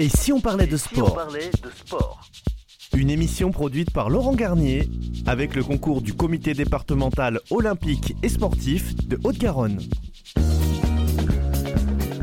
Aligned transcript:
Et 0.00 0.08
si 0.08 0.32
on 0.32 0.40
parlait 0.40 0.68
de 0.68 0.76
sport 0.76 1.18
Une 2.96 3.10
émission 3.10 3.50
produite 3.50 3.90
par 3.90 4.10
Laurent 4.10 4.34
Garnier 4.34 4.88
avec 5.26 5.56
le 5.56 5.64
concours 5.64 6.02
du 6.02 6.14
comité 6.14 6.54
départemental 6.54 7.40
olympique 7.50 8.14
et 8.22 8.28
sportif 8.28 8.94
de 9.08 9.18
Haute-Garonne. 9.24 9.80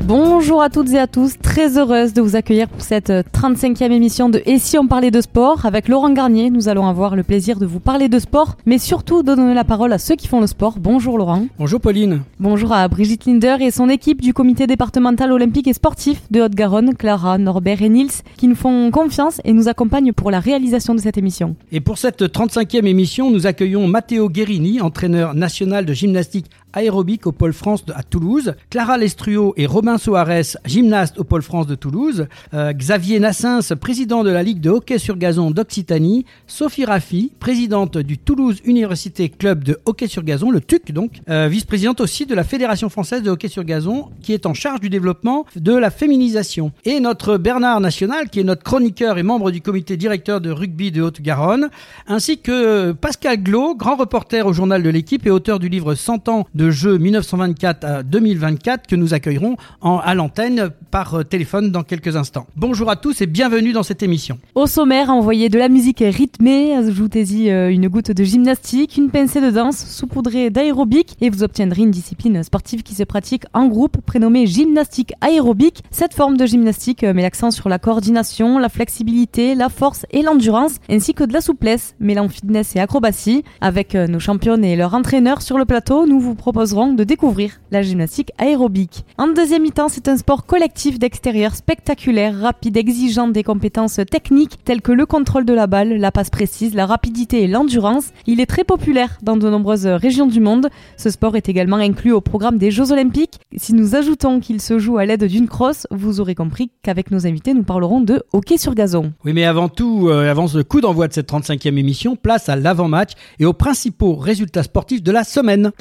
Bonjour 0.06 0.62
à 0.62 0.70
toutes 0.70 0.92
et 0.92 1.00
à 1.00 1.08
tous, 1.08 1.36
très 1.36 1.78
heureuse 1.78 2.12
de 2.12 2.22
vous 2.22 2.36
accueillir 2.36 2.68
pour 2.68 2.80
cette 2.80 3.10
35e 3.10 3.90
émission 3.90 4.28
de 4.28 4.40
Et 4.46 4.60
si 4.60 4.78
on 4.78 4.86
parlait 4.86 5.10
de 5.10 5.20
sport? 5.20 5.66
Avec 5.66 5.88
Laurent 5.88 6.12
Garnier, 6.12 6.48
nous 6.48 6.68
allons 6.68 6.86
avoir 6.86 7.16
le 7.16 7.24
plaisir 7.24 7.58
de 7.58 7.66
vous 7.66 7.80
parler 7.80 8.08
de 8.08 8.20
sport, 8.20 8.56
mais 8.66 8.78
surtout 8.78 9.24
de 9.24 9.34
donner 9.34 9.52
la 9.52 9.64
parole 9.64 9.92
à 9.92 9.98
ceux 9.98 10.14
qui 10.14 10.28
font 10.28 10.40
le 10.40 10.46
sport. 10.46 10.76
Bonjour 10.78 11.18
Laurent. 11.18 11.46
Bonjour 11.58 11.80
Pauline. 11.80 12.22
Bonjour 12.38 12.72
à 12.72 12.86
Brigitte 12.86 13.26
Linder 13.26 13.56
et 13.58 13.72
son 13.72 13.88
équipe 13.88 14.22
du 14.22 14.32
comité 14.32 14.68
départemental 14.68 15.32
olympique 15.32 15.66
et 15.66 15.72
sportif 15.72 16.22
de 16.30 16.40
Haute-Garonne, 16.40 16.94
Clara, 16.94 17.36
Norbert 17.36 17.82
et 17.82 17.88
Nils, 17.88 18.22
qui 18.36 18.46
nous 18.46 18.54
font 18.54 18.92
confiance 18.92 19.40
et 19.44 19.52
nous 19.52 19.66
accompagnent 19.66 20.12
pour 20.12 20.30
la 20.30 20.38
réalisation 20.38 20.94
de 20.94 21.00
cette 21.00 21.18
émission. 21.18 21.56
Et 21.72 21.80
pour 21.80 21.98
cette 21.98 22.22
35e 22.22 22.86
émission, 22.86 23.32
nous 23.32 23.48
accueillons 23.48 23.88
Matteo 23.88 24.28
Guerini, 24.28 24.80
entraîneur 24.80 25.34
national 25.34 25.84
de 25.84 25.92
gymnastique 25.92 26.46
aérobique 26.72 27.26
au 27.26 27.32
Pôle 27.32 27.52
France 27.52 27.84
à 27.94 28.02
Toulouse, 28.02 28.54
Clara 28.70 28.98
Lestruo 28.98 29.54
et 29.56 29.66
Robin 29.66 29.98
Soares, 29.98 30.56
gymnaste 30.64 31.18
au 31.18 31.24
Pôle 31.24 31.42
France 31.42 31.66
de 31.66 31.74
Toulouse, 31.74 32.26
euh, 32.54 32.72
Xavier 32.72 33.18
Nassens, 33.18 33.74
président 33.80 34.24
de 34.24 34.30
la 34.30 34.42
Ligue 34.42 34.60
de 34.60 34.70
hockey 34.70 34.98
sur 34.98 35.16
gazon 35.16 35.50
d'Occitanie, 35.50 36.26
Sophie 36.46 36.84
Raffi, 36.84 37.32
présidente 37.38 37.98
du 37.98 38.18
Toulouse 38.18 38.60
Université 38.64 39.28
Club 39.28 39.64
de 39.64 39.78
hockey 39.84 40.06
sur 40.06 40.22
gazon, 40.22 40.50
le 40.50 40.60
TUC 40.60 40.92
donc, 40.92 41.20
euh, 41.28 41.48
vice-présidente 41.48 42.00
aussi 42.00 42.26
de 42.26 42.34
la 42.34 42.44
Fédération 42.44 42.88
française 42.88 43.22
de 43.22 43.30
hockey 43.30 43.48
sur 43.48 43.64
gazon, 43.64 44.10
qui 44.22 44.32
est 44.32 44.46
en 44.46 44.54
charge 44.54 44.80
du 44.80 44.90
développement 44.90 45.46
de 45.56 45.74
la 45.74 45.90
féminisation. 45.90 46.72
Et 46.84 47.00
notre 47.00 47.36
Bernard 47.38 47.80
National, 47.80 48.28
qui 48.28 48.40
est 48.40 48.44
notre 48.44 48.62
chroniqueur 48.62 49.18
et 49.18 49.22
membre 49.22 49.50
du 49.50 49.60
comité 49.60 49.96
directeur 49.96 50.40
de 50.40 50.50
rugby 50.50 50.90
de 50.92 51.02
Haute-Garonne, 51.02 51.68
ainsi 52.06 52.38
que 52.38 52.92
Pascal 52.92 53.42
Glo, 53.42 53.74
grand 53.74 53.96
reporter 53.96 54.46
au 54.46 54.52
journal 54.52 54.82
de 54.82 54.90
l'équipe 54.90 55.26
et 55.26 55.30
auteur 55.30 55.58
du 55.58 55.68
livre 55.68 55.94
100 55.94 56.28
ans 56.28 56.46
de 56.56 56.70
jeu 56.70 56.96
1924 56.96 57.84
à 57.84 58.02
2024 58.02 58.86
que 58.86 58.96
nous 58.96 59.12
accueillerons 59.12 59.56
à 59.82 60.14
l'antenne 60.14 60.70
par 60.90 61.14
euh, 61.14 61.22
téléphone 61.22 61.70
dans 61.70 61.82
quelques 61.82 62.16
instants. 62.16 62.46
Bonjour 62.56 62.90
à 62.90 62.96
tous 62.96 63.20
et 63.20 63.26
bienvenue 63.26 63.72
dans 63.74 63.82
cette 63.82 64.02
émission. 64.02 64.38
Au 64.54 64.66
sommaire, 64.66 65.10
envoyez 65.10 65.50
de 65.50 65.58
la 65.58 65.68
musique 65.68 65.98
rythmée, 66.00 66.74
ajoutez-y 66.74 67.50
euh, 67.50 67.70
une 67.70 67.88
goutte 67.88 68.10
de 68.10 68.24
gymnastique, 68.24 68.96
une 68.96 69.10
pincée 69.10 69.42
de 69.42 69.50
danse 69.50 69.76
saupoudrée 69.76 70.48
d'aérobic 70.48 71.16
et 71.20 71.28
vous 71.28 71.42
obtiendrez 71.42 71.82
une 71.82 71.90
discipline 71.90 72.42
sportive 72.42 72.82
qui 72.82 72.94
se 72.94 73.04
pratique 73.04 73.44
en 73.52 73.66
groupe 73.66 74.00
prénommée 74.00 74.46
gymnastique 74.46 75.12
aérobique. 75.20 75.82
Cette 75.90 76.14
forme 76.14 76.38
de 76.38 76.46
gymnastique 76.46 77.04
euh, 77.04 77.12
met 77.12 77.22
l'accent 77.22 77.50
sur 77.50 77.68
la 77.68 77.78
coordination, 77.78 78.58
la 78.58 78.70
flexibilité, 78.70 79.54
la 79.54 79.68
force 79.68 80.06
et 80.10 80.22
l'endurance 80.22 80.76
ainsi 80.88 81.12
que 81.12 81.24
de 81.24 81.34
la 81.34 81.42
souplesse, 81.42 81.94
mêlant 82.00 82.28
fitness 82.30 82.74
et 82.76 82.80
acrobatie. 82.80 83.44
Avec 83.60 83.94
nos 83.94 84.20
championnes 84.20 84.64
et 84.64 84.76
leur 84.76 84.94
entraîneur 84.94 85.42
sur 85.42 85.58
le 85.58 85.66
plateau, 85.66 86.06
nous 86.06 86.20
vous 86.20 86.34
proposeront 86.46 86.92
de 86.92 87.02
découvrir 87.02 87.58
la 87.72 87.82
gymnastique 87.82 88.30
aérobique. 88.38 89.04
En 89.18 89.26
deuxième 89.26 89.62
mi-temps, 89.62 89.88
c'est 89.88 90.06
un 90.06 90.16
sport 90.16 90.46
collectif 90.46 90.96
d'extérieur 90.96 91.56
spectaculaire, 91.56 92.38
rapide, 92.38 92.76
exigeant 92.76 93.26
des 93.26 93.42
compétences 93.42 93.98
techniques 94.08 94.62
telles 94.62 94.80
que 94.80 94.92
le 94.92 95.06
contrôle 95.06 95.44
de 95.44 95.52
la 95.52 95.66
balle, 95.66 95.96
la 95.96 96.12
passe 96.12 96.30
précise, 96.30 96.76
la 96.76 96.86
rapidité 96.86 97.42
et 97.42 97.48
l'endurance. 97.48 98.12
Il 98.28 98.40
est 98.40 98.46
très 98.46 98.62
populaire 98.62 99.18
dans 99.24 99.36
de 99.36 99.50
nombreuses 99.50 99.88
régions 99.88 100.28
du 100.28 100.38
monde. 100.38 100.68
Ce 100.96 101.10
sport 101.10 101.34
est 101.34 101.48
également 101.48 101.78
inclus 101.78 102.12
au 102.12 102.20
programme 102.20 102.58
des 102.58 102.70
Jeux 102.70 102.92
Olympiques. 102.92 103.40
Si 103.56 103.74
nous 103.74 103.96
ajoutons 103.96 104.38
qu'il 104.38 104.60
se 104.60 104.78
joue 104.78 104.98
à 104.98 105.04
l'aide 105.04 105.24
d'une 105.24 105.48
crosse, 105.48 105.88
vous 105.90 106.20
aurez 106.20 106.36
compris 106.36 106.70
qu'avec 106.84 107.10
nos 107.10 107.26
invités, 107.26 107.54
nous 107.54 107.64
parlerons 107.64 108.00
de 108.02 108.22
hockey 108.32 108.56
sur 108.56 108.76
gazon. 108.76 109.12
Oui, 109.24 109.32
mais 109.32 109.46
avant 109.46 109.68
tout, 109.68 110.10
euh, 110.10 110.30
avant 110.30 110.46
le 110.54 110.62
coup 110.62 110.80
d'envoi 110.80 111.08
de 111.08 111.12
cette 111.12 111.28
35e 111.28 111.76
émission, 111.76 112.14
place 112.14 112.48
à 112.48 112.54
l'avant-match 112.54 113.14
et 113.40 113.46
aux 113.46 113.52
principaux 113.52 114.14
résultats 114.14 114.62
sportifs 114.62 115.02
de 115.02 115.10
la 115.10 115.24
semaine. 115.24 115.72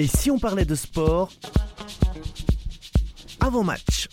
Et 0.00 0.06
si 0.06 0.30
on 0.30 0.38
parlait 0.38 0.64
de 0.64 0.74
sport 0.74 1.30
avant 3.38 3.62
match 3.62 4.08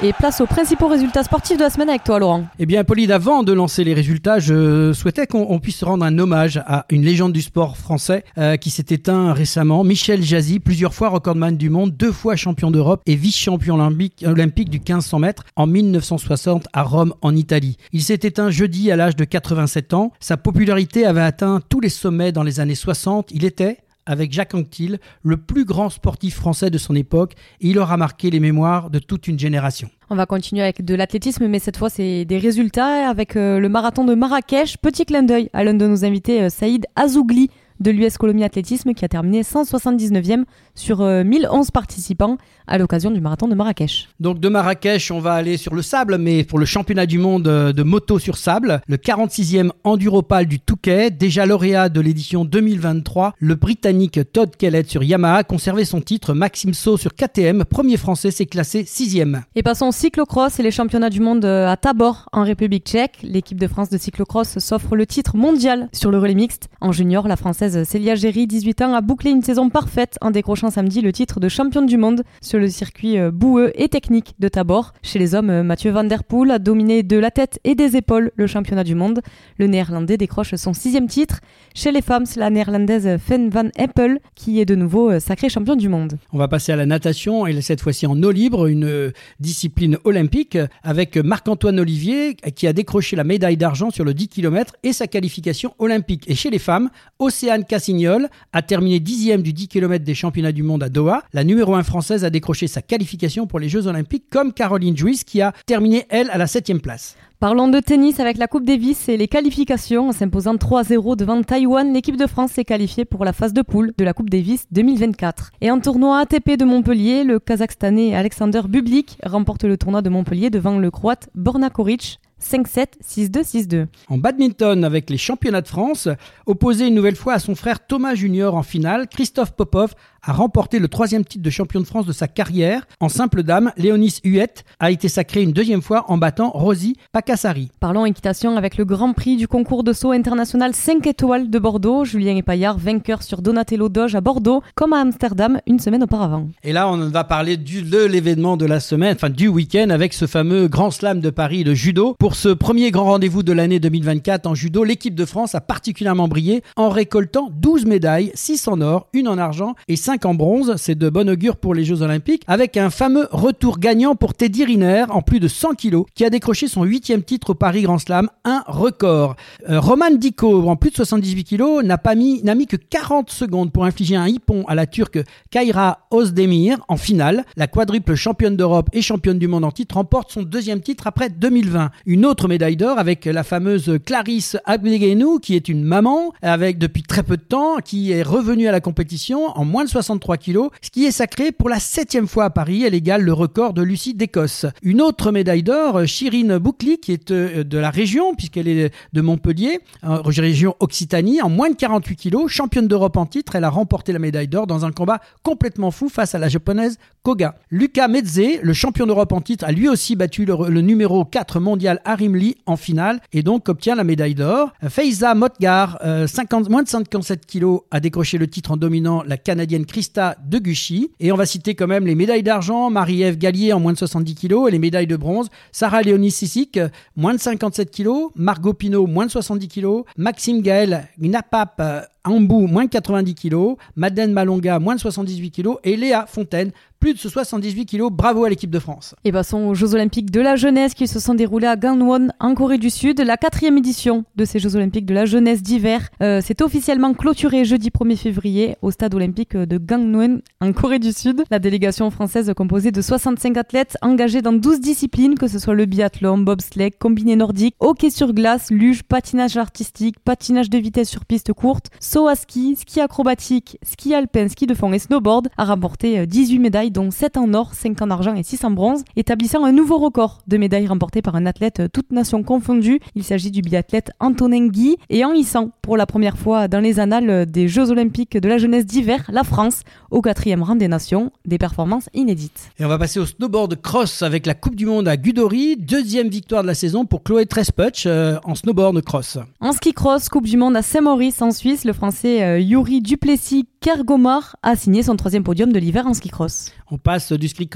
Et 0.00 0.12
place 0.12 0.40
aux 0.40 0.46
principaux 0.46 0.88
résultats 0.88 1.22
sportifs 1.22 1.56
de 1.56 1.62
la 1.62 1.70
semaine 1.70 1.88
avec 1.88 2.04
toi, 2.04 2.18
Laurent. 2.18 2.44
Eh 2.58 2.66
bien, 2.66 2.84
Pauline, 2.84 3.12
avant 3.12 3.42
de 3.42 3.52
lancer 3.52 3.84
les 3.84 3.94
résultats, 3.94 4.38
je 4.38 4.92
souhaitais 4.92 5.26
qu'on 5.26 5.58
puisse 5.60 5.84
rendre 5.84 6.04
un 6.04 6.18
hommage 6.18 6.60
à 6.66 6.86
une 6.90 7.02
légende 7.02 7.32
du 7.32 7.42
sport 7.42 7.76
français 7.76 8.24
euh, 8.38 8.56
qui 8.56 8.70
s'est 8.70 8.86
éteint 8.90 9.32
récemment, 9.32 9.84
Michel 9.84 10.22
Jazzy, 10.22 10.58
plusieurs 10.58 10.94
fois 10.94 11.08
recordman 11.08 11.56
du 11.56 11.70
monde, 11.70 11.96
deux 11.96 12.12
fois 12.12 12.36
champion 12.36 12.70
d'Europe 12.70 13.02
et 13.06 13.14
vice-champion 13.14 13.74
olympique, 13.74 14.24
olympique 14.26 14.70
du 14.70 14.78
1500 14.78 15.18
mètres 15.18 15.44
en 15.56 15.66
1960 15.66 16.66
à 16.72 16.82
Rome, 16.82 17.14
en 17.22 17.36
Italie. 17.36 17.76
Il 17.92 18.02
s'est 18.02 18.20
éteint 18.22 18.50
jeudi 18.50 18.90
à 18.90 18.96
l'âge 18.96 19.16
de 19.16 19.24
87 19.24 19.94
ans. 19.94 20.12
Sa 20.20 20.36
popularité 20.36 21.06
avait 21.06 21.20
atteint 21.20 21.60
tous 21.68 21.80
les 21.80 21.88
sommets 21.88 22.32
dans 22.32 22.42
les 22.42 22.60
années 22.60 22.74
60. 22.74 23.30
Il 23.32 23.44
était, 23.44 23.78
avec 24.06 24.32
Jacques 24.32 24.54
Anquetil, 24.54 24.98
le 25.22 25.36
plus 25.36 25.64
grand 25.64 25.90
sportif 25.90 26.34
français 26.34 26.70
de 26.70 26.78
son 26.78 26.94
époque, 26.94 27.34
et 27.60 27.68
il 27.68 27.78
aura 27.78 27.96
marqué 27.96 28.30
les 28.30 28.40
mémoires 28.40 28.90
de 28.90 28.98
toute 28.98 29.28
une 29.28 29.38
génération. 29.38 29.88
On 30.10 30.16
va 30.16 30.26
continuer 30.26 30.62
avec 30.62 30.84
de 30.84 30.94
l'athlétisme, 30.94 31.46
mais 31.46 31.58
cette 31.58 31.76
fois 31.76 31.88
c'est 31.88 32.24
des 32.24 32.38
résultats 32.38 33.08
avec 33.08 33.36
euh, 33.36 33.58
le 33.58 33.68
marathon 33.68 34.04
de 34.04 34.14
Marrakech. 34.14 34.76
Petit 34.78 35.06
clin 35.06 35.22
d'œil 35.22 35.48
à 35.52 35.64
l'un 35.64 35.74
de 35.74 35.86
nos 35.86 36.04
invités, 36.04 36.42
euh, 36.42 36.48
Saïd 36.48 36.86
Azougli 36.96 37.50
de 37.82 37.90
l'US 37.90 38.16
Colombie 38.16 38.44
Athlétisme 38.44 38.94
qui 38.94 39.04
a 39.04 39.08
terminé 39.08 39.42
179e 39.42 40.44
sur 40.74 41.00
1011 41.00 41.66
euh, 41.66 41.70
participants 41.72 42.38
à 42.66 42.78
l'occasion 42.78 43.10
du 43.10 43.20
marathon 43.20 43.48
de 43.48 43.54
Marrakech. 43.54 44.08
Donc 44.20 44.38
de 44.38 44.48
Marrakech, 44.48 45.10
on 45.10 45.20
va 45.20 45.32
aller 45.34 45.56
sur 45.56 45.74
le 45.74 45.82
sable, 45.82 46.18
mais 46.18 46.44
pour 46.44 46.58
le 46.58 46.64
championnat 46.64 47.06
du 47.06 47.18
monde 47.18 47.48
euh, 47.48 47.72
de 47.72 47.82
moto 47.82 48.18
sur 48.18 48.38
sable, 48.38 48.80
le 48.86 48.96
46e 48.96 49.70
Enduropal 49.84 50.46
du 50.46 50.60
Touquet, 50.60 51.10
déjà 51.10 51.44
lauréat 51.44 51.88
de 51.88 52.00
l'édition 52.00 52.44
2023, 52.44 53.34
le 53.38 53.54
Britannique 53.56 54.20
Todd 54.32 54.56
Kellett 54.56 54.88
sur 54.88 55.02
Yamaha 55.02 55.44
conservait 55.44 55.84
son 55.84 56.00
titre, 56.00 56.34
Maxime 56.34 56.74
Saut 56.74 56.96
sur 56.96 57.14
KTM, 57.14 57.64
premier 57.64 57.96
français, 57.96 58.30
s'est 58.30 58.46
classé 58.46 58.84
6e. 58.84 59.42
Et 59.54 59.62
passons 59.62 59.88
au 59.88 59.92
cyclocross 59.92 60.58
et 60.60 60.62
les 60.62 60.70
championnats 60.70 61.10
du 61.10 61.20
monde 61.20 61.44
euh, 61.44 61.68
à 61.68 61.76
Tabor 61.76 62.28
en 62.32 62.44
République 62.44 62.86
tchèque. 62.86 63.18
L'équipe 63.22 63.58
de 63.58 63.66
France 63.66 63.90
de 63.90 63.98
cyclocross 63.98 64.58
s'offre 64.58 64.96
le 64.96 65.06
titre 65.06 65.36
mondial 65.36 65.88
sur 65.92 66.10
le 66.10 66.18
relais 66.18 66.34
mixte. 66.34 66.68
En 66.80 66.92
junior, 66.92 67.28
la 67.28 67.36
française 67.36 67.71
Célia 67.84 68.14
Géry, 68.14 68.46
18 68.46 68.82
ans, 68.82 68.94
a 68.94 69.00
bouclé 69.00 69.30
une 69.30 69.42
saison 69.42 69.70
parfaite 69.70 70.16
en 70.20 70.30
décrochant 70.30 70.70
samedi 70.70 71.00
le 71.00 71.12
titre 71.12 71.40
de 71.40 71.48
championne 71.48 71.86
du 71.86 71.96
monde 71.96 72.22
sur 72.40 72.58
le 72.58 72.68
circuit 72.68 73.18
euh, 73.18 73.30
boueux 73.30 73.72
et 73.74 73.88
technique 73.88 74.34
de 74.38 74.48
Tabor. 74.48 74.92
Chez 75.02 75.18
les 75.18 75.34
hommes, 75.34 75.50
euh, 75.50 75.62
Mathieu 75.62 75.90
Van 75.90 76.04
Der 76.04 76.24
Poel 76.24 76.50
a 76.50 76.58
dominé 76.58 77.02
de 77.02 77.16
la 77.16 77.30
tête 77.30 77.58
et 77.64 77.74
des 77.74 77.96
épaules 77.96 78.30
le 78.36 78.46
championnat 78.46 78.84
du 78.84 78.94
monde. 78.94 79.20
Le 79.58 79.66
néerlandais 79.66 80.16
décroche 80.16 80.54
son 80.54 80.72
sixième 80.72 81.06
titre. 81.06 81.40
Chez 81.74 81.92
les 81.92 82.02
femmes, 82.02 82.26
c'est 82.26 82.40
la 82.40 82.50
néerlandaise 82.50 83.18
Fen 83.18 83.48
Van 83.48 83.68
Eppel 83.76 84.20
qui 84.34 84.60
est 84.60 84.64
de 84.64 84.74
nouveau 84.74 85.10
euh, 85.10 85.20
sacrée 85.20 85.48
championne 85.48 85.78
du 85.78 85.88
monde. 85.88 86.18
On 86.32 86.38
va 86.38 86.48
passer 86.48 86.72
à 86.72 86.76
la 86.76 86.86
natation 86.86 87.46
et 87.46 87.60
cette 87.60 87.80
fois-ci 87.80 88.06
en 88.06 88.22
eau 88.22 88.30
libre, 88.30 88.66
une 88.66 89.12
discipline 89.40 89.98
olympique 90.04 90.58
avec 90.82 91.16
Marc-Antoine 91.16 91.80
Olivier 91.80 92.34
qui 92.34 92.66
a 92.66 92.72
décroché 92.72 93.16
la 93.16 93.24
médaille 93.24 93.56
d'argent 93.56 93.90
sur 93.90 94.04
le 94.04 94.14
10 94.14 94.28
km 94.28 94.74
et 94.82 94.92
sa 94.92 95.06
qualification 95.06 95.74
olympique. 95.78 96.24
Et 96.28 96.34
chez 96.34 96.50
les 96.50 96.58
femmes, 96.58 96.90
Océane 97.18 97.61
Cassignol 97.62 98.28
a 98.52 98.62
terminé 98.62 99.00
dixième 99.00 99.42
du 99.42 99.52
10 99.52 99.68
km 99.68 100.04
des 100.04 100.14
championnats 100.14 100.52
du 100.52 100.62
monde 100.62 100.82
à 100.82 100.88
Doha. 100.88 101.22
La 101.32 101.44
numéro 101.44 101.74
1 101.74 101.82
française 101.82 102.24
a 102.24 102.30
décroché 102.30 102.66
sa 102.66 102.82
qualification 102.82 103.46
pour 103.46 103.58
les 103.58 103.68
Jeux 103.68 103.86
Olympiques 103.86 104.24
comme 104.30 104.52
Caroline 104.52 104.96
Juice 104.96 105.24
qui 105.24 105.40
a 105.40 105.52
terminé 105.66 106.06
elle 106.08 106.30
à 106.30 106.38
la 106.38 106.46
7 106.46 106.80
place. 106.82 107.16
Parlons 107.42 107.66
de 107.66 107.80
tennis 107.80 108.20
avec 108.20 108.38
la 108.38 108.46
Coupe 108.46 108.64
Davis 108.64 109.08
et 109.08 109.16
les 109.16 109.26
qualifications. 109.26 110.10
En 110.10 110.12
s'imposant 110.12 110.54
3-0 110.54 111.16
devant 111.16 111.42
Taïwan, 111.42 111.92
l'équipe 111.92 112.16
de 112.16 112.28
France 112.28 112.52
s'est 112.52 112.64
qualifiée 112.64 113.04
pour 113.04 113.24
la 113.24 113.32
phase 113.32 113.52
de 113.52 113.62
poule 113.62 113.92
de 113.98 114.04
la 114.04 114.12
Coupe 114.12 114.30
Davis 114.30 114.66
2024. 114.70 115.50
Et 115.60 115.68
en 115.72 115.80
tournoi 115.80 116.20
ATP 116.20 116.56
de 116.56 116.64
Montpellier, 116.64 117.24
le 117.24 117.40
Kazakhstanais 117.40 118.14
Alexander 118.14 118.60
Bublik 118.68 119.18
remporte 119.24 119.64
le 119.64 119.76
tournoi 119.76 120.02
de 120.02 120.08
Montpellier 120.08 120.50
devant 120.50 120.78
le 120.78 120.88
Croate 120.92 121.30
Borna 121.34 121.68
Koric 121.68 122.20
5-7, 122.42 122.86
6-2, 123.02 123.66
6-2. 123.66 123.86
En 124.08 124.18
badminton, 124.18 124.84
avec 124.84 125.08
les 125.08 125.18
championnats 125.18 125.60
de 125.60 125.68
France, 125.68 126.08
opposé 126.46 126.88
une 126.88 126.94
nouvelle 126.94 127.16
fois 127.16 127.34
à 127.34 127.38
son 127.38 127.54
frère 127.54 127.86
Thomas 127.86 128.14
Junior 128.14 128.54
en 128.54 128.62
finale, 128.62 129.08
Christophe 129.08 129.52
Popov 129.52 129.94
a 130.22 130.32
remporté 130.32 130.78
le 130.78 130.88
troisième 130.88 131.24
titre 131.24 131.42
de 131.42 131.50
champion 131.50 131.80
de 131.80 131.84
France 131.84 132.06
de 132.06 132.12
sa 132.12 132.28
carrière. 132.28 132.86
En 133.00 133.08
simple 133.08 133.42
dame, 133.42 133.72
Léonis 133.76 134.18
Huette 134.24 134.64
a 134.78 134.90
été 134.90 135.08
sacrée 135.08 135.42
une 135.42 135.52
deuxième 135.52 135.82
fois 135.82 136.04
en 136.08 136.16
battant 136.16 136.50
Rosie 136.50 136.96
Pacassari. 137.10 137.70
Parlons 137.80 138.06
équitation 138.06 138.56
avec 138.56 138.76
le 138.76 138.84
Grand 138.84 139.12
Prix 139.12 139.36
du 139.36 139.48
concours 139.48 139.82
de 139.82 139.92
saut 139.92 140.12
international 140.12 140.74
5 140.74 141.06
étoiles 141.06 141.50
de 141.50 141.58
Bordeaux. 141.58 142.04
Julien 142.04 142.36
Epaillard, 142.36 142.78
vainqueur 142.78 143.22
sur 143.22 143.42
Donatello 143.42 143.88
Doge 143.88 144.14
à 144.14 144.20
Bordeaux, 144.20 144.62
comme 144.74 144.92
à 144.92 145.00
Amsterdam 145.00 145.60
une 145.66 145.80
semaine 145.80 146.04
auparavant. 146.04 146.48
Et 146.62 146.72
là, 146.72 146.88
on 146.88 146.96
va 147.08 147.24
parler 147.24 147.56
du, 147.56 147.82
de 147.82 148.04
l'événement 148.04 148.56
de 148.56 148.66
la 148.66 148.80
semaine, 148.80 149.14
enfin 149.16 149.30
du 149.30 149.48
week-end, 149.48 149.90
avec 149.90 150.14
ce 150.14 150.26
fameux 150.26 150.68
Grand 150.68 150.90
Slam 150.90 151.20
de 151.20 151.30
Paris 151.30 151.64
de 151.64 151.74
judo. 151.74 152.14
Pour 152.18 152.31
Pour 152.32 152.38
ce 152.38 152.48
premier 152.48 152.90
grand 152.90 153.04
rendez-vous 153.04 153.42
de 153.42 153.52
l'année 153.52 153.78
2024 153.78 154.46
en 154.46 154.54
judo, 154.54 154.84
l'équipe 154.84 155.14
de 155.14 155.26
France 155.26 155.54
a 155.54 155.60
particulièrement 155.60 156.28
brillé 156.28 156.62
en 156.76 156.88
récoltant 156.88 157.50
12 157.52 157.84
médailles, 157.84 158.32
6 158.34 158.68
en 158.68 158.80
or, 158.80 159.06
1 159.14 159.26
en 159.26 159.36
argent 159.36 159.74
et 159.86 159.96
5 159.96 160.24
en 160.24 160.32
bronze. 160.32 160.72
C'est 160.78 160.94
de 160.94 161.10
bon 161.10 161.28
augure 161.28 161.56
pour 161.56 161.74
les 161.74 161.84
Jeux 161.84 162.00
Olympiques, 162.00 162.42
avec 162.46 162.78
un 162.78 162.88
fameux 162.88 163.28
retour 163.32 163.78
gagnant 163.78 164.14
pour 164.14 164.32
Teddy 164.32 164.64
Riner 164.64 165.04
en 165.10 165.20
plus 165.20 165.40
de 165.40 165.48
100 165.48 165.74
kilos, 165.74 166.06
qui 166.14 166.24
a 166.24 166.30
décroché 166.30 166.68
son 166.68 166.84
huitième 166.84 167.22
titre 167.22 167.50
au 167.50 167.54
Paris 167.54 167.82
Grand 167.82 167.98
Slam, 167.98 168.30
un 168.46 168.64
record. 168.66 169.36
Euh, 169.68 169.78
Roman 169.78 170.10
Diko, 170.10 170.70
en 170.70 170.76
plus 170.76 170.88
de 170.88 170.96
78 170.96 171.44
kilos, 171.44 171.84
n'a 171.84 171.98
pas 171.98 172.14
mis, 172.14 172.42
n'a 172.44 172.54
mis 172.54 172.66
que 172.66 172.76
40 172.76 173.28
secondes 173.28 173.72
pour 173.72 173.84
infliger 173.84 174.16
un 174.16 174.26
hippon 174.26 174.64
à 174.68 174.74
la 174.74 174.86
Turque 174.86 175.18
Kaira 175.50 176.06
Ozdemir 176.10 176.78
en 176.88 176.96
finale. 176.96 177.44
La 177.56 177.66
quadruple 177.66 178.14
championne 178.14 178.56
d'Europe 178.56 178.88
et 178.94 179.02
championne 179.02 179.38
du 179.38 179.48
monde 179.48 179.66
en 179.66 179.70
titre 179.70 179.96
remporte 179.96 180.32
son 180.32 180.44
deuxième 180.44 180.80
titre 180.80 181.06
après 181.06 181.28
2020. 181.28 181.90
Une 182.06 182.21
autre 182.24 182.48
médaille 182.48 182.76
d'or 182.76 182.98
avec 182.98 183.24
la 183.24 183.42
fameuse 183.42 183.98
Clarisse 184.04 184.56
Abdegenou, 184.64 185.38
qui 185.38 185.56
est 185.56 185.68
une 185.68 185.82
maman 185.82 186.32
avec 186.42 186.78
depuis 186.78 187.02
très 187.02 187.22
peu 187.22 187.36
de 187.36 187.42
temps, 187.42 187.76
qui 187.84 188.12
est 188.12 188.22
revenue 188.22 188.68
à 188.68 188.72
la 188.72 188.80
compétition 188.80 189.46
en 189.56 189.64
moins 189.64 189.84
de 189.84 189.88
63 189.88 190.36
kilos, 190.36 190.70
ce 190.80 190.90
qui 190.90 191.04
est 191.04 191.10
sacré 191.10 191.52
pour 191.52 191.68
la 191.68 191.80
septième 191.80 192.28
fois 192.28 192.44
à 192.44 192.50
Paris. 192.50 192.84
Elle 192.84 192.94
égale 192.94 193.22
le 193.22 193.32
record 193.32 193.72
de 193.72 193.82
Lucie 193.82 194.14
d'Écosse. 194.14 194.66
Une 194.82 195.00
autre 195.00 195.32
médaille 195.32 195.62
d'or, 195.62 196.06
Chirine 196.06 196.58
Boucli, 196.58 196.98
qui 196.98 197.12
est 197.12 197.30
euh, 197.30 197.64
de 197.64 197.78
la 197.78 197.90
région, 197.90 198.34
puisqu'elle 198.34 198.68
est 198.68 198.92
de 199.12 199.20
Montpellier, 199.20 199.80
région 200.02 200.76
Occitanie, 200.80 201.42
en 201.42 201.48
moins 201.48 201.70
de 201.70 201.76
48 201.76 202.16
kilos, 202.16 202.50
championne 202.50 202.88
d'Europe 202.88 203.16
en 203.16 203.26
titre. 203.26 203.56
Elle 203.56 203.64
a 203.64 203.70
remporté 203.70 204.12
la 204.12 204.18
médaille 204.18 204.48
d'or 204.48 204.66
dans 204.66 204.84
un 204.84 204.92
combat 204.92 205.20
complètement 205.42 205.90
fou 205.90 206.08
face 206.08 206.34
à 206.34 206.38
la 206.38 206.48
japonaise 206.48 206.98
Koga. 207.22 207.54
Luca 207.70 208.08
Mezze, 208.08 208.60
le 208.62 208.72
champion 208.72 209.06
d'Europe 209.06 209.32
en 209.32 209.40
titre, 209.40 209.64
a 209.64 209.72
lui 209.72 209.88
aussi 209.88 210.16
battu 210.16 210.44
le, 210.44 210.80
numéro 210.80 211.24
4 211.24 211.60
mondial 211.60 212.00
Harim 212.12 212.36
Lee 212.36 212.56
en 212.66 212.76
finale 212.76 213.20
et 213.32 213.42
donc 213.42 213.68
obtient 213.68 213.94
la 213.94 214.04
médaille 214.04 214.34
d'or. 214.34 214.72
Feiza 214.88 215.34
Motgar, 215.34 215.98
50, 216.26 216.66
euh, 216.66 216.70
moins 216.70 216.82
de 216.82 216.88
57 216.88 217.46
kilos, 217.46 217.80
a 217.90 218.00
décroché 218.00 218.38
le 218.38 218.46
titre 218.46 218.72
en 218.72 218.76
dominant 218.76 219.22
la 219.26 219.36
Canadienne 219.36 219.86
Krista 219.86 220.36
Deguchi. 220.46 221.10
Et 221.20 221.32
on 221.32 221.36
va 221.36 221.46
citer 221.46 221.74
quand 221.74 221.86
même 221.86 222.06
les 222.06 222.14
médailles 222.14 222.42
d'argent, 222.42 222.90
Marie-Ève 222.90 223.38
Gallier 223.38 223.72
en 223.72 223.80
moins 223.80 223.92
de 223.92 223.98
70 223.98 224.34
kilos 224.34 224.68
et 224.68 224.72
les 224.72 224.78
médailles 224.78 225.06
de 225.06 225.16
bronze, 225.16 225.48
Sarah 225.72 226.02
Léonie 226.02 226.30
Sissik, 226.30 226.78
moins 227.16 227.34
de 227.34 227.40
57 227.40 227.90
kilos, 227.90 228.30
Margot 228.36 228.74
Pino, 228.74 229.06
moins 229.06 229.26
de 229.26 229.30
70 229.30 229.68
kilos, 229.68 230.04
Maxime 230.16 230.62
Gaël 230.62 231.08
Gnapap, 231.18 231.76
euh, 231.80 232.00
Ambou, 232.24 232.68
moins 232.68 232.84
de 232.84 232.90
90 232.90 233.34
kg, 233.34 233.76
Madeleine 233.96 234.32
Malonga, 234.32 234.78
moins 234.78 234.94
de 234.94 235.00
78 235.00 235.50
kg, 235.50 235.70
et 235.82 235.96
Léa 235.96 236.26
Fontaine, 236.26 236.70
plus 237.02 237.14
de 237.14 237.18
78 237.18 237.84
kilos. 237.84 238.12
Bravo 238.12 238.44
à 238.44 238.48
l'équipe 238.48 238.70
de 238.70 238.78
France. 238.78 239.16
Et 239.24 239.32
passons 239.32 239.66
aux 239.66 239.74
Jeux 239.74 239.92
Olympiques 239.92 240.30
de 240.30 240.40
la 240.40 240.54
jeunesse 240.54 240.94
qui 240.94 241.08
se 241.08 241.18
sont 241.18 241.34
déroulés 241.34 241.66
à 241.66 241.74
Gangwon 241.74 242.28
en 242.38 242.54
Corée 242.54 242.78
du 242.78 242.90
Sud. 242.90 243.20
La 243.20 243.36
quatrième 243.36 243.76
édition 243.76 244.24
de 244.36 244.44
ces 244.44 244.60
Jeux 244.60 244.76
Olympiques 244.76 245.04
de 245.04 245.12
la 245.12 245.24
jeunesse 245.24 245.62
d'hiver 245.62 246.10
euh, 246.22 246.40
s'est 246.40 246.62
officiellement 246.62 247.12
clôturée 247.12 247.64
jeudi 247.64 247.90
1er 247.90 248.16
février 248.16 248.76
au 248.82 248.92
stade 248.92 249.16
olympique 249.16 249.56
de 249.56 249.78
Gangwon 249.78 250.42
en 250.60 250.72
Corée 250.72 251.00
du 251.00 251.12
Sud. 251.12 251.42
La 251.50 251.58
délégation 251.58 252.08
française 252.12 252.52
composée 252.56 252.92
de 252.92 253.02
65 253.02 253.56
athlètes 253.56 253.96
engagés 254.00 254.40
dans 254.40 254.52
12 254.52 254.78
disciplines, 254.78 255.34
que 255.36 255.48
ce 255.48 255.58
soit 255.58 255.74
le 255.74 255.86
biathlon, 255.86 256.38
bobsleigh, 256.38 256.92
combiné 256.92 257.34
nordique, 257.34 257.74
hockey 257.80 258.10
sur 258.10 258.32
glace, 258.32 258.70
luge, 258.70 259.02
patinage 259.02 259.56
artistique, 259.56 260.20
patinage 260.20 260.70
de 260.70 260.78
vitesse 260.78 261.08
sur 261.08 261.24
piste 261.24 261.52
courte, 261.52 261.86
saut 261.98 262.28
à 262.28 262.36
ski, 262.36 262.76
ski 262.76 263.00
acrobatique, 263.00 263.76
ski 263.82 264.14
alpin, 264.14 264.46
ski 264.46 264.68
de 264.68 264.74
fond 264.74 264.92
et 264.92 265.00
snowboard, 265.00 265.48
a 265.58 265.64
remporté 265.64 266.28
18 266.28 266.58
euh, 266.58 266.60
médailles 266.60 266.91
dont 266.92 267.10
7 267.10 267.36
en 267.36 267.54
or, 267.54 267.74
5 267.74 268.00
en 268.02 268.10
argent 268.10 268.34
et 268.34 268.42
6 268.42 268.64
en 268.64 268.70
bronze, 268.70 269.02
établissant 269.16 269.64
un 269.64 269.72
nouveau 269.72 269.98
record 269.98 270.38
de 270.46 270.56
médailles 270.56 270.86
remportées 270.86 271.22
par 271.22 271.34
un 271.34 271.46
athlète 271.46 271.80
euh, 271.80 271.88
toute 271.92 272.12
nation 272.12 272.42
confondue. 272.42 273.00
Il 273.14 273.24
s'agit 273.24 273.50
du 273.50 273.62
biathlète 273.62 274.12
Antonin 274.20 274.68
Guy 274.68 274.96
et 275.10 275.24
en 275.24 275.32
hissant 275.32 275.70
pour 275.82 275.96
la 275.96 276.06
première 276.06 276.38
fois 276.38 276.68
dans 276.68 276.80
les 276.80 277.00
annales 277.00 277.30
euh, 277.30 277.44
des 277.44 277.68
Jeux 277.68 277.90
olympiques 277.90 278.36
de 278.36 278.48
la 278.48 278.58
jeunesse 278.58 278.86
d'hiver, 278.86 279.24
la 279.32 279.44
France 279.44 279.82
au 280.10 280.20
quatrième 280.20 280.62
rang 280.62 280.76
des 280.76 280.88
nations, 280.88 281.32
des 281.46 281.58
performances 281.58 282.08
inédites. 282.14 282.70
Et 282.78 282.84
on 282.84 282.88
va 282.88 282.98
passer 282.98 283.18
au 283.18 283.26
snowboard 283.26 283.80
cross 283.80 284.22
avec 284.22 284.46
la 284.46 284.54
Coupe 284.54 284.76
du 284.76 284.86
Monde 284.86 285.08
à 285.08 285.16
Gudori, 285.16 285.76
deuxième 285.76 286.28
victoire 286.28 286.62
de 286.62 286.68
la 286.68 286.74
saison 286.74 287.06
pour 287.06 287.22
Chloé 287.22 287.46
Tresputch 287.46 288.04
euh, 288.06 288.38
en 288.44 288.54
snowboard 288.54 289.00
cross. 289.02 289.38
En 289.60 289.72
ski 289.72 289.92
cross, 289.92 290.28
Coupe 290.28 290.46
du 290.46 290.56
Monde 290.56 290.76
à 290.76 290.82
Saint-Maurice 290.82 291.40
en 291.40 291.50
Suisse, 291.50 291.84
le 291.84 291.92
français 291.92 292.62
Yuri 292.62 293.00
Duplessis 293.00 293.66
Kergomar 293.80 294.56
a 294.62 294.76
signé 294.76 295.02
son 295.02 295.16
troisième 295.16 295.42
podium 295.42 295.72
de 295.72 295.78
l'hiver 295.78 296.06
en 296.06 296.14
ski 296.14 296.28
cross. 296.28 296.70
On 296.94 296.98
passe 296.98 297.32
du 297.32 297.48
ski 297.48 297.68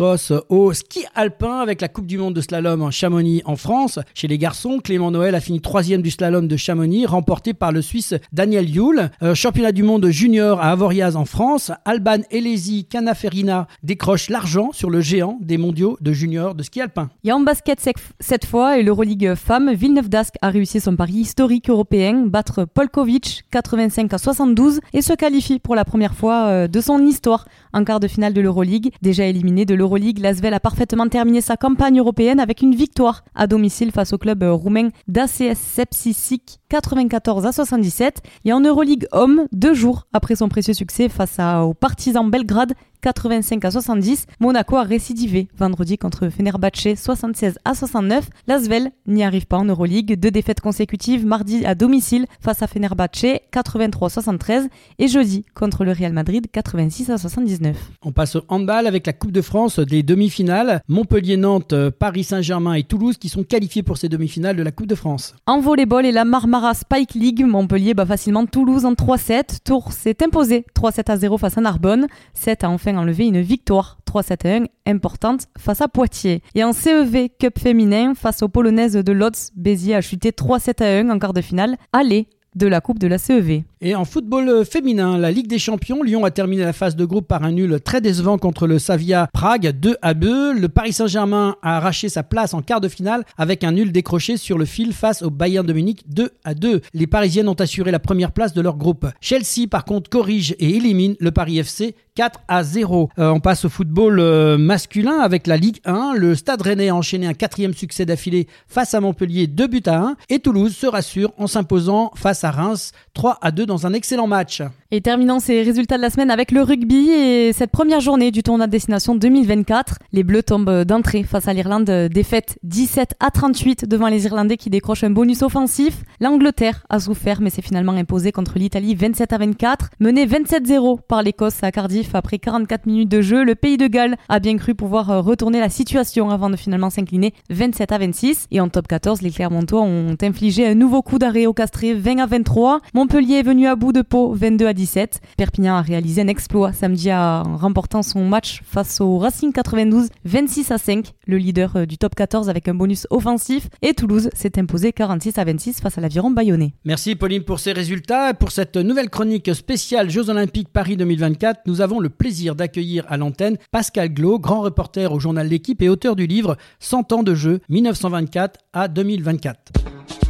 au 0.50 0.72
ski 0.72 1.04
alpin 1.14 1.60
avec 1.60 1.80
la 1.80 1.88
Coupe 1.88 2.06
du 2.06 2.18
Monde 2.18 2.34
de 2.34 2.40
slalom 2.40 2.82
en 2.82 2.90
Chamonix 2.90 3.42
en 3.46 3.56
France. 3.56 3.98
Chez 4.14 4.28
les 4.28 4.36
garçons, 4.36 4.78
Clément 4.78 5.10
Noël 5.10 5.34
a 5.34 5.40
fini 5.40 5.60
troisième 5.60 6.02
du 6.02 6.10
slalom 6.10 6.46
de 6.46 6.56
Chamonix, 6.56 7.06
remporté 7.06 7.54
par 7.54 7.72
le 7.72 7.80
Suisse 7.80 8.14
Daniel 8.32 8.68
Yule. 8.68 9.10
Euh, 9.22 9.34
championnat 9.34 9.72
du 9.72 9.82
monde 9.82 10.06
junior 10.08 10.60
à 10.60 10.70
Avoriaz 10.72 11.16
en 11.16 11.24
France, 11.24 11.72
Alban 11.86 12.18
Elesi 12.30 12.84
Canaferina 12.84 13.66
décroche 13.82 14.28
l'argent 14.28 14.70
sur 14.72 14.90
le 14.90 15.00
géant 15.00 15.38
des 15.40 15.56
mondiaux 15.56 15.96
de 16.02 16.12
junior 16.12 16.54
de 16.54 16.62
ski 16.62 16.82
alpin. 16.82 17.08
Et 17.24 17.32
en 17.32 17.40
basket 17.40 17.88
cette 18.20 18.44
fois, 18.44 18.78
et 18.78 18.82
l'Euroleague 18.82 19.34
Femmes, 19.34 19.72
Villeneuve 19.72 20.10
d'Ascq 20.10 20.34
a 20.42 20.50
réussi 20.50 20.78
son 20.78 20.94
pari 20.94 21.14
historique 21.14 21.70
européen, 21.70 22.26
battre 22.26 22.66
Polkovic 22.66 23.44
85 23.50 24.12
à 24.12 24.18
72 24.18 24.80
et 24.92 25.00
se 25.00 25.14
qualifie 25.14 25.58
pour 25.58 25.74
la 25.74 25.86
première 25.86 25.96
première 25.96 26.14
fois 26.14 26.48
euh, 26.48 26.68
de 26.68 26.80
son 26.82 26.98
histoire 27.06 27.46
en 27.72 27.82
quart 27.82 28.00
de 28.00 28.06
finale 28.06 28.34
de 28.34 28.42
l'Euroleague. 28.42 28.92
Déjà 29.06 29.26
éliminé 29.26 29.64
de 29.64 29.76
l'Euroleague, 29.76 30.18
Lasvel 30.18 30.52
a 30.52 30.58
parfaitement 30.58 31.06
terminé 31.06 31.40
sa 31.40 31.56
campagne 31.56 32.00
européenne 32.00 32.40
avec 32.40 32.60
une 32.60 32.74
victoire 32.74 33.22
à 33.36 33.46
domicile 33.46 33.92
face 33.92 34.12
au 34.12 34.18
club 34.18 34.42
euh, 34.42 34.52
roumain 34.52 34.88
d'ACS 35.06 35.54
Sepsisic 35.54 36.58
94 36.70 37.46
à 37.46 37.52
77 37.52 38.20
et 38.44 38.52
en 38.52 38.58
Euroleague 38.58 39.06
Homme, 39.12 39.46
deux 39.52 39.74
jours 39.74 40.08
après 40.12 40.34
son 40.34 40.48
précieux 40.48 40.74
succès 40.74 41.08
face 41.08 41.38
aux 41.38 41.72
partisans 41.72 42.28
Belgrade 42.28 42.72
85 43.00 43.64
à 43.64 43.70
70, 43.70 44.26
Monaco 44.40 44.76
a 44.76 44.82
récidivé 44.82 45.48
vendredi 45.56 45.98
contre 45.98 46.28
Fenerbahce 46.28 46.94
76 46.96 47.58
à 47.64 47.74
69. 47.74 48.28
Lasvel 48.46 48.90
n'y 49.06 49.24
arrive 49.24 49.46
pas 49.46 49.58
en 49.58 49.64
Euroleague, 49.64 50.18
deux 50.18 50.30
défaites 50.30 50.60
consécutives 50.60 51.26
mardi 51.26 51.64
à 51.64 51.74
domicile 51.74 52.26
face 52.40 52.62
à 52.62 52.66
Fenerbahce 52.66 53.40
83 53.50 54.10
73 54.10 54.68
et 54.98 55.08
jeudi 55.08 55.44
contre 55.54 55.84
le 55.84 55.92
Real 55.92 56.12
Madrid 56.12 56.46
86 56.50 57.10
à 57.10 57.18
79. 57.18 57.76
On 58.02 58.12
passe 58.12 58.36
au 58.36 58.42
handball 58.48 58.86
avec 58.86 59.06
la 59.06 59.12
Coupe 59.12 59.32
de 59.32 59.42
France 59.42 59.78
des 59.78 60.02
demi-finales, 60.02 60.80
Montpellier-Nantes, 60.88 61.90
Paris 61.90 62.24
Saint-Germain 62.24 62.74
et 62.74 62.82
Toulouse 62.82 63.16
qui 63.18 63.28
sont 63.28 63.44
qualifiés 63.44 63.82
pour 63.82 63.98
ces 63.98 64.08
demi-finales 64.08 64.56
de 64.56 64.62
la 64.62 64.72
Coupe 64.72 64.86
de 64.86 64.94
France. 64.94 65.34
En 65.46 65.60
volleyball 65.60 66.06
et 66.06 66.12
la 66.12 66.24
Marmara 66.24 66.74
Spike 66.74 67.14
League, 67.14 67.44
Montpellier 67.44 67.94
bat 67.94 68.06
facilement 68.06 68.46
Toulouse 68.46 68.84
en 68.84 68.92
3-7. 68.92 69.58
Tours 69.64 69.92
s'est 69.92 70.22
imposé 70.22 70.64
3-7 70.74 71.10
à 71.10 71.16
0 71.16 71.38
face 71.38 71.58
à 71.58 71.60
Narbonne. 71.60 72.06
7 72.34 72.64
a 72.64 72.70
enfin 72.86 72.98
enlevé 72.98 73.26
une 73.26 73.40
victoire 73.40 73.98
3-7 74.06 74.64
1 74.86 74.90
importante 74.90 75.46
face 75.58 75.80
à 75.80 75.88
Poitiers. 75.88 76.42
Et 76.54 76.62
en 76.62 76.72
CEV 76.72 77.28
Cup 77.38 77.58
féminin, 77.58 78.14
face 78.14 78.42
aux 78.42 78.48
Polonaises 78.48 78.94
de 78.94 79.12
Lodz, 79.12 79.50
Béziers 79.56 79.96
a 79.96 80.00
chuté 80.00 80.30
3-7 80.30 81.06
1 81.06 81.10
en 81.10 81.18
quart 81.18 81.32
de 81.32 81.40
finale. 81.40 81.76
Allez 81.92 82.28
de 82.54 82.66
la 82.66 82.80
Coupe 82.80 82.98
de 82.98 83.08
la 83.08 83.18
CEV. 83.18 83.64
Et 83.82 83.94
en 83.94 84.06
football 84.06 84.48
euh, 84.48 84.64
féminin, 84.64 85.18
la 85.18 85.30
Ligue 85.30 85.48
des 85.48 85.58
Champions, 85.58 86.02
Lyon 86.02 86.24
a 86.24 86.30
terminé 86.30 86.64
la 86.64 86.72
phase 86.72 86.96
de 86.96 87.04
groupe 87.04 87.28
par 87.28 87.44
un 87.44 87.52
nul 87.52 87.78
très 87.78 88.00
décevant 88.00 88.38
contre 88.38 88.66
le 88.66 88.78
Savia 88.78 89.28
Prague 89.34 89.68
2 89.68 89.98
à 90.00 90.14
2. 90.14 90.54
Le 90.54 90.68
Paris 90.70 90.94
Saint-Germain 90.94 91.56
a 91.60 91.76
arraché 91.76 92.08
sa 92.08 92.22
place 92.22 92.54
en 92.54 92.62
quart 92.62 92.80
de 92.80 92.88
finale 92.88 93.24
avec 93.36 93.64
un 93.64 93.72
nul 93.72 93.92
décroché 93.92 94.38
sur 94.38 94.56
le 94.56 94.64
fil 94.64 94.94
face 94.94 95.20
au 95.20 95.28
Bayern 95.28 95.66
de 95.66 95.74
Munich 95.74 96.04
2 96.08 96.30
à 96.42 96.54
2. 96.54 96.80
Les 96.94 97.06
Parisiennes 97.06 97.50
ont 97.50 97.52
assuré 97.52 97.90
la 97.90 97.98
première 97.98 98.32
place 98.32 98.54
de 98.54 98.62
leur 98.62 98.78
groupe. 98.78 99.08
Chelsea 99.20 99.66
par 99.70 99.84
contre 99.84 100.08
corrige 100.08 100.56
et 100.58 100.70
élimine 100.76 101.14
le 101.20 101.30
Paris 101.30 101.58
FC 101.58 101.94
4 102.14 102.40
à 102.48 102.64
0. 102.64 103.10
Euh, 103.18 103.28
on 103.28 103.40
passe 103.40 103.66
au 103.66 103.68
football 103.68 104.20
euh, 104.20 104.56
masculin 104.56 105.18
avec 105.18 105.46
la 105.46 105.58
Ligue 105.58 105.80
1. 105.84 106.14
Le 106.16 106.34
Stade 106.34 106.62
Rennais 106.62 106.88
a 106.88 106.94
enchaîné 106.94 107.26
un 107.26 107.34
quatrième 107.34 107.74
succès 107.74 108.06
d'affilée 108.06 108.48
face 108.66 108.94
à 108.94 109.00
Montpellier 109.00 109.46
2 109.46 109.66
buts 109.66 109.82
à 109.84 109.98
1 109.98 110.16
et 110.30 110.38
Toulouse 110.38 110.74
se 110.74 110.86
rassure 110.86 111.34
en 111.36 111.46
s'imposant 111.46 112.10
face 112.14 112.42
à 112.42 112.50
Reims 112.50 112.92
3 113.12 113.38
à 113.42 113.50
2 113.50 113.65
dans 113.66 113.86
un 113.86 113.92
excellent 113.92 114.26
match. 114.26 114.62
Et 114.90 115.00
terminons 115.00 115.40
ces 115.40 115.62
résultats 115.62 115.96
de 115.96 116.02
la 116.02 116.10
semaine 116.10 116.30
avec 116.30 116.52
le 116.52 116.62
rugby 116.62 117.10
et 117.10 117.52
cette 117.52 117.70
première 117.70 118.00
journée 118.00 118.30
du 118.30 118.42
tournoi 118.42 118.66
de 118.66 118.72
destination 118.72 119.14
2024. 119.14 119.98
Les 120.12 120.22
Bleus 120.22 120.44
tombent 120.44 120.84
d'entrée 120.84 121.24
face 121.24 121.48
à 121.48 121.52
l'Irlande, 121.52 121.90
défaite 122.10 122.58
17 122.62 123.14
à 123.18 123.30
38 123.30 123.88
devant 123.88 124.08
les 124.08 124.26
Irlandais 124.26 124.56
qui 124.56 124.70
décrochent 124.70 125.04
un 125.04 125.10
bonus 125.10 125.42
offensif. 125.42 126.04
L'Angleterre 126.20 126.86
a 126.88 127.00
souffert 127.00 127.40
mais 127.40 127.50
s'est 127.50 127.62
finalement 127.62 127.92
imposée 127.92 128.32
contre 128.32 128.58
l'Italie 128.58 128.94
27 128.94 129.32
à 129.32 129.38
24, 129.38 129.90
menée 129.98 130.26
27-0 130.26 131.00
par 131.08 131.22
l'Écosse 131.22 131.62
à 131.62 131.72
Cardiff 131.72 132.14
après 132.14 132.38
44 132.38 132.86
minutes 132.86 133.08
de 133.08 133.20
jeu. 133.20 133.44
Le 133.44 133.54
pays 133.54 133.76
de 133.76 133.88
Galles 133.88 134.16
a 134.28 134.38
bien 134.38 134.56
cru 134.56 134.74
pouvoir 134.74 135.24
retourner 135.24 135.58
la 135.58 135.68
situation 135.68 136.30
avant 136.30 136.50
de 136.50 136.56
finalement 136.56 136.90
s'incliner 136.90 137.34
27 137.50 137.92
à 137.92 137.98
26 137.98 138.46
et 138.50 138.60
en 138.60 138.68
top 138.68 138.86
14, 138.86 139.22
les 139.22 139.30
Clermontois 139.30 139.82
ont 139.82 140.16
infligé 140.22 140.66
un 140.66 140.74
nouveau 140.74 141.02
coup 141.02 141.18
d'arrêt 141.18 141.46
au 141.46 141.52
Castré 141.52 141.94
20 141.94 142.18
à 142.18 142.26
23. 142.26 142.80
Montpellier 142.94 143.36
est 143.36 143.42
venu 143.42 143.55
à 143.64 143.76
bout 143.76 143.92
de 143.92 144.02
Pau 144.02 144.34
22 144.34 144.66
à 144.66 144.74
17. 144.74 145.20
Perpignan 145.38 145.76
a 145.76 145.82
réalisé 145.82 146.20
un 146.20 146.28
exploit 146.28 146.74
samedi 146.74 147.10
en 147.12 147.56
remportant 147.56 148.02
son 148.02 148.28
match 148.28 148.60
face 148.64 149.00
au 149.00 149.16
Racing 149.16 149.52
92 149.52 150.08
26 150.24 150.70
à 150.72 150.78
5, 150.78 151.12
le 151.26 151.38
leader 151.38 151.76
euh, 151.76 151.86
du 151.86 151.96
top 151.96 152.14
14 152.14 152.50
avec 152.50 152.68
un 152.68 152.74
bonus 152.74 153.06
offensif. 153.10 153.68
Et 153.80 153.94
Toulouse 153.94 154.28
s'est 154.34 154.58
imposé 154.58 154.92
46 154.92 155.38
à 155.38 155.44
26 155.44 155.80
face 155.80 155.96
à 155.96 156.00
l'aviron 156.00 156.30
bayonnais. 156.30 156.74
Merci 156.84 157.14
Pauline 157.14 157.44
pour 157.44 157.60
ces 157.60 157.72
résultats. 157.72 158.34
Pour 158.34 158.50
cette 158.50 158.76
nouvelle 158.76 159.08
chronique 159.08 159.54
spéciale 159.54 160.10
Jeux 160.10 160.28
Olympiques 160.28 160.68
Paris 160.68 160.96
2024, 160.96 161.60
nous 161.66 161.80
avons 161.80 162.00
le 162.00 162.10
plaisir 162.10 162.56
d'accueillir 162.56 163.04
à 163.08 163.16
l'antenne 163.16 163.56
Pascal 163.70 164.12
Glo, 164.12 164.38
grand 164.38 164.60
reporter 164.60 165.12
au 165.12 165.20
journal 165.20 165.48
L'équipe 165.48 165.80
et 165.80 165.88
auteur 165.88 166.16
du 166.16 166.26
livre 166.26 166.56
100 166.80 167.12
ans 167.12 167.22
de 167.22 167.34
jeux 167.34 167.60
1924 167.68 168.60
à 168.72 168.88
2024. 168.88 170.25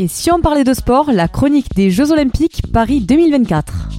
Et 0.00 0.08
si 0.08 0.32
on 0.32 0.40
parlait 0.40 0.64
de 0.64 0.72
sport, 0.72 1.12
la 1.12 1.28
chronique 1.28 1.74
des 1.76 1.90
Jeux 1.90 2.10
Olympiques 2.10 2.62
Paris 2.72 3.02
2024. 3.02 3.90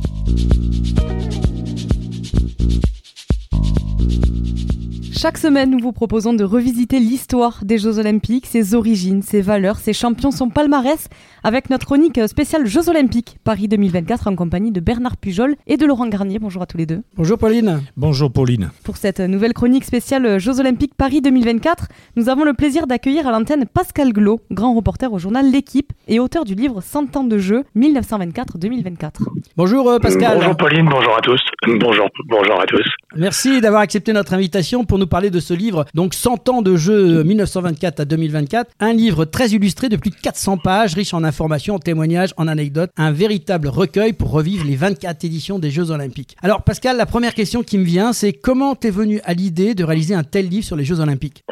Chaque 5.21 5.37
semaine, 5.37 5.69
nous 5.69 5.77
vous 5.77 5.91
proposons 5.91 6.33
de 6.33 6.43
revisiter 6.43 6.99
l'histoire 6.99 7.59
des 7.63 7.77
Jeux 7.77 7.99
Olympiques, 7.99 8.47
ses 8.47 8.73
origines, 8.73 9.21
ses 9.21 9.41
valeurs, 9.41 9.77
ses 9.77 9.93
champions, 9.93 10.31
son 10.31 10.49
palmarès, 10.49 11.09
avec 11.43 11.69
notre 11.69 11.85
chronique 11.85 12.19
spéciale 12.27 12.65
Jeux 12.65 12.89
Olympiques 12.89 13.37
Paris 13.43 13.67
2024 13.67 14.25
en 14.25 14.35
compagnie 14.35 14.71
de 14.71 14.79
Bernard 14.79 15.17
Pujol 15.17 15.57
et 15.67 15.77
de 15.77 15.85
Laurent 15.85 16.07
Garnier. 16.07 16.39
Bonjour 16.39 16.63
à 16.63 16.65
tous 16.65 16.77
les 16.77 16.87
deux. 16.87 17.03
Bonjour 17.15 17.37
Pauline. 17.37 17.83
Bonjour 17.97 18.31
Pauline. 18.31 18.71
Pour 18.83 18.97
cette 18.97 19.19
nouvelle 19.19 19.53
chronique 19.53 19.83
spéciale 19.83 20.39
Jeux 20.39 20.59
Olympiques 20.59 20.95
Paris 20.95 21.21
2024, 21.21 21.89
nous 22.15 22.27
avons 22.27 22.43
le 22.43 22.53
plaisir 22.53 22.87
d'accueillir 22.87 23.27
à 23.27 23.31
l'antenne 23.31 23.67
Pascal 23.71 24.13
Glo, 24.13 24.39
grand 24.49 24.73
reporter 24.73 25.13
au 25.13 25.19
journal 25.19 25.51
L'équipe 25.51 25.93
et 26.07 26.19
auteur 26.19 26.45
du 26.45 26.55
livre 26.55 26.81
100 26.81 27.15
ans 27.15 27.23
de 27.25 27.37
jeux 27.37 27.63
1924-2024. 27.77 29.09
Bonjour 29.55 29.87
euh, 29.87 29.99
Pascal. 29.99 30.39
Bonjour 30.39 30.57
Pauline, 30.57 30.89
bonjour 30.89 31.15
à 31.15 31.21
tous. 31.21 31.41
Bonjour, 31.67 32.07
bonjour 32.27 32.59
à 32.59 32.65
tous. 32.65 32.89
Merci 33.15 33.61
d'avoir 33.61 33.81
accepté 33.83 34.13
notre 34.13 34.33
invitation 34.33 34.83
pour 34.83 34.97
nous 34.97 35.10
parler 35.11 35.29
de 35.29 35.39
ce 35.41 35.53
livre, 35.53 35.85
donc 35.93 36.13
100 36.13 36.49
ans 36.49 36.61
de 36.61 36.75
jeu 36.77 37.23
1924 37.23 37.99
à 37.99 38.05
2024. 38.05 38.71
Un 38.79 38.93
livre 38.93 39.25
très 39.25 39.49
illustré 39.49 39.89
de 39.89 39.97
plus 39.97 40.09
de 40.09 40.15
400 40.15 40.57
pages, 40.57 40.95
riche 40.95 41.13
en 41.13 41.23
informations, 41.23 41.75
en 41.75 41.79
témoignages, 41.79 42.33
en 42.37 42.47
anecdotes. 42.47 42.89
Un 42.97 43.11
véritable 43.11 43.67
recueil 43.67 44.13
pour 44.13 44.31
revivre 44.31 44.65
les 44.65 44.77
24 44.77 45.25
éditions 45.25 45.59
des 45.59 45.69
Jeux 45.69 45.91
Olympiques. 45.91 46.37
Alors 46.41 46.63
Pascal, 46.63 46.95
la 46.95 47.05
première 47.05 47.33
question 47.33 47.61
qui 47.61 47.77
me 47.77 47.83
vient, 47.83 48.13
c'est 48.13 48.31
comment 48.31 48.73
t'es 48.73 48.89
venu 48.89 49.19
à 49.25 49.33
l'idée 49.33 49.75
de 49.75 49.83
réaliser 49.83 50.15
un 50.15 50.23
tel 50.23 50.47
livre 50.47 50.65
sur 50.65 50.77
les 50.77 50.85
Jeux 50.85 51.01
Olympiques? 51.01 51.43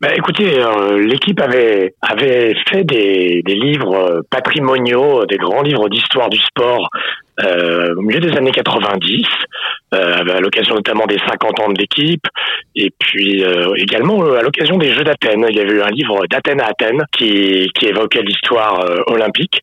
Bah, 0.00 0.08
écoutez, 0.14 0.58
euh, 0.58 0.98
l'équipe 0.98 1.40
avait 1.40 1.94
avait 2.02 2.54
fait 2.68 2.84
des, 2.84 3.40
des 3.46 3.54
livres 3.54 3.94
euh, 3.94 4.20
patrimoniaux, 4.30 5.24
des 5.24 5.38
grands 5.38 5.62
livres 5.62 5.88
d'histoire 5.88 6.28
du 6.28 6.38
sport 6.38 6.90
euh, 7.44 7.94
au 7.96 8.00
milieu 8.00 8.20
des 8.20 8.34
années 8.36 8.50
90, 8.50 9.24
euh, 9.24 9.85
à 9.96 10.40
l'occasion 10.40 10.74
notamment 10.74 11.06
des 11.06 11.18
50 11.18 11.60
ans 11.60 11.72
de 11.72 11.78
l'équipe, 11.78 12.26
et 12.74 12.90
puis 12.98 13.44
euh, 13.44 13.74
également 13.76 14.22
à 14.32 14.42
l'occasion 14.42 14.76
des 14.76 14.92
Jeux 14.92 15.04
d'Athènes. 15.04 15.46
Il 15.48 15.56
y 15.56 15.60
avait 15.60 15.74
eu 15.74 15.82
un 15.82 15.90
livre 15.90 16.26
d'Athènes 16.28 16.60
à 16.60 16.66
Athènes 16.66 17.04
qui, 17.12 17.68
qui 17.74 17.86
évoquait 17.86 18.22
l'histoire 18.22 18.84
olympique. 19.06 19.60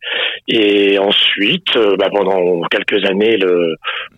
Et 0.48 0.98
ensuite, 1.00 1.78
bah, 1.98 2.10
pendant 2.12 2.62
quelques 2.70 3.06
années, 3.06 3.38
le, 3.38 3.76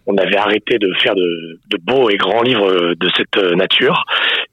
on 0.08 0.18
avait 0.18 0.38
arrêté 0.38 0.78
de 0.78 0.92
faire 1.02 1.16
de, 1.16 1.60
de 1.70 1.78
beaux 1.82 2.10
et 2.10 2.18
grands 2.18 2.42
livres 2.42 2.96
de 2.96 3.10
cette 3.16 3.38
nature. 3.56 4.06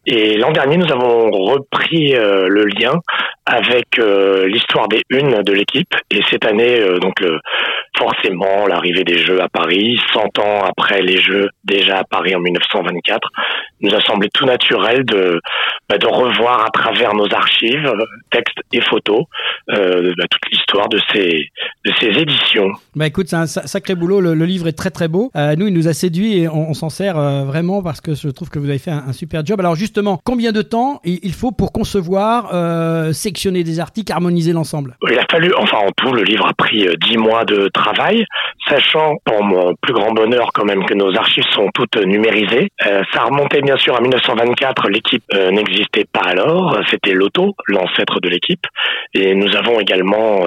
Et 0.07 0.37
l'an 0.37 0.51
dernier, 0.51 0.77
nous 0.77 0.93
avons 0.93 1.31
repris 1.31 2.13
le 2.13 2.65
lien 2.65 3.01
avec 3.47 3.99
l'histoire 3.99 4.89
des 4.89 5.03
unes 5.11 5.43
de 5.43 5.53
l'équipe. 5.53 5.95
Et 6.11 6.21
cette 6.31 6.45
année, 6.45 6.81
donc 7.01 7.21
le, 7.21 7.39
forcément 7.97 8.67
l'arrivée 8.67 9.05
des 9.05 9.19
Jeux 9.19 9.41
à 9.41 9.49
Paris, 9.49 10.01
100 10.13 10.39
ans 10.39 10.65
après 10.65 11.03
les 11.03 11.21
Jeux 11.21 11.49
déjà 11.65 11.99
à 11.99 12.05
Paris 12.05 12.35
en 12.35 12.41
1924, 12.41 13.29
nous 13.83 13.95
a 13.95 14.01
semblé 14.01 14.29
tout 14.33 14.47
naturel 14.47 15.05
de, 15.05 15.41
bah, 15.89 15.99
de 15.99 16.07
revoir 16.07 16.65
à 16.65 16.71
travers 16.71 17.15
nos 17.15 17.27
archives, 17.33 17.93
textes 18.31 18.59
et 18.73 18.81
photos, 18.81 19.25
euh, 19.71 20.13
bah, 20.17 20.25
toute 20.31 20.51
l'histoire 20.51 20.89
de 20.89 20.99
ces, 21.13 21.49
de 21.85 21.93
ces 22.01 22.07
éditions. 22.21 22.71
Bah 22.95 23.07
écoute, 23.07 23.29
c'est 23.29 23.37
un 23.37 23.47
sacré 23.47 23.95
boulot, 23.95 24.21
le, 24.21 24.35
livre 24.45 24.69
est 24.69 24.73
très 24.73 24.91
très 24.91 25.09
beau. 25.09 25.31
Euh, 25.37 25.55
nous, 25.57 25.67
il 25.67 25.75
nous 25.75 25.89
a 25.89 25.93
séduit 25.93 26.39
et 26.39 26.49
on, 26.49 26.75
s'en 26.75 26.89
sert 26.89 27.19
euh, 27.19 27.45
vraiment 27.45 27.83
parce 27.83 28.01
que 28.01 28.15
je 28.15 28.29
trouve 28.29 28.51
que 28.51 28.59
vous 28.59 28.69
avez 28.69 28.79
fait 28.79 28.91
un, 28.91 29.13
super 29.13 29.45
job. 29.45 29.61
Alors 29.61 29.75
justement, 29.75 30.21
combien 30.25 30.53
de 30.53 30.63
temps 30.63 31.01
il 31.05 31.33
faut 31.33 31.53
pour 31.53 31.73
concevoir, 31.73 32.51
euh, 32.55 33.13
sectionner 33.13 33.65
des 33.65 33.81
articles, 33.81 34.13
harmoniser 34.13 34.53
l'ensemble? 34.53 34.97
Il 35.11 35.19
a 35.19 35.27
fallu, 35.31 35.53
enfin 35.57 35.79
en 35.79 35.91
tout, 35.97 36.13
le 36.13 36.23
livre 36.23 36.47
a 36.47 36.55
pris 36.55 36.87
10 37.09 37.17
mois 37.19 37.45
de 37.45 37.69
travail, 37.73 38.25
sachant 38.69 39.15
pour 39.25 39.43
mon 39.43 39.75
plus 39.81 39.95
grand 39.95 40.13
bonheur 40.13 40.51
quand 40.55 40.65
même 40.65 40.85
que 40.85 40.95
nos 40.95 41.15
archives 41.17 41.45
sont 41.53 41.69
toutes 41.75 41.97
numérisées. 41.97 42.71
ça 43.13 43.25
remontait 43.25 43.61
bien 43.61 43.72
sûr 43.77 43.97
à 43.97 44.01
1924, 44.01 44.89
l'équipe 44.89 45.25
n'existait 45.51 46.07
pas 46.11 46.23
alors, 46.25 46.79
c'était 46.91 47.13
l'auto, 47.13 47.55
l'ancêtre 47.69 48.21
de 48.21 48.29
l'équipe, 48.29 48.65
et 49.15 49.35
nous 49.35 49.57
avons 49.57 49.81
également 49.81 50.47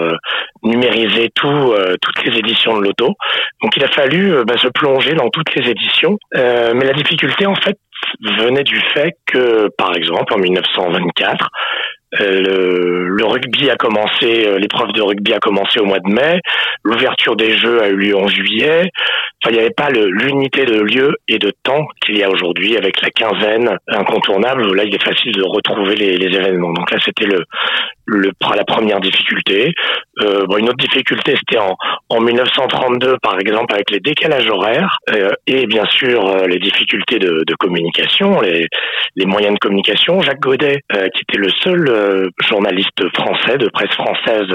numérisé 0.66 1.30
tout, 1.34 1.48
euh, 1.48 1.96
toutes 2.02 2.24
les 2.26 2.38
éditions 2.38 2.78
de 2.78 2.84
l'auto. 2.84 3.14
Donc 3.62 3.76
il 3.78 3.84
a 3.84 3.88
fallu 3.88 4.34
euh, 4.34 4.44
bah, 4.46 4.58
se 4.58 4.68
plonger 4.68 5.14
dans 5.14 5.30
toutes 5.30 5.54
les 5.56 5.70
éditions. 5.70 6.18
Euh, 6.36 6.74
mais 6.76 6.86
la 6.86 6.94
difficulté 6.94 7.46
en 7.46 7.56
fait 7.56 7.78
venait 8.22 8.64
du 8.64 8.80
fait 8.94 9.14
que, 9.26 9.70
par 9.78 9.96
exemple, 9.96 10.34
en 10.34 10.38
1924, 10.38 11.50
le, 12.12 13.08
le, 13.08 13.26
rugby 13.26 13.70
a 13.70 13.76
commencé, 13.76 14.58
l'épreuve 14.58 14.92
de 14.94 15.02
rugby 15.02 15.34
a 15.34 15.40
commencé 15.40 15.80
au 15.80 15.86
mois 15.86 16.00
de 16.00 16.10
mai, 16.10 16.40
l'ouverture 16.84 17.36
des 17.36 17.58
Jeux 17.58 17.82
a 17.82 17.90
eu 17.90 17.96
lieu 17.96 18.16
en 18.16 18.28
juillet, 18.28 18.90
il 19.50 19.54
n'y 19.54 19.60
avait 19.60 19.72
pas 19.72 19.90
l'unité 19.90 20.66
de 20.66 20.80
lieu 20.80 21.16
et 21.28 21.38
de 21.38 21.52
temps 21.64 21.88
qu'il 22.04 22.18
y 22.18 22.24
a 22.24 22.30
aujourd'hui 22.30 22.78
avec 22.78 23.02
la 23.02 23.10
quinzaine 23.10 23.78
incontournable. 23.88 24.76
Là, 24.76 24.84
il 24.84 24.94
est 24.94 25.04
facile 25.04 25.34
de 25.34 25.44
retrouver 25.44 25.96
les, 25.96 26.18
les 26.18 26.36
événements. 26.36 26.74
Donc 26.74 26.90
là, 26.92 26.98
c'était 27.04 27.26
le, 27.26 27.44
le, 28.06 28.32
la 28.56 28.64
première 28.64 29.00
difficulté. 29.00 29.74
Euh, 30.22 30.46
bon, 30.48 30.58
une 30.58 30.70
autre 30.70 30.78
difficulté, 30.78 31.36
c'était 31.38 31.60
en, 31.60 31.76
en 32.10 32.22
1932, 32.22 33.18
par 33.22 33.40
exemple, 33.40 33.74
avec 33.74 33.92
les 33.92 34.00
décalages 34.00 34.50
horaires 34.50 34.98
euh, 35.14 35.32
et 35.48 35.66
bien 35.66 35.86
sûr 35.86 36.26
euh, 36.28 36.48
les 36.48 36.60
difficultés 36.60 37.20
de, 37.20 37.44
de 37.46 37.56
communication, 37.56 38.40
les, 38.42 38.68
les, 39.16 39.26
moyens 39.26 39.56
de 39.56 39.60
communication. 39.60 40.22
Jacques 40.22 40.40
Godet, 40.40 40.82
euh, 40.96 41.08
qui 41.10 41.24
était 41.24 41.40
le 41.40 41.50
seul 41.50 41.88
euh, 41.90 42.30
journaliste 42.48 43.04
français 43.16 43.58
de 43.58 43.70
presse 43.70 43.94
française 43.94 44.48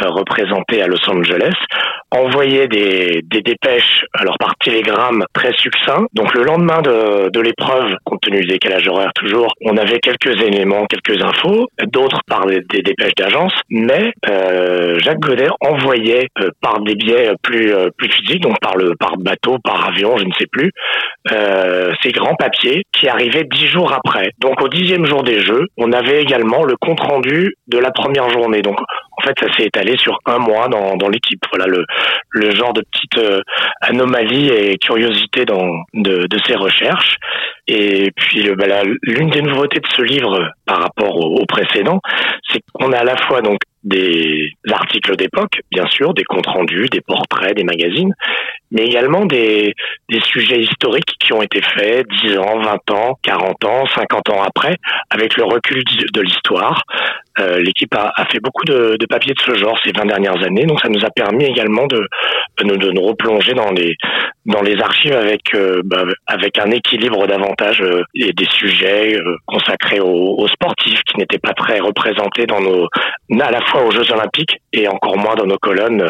représenté 0.00 0.82
à 0.82 0.86
Los 0.86 1.08
Angeles, 1.08 1.54
envoyait 2.10 2.68
des, 2.68 3.22
des 3.24 3.40
dépêches 3.40 4.04
alors 4.14 4.36
par 4.38 4.54
télégramme 4.56 5.24
très 5.32 5.52
succinct. 5.52 6.06
Donc 6.12 6.34
le 6.34 6.42
lendemain 6.42 6.82
de, 6.82 7.30
de 7.30 7.40
l'épreuve, 7.40 7.94
compte 8.04 8.20
tenu 8.22 8.40
du 8.40 8.46
décalage 8.46 8.86
horaire 8.88 9.12
toujours, 9.14 9.52
on 9.64 9.76
avait 9.76 10.00
quelques 10.00 10.40
éléments, 10.42 10.86
quelques 10.86 11.22
infos, 11.22 11.68
d'autres 11.86 12.20
par 12.26 12.46
des, 12.46 12.81
dépêches 12.82 13.14
d'agence, 13.16 13.52
mais 13.70 14.12
euh, 14.28 14.98
Jacques 15.00 15.20
Godet 15.20 15.48
envoyait 15.60 16.28
euh, 16.40 16.50
par 16.60 16.80
des 16.80 16.94
biais 16.94 17.32
plus 17.42 17.72
euh, 17.72 17.88
plus 17.96 18.10
physiques, 18.10 18.42
donc 18.42 18.58
par 18.60 18.76
le 18.76 18.94
par 18.96 19.16
bateau, 19.16 19.58
par 19.62 19.88
avion, 19.88 20.16
je 20.16 20.24
ne 20.24 20.32
sais 20.38 20.46
plus, 20.46 20.70
ces 22.02 22.10
grands 22.10 22.34
papiers 22.34 22.84
qui 22.92 23.08
arrivaient 23.08 23.44
dix 23.44 23.66
jours 23.66 23.92
après. 23.92 24.30
Donc 24.38 24.62
au 24.62 24.68
dixième 24.68 25.06
jour 25.06 25.22
des 25.22 25.40
Jeux, 25.40 25.66
on 25.76 25.92
avait 25.92 26.22
également 26.22 26.64
le 26.64 26.76
compte 26.76 27.00
rendu 27.00 27.56
de 27.68 27.78
la 27.78 27.90
première 27.90 28.28
journée. 28.30 28.62
Donc 28.62 28.78
en 29.16 29.22
fait, 29.22 29.38
ça 29.38 29.52
s'est 29.54 29.66
étalé 29.66 29.96
sur 29.98 30.18
un 30.26 30.38
mois 30.38 30.68
dans, 30.68 30.96
dans 30.96 31.08
l'équipe. 31.08 31.42
Voilà 31.52 31.66
le, 31.66 31.84
le 32.30 32.50
genre 32.52 32.72
de 32.72 32.82
petite 32.82 33.18
euh, 33.18 33.40
anomalie 33.80 34.48
et 34.48 34.78
curiosité 34.78 35.44
dans, 35.44 35.84
de, 35.94 36.26
de 36.26 36.38
ces 36.46 36.54
recherches. 36.54 37.16
Et 37.68 38.10
puis, 38.16 38.50
bah, 38.56 38.82
l'une 39.02 39.30
des 39.30 39.42
nouveautés 39.42 39.80
de 39.80 39.86
ce 39.94 40.02
livre 40.02 40.50
par 40.66 40.80
rapport 40.80 41.16
au, 41.16 41.40
au 41.40 41.46
précédent, 41.46 42.00
c'est 42.50 42.60
qu'on 42.72 42.92
a 42.92 42.98
à 42.98 43.04
la 43.04 43.16
fois 43.16 43.40
donc 43.40 43.58
des 43.84 44.52
articles 44.70 45.16
d'époque, 45.16 45.60
bien 45.70 45.86
sûr, 45.88 46.14
des 46.14 46.24
comptes 46.24 46.46
rendus, 46.46 46.86
des 46.90 47.00
portraits, 47.00 47.56
des 47.56 47.64
magazines, 47.64 48.14
mais 48.70 48.84
également 48.84 49.24
des, 49.24 49.74
des 50.08 50.20
sujets 50.20 50.60
historiques 50.60 51.14
qui 51.18 51.32
ont 51.32 51.42
été 51.42 51.60
faits 51.60 52.06
10 52.22 52.38
ans, 52.38 52.60
20 52.60 52.90
ans, 52.92 53.18
40 53.22 53.64
ans, 53.64 53.86
50 53.86 54.30
ans 54.30 54.42
après, 54.42 54.76
avec 55.10 55.36
le 55.36 55.44
recul 55.44 55.82
de 56.12 56.20
l'histoire. 56.20 56.82
Euh, 57.38 57.60
L'équipe 57.60 57.94
a, 57.94 58.12
a, 58.16 58.26
fait 58.26 58.40
beaucoup 58.40 58.64
de, 58.64 58.96
de 58.98 59.06
papiers 59.06 59.34
de 59.34 59.40
ce 59.40 59.58
genre 59.58 59.78
ces 59.84 59.92
20 59.92 60.06
dernières 60.06 60.42
années, 60.44 60.66
donc 60.66 60.80
ça 60.80 60.88
nous 60.88 61.04
a 61.04 61.10
permis 61.10 61.44
également 61.44 61.86
de, 61.86 62.06
de, 62.62 62.76
de 62.76 62.90
nous 62.90 63.02
replonger 63.02 63.54
dans 63.54 63.70
les, 63.70 63.96
dans 64.46 64.60
les 64.62 64.78
archives 64.80 65.14
avec, 65.14 65.54
euh, 65.54 65.80
bah, 65.84 66.04
avec 66.26 66.58
un 66.58 66.70
équilibre 66.70 67.26
davantage 67.26 67.80
euh, 67.80 68.02
et 68.14 68.32
des 68.32 68.46
sujets 68.46 69.18
consacrés 69.46 70.00
aux, 70.00 70.36
aux, 70.38 70.48
sportifs 70.48 71.00
qui 71.04 71.18
n'étaient 71.18 71.38
pas 71.38 71.54
très 71.54 71.80
représentés 71.80 72.46
dans 72.46 72.60
nos, 72.60 72.86
à 73.40 73.50
la 73.50 73.60
fois 73.62 73.84
aux 73.84 73.90
Jeux 73.90 74.10
Olympiques 74.12 74.58
et 74.72 74.88
encore 74.88 75.16
moins 75.16 75.34
dans 75.34 75.46
nos 75.46 75.58
colonnes 75.58 76.06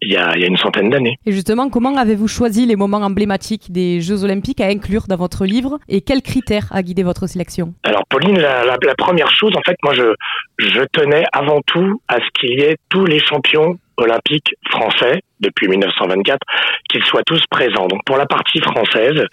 il 0.00 0.12
y 0.12 0.16
a, 0.16 0.32
il 0.36 0.42
y 0.42 0.44
a 0.44 0.48
une 0.48 0.56
centaine 0.56 0.90
d'années. 0.90 1.16
Et 1.26 1.32
justement, 1.32 1.68
comment 1.68 1.96
avez-vous 1.96 2.28
choisi 2.28 2.66
les 2.66 2.76
moments 2.76 2.98
emblématiques 2.98 3.72
des 3.72 4.00
Jeux 4.00 4.24
Olympiques 4.24 4.60
à 4.60 4.66
inclure 4.66 5.06
dans 5.08 5.16
votre 5.16 5.44
livre 5.44 5.78
et 5.88 6.00
quels 6.00 6.22
critères 6.22 6.68
a 6.70 6.82
guidé 6.82 7.02
votre 7.02 7.26
sélection? 7.26 7.74
Alors 7.84 8.02
Pauline, 8.08 8.38
la, 8.38 8.64
la, 8.64 8.76
la, 8.82 8.94
première 8.94 9.30
chose, 9.30 9.52
en 9.56 9.62
fait, 9.62 9.76
moi 9.82 9.92
je, 9.94 10.02
je 10.62 10.82
tenais 10.92 11.24
avant 11.32 11.60
tout 11.66 12.00
à 12.08 12.16
ce 12.16 12.28
qu'il 12.38 12.58
y 12.58 12.62
ait 12.62 12.76
tous 12.88 13.04
les 13.04 13.18
champions 13.18 13.78
olympiques 13.96 14.54
français 14.70 15.22
depuis 15.40 15.68
1924, 15.68 16.38
qu'ils 16.88 17.04
soient 17.04 17.22
tous 17.24 17.42
présents. 17.50 17.86
Donc 17.88 18.04
pour 18.04 18.16
la 18.16 18.26
partie 18.26 18.60
française, 18.60 19.26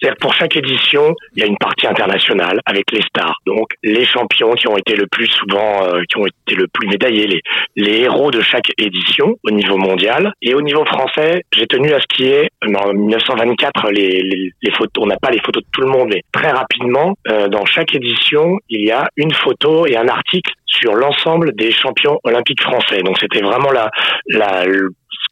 c'est-à-dire 0.00 0.18
pour 0.20 0.34
chaque 0.34 0.56
édition, 0.56 1.14
il 1.34 1.40
y 1.40 1.44
a 1.44 1.46
une 1.46 1.58
partie 1.58 1.86
internationale 1.86 2.60
avec 2.66 2.90
les 2.92 3.02
stars. 3.02 3.38
Donc 3.46 3.68
les 3.82 4.04
champions 4.04 4.52
qui 4.52 4.68
ont 4.68 4.76
été 4.76 4.94
le 4.94 5.06
plus 5.06 5.26
souvent, 5.26 5.84
euh, 5.84 6.02
qui 6.08 6.18
ont 6.18 6.26
été 6.26 6.54
le 6.54 6.66
plus 6.68 6.88
médaillés, 6.88 7.26
les, 7.26 7.40
les 7.76 8.00
héros 8.02 8.30
de 8.30 8.40
chaque 8.40 8.70
édition 8.78 9.36
au 9.42 9.50
niveau 9.50 9.76
mondial. 9.76 10.32
Et 10.42 10.54
au 10.54 10.62
niveau 10.62 10.84
français, 10.84 11.42
j'ai 11.52 11.66
tenu 11.66 11.92
à 11.92 12.00
ce 12.00 12.06
qui 12.14 12.24
est 12.24 12.50
en 12.62 12.92
1924 12.92 13.90
les, 13.90 14.22
les, 14.22 14.52
les 14.62 14.70
photos. 14.72 15.04
On 15.04 15.06
n'a 15.06 15.16
pas 15.16 15.30
les 15.30 15.40
photos 15.40 15.62
de 15.62 15.68
tout 15.72 15.80
le 15.80 15.88
monde, 15.88 16.08
mais 16.12 16.22
très 16.32 16.50
rapidement, 16.50 17.14
euh, 17.28 17.48
dans 17.48 17.64
chaque 17.66 17.94
édition, 17.94 18.58
il 18.68 18.86
y 18.86 18.90
a 18.90 19.08
une 19.16 19.32
photo 19.32 19.86
et 19.86 19.96
un 19.96 20.08
article 20.08 20.52
sur 20.66 20.94
l'ensemble 20.94 21.54
des 21.54 21.72
champions 21.72 22.20
olympiques 22.24 22.62
français. 22.62 23.02
Donc 23.02 23.16
c'était 23.20 23.40
vraiment 23.40 23.70
la, 23.72 23.90
la, 24.28 24.64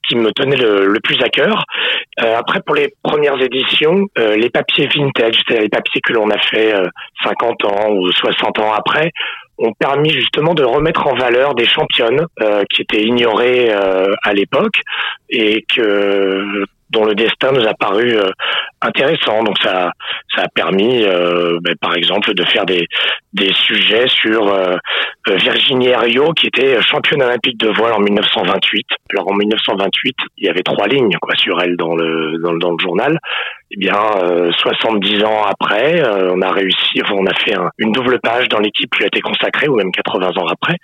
qui 0.08 0.16
me 0.16 0.32
tenait 0.32 0.56
le, 0.56 0.98
plus 1.02 1.20
à 1.22 1.28
cœur. 1.28 1.64
Euh, 2.22 2.36
après, 2.36 2.60
pour 2.60 2.74
les 2.74 2.94
premières 3.02 3.40
éditions, 3.40 4.06
euh, 4.18 4.36
les 4.36 4.50
papiers 4.50 4.88
vintage, 4.88 5.34
c'est-à-dire 5.36 5.62
les 5.62 5.68
papiers 5.68 6.00
que 6.00 6.12
l'on 6.12 6.30
a 6.30 6.38
fait 6.38 6.74
50 7.22 7.64
euh, 7.64 7.68
ans 7.68 7.90
ou 7.90 8.10
60 8.12 8.58
ans 8.60 8.72
après, 8.72 9.12
ont 9.58 9.72
permis 9.72 10.10
justement 10.10 10.54
de 10.54 10.64
remettre 10.64 11.06
en 11.06 11.14
valeur 11.14 11.54
des 11.54 11.66
championnes 11.66 12.26
euh, 12.40 12.62
qui 12.70 12.82
étaient 12.82 13.02
ignorées 13.02 13.72
à 13.72 14.32
l'époque 14.34 14.80
et 15.30 15.64
que 15.74 16.66
dont 16.90 17.04
le 17.04 17.14
destin 17.14 17.52
nous 17.52 17.66
a 17.66 17.74
paru 17.74 18.16
euh, 18.16 18.30
intéressant. 18.80 19.42
Donc 19.42 19.58
ça, 19.62 19.92
ça 20.34 20.42
a 20.42 20.48
permis, 20.48 21.02
euh, 21.04 21.58
ben, 21.62 21.74
par 21.80 21.94
exemple, 21.94 22.32
de 22.34 22.44
faire 22.44 22.64
des, 22.64 22.86
des 23.32 23.52
sujets 23.52 24.06
sur 24.08 24.48
euh, 24.48 24.76
Virginie 25.26 25.88
Herriot, 25.88 26.32
qui 26.32 26.46
était 26.46 26.80
championne 26.82 27.22
olympique 27.22 27.58
de 27.58 27.68
voile 27.68 27.92
en 27.92 28.00
1928. 28.00 28.86
Alors 29.12 29.30
en 29.30 29.34
1928, 29.34 30.16
il 30.38 30.46
y 30.46 30.48
avait 30.48 30.62
trois 30.62 30.86
lignes 30.86 31.16
quoi 31.20 31.34
sur 31.36 31.60
elle 31.60 31.76
dans 31.76 31.96
le 31.96 32.38
dans, 32.38 32.54
dans 32.54 32.70
le 32.70 32.78
journal. 32.78 33.18
Eh 33.72 33.76
bien, 33.78 33.98
70 34.58 35.24
ans 35.24 35.42
après, 35.42 36.00
on 36.08 36.40
a 36.40 36.52
réussi, 36.52 37.02
on 37.10 37.26
a 37.26 37.34
fait 37.34 37.56
une 37.78 37.90
double 37.90 38.20
page 38.20 38.48
dans 38.48 38.60
l'équipe 38.60 38.94
qui 38.94 39.02
a 39.02 39.06
été 39.06 39.20
consacrée, 39.20 39.68
ou 39.68 39.74
même 39.74 39.90
80 39.90 40.28
ans 40.36 40.46
après. 40.46 40.76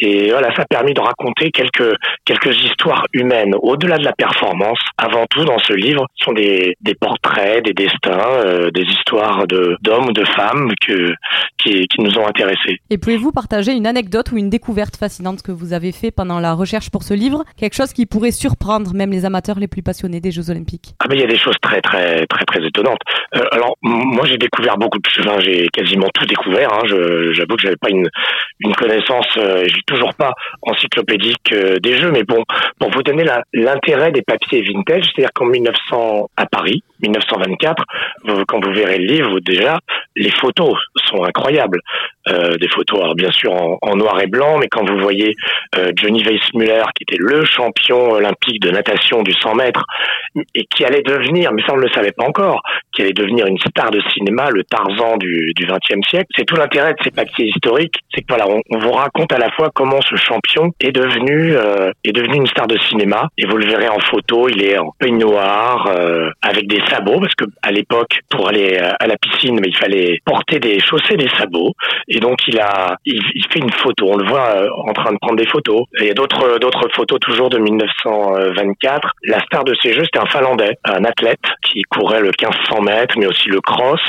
Et 0.00 0.30
voilà, 0.30 0.54
ça 0.54 0.62
a 0.62 0.66
permis 0.66 0.94
de 0.94 1.00
raconter 1.00 1.50
quelques 1.50 1.94
quelques 2.24 2.56
histoires 2.64 3.04
humaines 3.12 3.54
au-delà 3.62 3.98
de 3.98 4.04
la 4.04 4.12
performance. 4.12 4.78
Avant 4.96 5.26
tout 5.26 5.44
dans 5.44 5.58
ce 5.58 5.72
livre 5.72 6.06
sont 6.16 6.32
des, 6.32 6.76
des 6.80 6.94
portraits, 6.94 7.64
des 7.64 7.72
destins, 7.72 8.30
euh, 8.44 8.70
des 8.70 8.82
histoires 8.82 9.46
de 9.46 9.76
d'hommes 9.82 10.08
ou 10.08 10.12
de 10.12 10.24
femmes 10.24 10.72
que 10.86 11.14
qui, 11.58 11.86
qui 11.88 12.00
nous 12.00 12.16
ont 12.18 12.26
intéressés. 12.26 12.78
Et 12.90 12.98
pouvez-vous 12.98 13.32
partager 13.32 13.72
une 13.72 13.86
anecdote 13.86 14.30
ou 14.32 14.38
une 14.38 14.50
découverte 14.50 14.96
fascinante 14.96 15.42
que 15.42 15.52
vous 15.52 15.72
avez 15.72 15.92
fait 15.92 16.10
pendant 16.10 16.38
la 16.38 16.52
recherche 16.54 16.90
pour 16.90 17.02
ce 17.02 17.14
livre, 17.14 17.44
quelque 17.56 17.74
chose 17.74 17.92
qui 17.92 18.06
pourrait 18.06 18.30
surprendre 18.30 18.94
même 18.94 19.10
les 19.10 19.24
amateurs 19.24 19.58
les 19.58 19.68
plus 19.68 19.82
passionnés 19.82 20.20
des 20.20 20.30
Jeux 20.30 20.50
Olympiques 20.50 20.94
Ah 21.00 21.06
ben 21.08 21.16
il 21.16 21.20
y 21.20 21.24
a 21.24 21.28
des 21.28 21.38
choses 21.38 21.56
très 21.60 21.80
très 21.80 22.26
très 22.26 22.44
très 22.44 22.64
étonnantes. 22.64 23.00
Euh, 23.34 23.40
alors 23.50 23.76
moi 23.82 24.26
j'ai 24.26 24.38
découvert 24.38 24.76
beaucoup 24.76 24.98
de 24.98 25.08
choses, 25.08 25.26
j'ai 25.40 25.66
quasiment 25.72 26.08
tout 26.14 26.26
découvert. 26.26 26.72
Hein. 26.72 26.82
J'avoue 27.32 27.56
que 27.56 27.62
j'avais 27.62 27.76
pas 27.76 27.90
une 27.90 28.08
une 28.60 28.74
connaissance, 28.74 29.26
euh, 29.36 29.64
toujours 29.88 30.14
pas 30.14 30.32
encyclopédique 30.62 31.52
euh, 31.52 31.76
des 31.80 31.96
jeux, 31.98 32.12
mais 32.12 32.22
bon 32.22 32.44
pour 32.78 32.90
vous 32.90 33.02
donner 33.02 33.24
l'intérêt 33.52 34.12
des 34.12 34.22
papiers 34.22 34.62
vintage, 34.62 35.04
c'est-à-dire 35.04 35.32
qu'en 35.34 35.46
1900 35.46 36.30
à 36.36 36.46
Paris, 36.46 36.82
1924, 37.02 37.84
quand 38.46 38.64
vous 38.64 38.72
verrez 38.72 38.98
le 38.98 39.06
livre, 39.06 39.40
déjà, 39.40 39.78
les 40.16 40.30
photos 40.30 40.76
sont 41.06 41.24
incroyables. 41.24 41.80
Euh, 42.30 42.56
des 42.58 42.68
photos, 42.68 43.00
alors 43.00 43.14
bien 43.14 43.30
sûr 43.30 43.52
en, 43.52 43.96
noir 43.96 44.20
et 44.20 44.26
blanc, 44.26 44.58
mais 44.58 44.68
quand 44.68 44.88
vous 44.88 44.98
voyez 44.98 45.34
euh, 45.76 45.92
Johnny 45.96 46.22
Weissmuller, 46.22 46.82
qui 46.94 47.04
était 47.04 47.16
le 47.18 47.44
champion 47.44 48.12
olympique 48.12 48.60
de 48.60 48.70
natation 48.70 49.22
du 49.22 49.32
100 49.32 49.54
mètres, 49.54 49.84
et 50.54 50.66
qui 50.66 50.84
allait 50.84 51.02
devenir, 51.02 51.52
mais 51.52 51.62
ça 51.62 51.72
on 51.72 51.76
ne 51.76 51.82
le 51.82 51.90
savait 51.90 52.12
pas 52.12 52.24
encore, 52.24 52.62
qui 52.92 53.02
allait 53.02 53.12
devenir 53.12 53.46
une 53.46 53.58
star 53.58 53.90
de 53.90 54.00
cinéma, 54.12 54.50
le 54.50 54.62
Tarzan 54.64 55.16
du, 55.16 55.52
du 55.54 55.66
20e 55.66 56.06
siècle, 56.08 56.26
c'est 56.36 56.44
tout 56.44 56.56
l'intérêt 56.56 56.92
de 56.92 56.98
ces 57.02 57.10
papiers 57.10 57.46
historiques, 57.46 57.96
c'est 58.14 58.20
que 58.22 58.26
voilà, 58.28 58.46
on, 58.48 58.78
vous 58.78 58.92
raconte 58.92 59.32
à 59.32 59.38
la 59.38 59.50
fois 59.52 59.70
comment 59.74 60.00
ce 60.02 60.16
champion 60.16 60.72
est 60.80 60.92
devenu 60.92 61.56
euh, 61.56 61.90
est 62.04 62.12
devenu 62.12 62.36
une 62.36 62.46
star 62.46 62.66
de 62.66 62.78
cinéma, 62.78 63.28
et 63.38 63.46
vous 63.46 63.56
le 63.56 63.66
verrez 63.66 63.88
en 63.88 64.00
photo, 64.00 64.48
il 64.48 64.62
est 64.62 64.78
en 64.78 64.92
peignoir, 64.98 65.86
euh, 65.86 66.30
avec 66.42 66.66
des 66.66 66.80
sabots, 66.90 67.20
parce 67.20 67.34
que 67.34 67.46
à 67.62 67.70
l'époque, 67.70 68.20
pour 68.28 68.48
aller 68.48 68.76
à 68.78 69.06
la 69.06 69.16
piscine, 69.16 69.58
il 69.64 69.76
fallait 69.76 70.20
porter 70.24 70.60
des 70.60 70.78
chausser 70.80 71.16
des 71.16 71.28
sabots, 71.38 71.72
donc 72.20 72.38
il 72.48 72.58
a, 72.58 72.96
il, 73.04 73.20
fait 73.50 73.58
une 73.58 73.70
photo. 73.70 74.06
On 74.08 74.16
le 74.16 74.26
voit 74.26 74.48
euh, 74.56 74.68
en 74.86 74.92
train 74.92 75.12
de 75.12 75.18
prendre 75.18 75.36
des 75.36 75.46
photos. 75.46 75.84
il 76.00 76.06
y 76.06 76.10
a 76.10 76.14
d'autres 76.14 76.58
d'autres 76.58 76.88
photos 76.94 77.18
toujours 77.20 77.50
de 77.50 77.58
1924. 77.58 79.12
La 79.24 79.40
star 79.40 79.64
de 79.64 79.74
ces 79.82 79.92
jeux, 79.92 80.04
c'était 80.04 80.18
un 80.18 80.26
Finlandais, 80.26 80.76
un 80.84 81.04
athlète 81.04 81.40
qui 81.62 81.82
courait 81.82 82.20
le 82.20 82.30
1500 82.40 82.82
mètres, 82.82 83.14
mais 83.18 83.26
aussi 83.26 83.48
le 83.48 83.60
cross. 83.60 84.00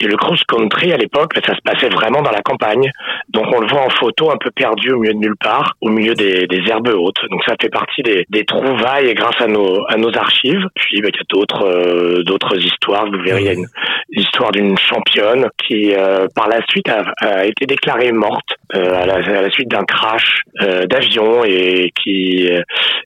Et 0.00 0.06
le 0.06 0.16
cross 0.16 0.42
country 0.44 0.92
à 0.92 0.96
l'époque, 0.96 1.32
ça 1.44 1.54
se 1.54 1.60
passait 1.64 1.88
vraiment 1.88 2.22
dans 2.22 2.30
la 2.30 2.42
campagne. 2.42 2.90
Donc 3.30 3.46
on 3.54 3.60
le 3.60 3.66
voit 3.66 3.82
en 3.82 3.90
photo 3.90 4.30
un 4.30 4.38
peu 4.38 4.50
perdu 4.50 4.92
au 4.92 4.98
milieu 4.98 5.14
de 5.14 5.18
nulle 5.18 5.36
part, 5.36 5.74
au 5.80 5.88
milieu 5.88 6.14
des, 6.14 6.46
des 6.46 6.62
herbes 6.68 6.88
hautes. 6.88 7.20
Donc 7.30 7.42
ça 7.44 7.54
fait 7.60 7.70
partie 7.70 8.02
des, 8.02 8.24
des 8.28 8.44
trouvailles 8.44 9.14
grâce 9.14 9.40
à 9.40 9.46
nos 9.46 9.84
à 9.88 9.96
nos 9.96 10.16
archives. 10.16 10.66
Puis 10.74 11.00
bah, 11.00 11.08
il 11.12 11.16
y 11.16 11.20
a 11.20 11.24
d'autres 11.28 11.66
euh, 11.66 12.22
d'autres 12.22 12.56
histoires. 12.56 13.06
Vous 13.10 13.22
verrez, 13.22 13.54
une 13.54 13.66
l'histoire 14.10 14.52
d'une 14.52 14.76
championne 14.78 15.48
qui 15.66 15.94
euh, 15.94 16.26
par 16.34 16.48
la 16.48 16.60
suite 16.68 16.88
a, 16.88 17.12
a, 17.20 17.46
été 17.48 17.66
déclarée 17.66 18.12
morte 18.12 18.54
euh, 18.74 18.94
à, 18.94 19.06
la, 19.06 19.50
suite 19.50 19.68
d'un 19.68 19.84
crash 19.84 20.42
euh, 20.62 20.86
d'avion 20.86 21.44
et 21.44 21.92
qui 22.00 22.48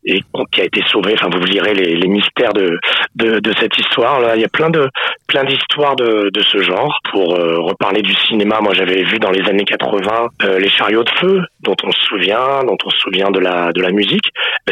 et 0.04 0.20
qui 0.50 0.60
a 0.60 0.64
été 0.64 0.82
sauvée. 0.88 1.14
Enfin, 1.14 1.28
vous 1.32 1.44
lirez 1.44 1.74
les, 1.74 2.08
mystères 2.08 2.52
de, 2.52 2.78
de, 3.16 3.38
de 3.38 3.52
cette 3.58 3.76
histoire. 3.78 4.34
Il 4.34 4.40
y 4.40 4.44
a 4.44 4.48
plein 4.48 4.70
de 4.70 4.88
plein 5.26 5.44
d'histoires 5.44 5.96
de, 5.96 6.30
de 6.32 6.42
ce 6.42 6.58
genre. 6.58 6.98
Pour 7.10 7.28
reparler 7.28 8.02
du 8.02 8.14
cinéma, 8.14 8.60
moi 8.60 8.74
j'avais 8.74 9.02
vu 9.02 9.18
dans 9.18 9.30
les 9.30 9.48
années 9.48 9.64
80 9.64 10.28
les 10.58 10.68
chariots 10.68 11.04
de 11.04 11.10
feu, 11.10 11.42
dont 11.62 11.76
on 11.84 11.92
se 11.92 12.00
souvient, 12.02 12.64
dont 12.64 12.76
on 12.84 12.90
se 12.90 12.98
souvient 12.98 13.30
de 13.30 13.40
la 13.40 13.72
de 13.72 13.80
la 13.80 13.90
musique. 13.90 14.28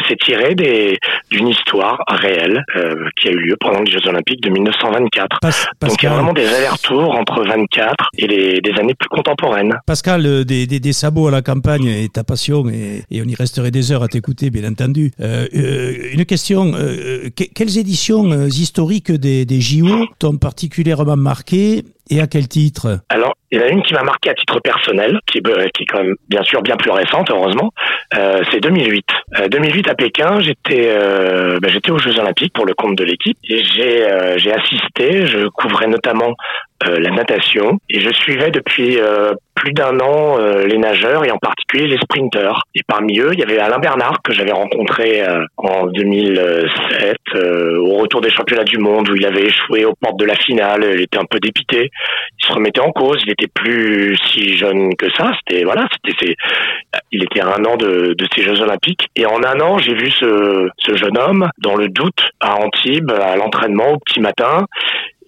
C'est 0.08 0.18
tiré 0.18 0.54
des 0.54 0.98
d'une 1.30 1.48
histoire 1.48 2.02
réelle 2.08 2.62
qui 3.20 3.28
a 3.28 3.32
eu 3.32 3.38
lieu 3.38 3.56
pendant 3.60 3.80
les 3.80 3.90
Jeux 3.90 4.06
Olympiques 4.06 4.42
de 4.42 4.50
1924. 4.50 5.38
Donc 5.80 6.02
il 6.02 6.04
y 6.04 6.08
a 6.08 6.14
vraiment 6.14 6.32
des 6.32 6.46
allers-retours 6.46 7.14
entre 7.14 7.44
24 7.44 8.10
et 8.18 8.26
les, 8.26 8.60
des 8.60 8.72
années 8.78 8.94
plus 8.94 9.08
contemporaines. 9.08 9.74
Pascal, 9.86 10.26
euh, 10.26 10.44
des, 10.44 10.66
des, 10.66 10.80
des, 10.80 10.92
sabots 10.92 11.28
à 11.28 11.30
la 11.30 11.42
campagne 11.42 11.86
est 11.86 12.14
ta 12.14 12.24
passion 12.24 12.68
et, 12.68 13.02
et, 13.10 13.22
on 13.22 13.24
y 13.24 13.34
resterait 13.34 13.70
des 13.70 13.92
heures 13.92 14.02
à 14.02 14.08
t'écouter, 14.08 14.50
bien 14.50 14.68
entendu. 14.68 15.12
Euh, 15.20 15.46
euh, 15.54 16.10
une 16.12 16.24
question, 16.24 16.72
euh, 16.74 17.28
quelles 17.54 17.78
éditions 17.78 18.46
historiques 18.46 19.12
des, 19.12 19.44
des 19.44 19.60
JO 19.60 20.06
t'ont 20.18 20.36
particulièrement 20.36 21.16
marqué 21.16 21.84
et 22.10 22.20
à 22.20 22.26
quel 22.26 22.48
titre 22.48 23.00
Alors, 23.08 23.34
il 23.50 23.60
y 23.60 23.62
en 23.62 23.66
a 23.66 23.68
une 23.68 23.82
qui 23.82 23.94
m'a 23.94 24.02
marqué 24.02 24.30
à 24.30 24.34
titre 24.34 24.60
personnel, 24.60 25.18
qui, 25.26 25.40
qui 25.40 25.82
est 25.82 25.86
quand 25.86 26.02
même 26.02 26.16
bien 26.28 26.42
sûr 26.42 26.60
bien 26.62 26.76
plus 26.76 26.90
récente, 26.90 27.30
heureusement. 27.30 27.70
Euh, 28.16 28.42
c'est 28.50 28.60
2008. 28.60 29.06
Euh, 29.38 29.48
2008 29.48 29.88
à 29.88 29.94
Pékin, 29.94 30.40
j'étais 30.40 30.88
euh, 30.88 31.58
ben, 31.60 31.70
j'étais 31.70 31.90
aux 31.90 31.98
Jeux 31.98 32.18
Olympiques 32.18 32.52
pour 32.52 32.66
le 32.66 32.74
compte 32.74 32.96
de 32.96 33.04
l'équipe 33.04 33.38
et 33.48 33.62
j'ai 33.62 34.04
euh, 34.04 34.38
j'ai 34.38 34.52
assisté. 34.52 35.26
Je 35.26 35.48
couvrais 35.48 35.86
notamment 35.86 36.30
euh, 36.30 36.69
la 36.86 37.10
natation 37.10 37.78
et 37.88 38.00
je 38.00 38.10
suivais 38.10 38.50
depuis 38.50 38.98
euh, 38.98 39.32
plus 39.54 39.72
d'un 39.72 39.98
an 40.00 40.38
euh, 40.38 40.66
les 40.66 40.78
nageurs 40.78 41.24
et 41.24 41.30
en 41.30 41.38
particulier 41.38 41.86
les 41.86 41.98
sprinteurs. 41.98 42.62
Et 42.74 42.80
parmi 42.86 43.20
eux, 43.20 43.30
il 43.32 43.40
y 43.40 43.42
avait 43.42 43.58
Alain 43.58 43.78
Bernard 43.78 44.22
que 44.22 44.32
j'avais 44.32 44.52
rencontré 44.52 45.22
en 45.58 45.86
2007 45.86 47.16
au 47.34 47.96
retour 47.98 48.20
des 48.20 48.30
championnats 48.30 48.64
du 48.64 48.78
monde 48.78 49.08
où 49.10 49.16
il 49.16 49.26
avait 49.26 49.44
échoué 49.44 49.84
aux 49.84 49.94
portes 49.94 50.18
de 50.18 50.24
la 50.24 50.34
finale. 50.34 50.88
Il 50.94 51.02
était 51.02 51.18
un 51.18 51.26
peu 51.26 51.38
dépité. 51.38 51.90
Il 52.42 52.46
se 52.46 52.52
remettait 52.52 52.80
en 52.80 52.92
cause. 52.92 53.20
Il 53.26 53.32
était 53.32 53.48
plus 53.52 54.16
si 54.26 54.56
jeune 54.56 54.96
que 54.96 55.10
ça. 55.12 55.32
C'était 55.40 55.64
voilà, 55.64 55.86
c'était 56.04 56.34
il 57.12 57.22
était 57.22 57.40
à 57.40 57.48
un 57.48 57.64
an 57.64 57.76
de, 57.76 58.14
de 58.16 58.26
ces 58.34 58.42
Jeux 58.42 58.60
Olympiques. 58.60 59.08
Et 59.16 59.26
en 59.26 59.42
un 59.44 59.60
an, 59.60 59.78
j'ai 59.78 59.94
vu 59.94 60.10
ce, 60.10 60.68
ce 60.78 60.96
jeune 60.96 61.18
homme 61.18 61.48
dans 61.58 61.76
le 61.76 61.88
doute 61.88 62.30
à 62.40 62.56
Antibes 62.56 63.10
à 63.10 63.36
l'entraînement 63.36 63.92
au 63.92 63.98
petit 63.98 64.20
matin 64.20 64.66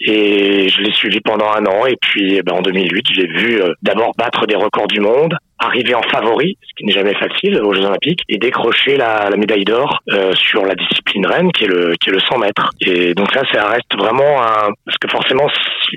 et 0.04 0.68
je 0.68 0.80
l'ai 0.80 0.92
suivi 0.92 1.20
pendant 1.20 1.46
un 1.46 1.64
an. 1.66 1.86
Et 1.86 1.96
puis, 2.00 2.36
eh 2.36 2.42
ben, 2.42 2.54
en 2.54 2.62
2008, 2.62 3.06
j'ai 3.14 3.26
vu 3.26 3.60
euh, 3.60 3.72
d'abord 3.82 4.12
battre 4.16 4.46
des 4.46 4.56
records 4.56 4.88
du 4.88 5.00
monde, 5.00 5.36
arriver 5.58 5.94
en 5.94 6.02
favori, 6.02 6.58
ce 6.60 6.74
qui 6.76 6.84
n'est 6.84 6.92
jamais 6.92 7.14
facile 7.14 7.60
aux 7.60 7.72
Jeux 7.72 7.84
Olympiques, 7.84 8.22
et 8.28 8.38
décrocher 8.38 8.96
la, 8.96 9.30
la 9.30 9.36
médaille 9.36 9.64
d'or 9.64 10.00
euh, 10.10 10.32
sur 10.34 10.64
la 10.64 10.74
discipline 10.74 11.26
reine, 11.26 11.52
qui 11.52 11.64
est 11.64 11.68
le 11.68 11.94
qui 12.00 12.10
est 12.10 12.12
le 12.12 12.20
100 12.20 12.38
mètres. 12.38 12.70
Et 12.80 13.14
donc 13.14 13.32
ça, 13.32 13.42
ça 13.52 13.66
reste 13.68 13.94
vraiment 13.96 14.42
un 14.42 14.72
parce 14.84 14.98
que 15.00 15.08
forcément, 15.08 15.48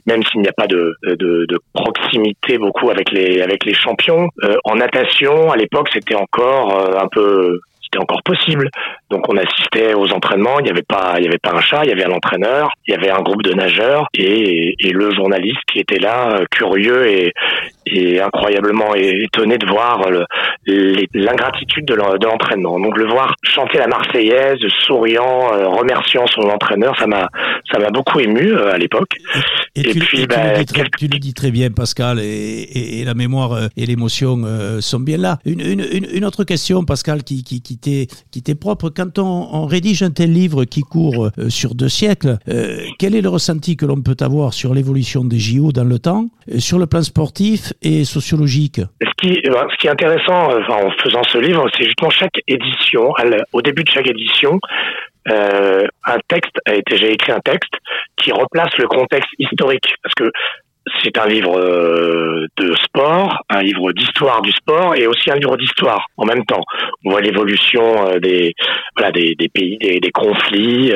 même 0.06 0.24
s'il 0.24 0.42
n'y 0.42 0.48
a 0.48 0.54
pas 0.54 0.68
de, 0.68 0.94
de, 1.04 1.16
de 1.16 1.60
proximité 1.74 2.58
beaucoup 2.58 2.90
avec 2.92 3.12
les 3.12 3.42
avec 3.42 3.66
les 3.66 3.74
champions 3.74 4.30
euh, 4.44 4.56
en 4.66 4.76
natation, 4.76 5.52
à 5.52 5.58
l'époque, 5.58 5.90
c'était 5.92 6.16
encore 6.16 7.00
un 7.02 7.08
peu 7.08 7.60
c'était 7.86 8.00
encore 8.02 8.24
possible. 8.24 8.70
Donc 9.10 9.30
on 9.30 9.38
assistait 9.38 9.94
aux 9.94 10.12
entraînements, 10.12 10.60
il 10.60 10.64
n'y 10.64 10.72
avait 10.72 10.84
pas 10.84 11.16
il 11.18 11.26
y 11.26 11.28
avait 11.28 11.38
pas 11.38 11.54
un 11.54 11.62
chat, 11.62 11.82
il 11.84 11.90
y 11.90 11.94
avait 11.94 12.06
un 12.06 12.12
entraîneur, 12.12 12.70
il 12.88 12.94
y 12.94 12.98
avait 12.98 13.12
un 13.12 13.22
groupe 13.22 13.44
de 13.44 13.54
nageurs 13.54 14.08
et, 14.14 14.76
et 14.80 14.92
le 14.92 15.14
journaliste 15.14 15.60
qui 15.72 15.80
était 15.80 16.00
là, 16.00 16.42
curieux 16.50 17.08
et, 17.08 17.34
et 17.86 18.20
incroyablement 18.20 18.96
étonné 18.96 19.58
de 19.58 19.68
voir 19.68 20.02
l'ingratitude 20.68 21.86
de 21.86 21.94
l'entraînement. 21.94 22.80
Donc 22.80 22.98
le 22.98 23.06
voir 23.06 23.36
chanter 23.44 23.78
la 23.78 23.88
Marseillaise, 23.88 24.60
souriant, 24.86 25.54
euh, 25.54 25.68
remerciant 25.68 26.26
son 26.28 26.42
entraîneur, 26.50 26.98
ça 26.98 27.08
m'a 27.08 27.30
ça 27.72 27.80
m'a 27.80 27.90
beaucoup 27.90 28.20
ému 28.20 28.52
euh, 28.52 28.74
à 28.74 28.78
l'époque. 28.78 29.12
Et, 29.76 29.84
puis, 29.84 30.26
bah, 30.26 30.64
tu, 30.98 31.08
le 31.08 31.20
dis 31.20 31.34
très 31.34 31.52
bien, 31.52 31.70
Pascal, 31.70 32.20
et, 32.22 33.04
la 33.06 33.14
mémoire 33.14 33.52
euh, 33.52 33.68
et 33.76 33.86
l'émotion 33.86 34.42
sont 34.80 35.00
bien 35.00 35.18
là. 35.18 35.38
Une, 35.46 35.60
une, 35.60 36.08
une, 36.14 36.26
autre 36.26 36.44
question, 36.44 36.84
Pascal, 36.86 37.24
qui, 37.24 37.44
qui, 37.44 37.62
qui 37.62 37.78
t'est 38.44 38.56
propre. 38.56 38.90
Quand 38.96 39.20
on, 39.20 39.66
rédige 39.66 40.04
un 40.04 40.12
tel 40.12 40.32
livre 40.32 40.66
qui 40.66 40.82
court 40.82 41.30
sur 41.50 41.76
deux 41.76 41.90
siècles, 41.90 42.38
quel 43.00 43.16
est 43.16 43.22
le 43.22 43.30
ressenti 43.30 43.76
que 43.76 43.86
l'on 43.86 44.02
peut 44.02 44.18
avoir 44.22 44.54
sur 44.54 44.74
l'évolution 44.74 45.24
des 45.24 45.40
JO 45.40 45.72
dans 45.72 45.84
le 45.84 46.00
temps, 46.00 46.28
sur 46.60 46.78
le 46.80 46.86
plan 46.86 47.02
sportif 47.02 47.74
et 47.82 48.06
sociologique? 48.06 48.82
Ce 49.02 49.10
qui, 49.18 49.42
ce 49.44 49.78
qui 49.78 49.88
est 49.88 49.92
intéressant 49.92 50.50
en 50.50 50.92
faisant 51.04 51.24
ce 51.24 51.38
livre, 51.38 51.66
c'est 51.78 51.86
justement 51.86 52.10
chaque 52.10 52.40
édition, 52.48 53.12
au 53.54 53.62
début 53.62 53.84
de 53.84 53.90
chaque 53.92 54.08
édition, 54.08 54.60
euh, 55.32 55.88
un 56.06 56.18
texte 56.28 56.56
a 56.68 56.76
été, 56.76 56.98
j'ai 56.98 57.12
écrit 57.14 57.32
un 57.32 57.40
texte 57.40 57.74
qui 58.18 58.32
replace 58.32 58.78
le 58.78 58.88
contexte 58.88 59.32
historique 59.40 59.96
parce 60.04 60.14
que 60.14 60.32
c'est 61.04 61.18
un 61.18 61.28
livre 61.28 61.58
euh, 61.58 62.48
de 62.58 62.74
sport, 62.76 63.44
un 63.50 63.62
livre 63.62 63.92
d'histoire 63.92 64.42
du 64.42 64.52
sport 64.52 64.96
et 64.96 65.08
aussi 65.08 65.32
un 65.32 65.36
livre 65.36 65.58
d'histoire 65.58 66.06
en 66.18 66.26
même 66.26 66.46
temps. 66.46 66.62
On 67.04 67.12
voit 67.12 67.22
l'évolution 67.22 68.08
euh, 68.08 68.20
des 68.20 68.54
voilà 68.96 69.12
des, 69.12 69.36
des 69.36 69.50
pays, 69.50 69.78
des, 69.78 70.00
des 70.00 70.12
conflits. 70.12 70.94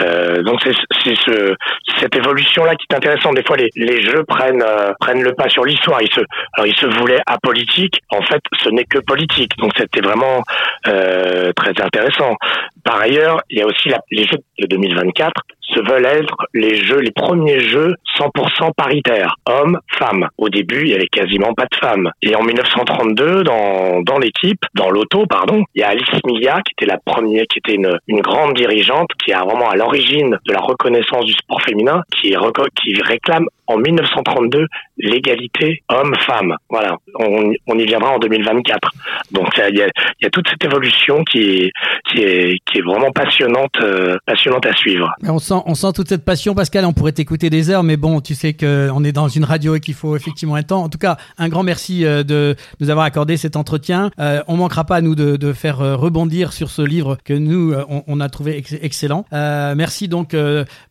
Euh, 0.00 0.42
donc 0.42 0.60
c'est 0.62 1.16
ce, 1.26 1.54
cette 1.98 2.14
évolution 2.14 2.64
là 2.64 2.76
qui 2.76 2.86
est 2.88 2.94
intéressante. 2.94 3.34
Des 3.34 3.42
fois 3.42 3.56
les, 3.56 3.70
les 3.74 4.02
jeux 4.02 4.24
prennent 4.24 4.64
prennent 5.00 5.22
le 5.22 5.34
pas 5.34 5.48
sur 5.48 5.64
l'histoire. 5.64 6.00
Ils 6.02 6.12
se 6.12 6.20
alors 6.54 6.66
ils 6.66 6.76
se 6.76 6.86
voulaient 6.86 7.22
apolitiques. 7.26 8.00
En 8.10 8.22
fait, 8.22 8.40
ce 8.62 8.68
n'est 8.70 8.84
que 8.84 8.98
politique. 8.98 9.56
Donc 9.58 9.72
c'était 9.76 10.02
vraiment 10.02 10.42
très 10.84 11.82
intéressant. 11.82 12.36
Par 12.84 13.00
ailleurs, 13.00 13.40
il 13.50 13.58
y 13.58 13.62
a 13.62 13.66
aussi 13.66 13.88
la, 13.88 13.98
les 14.12 14.24
jeux 14.24 14.38
de 14.60 14.66
2024 14.66 15.32
se 15.74 15.80
veulent 15.80 16.06
être 16.06 16.36
les 16.54 16.76
jeux, 16.76 17.00
les 17.00 17.10
premiers 17.10 17.60
jeux 17.60 17.94
100% 18.18 18.72
paritaires, 18.76 19.36
hommes, 19.46 19.78
femmes. 19.88 20.28
Au 20.38 20.48
début, 20.48 20.82
il 20.82 20.88
y 20.88 20.94
avait 20.94 21.08
quasiment 21.08 21.52
pas 21.54 21.66
de 21.70 21.76
femmes. 21.76 22.10
Et 22.22 22.34
en 22.34 22.42
1932, 22.42 23.44
dans, 23.44 24.02
dans 24.02 24.18
l'équipe, 24.18 24.60
dans 24.74 24.90
l'auto, 24.90 25.26
pardon, 25.26 25.64
il 25.74 25.80
y 25.80 25.84
a 25.84 25.88
Alice 25.88 26.08
Milla 26.24 26.60
qui 26.62 26.72
était 26.72 26.90
la 26.90 26.98
première, 26.98 27.44
qui 27.48 27.58
était 27.58 27.74
une, 27.74 27.98
une 28.08 28.20
grande 28.20 28.54
dirigeante, 28.54 29.10
qui 29.24 29.32
est 29.32 29.34
vraiment 29.34 29.68
à 29.68 29.76
l'origine 29.76 30.38
de 30.46 30.52
la 30.52 30.60
reconnaissance 30.60 31.24
du 31.24 31.32
sport 31.32 31.60
féminin, 31.62 32.02
qui, 32.16 32.34
qui 32.76 33.02
réclame 33.02 33.46
en 33.66 33.78
1932 33.78 34.66
l'égalité 34.98 35.82
homme-femme. 35.88 36.56
Voilà, 36.68 36.96
on, 37.18 37.78
y 37.78 37.84
viendra 37.84 38.12
en 38.12 38.18
2024. 38.18 38.90
Donc 39.32 39.48
il 39.68 39.76
y 39.76 39.82
a, 40.26 40.30
toute 40.30 40.48
cette 40.48 40.64
évolution 40.64 41.24
qui 41.24 41.70
est, 42.16 42.52
vraiment 42.84 43.10
passionnante, 43.10 43.72
euh, 43.80 44.16
passionnante 44.26 44.66
à 44.66 44.74
suivre. 44.74 45.12
On 45.24 45.38
sent, 45.38 45.92
toute 45.94 46.08
cette 46.08 46.24
passion, 46.24 46.54
Pascal. 46.54 46.84
On 46.84 46.92
pourrait 46.92 47.12
t'écouter 47.12 47.50
des 47.50 47.70
heures, 47.70 47.82
mais 47.82 47.96
bon, 47.96 48.20
tu 48.20 48.34
sais 48.34 48.52
qu'on 48.52 49.02
est 49.02 49.12
dans 49.12 49.28
une 49.28 49.44
radio 49.44 49.74
et 49.74 49.80
qu'il 49.80 49.94
faut 49.94 50.14
effectivement 50.14 50.54
un 50.54 50.62
temps. 50.62 50.82
En 50.82 50.88
tout 50.88 50.98
cas, 50.98 51.16
un 51.38 51.48
grand 51.48 51.62
merci 51.62 52.04
euh, 52.04 52.22
de 52.22 52.56
nous 52.80 52.90
avoir 52.90 53.06
accordé 53.06 53.36
cet 53.36 53.56
entretien. 53.56 54.10
Euh, 54.18 54.42
on 54.48 54.56
manquera 54.56 54.84
pas 54.84 55.00
nous 55.00 55.14
de, 55.14 55.52
faire 55.52 55.80
euh, 55.80 55.96
rebondir 55.96 56.52
sur 56.52 56.70
ce 56.70 56.82
livre 56.82 57.18
que 57.24 57.32
nous 57.32 57.74
on, 58.06 58.20
a 58.20 58.28
trouvé 58.28 58.62
excellent. 58.82 59.24
merci 59.32 60.08
donc 60.08 60.34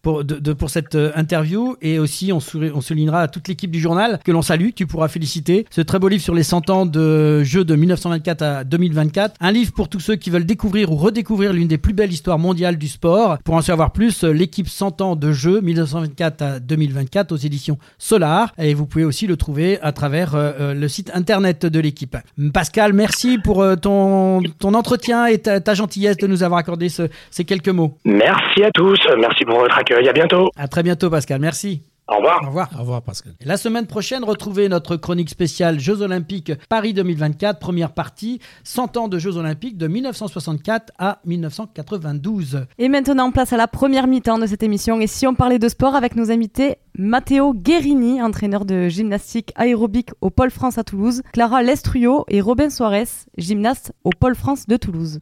pour, 0.01 0.23
pour 0.57 0.69
cette 0.69 0.95
interview 1.15 1.75
et 1.81 1.99
aussi 1.99 2.31
on, 2.31 2.39
on 2.73 2.81
soulignera 2.81 3.21
à 3.21 3.27
toute 3.27 3.47
l'équipe 3.47 3.71
du 3.71 3.79
journal 3.79 4.19
que 4.23 4.31
l'on 4.31 4.41
salue. 4.41 4.69
Tu 4.75 4.87
pourras 4.87 5.07
féliciter 5.07 5.65
ce 5.69 5.81
très 5.81 5.99
beau 5.99 6.07
livre 6.07 6.23
sur 6.23 6.35
les 6.35 6.43
100 6.43 6.69
ans 6.69 6.85
de 6.85 7.43
jeux 7.43 7.65
de 7.65 7.75
1924 7.75 8.41
à 8.41 8.63
2024. 8.63 9.35
Un 9.39 9.51
livre 9.51 9.71
pour 9.73 9.89
tous 9.89 9.99
ceux 9.99 10.15
qui 10.15 10.29
veulent 10.29 10.45
découvrir 10.45 10.91
ou 10.91 10.95
redécouvrir 10.95 11.53
l'une 11.53 11.67
des 11.67 11.77
plus 11.77 11.93
belles 11.93 12.11
histoires 12.11 12.39
mondiales 12.39 12.77
du 12.77 12.87
sport. 12.87 13.37
Pour 13.43 13.55
en 13.55 13.61
savoir 13.61 13.91
plus, 13.91 14.23
l'équipe 14.23 14.67
100 14.67 15.01
ans 15.01 15.15
de 15.15 15.31
jeux 15.31 15.61
1924 15.61 16.41
à 16.41 16.59
2024 16.59 17.31
aux 17.31 17.37
éditions 17.37 17.77
Solar. 17.97 18.53
Et 18.57 18.73
vous 18.73 18.85
pouvez 18.85 19.05
aussi 19.05 19.27
le 19.27 19.37
trouver 19.37 19.79
à 19.81 19.91
travers 19.91 20.35
euh, 20.35 20.51
euh, 20.59 20.73
le 20.73 20.87
site 20.87 21.11
internet 21.13 21.65
de 21.65 21.79
l'équipe. 21.79 22.17
Pascal, 22.53 22.93
merci 22.93 23.37
pour 23.37 23.61
euh, 23.61 23.75
ton, 23.75 24.41
ton 24.59 24.73
entretien 24.73 25.25
et 25.27 25.39
ta, 25.39 25.73
gentillesse 25.73 26.17
de 26.17 26.27
nous 26.27 26.43
avoir 26.43 26.59
accordé 26.59 26.87
ces 26.89 27.45
quelques 27.45 27.69
mots. 27.69 27.97
Merci 28.05 28.63
à 28.63 28.71
tous. 28.71 28.99
Merci 29.19 29.43
pour 29.45 29.59
votre 29.59 29.77
accueil. 29.77 30.07
À 30.07 30.13
bientôt. 30.13 30.49
À 30.55 30.67
très 30.67 30.83
bientôt, 30.83 31.09
Pascal. 31.09 31.41
Merci. 31.41 31.94
Au 32.07 32.17
revoir. 32.17 32.43
Au 32.43 32.47
revoir. 32.47 32.69
Au 32.75 32.79
revoir, 32.79 33.01
Pascal. 33.01 33.33
la 33.43 33.57
semaine 33.57 33.87
prochaine, 33.87 34.23
retrouvez 34.23 34.69
notre 34.69 34.95
chronique 34.95 35.29
spéciale 35.29 35.79
Jeux 35.79 36.01
Olympiques 36.01 36.51
Paris 36.69 36.93
2024, 36.93 37.57
première 37.57 37.93
partie, 37.93 38.39
100 38.63 38.97
ans 38.97 39.07
de 39.07 39.17
Jeux 39.17 39.37
Olympiques 39.37 39.77
de 39.77 39.87
1964 39.87 40.93
à 40.99 41.19
1992. 41.25 42.67
Et 42.77 42.89
maintenant, 42.89 43.31
place 43.31 43.53
à 43.53 43.57
la 43.57 43.67
première 43.67 44.05
mi-temps 44.05 44.37
de 44.37 44.45
cette 44.45 44.61
émission. 44.61 44.99
Et 44.99 45.07
si 45.07 45.25
on 45.25 45.33
parlait 45.33 45.57
de 45.57 45.67
sport 45.67 45.95
avec 45.95 46.15
nos 46.15 46.29
invités 46.29 46.75
Matteo 46.95 47.53
Guerini, 47.53 48.21
entraîneur 48.21 48.65
de 48.65 48.87
gymnastique 48.87 49.51
aérobique 49.55 50.11
au 50.21 50.29
Pôle 50.29 50.51
France 50.51 50.77
à 50.77 50.83
Toulouse, 50.83 51.23
Clara 51.33 51.63
Lestruyo 51.63 52.25
et 52.27 52.39
Robin 52.39 52.69
Soares, 52.69 53.25
gymnaste 53.37 53.93
au 54.03 54.11
Pôle 54.11 54.35
France 54.35 54.67
de 54.67 54.77
Toulouse. 54.77 55.21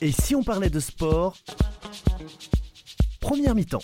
Et 0.00 0.12
si 0.12 0.36
on 0.36 0.44
parlait 0.44 0.70
de 0.70 0.78
sport 0.78 1.34
Première 3.20 3.54
mi-temps. 3.54 3.82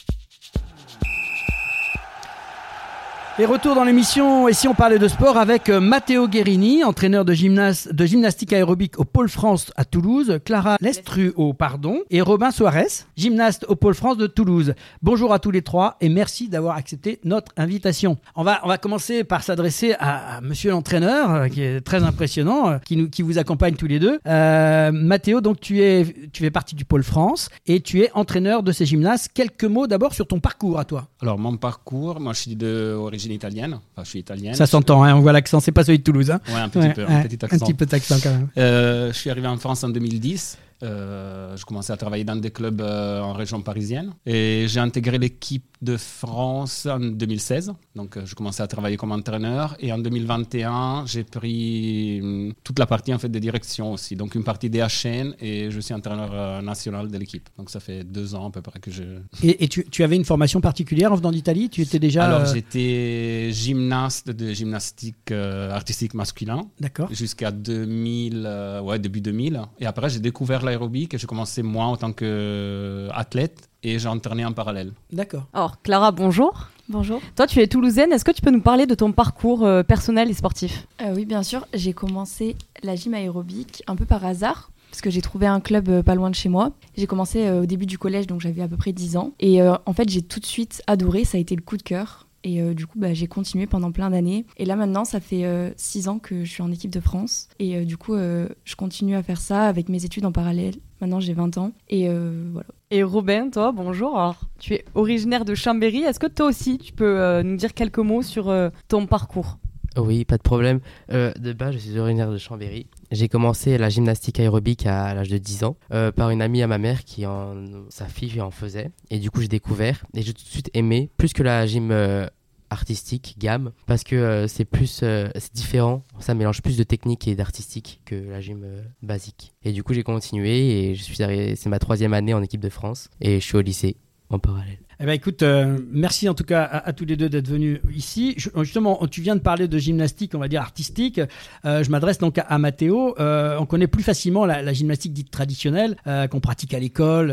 Et 3.37 3.47
retour 3.47 3.75
dans 3.75 3.83
l'émission, 3.83 4.47
et 4.47 4.53
si 4.53 4.68
on 4.68 4.75
parlait 4.75 5.01
de 5.01 5.09
sport 5.09 5.38
avec 5.38 5.68
euh, 5.68 5.81
Matteo 5.81 6.29
Guerini, 6.29 6.85
entraîneur 6.85 7.25
de, 7.25 7.33
gymnase, 7.33 7.88
de 7.92 8.07
gymnastique 8.07 8.53
aérobique 8.53 9.01
au 9.01 9.05
Pôle 9.05 9.29
France 9.29 9.73
à 9.75 9.85
Toulouse, 9.85 10.38
Clara 10.44 10.77
Lestruo, 10.81 11.53
pardon, 11.53 11.99
et 12.11 12.20
Robin 12.20 12.53
Soares, 12.53 13.09
gymnaste 13.16 13.66
au 13.68 13.75
Pôle 13.75 13.94
France 13.97 14.18
de 14.18 14.29
Toulouse. 14.29 14.75
Bonjour 15.03 15.33
à 15.33 15.40
tous 15.40 15.51
les 15.51 15.62
trois 15.62 15.97
et 16.01 16.09
merci 16.09 16.49
d'avoir 16.49 16.77
accepté 16.77 17.18
notre 17.25 17.51
invitation. 17.57 18.18
On 18.37 18.44
va, 18.44 18.61
on 18.62 18.68
va 18.68 18.79
commencer 18.79 19.25
par 19.25 19.42
s'adresser 19.42 19.97
à, 19.99 20.40
monsieur 20.40 20.70
l'entraîneur, 20.70 21.35
euh, 21.35 21.49
qui 21.49 21.61
est 21.61 21.81
très 21.81 22.05
impressionnant, 22.05 22.68
euh, 22.70 22.79
qui, 22.79 22.97
nous, 22.97 23.11
qui 23.11 23.23
vous 23.23 23.38
accompagne 23.38 23.75
tous 23.75 23.88
les 23.88 23.99
deux. 23.99 24.20
Euh, 24.29 24.92
Matteo, 24.92 25.40
donc 25.40 25.59
tu, 25.59 25.81
es, 25.83 26.07
tu 26.33 26.44
fais 26.44 26.53
partie 26.53 26.77
du 26.77 26.85
Pôle 26.85 27.03
France 27.03 27.49
et 27.66 27.81
tu 27.81 28.01
es 28.01 28.12
entraîneur 28.14 28.62
de 28.62 28.70
ces 28.70 28.87
gymnastes. 28.87 29.33
Quelques 29.35 29.64
mots 29.64 29.88
d'abord 29.88 30.14
sur 30.14 30.29
ton 30.29 30.38
parcours 30.38 30.79
à 30.79 30.85
toi. 30.85 31.09
Alors 31.20 31.37
mon 31.37 31.57
parcours, 31.57 32.20
moi 32.20 32.33
je 32.33 32.38
suis 32.38 32.55
d'origine 32.55 33.23
italienne. 33.32 33.74
Enfin, 33.74 34.04
je 34.04 34.08
suis 34.10 34.18
italienne. 34.20 34.54
Ça 34.54 34.66
s'entend, 34.66 35.02
hein, 35.04 35.14
on 35.14 35.20
voit 35.20 35.32
l'accent. 35.32 35.60
C'est 35.60 35.72
pas 35.72 35.84
celui 35.84 35.98
de 35.98 36.04
Toulouse. 36.04 36.30
Hein. 36.30 36.40
Ouais, 36.48 36.54
un 36.54 36.68
petit 36.68 36.88
peu. 36.90 37.04
Un 37.08 37.22
petit 37.22 37.44
accent. 37.44 37.56
Un 37.56 37.58
petit 37.58 37.74
peu 37.74 37.87
d'accent 37.87 38.16
quand 38.22 38.30
même. 38.30 38.48
Euh, 38.58 39.12
je 39.12 39.18
suis 39.18 39.30
arrivé 39.30 39.46
en 39.46 39.56
France 39.56 39.84
en 39.84 39.88
2010. 39.88 40.58
Euh, 40.82 41.56
je 41.56 41.64
commençais 41.64 41.92
à 41.92 41.96
travailler 41.96 42.24
dans 42.24 42.37
des 42.37 42.50
clubs 42.50 42.80
euh, 42.80 43.20
en 43.20 43.32
région 43.32 43.60
parisienne 43.62 44.12
et 44.26 44.66
j'ai 44.68 44.80
intégré 44.80 45.18
l'équipe 45.18 45.64
de 45.80 45.96
France 45.96 46.87
en 46.87 46.98
2016. 46.98 47.74
Donc, 47.94 48.16
euh, 48.16 48.22
je 48.24 48.34
commençais 48.34 48.62
à 48.62 48.66
travailler 48.66 48.96
comme 48.96 49.12
entraîneur. 49.12 49.76
Et 49.80 49.92
en 49.92 49.98
2021, 49.98 51.04
j'ai 51.06 51.24
pris 51.24 52.54
toute 52.64 52.78
la 52.78 52.87
partie 52.87 53.14
en 53.14 53.18
fait 53.18 53.28
de 53.28 53.38
direction 53.38 53.92
aussi. 53.92 54.16
Donc, 54.16 54.34
une 54.34 54.44
partie 54.44 54.70
DHN 54.70 55.34
et 55.40 55.70
je 55.70 55.80
suis 55.80 55.94
entraîneur 55.94 56.62
national 56.62 57.08
de 57.10 57.18
l'équipe. 57.18 57.48
Donc, 57.58 57.70
ça 57.70 57.80
fait 57.80 58.04
deux 58.04 58.34
ans 58.34 58.48
à 58.48 58.50
peu 58.50 58.62
près 58.62 58.80
que 58.80 58.90
je. 58.90 59.02
Et, 59.42 59.68
tu, 59.68 59.87
tu, 59.90 60.02
avais 60.02 60.16
une 60.16 60.24
formation 60.24 60.60
particulière 60.60 61.12
en 61.12 61.16
venant 61.16 61.32
d'Italie? 61.32 61.68
Tu 61.68 61.82
étais 61.82 61.98
déjà. 61.98 62.24
Alors, 62.24 62.46
j'étais 62.46 63.50
gymnaste 63.52 64.30
de 64.30 64.52
gymnastique 64.52 65.30
artistique 65.30 66.14
masculin. 66.14 66.66
D'accord. 66.80 67.08
Jusqu'à 67.12 67.50
2000, 67.50 68.80
ouais, 68.82 68.98
début 68.98 69.20
2000. 69.20 69.60
Et 69.78 69.87
après, 69.87 70.08
j'ai 70.08 70.20
découvert 70.20 70.64
l'aérobic 70.74 71.14
et 71.14 71.18
j'ai 71.18 71.26
commencé 71.26 71.62
moi 71.62 71.84
en 71.87 71.96
tant 71.96 72.12
qu'athlète 72.12 73.68
et 73.82 73.98
j'ai 73.98 74.08
entraîné 74.08 74.44
en 74.44 74.52
parallèle. 74.52 74.92
D'accord. 75.12 75.44
Alors, 75.52 75.80
Clara, 75.82 76.10
bonjour. 76.10 76.68
Bonjour. 76.88 77.20
Toi, 77.37 77.46
tu 77.46 77.60
es 77.60 77.66
toulousaine. 77.66 78.12
Est-ce 78.12 78.24
que 78.24 78.30
tu 78.32 78.42
peux 78.42 78.50
nous 78.50 78.60
parler 78.60 78.87
de 78.87 78.94
ton 78.94 79.12
parcours 79.12 79.64
euh, 79.64 79.82
personnel 79.82 80.30
et 80.30 80.34
sportif? 80.34 80.87
Euh, 81.00 81.14
Oui, 81.14 81.24
bien 81.24 81.42
sûr. 81.42 81.66
J'ai 81.72 81.92
commencé 81.92 82.56
la 82.82 82.94
gym 82.94 83.14
aérobique 83.14 83.82
un 83.87 83.96
peu 83.96 84.04
par 84.04 84.24
hasard 84.24 84.70
parce 84.90 85.00
que 85.00 85.10
j'ai 85.10 85.22
trouvé 85.22 85.46
un 85.46 85.60
club 85.60 85.88
euh, 85.88 86.02
pas 86.02 86.14
loin 86.14 86.30
de 86.30 86.34
chez 86.34 86.48
moi. 86.48 86.72
J'ai 86.96 87.06
commencé 87.06 87.50
au 87.50 87.66
début 87.66 87.87
du 87.87 87.98
collège, 87.98 88.26
donc 88.26 88.40
j'avais 88.40 88.62
à 88.62 88.68
peu 88.68 88.76
près 88.76 88.92
10 88.92 89.16
ans. 89.16 89.32
Et 89.40 89.60
en 89.62 89.92
fait, 89.92 90.08
j'ai 90.08 90.22
tout 90.22 90.38
de 90.40 90.46
suite 90.46 90.82
adoré. 90.87 91.24
Ça 91.24 91.37
a 91.37 91.40
été 91.40 91.56
le 91.56 91.62
coup 91.62 91.76
de 91.76 91.82
cœur. 91.82 92.26
Et 92.44 92.61
du 92.74 92.87
coup, 92.87 92.98
bah, 92.98 93.14
j'ai 93.14 93.26
continué 93.26 93.66
pendant 93.66 93.90
plein 93.90 94.11
d'années. 94.11 94.44
Et 94.59 94.66
là, 94.66 94.76
maintenant, 94.76 95.04
ça 95.04 95.18
fait 95.18 95.72
6 95.76 96.09
ans 96.09 96.18
que 96.18 96.44
je 96.44 96.50
suis 96.50 96.62
en 96.62 96.70
équipe 96.70 96.90
de 96.90 97.00
France. 97.00 97.48
Et 97.59 97.85
du 97.85 97.96
coup, 97.96 98.14
je 98.14 98.76
continue 98.76 99.16
à 99.16 99.22
faire 99.22 99.40
ça 99.40 99.62
avec 99.62 99.88
mes 99.88 100.04
études 100.04 100.26
en 100.26 100.33
parallèle. 100.33 100.74
Maintenant, 101.00 101.20
j'ai 101.20 101.33
20 101.33 101.57
ans. 101.57 101.72
Et 101.88 102.07
voilà. 102.07 102.68
Et 102.96 103.02
Robin, 103.02 103.50
toi, 103.50 103.72
bonjour. 103.72 104.16
Alors, 104.16 104.40
tu 104.61 104.74
es 104.74 104.85
originaire 104.94 105.44
de 105.44 105.57
Chambéry. 105.57 106.04
Est-ce 106.04 106.20
que 106.20 106.28
toi 106.28 106.46
aussi, 106.46 106.78
tu 106.78 106.92
peux 106.92 107.18
euh, 107.18 107.42
nous 107.42 107.57
dire 107.57 107.74
quelques 107.74 107.98
mots 107.98 108.22
sur 108.22 108.50
euh, 108.50 108.70
ton 108.87 109.09
parcours? 109.09 109.59
Oui, 109.96 110.24
pas 110.24 110.37
de 110.37 110.42
problème. 110.42 110.80
Euh, 111.12 111.33
de 111.38 111.52
base, 111.52 111.74
je 111.74 111.78
suis 111.78 111.98
originaire 111.98 112.30
de 112.30 112.38
Chambéry. 112.38 112.87
J'ai 113.11 113.28
commencé 113.28 113.78
la 113.78 113.88
gymnastique 113.88 114.40
aérobique 114.40 114.87
à 114.87 115.14
l'âge 115.14 115.28
de 115.28 115.38
10 115.38 115.64
ans 115.64 115.76
euh, 115.92 116.11
par 116.11 116.30
une 116.30 116.42
amie 116.42 116.62
à 116.62 116.66
ma 116.66 116.78
mère 116.78 117.04
qui, 117.04 117.26
en, 117.26 117.54
sa 117.90 118.07
fille, 118.07 118.40
en 118.40 118.50
faisait. 118.50 118.90
Et 119.11 119.18
du 119.18 119.30
coup, 119.30 119.40
j'ai 119.40 119.48
découvert 119.48 120.04
et 120.14 120.22
j'ai 120.22 120.33
tout 120.33 120.42
de 120.42 120.48
suite 120.48 120.70
aimé, 120.74 121.11
plus 121.16 121.33
que 121.33 121.42
la 121.42 121.66
gym 121.66 121.90
euh, 121.90 122.26
artistique, 122.70 123.37
gamme, 123.38 123.70
parce 123.87 124.02
que 124.02 124.46
c'est 124.48 124.64
plus, 124.64 125.04
c'est 125.04 125.54
différent. 125.54 126.02
Ça 126.18 126.35
mélange 126.35 126.61
plus 126.61 126.76
de 126.76 126.83
technique 126.83 127.28
et 127.28 127.37
d'artistique 127.37 128.00
que 128.04 128.16
la 128.16 128.40
gym 128.40 128.66
basique. 129.02 129.52
Et 129.62 129.72
du 129.72 129.85
coup, 129.85 129.94
j'ai 129.94 130.02
continué 130.02 130.88
et 130.88 130.94
je 130.94 131.02
suis 131.02 131.14
c'est 131.16 131.66
ma 131.66 131.78
troisième 131.78 132.14
année 132.14 132.35
en 132.35 132.42
équipe 132.42 132.61
de 132.61 132.68
France 132.68 133.11
et 133.20 133.38
je 133.38 133.44
suis 133.44 133.57
au 133.57 133.61
lycée 133.61 133.96
en 134.28 134.40
parallèle. 134.40 134.84
Eh 135.00 135.07
ben 135.07 135.12
écoute, 135.12 135.42
euh, 135.42 135.78
merci 135.90 136.28
en 136.28 136.35
tout 136.35 136.44
cas 136.44 136.62
à, 136.62 136.92
tous 136.92 137.04
les 137.04 137.16
deux 137.16 137.28
d'être 137.28 137.48
venus 137.48 137.80
ici. 137.92 138.37
justement, 138.37 139.04
tu 139.11 139.22
viens 139.22 139.35
de 139.35 139.40
parler 139.40 139.66
de 139.66 139.78
gymnastique, 139.78 140.35
on 140.35 140.38
va 140.38 140.46
dire 140.46 140.61
artistique. 140.61 141.20
Euh, 141.64 141.83
je 141.83 141.90
m'adresse 141.90 142.18
donc 142.18 142.38
à, 142.38 142.59
Mathéo. 142.59 143.14
Euh, 143.18 143.57
on 143.59 143.66
connaît 143.66 143.88
plus 143.88 144.04
facilement 144.04 144.46
la, 144.46 144.72
gymnastique 144.72 145.12
dite 145.12 145.30
traditionnelle 145.30 145.96
qu'on 146.30 146.40
pratique 146.40 146.74
à 146.74 146.78
l'école 146.78 147.28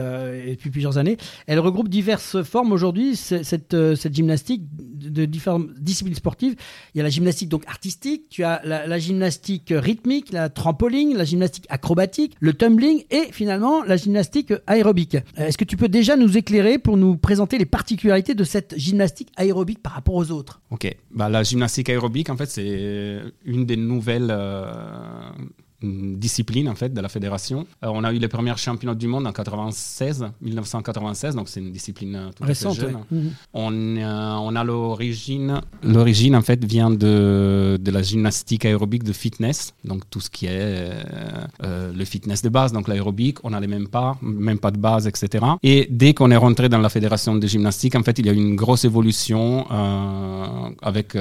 depuis 0.47 0.69
plusieurs 0.69 0.97
années. 0.97 1.17
Elle 1.47 1.60
regroupe 1.60 1.89
diverses 1.89 2.41
formes 2.43 2.71
aujourd'hui. 2.71 3.15
Cette, 3.15 3.76
cette 3.95 4.15
gymnastique 4.15 4.63
de 4.76 5.26
différentes 5.26 5.71
disciplines 5.80 6.15
sportives. 6.15 6.56
Il 6.93 6.97
y 6.97 7.02
a 7.02 7.04
la 7.04 7.10
gymnastique 7.10 7.50
donc 7.50 7.63
artistique. 7.67 8.30
Tu 8.30 8.43
as 8.43 8.62
la, 8.63 8.88
la 8.88 9.00
gymnastique 9.00 9.74
rythmique, 9.76 10.32
la 10.32 10.50
trampoline, 10.50 11.15
la 11.15 11.26
gymnastique 11.26 11.65
acrobatique, 11.69 12.36
le 12.39 12.54
tumbling 12.54 13.04
et 13.12 13.28
finalement 13.32 13.84
la 13.84 13.97
gymnastique 13.97 14.54
aérobique. 14.67 15.17
Est-ce 15.38 15.58
que 15.58 15.65
tu 15.65 15.78
peux 15.78 15.89
déjà 15.89 16.15
nous 16.15 16.38
éclairer 16.38 16.78
pour 16.78 16.97
nous 16.97 17.17
présenter 17.17 17.51
les 17.58 17.66
particularités 17.66 18.36
de 18.36 18.44
cette 18.44 18.78
gymnastique 18.78 19.30
aérobique 19.36 19.82
par 19.82 19.94
rapport 19.94 20.16
aux 20.16 20.32
autres. 20.32 20.62
Ok, 20.72 20.96
bah, 21.12 21.30
la 21.30 21.44
gymnastique 21.44 21.90
aérobique, 21.90 22.30
en 22.30 22.38
fait, 22.38 22.48
c'est 22.48 23.22
une 23.46 23.66
des 23.66 23.78
nouvelles 23.78 24.30
euh, 24.32 25.22
discipline 25.84 26.70
en 26.70 26.76
fait 26.76 26.94
de 26.94 27.02
la 27.02 27.10
fédération. 27.10 27.65
Euh, 27.84 27.89
on 27.91 28.04
a 28.04 28.13
eu 28.13 28.17
les 28.20 28.28
premières 28.28 28.58
championnats 28.58 28.96
du 28.96 29.08
monde 29.08 29.26
en 29.28 29.32
96, 29.32 30.26
1996, 30.41 31.36
donc 31.36 31.50
c'est 31.50 31.60
une 31.60 31.72
discipline 31.72 32.15
euh, 32.15 32.30
tout 32.36 32.44
Récente, 32.44 32.76
jeune. 32.76 32.98
Mhm. 33.10 33.32
On, 33.54 33.72
euh, 33.74 34.34
on, 34.41 34.56
a 34.56 34.63
l'origine, 34.63 35.62
l'origine 35.84 36.36
en 36.36 36.41
fait 36.41 36.63
vient 36.63 36.89
de, 36.89 37.78
de, 37.82 37.91
la 37.91 38.02
gymnastique 38.02 38.65
aérobique 38.65 39.04
de 39.04 39.13
fitness, 39.13 39.74
donc 39.84 40.10
tout 40.10 40.20
ce 40.22 40.30
qui 40.30 40.46
est 40.46 40.91
le 41.62 42.06
fitness 42.06 42.41
de 42.41 42.50
base, 42.50 42.72
donc 42.72 42.88
l'aérobique, 42.88 43.38
on 43.44 43.52
n'allait 43.52 43.67
même 43.67 43.88
pas, 43.88 44.17
même 44.22 44.60
pas 44.60 44.72
de 44.72 44.78
base, 44.78 45.08
etc. 45.08 45.46
Et 45.63 45.88
dès 45.89 46.13
qu'on 46.13 46.32
est 46.32 46.38
rentré 46.38 46.70
dans 46.70 46.78
la 46.80 46.89
fédération 46.89 47.36
de 47.36 47.48
gymnastique, 47.48 47.96
en 47.96 48.04
fait, 48.04 48.20
il 48.20 48.26
y 48.26 48.30
a 48.30 48.34
eu 48.34 48.38
une 48.38 48.56
grosse 48.56 48.86
évolution 48.86 49.65
avec 50.82 51.17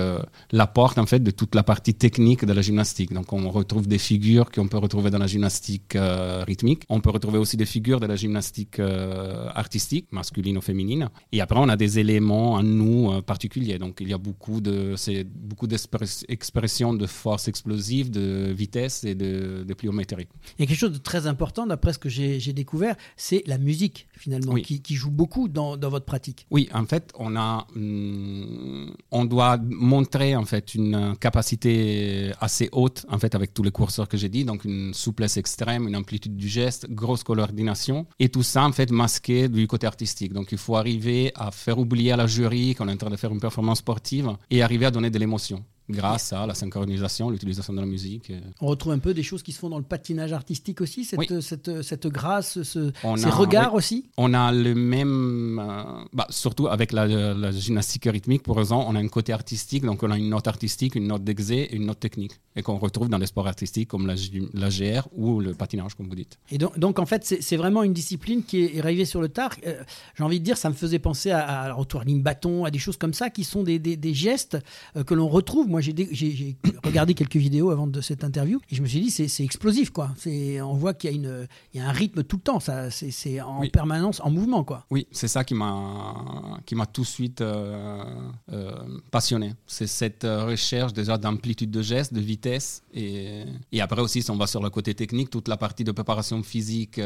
l'apport 0.52 0.94
en 0.96 1.06
fait 1.06 1.20
de 1.20 1.30
toute 1.30 1.54
la 1.54 1.62
partie 1.62 1.94
technique 1.94 2.44
de 2.44 2.52
la 2.52 2.62
gymnastique. 2.62 3.12
Donc 3.12 3.32
on 3.32 3.50
retrouve 3.50 3.86
des 3.86 3.98
figures 3.98 4.49
qu'on 4.50 4.68
peut 4.68 4.78
retrouver 4.78 5.10
dans 5.10 5.18
la 5.18 5.26
gymnastique 5.26 5.96
euh, 5.96 6.44
rythmique. 6.44 6.82
On 6.88 7.00
peut 7.00 7.10
retrouver 7.10 7.38
aussi 7.38 7.56
des 7.56 7.66
figures 7.66 8.00
de 8.00 8.06
la 8.06 8.16
gymnastique 8.16 8.78
euh, 8.78 9.48
artistique, 9.54 10.06
masculine 10.10 10.58
ou 10.58 10.60
féminine. 10.60 11.08
Et 11.32 11.40
après, 11.40 11.58
on 11.58 11.68
a 11.68 11.76
des 11.76 11.98
éléments 11.98 12.52
en 12.54 12.62
nous 12.62 13.10
euh, 13.10 13.22
particuliers. 13.22 13.78
Donc, 13.78 13.98
il 14.00 14.08
y 14.08 14.12
a 14.12 14.18
beaucoup 14.18 14.60
de, 14.60 14.94
beaucoup 15.24 15.66
d'expressions 15.66 16.94
de 16.94 17.06
force 17.06 17.48
explosive, 17.48 18.10
de 18.10 18.52
vitesse 18.52 19.04
et 19.04 19.14
de, 19.14 19.64
de 19.66 19.74
pliométrie. 19.74 20.28
Il 20.58 20.62
y 20.62 20.64
a 20.64 20.66
quelque 20.66 20.78
chose 20.78 20.92
de 20.92 20.98
très 20.98 21.26
important, 21.26 21.66
d'après 21.66 21.92
ce 21.92 21.98
que 21.98 22.08
j'ai 22.08 22.52
découvert, 22.52 22.96
c'est 23.16 23.42
la 23.46 23.58
musique 23.58 24.08
finalement, 24.12 24.54
qui, 24.54 24.82
qui, 24.82 24.94
joue 24.94 25.10
beaucoup 25.10 25.48
dans, 25.48 25.76
dans, 25.76 25.88
votre 25.88 26.04
pratique. 26.04 26.46
Oui, 26.50 26.68
en 26.74 26.84
fait, 26.84 27.12
on 27.18 27.36
a, 27.36 27.66
hum, 27.74 28.94
on 29.10 29.24
doit 29.24 29.58
montrer 29.62 30.36
en 30.36 30.44
fait 30.44 30.74
une 30.74 31.16
capacité 31.18 32.32
assez 32.40 32.68
haute 32.72 33.06
en 33.08 33.18
fait 33.18 33.34
avec 33.34 33.54
tous 33.54 33.62
les 33.62 33.70
courseurs 33.70 34.08
que 34.08 34.16
j'ai 34.16 34.28
dit 34.28 34.39
donc 34.44 34.64
une 34.64 34.94
souplesse 34.94 35.36
extrême, 35.36 35.88
une 35.88 35.96
amplitude 35.96 36.36
du 36.36 36.48
geste, 36.48 36.90
grosse 36.90 37.22
coordination, 37.22 38.06
et 38.18 38.28
tout 38.28 38.42
ça 38.42 38.64
en 38.64 38.72
fait 38.72 38.90
masqué 38.90 39.48
du 39.48 39.66
côté 39.66 39.86
artistique. 39.86 40.32
Donc 40.32 40.52
il 40.52 40.58
faut 40.58 40.76
arriver 40.76 41.32
à 41.34 41.50
faire 41.50 41.78
oublier 41.78 42.12
à 42.12 42.16
la 42.16 42.26
jury 42.26 42.74
qu'on 42.74 42.88
est 42.88 42.92
en 42.92 42.96
train 42.96 43.10
de 43.10 43.16
faire 43.16 43.32
une 43.32 43.40
performance 43.40 43.78
sportive 43.78 44.36
et 44.50 44.62
arriver 44.62 44.86
à 44.86 44.90
donner 44.90 45.10
de 45.10 45.18
l'émotion 45.18 45.64
grâce 45.90 46.32
à 46.32 46.46
la 46.46 46.54
synchronisation, 46.54 47.30
l'utilisation 47.30 47.72
de 47.72 47.80
la 47.80 47.86
musique. 47.86 48.32
On 48.60 48.66
retrouve 48.66 48.92
un 48.92 48.98
peu 48.98 49.14
des 49.14 49.22
choses 49.22 49.42
qui 49.42 49.52
se 49.52 49.58
font 49.58 49.68
dans 49.68 49.78
le 49.78 49.84
patinage 49.84 50.32
artistique 50.32 50.80
aussi, 50.80 51.04
cette, 51.04 51.40
cette, 51.40 51.82
cette, 51.82 52.06
grâce, 52.06 52.62
ce, 52.62 52.92
ces 53.16 53.30
regards 53.30 53.74
aussi? 53.74 54.06
On 54.16 54.34
a 54.34 54.52
le 54.52 54.74
même, 54.74 55.58
euh, 55.58 56.04
bah, 56.12 56.26
surtout 56.30 56.68
avec 56.68 56.92
la, 56.92 57.50
gymnastique 57.52 58.04
rythmique, 58.04 58.42
pour 58.42 58.58
exemple, 58.58 58.86
on 58.88 58.94
a 58.94 58.98
un 58.98 59.08
côté 59.08 59.32
artistique, 59.32 59.84
donc 59.84 60.02
on 60.02 60.10
a 60.10 60.18
une 60.18 60.30
note 60.30 60.46
artistique, 60.46 60.94
une 60.94 61.08
note 61.08 61.24
d'exé 61.24 61.56
et 61.56 61.76
une 61.76 61.86
note 61.86 62.00
technique, 62.00 62.32
et 62.56 62.62
qu'on 62.62 62.78
retrouve 62.78 63.08
dans 63.08 63.18
les 63.18 63.26
sports 63.26 63.46
artistiques 63.46 63.88
comme 63.88 64.06
la, 64.06 64.14
la, 64.54 64.68
GR 64.68 65.08
ou 65.16 65.40
le 65.40 65.54
patinage, 65.54 65.94
comme 65.94 66.08
vous 66.08 66.14
dites. 66.14 66.38
Et 66.50 66.58
donc, 66.58 66.78
donc 66.78 66.98
en 66.98 67.06
fait, 67.06 67.24
c'est 67.24 67.56
vraiment 67.56 67.82
une 67.82 67.92
discipline 67.92 68.42
qui 68.42 68.64
est 68.64 68.80
arrivée 68.80 69.04
sur 69.04 69.20
le 69.20 69.28
tard. 69.28 69.52
Euh, 69.66 69.82
j'ai 70.16 70.24
envie 70.24 70.40
de 70.40 70.44
dire, 70.44 70.56
ça 70.56 70.70
me 70.70 70.74
faisait 70.74 70.98
penser 70.98 71.30
à, 71.30 71.72
à, 71.72 71.76
au 71.76 71.84
twirling 71.84 72.22
bâton, 72.22 72.64
à 72.64 72.70
des 72.70 72.78
choses 72.78 72.96
comme 72.96 73.14
ça, 73.14 73.30
qui 73.30 73.44
sont 73.44 73.62
des, 73.62 73.78
des, 73.78 73.96
des 73.96 74.14
gestes 74.14 74.58
euh, 74.96 75.04
que 75.04 75.14
l'on 75.14 75.28
retrouve. 75.28 75.68
Moi, 75.68 75.79
j'ai 75.80 76.56
regardé 76.84 77.14
quelques 77.14 77.36
vidéos 77.36 77.70
avant 77.70 77.86
de 77.86 78.00
cette 78.00 78.24
interview 78.24 78.60
et 78.70 78.74
je 78.74 78.82
me 78.82 78.86
suis 78.86 79.00
dit 79.00 79.10
c'est 79.10 79.44
explosif 79.44 79.90
quoi. 79.90 80.10
On 80.26 80.74
voit 80.74 80.94
qu'il 80.94 81.10
y, 81.10 81.12
a 81.12 81.16
une, 81.16 81.46
il 81.74 81.80
y 81.80 81.82
a 81.82 81.88
un 81.88 81.92
rythme 81.92 82.22
tout 82.24 82.36
le 82.36 82.42
temps, 82.42 82.60
c'est 82.60 83.40
en 83.40 83.66
permanence 83.68 84.20
en 84.20 84.30
mouvement 84.30 84.64
quoi. 84.64 84.86
Oui, 84.90 85.06
c'est 85.10 85.28
ça 85.28 85.44
qui 85.44 85.54
m'a 85.54 86.86
tout 86.92 87.02
de 87.02 87.06
suite 87.06 87.40
euh, 87.40 88.04
euh, 88.52 88.72
passionné. 89.10 89.54
C'est 89.66 89.86
cette 89.86 90.24
euh, 90.24 90.46
recherche 90.46 90.92
déjà 90.92 91.18
d'amplitude 91.18 91.70
de 91.70 91.82
geste, 91.82 92.12
de 92.12 92.20
vitesse 92.20 92.82
et, 92.92 93.44
et, 93.72 93.80
après 93.80 94.00
aussi 94.00 94.22
si 94.22 94.30
on 94.30 94.36
va 94.36 94.46
sur 94.46 94.62
le 94.62 94.70
côté 94.70 94.94
technique, 94.94 95.30
toute 95.30 95.48
la 95.48 95.56
partie 95.56 95.84
de 95.84 95.92
préparation 95.92 96.42
physique, 96.42 97.00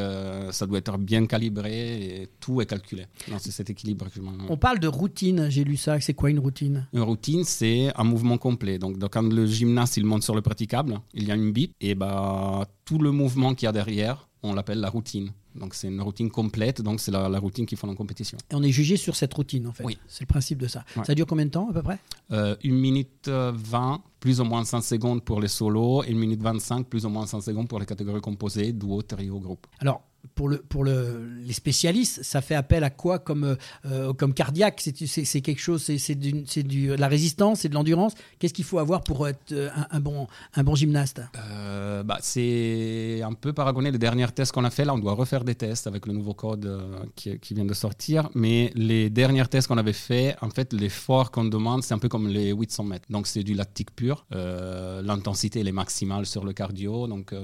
ça 0.51 0.67
doit 0.67 0.79
être 0.79 0.99
bien 0.99 1.27
calibré 1.27 2.23
et 2.23 2.29
tout 2.41 2.61
est 2.61 2.67
calculé. 2.67 3.07
C'est 3.39 3.51
cet 3.51 3.71
équilibre 3.71 4.07
que 4.07 4.17
je 4.17 4.21
On 4.49 4.57
parle 4.57 4.79
de 4.79 4.89
routine, 4.89 5.49
j'ai 5.51 5.65
lu 5.65 5.77
ça. 5.77 6.01
C'est 6.01 6.15
quoi 6.15 6.31
une 6.31 6.39
routine? 6.39 6.87
Une 6.93 7.03
routine, 7.03 7.45
c'est 7.45 7.91
un 7.97 8.05
mouvement 8.05 8.39
complet 8.39 8.64
donc, 8.79 8.97
quand 9.11 9.23
le 9.23 9.47
gymnaste 9.47 9.97
il 9.97 10.05
monte 10.05 10.23
sur 10.23 10.35
le 10.35 10.43
praticable, 10.43 11.01
il 11.15 11.25
y 11.25 11.31
a 11.31 11.35
une 11.35 11.53
bip 11.53 11.73
et 11.81 11.95
bah, 11.95 12.67
tout 12.85 12.99
le 12.99 13.11
mouvement 13.11 13.55
qu'il 13.55 13.67
y 13.67 13.69
a 13.69 13.73
derrière, 13.73 14.29
on 14.43 14.55
l'appelle 14.55 14.81
la 14.81 14.91
routine. 14.91 15.31
Donc 15.55 15.75
c'est 15.75 15.87
une 15.87 16.01
routine 16.01 16.31
complète, 16.31 16.83
donc 16.83 17.01
c'est 17.01 17.13
la, 17.13 17.39
routine 17.39 17.65
qu'il 17.65 17.79
faut 17.79 17.89
en 17.89 17.95
compétition. 17.95 18.37
Et 18.51 18.55
on 18.55 18.63
est 18.63 18.73
jugé 18.73 18.97
sur 18.97 19.15
cette 19.15 19.33
routine 19.33 19.69
en 19.69 19.73
fait. 19.73 19.85
Oui. 19.85 19.99
C'est 20.09 20.23
le 20.23 20.27
principe 20.27 20.59
de 20.59 20.67
ça. 20.67 20.85
Ça 21.05 21.15
dure 21.15 21.27
combien 21.27 21.47
de 21.47 21.51
temps 21.51 21.71
à 21.71 21.73
peu 21.73 21.83
près? 21.83 21.99
Euh, 22.33 22.57
Une 22.65 22.75
minute 22.77 23.29
20, 23.29 24.03
plus 24.19 24.41
ou 24.41 24.45
moins 24.45 24.65
100 24.65 24.83
secondes 24.83 25.23
pour 25.23 25.41
les 25.41 25.49
solos, 25.49 26.03
et 26.05 26.11
une 26.11 26.19
minute 26.19 26.43
25, 26.43 26.89
plus 26.89 27.07
ou 27.07 27.09
moins 27.09 27.27
100 27.27 27.43
secondes 27.43 27.69
pour 27.69 27.79
les 27.79 27.87
catégories 27.87 28.21
composées, 28.21 28.73
duo, 28.73 29.03
trio, 29.03 29.39
groupe. 29.39 29.67
Alors 29.79 30.03
pour, 30.35 30.49
le, 30.49 30.59
pour 30.59 30.85
le, 30.85 31.29
les 31.43 31.53
spécialistes, 31.53 32.23
ça 32.23 32.41
fait 32.41 32.55
appel 32.55 32.85
à 32.85 32.91
quoi 32.91 33.19
comme, 33.19 33.57
euh, 33.87 34.13
comme 34.15 34.35
cardiaque? 34.35 34.81
C'est 34.81 35.41
quelque 35.41 35.61
chose, 35.61 35.83
c'est 35.83 36.15
de 36.15 36.95
la 36.95 37.09
résistance, 37.09 37.61
c'est 37.61 37.69
de 37.69 37.75
l'endurance. 37.75 38.15
Qu'est-ce 38.39 38.55
qu'il 38.55 38.65
faut 38.65 38.79
avoir 38.79 39.03
pour 39.03 39.29
être 39.29 39.53
euh, 39.53 39.69
un, 39.91 40.01
bon, 40.01 40.27
un 40.55 40.65
bon 40.65 40.75
gymnaste? 40.75 41.23
Euh, 41.37 42.03
bah, 42.03 42.19
C'est 42.21 43.23
un 43.23 43.33
peu 43.35 43.53
paragonné 43.53 43.91
le 43.91 43.99
dernier 43.99 44.27
test 44.29 44.53
qu'on 44.53 44.65
a 44.65 44.71
fait. 44.71 44.85
Là, 44.85 44.95
on 44.95 44.99
doit 44.99 45.15
refaire 45.15 45.45
des 45.45 45.55
tests 45.55 45.87
avec 45.87 46.07
le 46.07 46.13
nouveau 46.13 46.35
code 46.35 46.81
qui, 47.15 47.39
qui, 47.39 47.55
vient 47.55 47.65
de 47.65 47.75
sortir. 47.75 48.29
Mais 48.35 48.73
les 48.75 49.11
derniers 49.11 49.47
tests 49.47 49.69
qu'on 49.69 49.79
avait 49.79 49.93
fait, 49.93 50.37
en 50.41 50.51
fait, 50.51 50.73
l'effort 50.73 51.31
qu'on 51.31 51.45
demande, 51.45 51.83
c'est 51.83 51.95
un 51.95 51.99
peu 51.99 52.09
comme 52.09 52.29
les 52.29 52.53
800 52.53 52.85
mètres. 52.85 53.07
Donc, 53.11 53.27
c'est 53.27 53.43
du 53.43 53.55
lactique 53.55 53.95
pur. 53.95 54.27
L'intensité, 54.31 55.61
elle 55.61 55.69
est 55.69 55.73
maximale 55.73 56.27
sur 56.27 56.45
le 56.45 56.53
cardio. 56.53 57.07
Donc, 57.07 57.35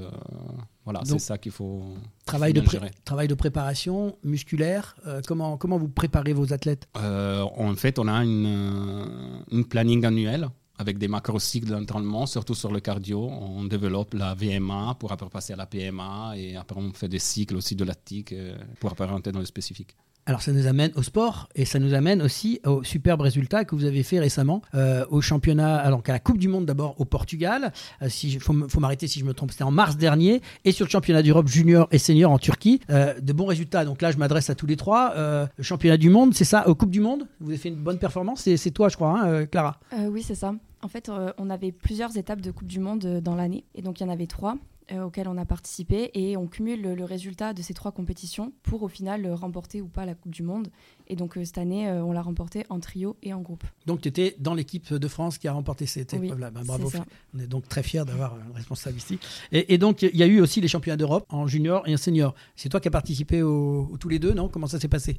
voilà, 0.85 1.03
c'est 1.05 1.19
ça 1.19 1.39
qu'il 1.39 1.53
faut. 1.53 1.83
Travail, 2.25 2.53
de 2.53 2.63
travail 3.05 3.29
de 3.29 3.35
préparation 3.35 4.17
musculaire. 4.25 4.97
Euh, 5.07 5.21
comment, 5.27 5.57
comment 5.57 5.79
vous 5.79 5.89
préparez 5.89 6.33
vos 6.33 6.53
athlètes? 6.53 6.89
Euh, 6.97 7.43
En 7.57 7.75
fait, 7.75 7.99
on 7.99 8.09
a 8.09 8.25
une, 8.25 8.47
euh, 8.47 9.43
une 9.53 9.65
planning 9.65 10.05
annuel 10.05 10.49
avec 10.79 10.97
des 10.97 11.09
macro-cycles 11.09 11.69
d'entraînement, 11.69 12.25
surtout 12.25 12.55
sur 12.55 12.73
le 12.73 12.81
cardio. 12.81 13.29
On 13.29 13.65
développe 13.65 14.15
la 14.15 14.35
VMA 14.35 14.97
pour 14.99 15.13
après 15.13 15.29
passer 15.29 15.53
à 15.53 15.57
la 15.57 15.67
PMA 15.67 16.33
et 16.37 16.57
après 16.57 16.81
on 16.81 16.91
fait 16.95 17.09
des 17.09 17.19
cycles 17.19 17.57
aussi 17.57 17.77
de 17.77 17.85
lactique 17.85 18.35
pour 18.81 18.91
après 18.91 19.05
rentrer 19.05 19.31
dans 19.31 19.41
le 19.41 19.45
spécifique. 19.45 19.95
Alors 20.31 20.43
ça 20.43 20.53
nous 20.53 20.69
amène 20.69 20.93
au 20.95 21.03
sport 21.03 21.49
et 21.57 21.65
ça 21.65 21.81
nous 21.81 21.93
amène 21.93 22.23
aussi 22.23 22.61
au 22.65 22.85
superbe 22.85 23.21
résultat 23.21 23.65
que 23.65 23.75
vous 23.75 23.85
avez 23.85 24.05
fait 24.05 24.21
récemment 24.21 24.63
euh, 24.77 25.05
au 25.11 25.21
championnat, 25.21 25.75
alors 25.75 26.05
à 26.07 26.13
la 26.13 26.21
Coupe 26.21 26.39
du 26.39 26.47
Monde 26.47 26.67
d'abord 26.67 26.95
au 27.01 27.05
Portugal. 27.05 27.73
Euh, 28.01 28.09
si 28.09 28.39
faut, 28.39 28.53
m'arrêter 28.53 29.09
si 29.09 29.19
je 29.19 29.25
me 29.25 29.35
trompe, 29.35 29.51
c'était 29.51 29.65
en 29.65 29.73
mars 29.73 29.97
dernier 29.97 30.41
et 30.65 30.71
sur 30.71 30.87
le 30.87 30.91
championnat 30.91 31.25
d'Europe 31.25 31.49
junior 31.49 31.89
et 31.91 31.99
senior 31.99 32.31
en 32.31 32.39
Turquie. 32.39 32.79
Euh, 32.91 33.19
de 33.19 33.33
bons 33.33 33.47
résultats. 33.47 33.85
Donc 33.85 34.03
là, 34.03 34.13
je 34.13 34.19
m'adresse 34.19 34.51
à 34.51 34.55
tous 34.55 34.67
les 34.67 34.77
trois. 34.77 35.15
le 35.17 35.65
championnat 35.65 35.97
du 35.97 36.11
monde, 36.11 36.33
c'est 36.33 36.45
ça, 36.45 36.69
au 36.69 36.77
Coupe 36.77 36.93
du 36.93 37.01
Monde? 37.01 37.27
Vous 37.41 37.49
avez 37.49 37.59
fait 37.59 37.71
une 37.71 37.83
bonne 37.83 37.99
performance? 37.99 38.49
C'est 38.55 38.71
toi, 38.71 38.89
je 38.89 38.95
crois, 38.95 39.19
hein, 39.19 39.47
Clara. 39.47 39.81
oui, 40.11 40.23
c'est 40.23 40.37
ça. 40.37 40.55
En 40.81 40.87
fait, 40.87 41.11
on 41.39 41.51
avait 41.51 41.73
plusieurs 41.73 42.17
étapes 42.17 42.41
de 42.41 42.53
Coupe 42.53 42.69
du 42.69 42.79
Monde 42.79 43.21
dans 43.21 43.35
l'année 43.35 43.65
et 43.75 43.83
donc 43.83 43.99
il 43.99 44.05
y 44.05 44.07
en 44.07 44.13
avait 44.13 44.29
trois. 44.29 44.55
Euh, 44.93 45.05
auxquelles 45.05 45.29
on 45.29 45.37
a 45.37 45.45
participé 45.45 46.11
et 46.15 46.37
on 46.37 46.47
cumule 46.47 46.83
le, 46.83 46.95
le 46.95 47.05
résultat 47.05 47.53
de 47.53 47.63
ces 47.63 47.75
trois 47.75 47.93
compétitions 47.93 48.53
pour 48.63 48.83
au 48.83 48.89
final 48.89 49.25
euh, 49.25 49.35
remporter 49.35 49.81
ou 49.81 49.89
pas 49.89 50.05
la 50.07 50.15
Coupe 50.15 50.33
du 50.33 50.43
Monde. 50.43 50.69
Et 51.09 51.17
donc 51.17 51.37
euh, 51.37 51.45
cette 51.45 51.59
année, 51.59 51.91
on 51.91 52.13
l'a 52.13 52.23
remporté 52.23 52.65
en 52.69 52.81
trio 52.81 53.17
et 53.23 53.33
en 53.33 53.41
groupe. 53.41 53.65
Donc 53.87 54.01
tu 54.01 54.09
étais 54.09 54.37
dans 54.39 54.55
l'équipe 54.55 54.93
de 54.93 55.09
France 55.09 55.39
qui 55.39 55.49
a 55.49 55.53
remporté 55.53 55.87
cette 55.87 56.13
Oui, 56.13 56.27
épreuve-là. 56.27 56.51
Ben, 56.51 56.63
bravo. 56.65 56.91
On 57.35 57.39
est 57.39 57.47
donc 57.47 57.69
très 57.69 57.83
fiers 57.83 58.05
d'avoir 58.05 58.35
un 58.35 58.55
responsable 58.55 58.97
ici. 58.97 59.19
Et, 59.53 59.75
et 59.75 59.79
donc 59.79 60.03
il 60.03 60.17
y 60.17 60.23
a 60.23 60.27
eu 60.27 60.41
aussi 60.41 60.61
les 60.61 60.69
championnats 60.69 60.97
d'Europe 60.97 61.27
en 61.29 61.47
junior 61.47 61.87
et 61.87 61.95
en 61.95 61.97
senior. 61.97 62.35
C'est 62.57 62.69
toi 62.69 62.81
qui 62.81 62.89
as 62.89 62.93
participé 62.93 63.43
aux, 63.43 63.89
aux 63.93 63.97
tous 63.99 64.09
les 64.09 64.19
deux, 64.19 64.35
non? 64.35 64.49
Comment 64.49 64.67
ça 64.67 64.79
s'est 64.79 64.89
passé? 64.89 65.19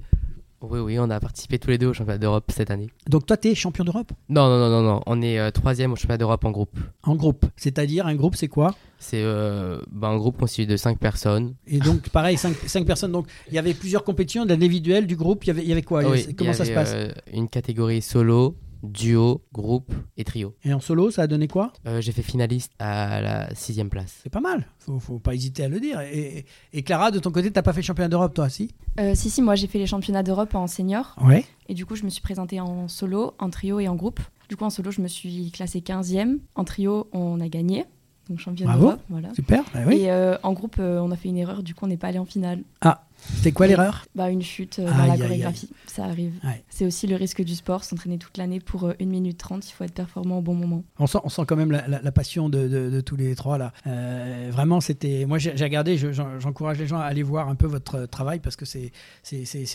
Oui, 0.64 0.80
oui, 0.80 1.00
on 1.00 1.10
a 1.10 1.20
participé 1.20 1.58
tous 1.60 1.70
les 1.70 1.78
deux 1.78 1.88
au 1.88 1.94
championnat 1.94 2.18
d'Europe 2.20 2.52
cette 2.56 2.70
année. 2.72 2.90
Donc 3.10 3.26
toi, 3.26 3.36
tu 3.38 3.48
es 3.50 3.56
champion 3.56 3.84
d'Europe? 3.84 4.12
Non, 4.30 4.48
non, 4.48 4.60
non, 4.60 4.70
non, 4.70 4.82
non. 4.84 5.02
On 5.08 5.22
est 5.22 5.40
euh, 5.40 5.50
troisième 5.52 5.92
au 5.92 5.96
championnat 5.96 6.18
d'Europe 6.20 6.46
en 6.46 6.52
groupe. 6.52 6.80
en 7.04 7.16
groupe. 7.16 7.46
C'est-à-dire 7.56 8.06
un 8.06 8.16
groupe, 8.16 8.36
c'est 8.36 8.48
quoi? 8.48 8.76
C'est 9.00 9.22
euh, 9.24 9.82
bah, 9.92 10.10
un 10.10 10.18
groupe 10.18 10.38
constitué 10.38 10.68
de 10.68 10.78
cinq 10.78 11.00
personnes. 11.00 11.56
Et 11.66 11.80
donc 11.80 12.10
pareil, 12.10 12.38
cinq, 12.38 12.56
cinq 12.68 12.86
personnes. 12.86 13.12
Donc 13.12 13.26
il 13.48 13.56
y 13.56 13.58
avait 13.58 13.74
plusieurs 13.74 14.04
compétitions, 14.04 14.46
de 14.46 14.50
l'individuel, 14.52 15.08
du 15.08 15.16
groupe. 15.16 15.44
Il 15.46 15.48
y 15.48 15.50
avait, 15.52 15.62
il 15.64 15.68
y 15.70 15.72
avait 15.72 15.82
quoi? 15.82 16.04
Oui, 16.08 16.36
Comment 16.36 16.52
il 16.52 16.54
y 16.54 16.58
ça 16.58 16.64
se 16.66 16.72
avait, 16.72 16.74
passe? 16.76 16.92
euh, 16.94 17.12
Une 17.34 17.50
catégorie 17.50 18.02
solo, 18.04 18.56
duo, 18.84 19.42
groupe 19.54 19.94
et 20.18 20.24
trio. 20.24 20.56
Et 20.64 20.74
en 20.74 20.80
solo, 20.80 21.12
ça 21.12 21.24
a 21.24 21.28
donné 21.28 21.48
quoi? 21.48 21.74
Euh, 21.86 22.02
J'ai 22.02 22.12
fait 22.12 22.22
finaliste 22.22 22.72
à 22.80 23.22
la 23.22 23.56
sixième 23.56 23.90
place. 23.90 24.20
C'est 24.24 24.30
pas 24.32 24.40
mal. 24.42 24.66
Faut, 24.80 25.00
faut 25.00 25.20
pas 25.20 25.34
hésiter 25.36 25.64
à 25.64 25.70
le 25.70 25.80
dire. 25.80 26.00
Et, 26.02 26.46
et 26.74 26.84
Clara, 26.84 27.12
de 27.12 27.20
ton 27.20 27.32
côté, 27.32 27.52
t'as 27.52 27.62
pas 27.62 27.74
fait 27.74 27.82
le 27.82 27.86
championnat 27.86 28.10
d'Europe, 28.10 28.34
toi, 28.34 28.50
si? 28.50 28.74
Euh, 29.00 29.14
si, 29.16 29.30
si, 29.30 29.42
moi 29.42 29.56
j'ai 29.56 29.68
fait 29.68 29.80
les 29.80 29.88
championnats 29.88 30.24
d'Europe 30.24 30.56
en 30.56 30.68
senior. 30.68 31.16
Ouais. 31.24 31.46
Et 31.70 31.74
du 31.74 31.86
coup, 31.86 31.96
je 31.96 32.04
me 32.04 32.10
suis 32.10 32.22
présentée 32.22 32.60
en 32.60 32.88
solo, 32.88 33.34
en 33.40 33.50
trio 33.50 33.80
et 33.80 33.88
en 33.88 33.96
groupe. 33.96 34.20
Du 34.50 34.58
coup, 34.58 34.66
en 34.66 34.70
solo, 34.70 34.92
je 34.92 35.02
me 35.02 35.08
suis 35.08 35.52
classée 35.52 35.80
15e. 35.80 36.40
En 36.56 36.64
trio, 36.64 37.08
on 37.14 37.40
a 37.40 37.48
gagné. 37.48 37.86
Donc 38.30 38.40
championne 38.40 38.72
d'Europe. 38.72 39.00
Voilà. 39.10 39.34
Super. 39.34 39.64
Bah 39.74 39.82
oui. 39.88 40.02
Et 40.02 40.12
euh, 40.12 40.38
en 40.44 40.54
groupe, 40.54 40.76
euh, 40.80 41.00
on 41.00 41.12
a 41.12 41.16
fait 41.16 41.30
une 41.30 41.38
erreur. 41.38 41.64
Du 41.64 41.74
coup, 41.74 41.86
on 41.86 41.88
n'est 41.88 41.98
pas 41.98 42.08
allé 42.08 42.20
en 42.20 42.26
finale. 42.26 42.64
Ah, 42.82 43.04
c'était 43.36 43.52
quoi 43.52 43.68
l'erreur 43.68 44.06
Bah, 44.16 44.30
une 44.30 44.42
chute 44.42 44.80
euh, 44.80 44.86
dans 44.86 44.92
Aïe, 45.00 45.08
la 45.08 45.14
aïe, 45.14 45.20
chorégraphie. 45.22 45.70
Ça 45.88 46.06
arrive. 46.06 46.34
Ouais. 46.44 46.64
C'est 46.70 46.86
aussi 46.86 47.08
le 47.08 47.16
risque 47.16 47.42
du 47.44 47.56
sport. 47.56 47.84
S'entraîner 47.84 48.18
toute 48.18 48.38
l'année 48.38 48.60
pour 48.60 48.86
euh, 48.86 48.94
1 49.02 49.06
minute 49.06 49.38
30. 49.38 49.68
Il 49.70 49.74
faut 49.74 49.84
être 49.84 49.94
performant 49.94 50.40
au 50.40 50.42
bon 50.42 50.56
moment. 50.56 50.84
On 51.00 51.08
sent, 51.08 51.20
on 51.24 51.30
sent 51.30 51.44
quand 51.48 51.56
même 51.56 51.72
la, 51.72 51.88
la- 51.88 52.02
la 52.02 52.12
passion 52.12 52.50
de, 52.50 52.68
de- 52.68 52.90
de 52.90 53.02
tous 53.02 53.16
les 53.16 53.36
trois 53.36 53.58
là. 53.58 53.74
Euh, 53.88 54.50
vraiment, 54.52 54.82
c'était. 54.82 55.26
Moi, 55.26 55.38
j'ai 55.38 55.52
regardé. 55.52 55.98
je- 55.98 56.12
j'en- 56.12 56.40
J'encourage 56.40 56.78
les 56.80 56.88
gens 56.88 56.98
à 56.98 57.04
aller 57.04 57.24
voir 57.24 57.50
un 57.50 57.56
peu 57.56 57.68
votre 57.68 57.96
euh, 57.96 58.08
travail 58.08 58.40
parce 58.40 58.56
que 58.56 58.66
c'est 58.66 58.92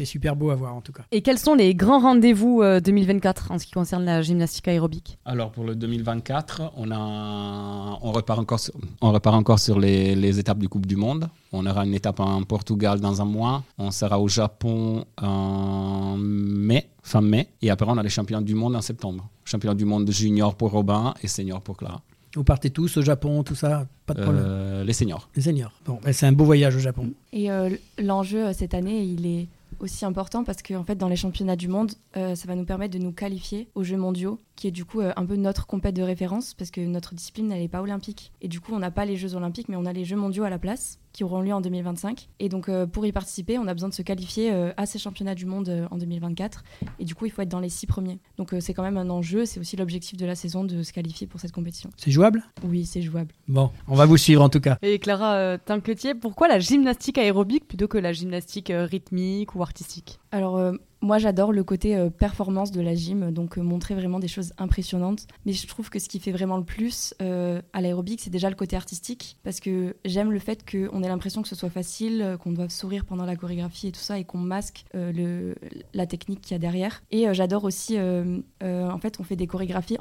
super 0.04 0.37
beau 0.37 0.50
à 0.50 0.54
voir 0.54 0.74
en 0.74 0.80
tout 0.80 0.92
cas. 0.92 1.02
Et 1.12 1.22
quels 1.22 1.38
sont 1.38 1.54
les 1.54 1.74
grands 1.74 2.00
rendez-vous 2.00 2.62
euh, 2.62 2.80
2024 2.80 3.52
en 3.52 3.59
ce 3.59 3.66
qui 3.66 3.72
concerne 3.72 4.04
la 4.04 4.22
gymnastique 4.22 4.68
aérobique? 4.68 5.18
Alors 5.24 5.50
pour 5.52 5.64
le 5.64 5.74
2024, 5.76 6.72
on, 6.76 6.90
a, 6.90 7.98
on, 8.02 8.12
repart, 8.12 8.38
encore 8.38 8.61
sur, 8.61 8.74
on 9.00 9.12
repart 9.12 9.37
encore 9.37 9.59
sur 9.59 9.78
les, 9.78 10.14
les 10.14 10.38
étapes 10.38 10.59
du 10.59 10.68
Coupe 10.68 10.87
du 10.87 10.96
Monde. 10.96 11.28
On 11.56 11.66
aura 11.66 11.84
une 11.84 11.94
étape 11.94 12.20
en 12.20 12.42
Portugal 12.42 13.00
dans 13.00 13.22
un 13.22 13.24
mois. 13.24 13.64
On 13.78 13.90
sera 13.90 14.20
au 14.20 14.28
Japon 14.28 15.04
en 15.20 16.16
mai, 16.18 16.88
fin 17.02 17.20
mai. 17.20 17.48
Et 17.62 17.70
après, 17.70 17.86
on 17.88 17.96
a 17.96 18.02
les 18.02 18.10
championnats 18.10 18.42
du 18.42 18.54
monde 18.54 18.76
en 18.76 18.82
septembre. 18.82 19.28
Championnat 19.44 19.74
du 19.74 19.84
monde 19.84 20.10
junior 20.10 20.54
pour 20.54 20.70
Robin 20.72 21.14
et 21.22 21.28
senior 21.28 21.60
pour 21.62 21.76
Clara. 21.76 22.02
Vous 22.34 22.44
partez 22.44 22.68
tous 22.68 22.98
au 22.98 23.02
Japon, 23.02 23.42
tout 23.42 23.54
ça, 23.54 23.86
pas 24.04 24.12
de 24.12 24.20
problème. 24.20 24.44
Euh, 24.46 24.84
les 24.84 24.92
seniors. 24.92 25.30
Les 25.34 25.42
seniors. 25.42 25.72
Bon, 25.86 25.98
bah, 26.04 26.12
c'est 26.12 26.26
un 26.26 26.32
beau 26.32 26.44
voyage 26.44 26.76
au 26.76 26.80
Japon. 26.80 27.12
Et 27.32 27.50
euh, 27.50 27.70
l'enjeu 27.98 28.48
euh, 28.48 28.52
cette 28.52 28.74
année, 28.74 29.02
il 29.04 29.26
est 29.26 29.48
aussi 29.80 30.04
important 30.04 30.44
parce 30.44 30.62
que 30.62 30.74
en 30.74 30.84
fait, 30.84 30.96
dans 30.96 31.08
les 31.08 31.16
championnats 31.16 31.56
du 31.56 31.68
monde, 31.68 31.92
euh, 32.16 32.34
ça 32.34 32.46
va 32.46 32.54
nous 32.54 32.64
permettre 32.64 32.98
de 32.98 33.02
nous 33.02 33.12
qualifier 33.12 33.68
aux 33.74 33.84
Jeux 33.84 33.96
mondiaux, 33.96 34.38
qui 34.56 34.66
est 34.66 34.72
du 34.72 34.84
coup 34.84 35.00
euh, 35.00 35.12
un 35.16 35.24
peu 35.24 35.36
notre 35.36 35.66
compète 35.66 35.94
de 35.94 36.02
référence 36.02 36.54
parce 36.54 36.70
que 36.70 36.80
notre 36.80 37.14
discipline, 37.14 37.52
elle 37.52 37.60
n'est 37.60 37.68
pas 37.68 37.82
olympique. 37.82 38.32
Et 38.40 38.48
du 38.48 38.60
coup, 38.60 38.72
on 38.74 38.78
n'a 38.78 38.90
pas 38.90 39.04
les 39.04 39.16
Jeux 39.16 39.34
olympiques, 39.34 39.68
mais 39.68 39.76
on 39.76 39.84
a 39.86 39.92
les 39.92 40.04
Jeux 40.04 40.16
mondiaux 40.16 40.44
à 40.44 40.50
la 40.50 40.58
place 40.58 40.98
qui 41.16 41.24
auront 41.24 41.40
lieu 41.40 41.54
en 41.54 41.62
2025. 41.62 42.28
Et 42.40 42.50
donc, 42.50 42.68
euh, 42.68 42.86
pour 42.86 43.06
y 43.06 43.12
participer, 43.12 43.58
on 43.58 43.66
a 43.66 43.72
besoin 43.72 43.88
de 43.88 43.94
se 43.94 44.02
qualifier 44.02 44.52
euh, 44.52 44.72
à 44.76 44.84
ces 44.84 44.98
championnats 44.98 45.34
du 45.34 45.46
monde 45.46 45.68
euh, 45.70 45.86
en 45.90 45.96
2024. 45.96 46.62
Et 46.98 47.04
du 47.06 47.14
coup, 47.14 47.24
il 47.24 47.30
faut 47.30 47.40
être 47.40 47.48
dans 47.48 47.60
les 47.60 47.70
six 47.70 47.86
premiers. 47.86 48.18
Donc, 48.36 48.52
euh, 48.52 48.60
c'est 48.60 48.74
quand 48.74 48.82
même 48.82 48.98
un 48.98 49.08
enjeu. 49.08 49.46
C'est 49.46 49.58
aussi 49.58 49.76
l'objectif 49.76 50.18
de 50.18 50.26
la 50.26 50.34
saison 50.34 50.62
de 50.64 50.82
se 50.82 50.92
qualifier 50.92 51.26
pour 51.26 51.40
cette 51.40 51.52
compétition. 51.52 51.88
C'est 51.96 52.10
jouable? 52.10 52.42
Oui, 52.64 52.84
c'est 52.84 53.00
jouable. 53.00 53.32
Bon, 53.48 53.70
on 53.88 53.94
va 53.94 54.04
vous 54.04 54.18
suivre 54.18 54.42
en 54.42 54.50
tout 54.50 54.60
cas. 54.60 54.76
Et 54.82 54.98
Clara 54.98 55.36
euh, 55.36 55.58
Tinquetier, 55.64 56.14
pourquoi 56.14 56.48
la 56.48 56.58
gymnastique 56.58 57.16
aérobique 57.16 57.66
plutôt 57.66 57.88
que 57.88 57.96
la 57.96 58.12
gymnastique 58.12 58.70
euh, 58.70 58.84
rythmique 58.84 59.54
ou 59.54 59.62
artistique? 59.62 60.20
Alors, 60.32 60.58
euh, 60.58 60.72
moi, 61.06 61.18
j'adore 61.18 61.52
le 61.52 61.62
côté 61.62 61.96
euh, 61.96 62.10
performance 62.10 62.72
de 62.72 62.80
la 62.80 62.94
gym, 62.94 63.30
donc 63.30 63.58
euh, 63.58 63.62
montrer 63.62 63.94
vraiment 63.94 64.18
des 64.18 64.28
choses 64.28 64.52
impressionnantes. 64.58 65.26
Mais 65.46 65.52
je 65.52 65.66
trouve 65.66 65.88
que 65.88 66.00
ce 66.00 66.08
qui 66.08 66.18
fait 66.18 66.32
vraiment 66.32 66.56
le 66.56 66.64
plus 66.64 67.14
euh, 67.22 67.62
à 67.72 67.80
l'aérobic, 67.80 68.20
c'est 68.20 68.30
déjà 68.30 68.50
le 68.50 68.56
côté 68.56 68.74
artistique, 68.74 69.38
parce 69.44 69.60
que 69.60 69.94
j'aime 70.04 70.32
le 70.32 70.40
fait 70.40 70.68
qu'on 70.68 71.02
ait 71.02 71.08
l'impression 71.08 71.42
que 71.42 71.48
ce 71.48 71.54
soit 71.54 71.70
facile, 71.70 72.36
qu'on 72.42 72.50
doive 72.50 72.70
sourire 72.70 73.04
pendant 73.04 73.24
la 73.24 73.36
chorégraphie 73.36 73.88
et 73.88 73.92
tout 73.92 74.00
ça, 74.00 74.18
et 74.18 74.24
qu'on 74.24 74.38
masque 74.38 74.84
la 74.92 76.06
technique 76.06 76.40
qu'il 76.40 76.52
y 76.52 76.56
a 76.56 76.58
derrière. 76.58 77.02
Et 77.10 77.32
j'adore 77.32 77.64
aussi, 77.64 77.96
en 77.98 78.98
fait, 78.98 79.20
on 79.20 79.22
fait 79.22 79.36
des 79.36 79.46
chorégraphies 79.46 79.96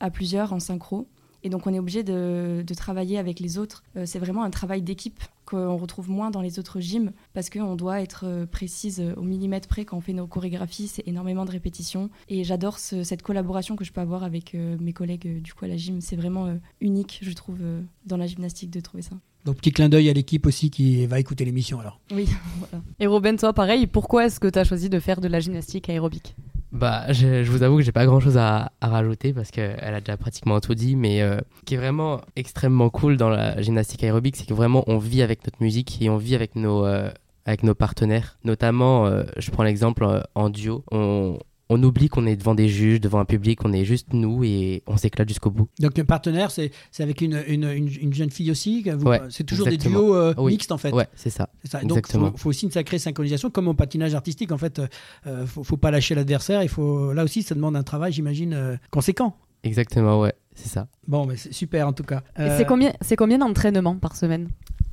à 0.00 0.10
plusieurs, 0.10 0.52
en 0.52 0.60
synchro. 0.60 1.08
Et 1.42 1.48
donc 1.50 1.66
on 1.66 1.72
est 1.74 1.78
obligé 1.78 2.02
de, 2.02 2.62
de 2.66 2.74
travailler 2.74 3.18
avec 3.18 3.40
les 3.40 3.58
autres. 3.58 3.82
Euh, 3.96 4.04
c'est 4.06 4.18
vraiment 4.18 4.42
un 4.44 4.50
travail 4.50 4.82
d'équipe 4.82 5.18
qu'on 5.46 5.76
retrouve 5.76 6.08
moins 6.10 6.30
dans 6.30 6.40
les 6.42 6.58
autres 6.58 6.80
gyms 6.80 7.12
parce 7.32 7.50
qu'on 7.50 7.74
doit 7.76 8.00
être 8.02 8.24
euh, 8.26 8.46
précise 8.46 9.00
euh, 9.00 9.14
au 9.16 9.22
millimètre 9.22 9.66
près 9.68 9.84
quand 9.84 9.96
on 9.96 10.00
fait 10.00 10.12
nos 10.12 10.26
chorégraphies. 10.26 10.88
C'est 10.88 11.06
énormément 11.08 11.44
de 11.44 11.50
répétitions. 11.50 12.10
Et 12.28 12.44
j'adore 12.44 12.78
ce- 12.78 13.02
cette 13.04 13.22
collaboration 13.22 13.74
que 13.76 13.84
je 13.84 13.92
peux 13.92 14.00
avoir 14.00 14.22
avec 14.22 14.54
euh, 14.54 14.76
mes 14.80 14.92
collègues 14.92 15.42
du 15.42 15.52
coup 15.54 15.64
à 15.64 15.68
la 15.68 15.76
gym. 15.76 16.00
C'est 16.00 16.16
vraiment 16.16 16.46
euh, 16.46 16.54
unique, 16.80 17.20
je 17.22 17.32
trouve, 17.32 17.58
euh, 17.62 17.80
dans 18.06 18.16
la 18.16 18.26
gymnastique 18.26 18.70
de 18.70 18.80
trouver 18.80 19.02
ça. 19.02 19.16
Donc 19.46 19.56
petit 19.56 19.72
clin 19.72 19.88
d'œil 19.88 20.10
à 20.10 20.12
l'équipe 20.12 20.44
aussi 20.46 20.70
qui 20.70 21.06
va 21.06 21.18
écouter 21.18 21.46
l'émission 21.46 21.80
alors. 21.80 21.98
Oui, 22.14 22.26
voilà. 22.58 22.84
Et 23.00 23.06
Robin, 23.06 23.34
toi, 23.36 23.54
pareil, 23.54 23.86
pourquoi 23.86 24.26
est-ce 24.26 24.38
que 24.38 24.48
tu 24.48 24.58
as 24.58 24.64
choisi 24.64 24.90
de 24.90 25.00
faire 25.00 25.20
de 25.22 25.28
la 25.28 25.40
gymnastique 25.40 25.88
aérobique? 25.88 26.36
Bah, 26.72 27.12
je, 27.12 27.42
vous 27.50 27.64
avoue 27.64 27.78
que 27.78 27.82
j'ai 27.82 27.92
pas 27.92 28.06
grand 28.06 28.20
chose 28.20 28.38
à, 28.38 28.70
rajouter 28.80 29.32
parce 29.32 29.50
qu'elle 29.50 29.94
a 29.94 30.00
déjà 30.00 30.16
pratiquement 30.16 30.60
tout 30.60 30.74
dit, 30.74 30.94
mais 30.94 31.20
euh, 31.20 31.38
ce 31.58 31.64
qui 31.64 31.74
est 31.74 31.78
vraiment 31.78 32.20
extrêmement 32.36 32.90
cool 32.90 33.16
dans 33.16 33.28
la 33.28 33.60
gymnastique 33.60 34.04
aérobique, 34.04 34.36
c'est 34.36 34.46
que 34.46 34.54
vraiment 34.54 34.84
on 34.86 34.98
vit 34.98 35.22
avec 35.22 35.44
notre 35.44 35.60
musique 35.60 36.00
et 36.00 36.08
on 36.10 36.16
vit 36.16 36.36
avec 36.36 36.54
nos, 36.54 36.86
euh, 36.86 37.10
avec 37.44 37.64
nos 37.64 37.74
partenaires. 37.74 38.38
Notamment, 38.44 39.06
euh, 39.06 39.24
je 39.36 39.50
prends 39.50 39.64
l'exemple 39.64 40.22
en 40.34 40.48
duo, 40.48 40.84
on, 40.92 41.38
on 41.70 41.82
oublie 41.82 42.08
qu'on 42.08 42.26
est 42.26 42.36
devant 42.36 42.54
des 42.54 42.68
juges, 42.68 43.00
devant 43.00 43.20
un 43.20 43.24
public, 43.24 43.64
on 43.64 43.72
est 43.72 43.84
juste 43.84 44.12
nous 44.12 44.44
et 44.44 44.82
on 44.86 44.96
s'éclate 44.96 45.28
jusqu'au 45.28 45.50
bout. 45.50 45.68
Donc 45.78 45.98
un 45.98 46.04
partenaire, 46.04 46.50
c'est 46.50 46.72
c'est 46.90 47.02
avec 47.02 47.20
une, 47.22 47.42
une, 47.46 47.64
une, 47.64 47.88
une 48.00 48.12
jeune 48.12 48.30
fille 48.30 48.50
aussi 48.50 48.84
Ouais, 49.04 49.20
C'est 49.30 49.44
toujours 49.44 49.68
des 49.68 49.76
duos 49.76 50.14
euh, 50.14 50.34
Oui. 50.36 50.52
mixtes 50.52 50.72
en 50.72 50.78
fait. 50.78 50.92
Ouais, 50.92 51.06
c'est 51.14 51.30
ça. 51.30 51.48
Donc, 51.72 51.98
Exactement. 51.98 52.32
faut, 52.32 52.36
faut 52.36 52.48
aussi 52.50 52.66
une 52.66 52.72
sacrée 52.72 52.98
synchronisation, 52.98 53.50
comme 53.50 53.68
au 53.68 53.74
patinage 53.74 54.14
artistique. 54.14 54.52
En 54.52 54.58
fait, 54.58 54.78
euh, 54.80 54.88
euh, 55.26 55.46
faut, 55.46 55.62
faut 55.62 55.76
pas 55.76 55.90
lâcher 55.90 56.14
l'adversaire. 56.14 56.62
Il 56.62 56.68
faut, 56.68 57.12
là 57.12 57.22
aussi, 57.24 57.42
ça 57.42 57.54
demande 57.54 57.76
un 57.76 57.82
travail, 57.84 58.12
j'imagine, 58.12 58.52
euh, 58.52 58.76
conséquent. 58.90 59.36
Exactement, 59.62 60.20
ouais, 60.20 60.32
c'est 60.54 60.68
ça. 60.68 60.88
Bon, 61.06 61.26
mais 61.26 61.36
c'est 61.36 61.52
super 61.52 61.86
en 61.86 61.92
tout 61.92 62.02
cas. 62.02 62.22
Euh, 62.38 62.56
c'est 62.58 62.64
combien, 62.64 62.92
c'est 63.00 63.16
combien 63.16 63.38
d'entraînements 63.38 63.96
par 63.96 64.16
semaine? 64.16 64.48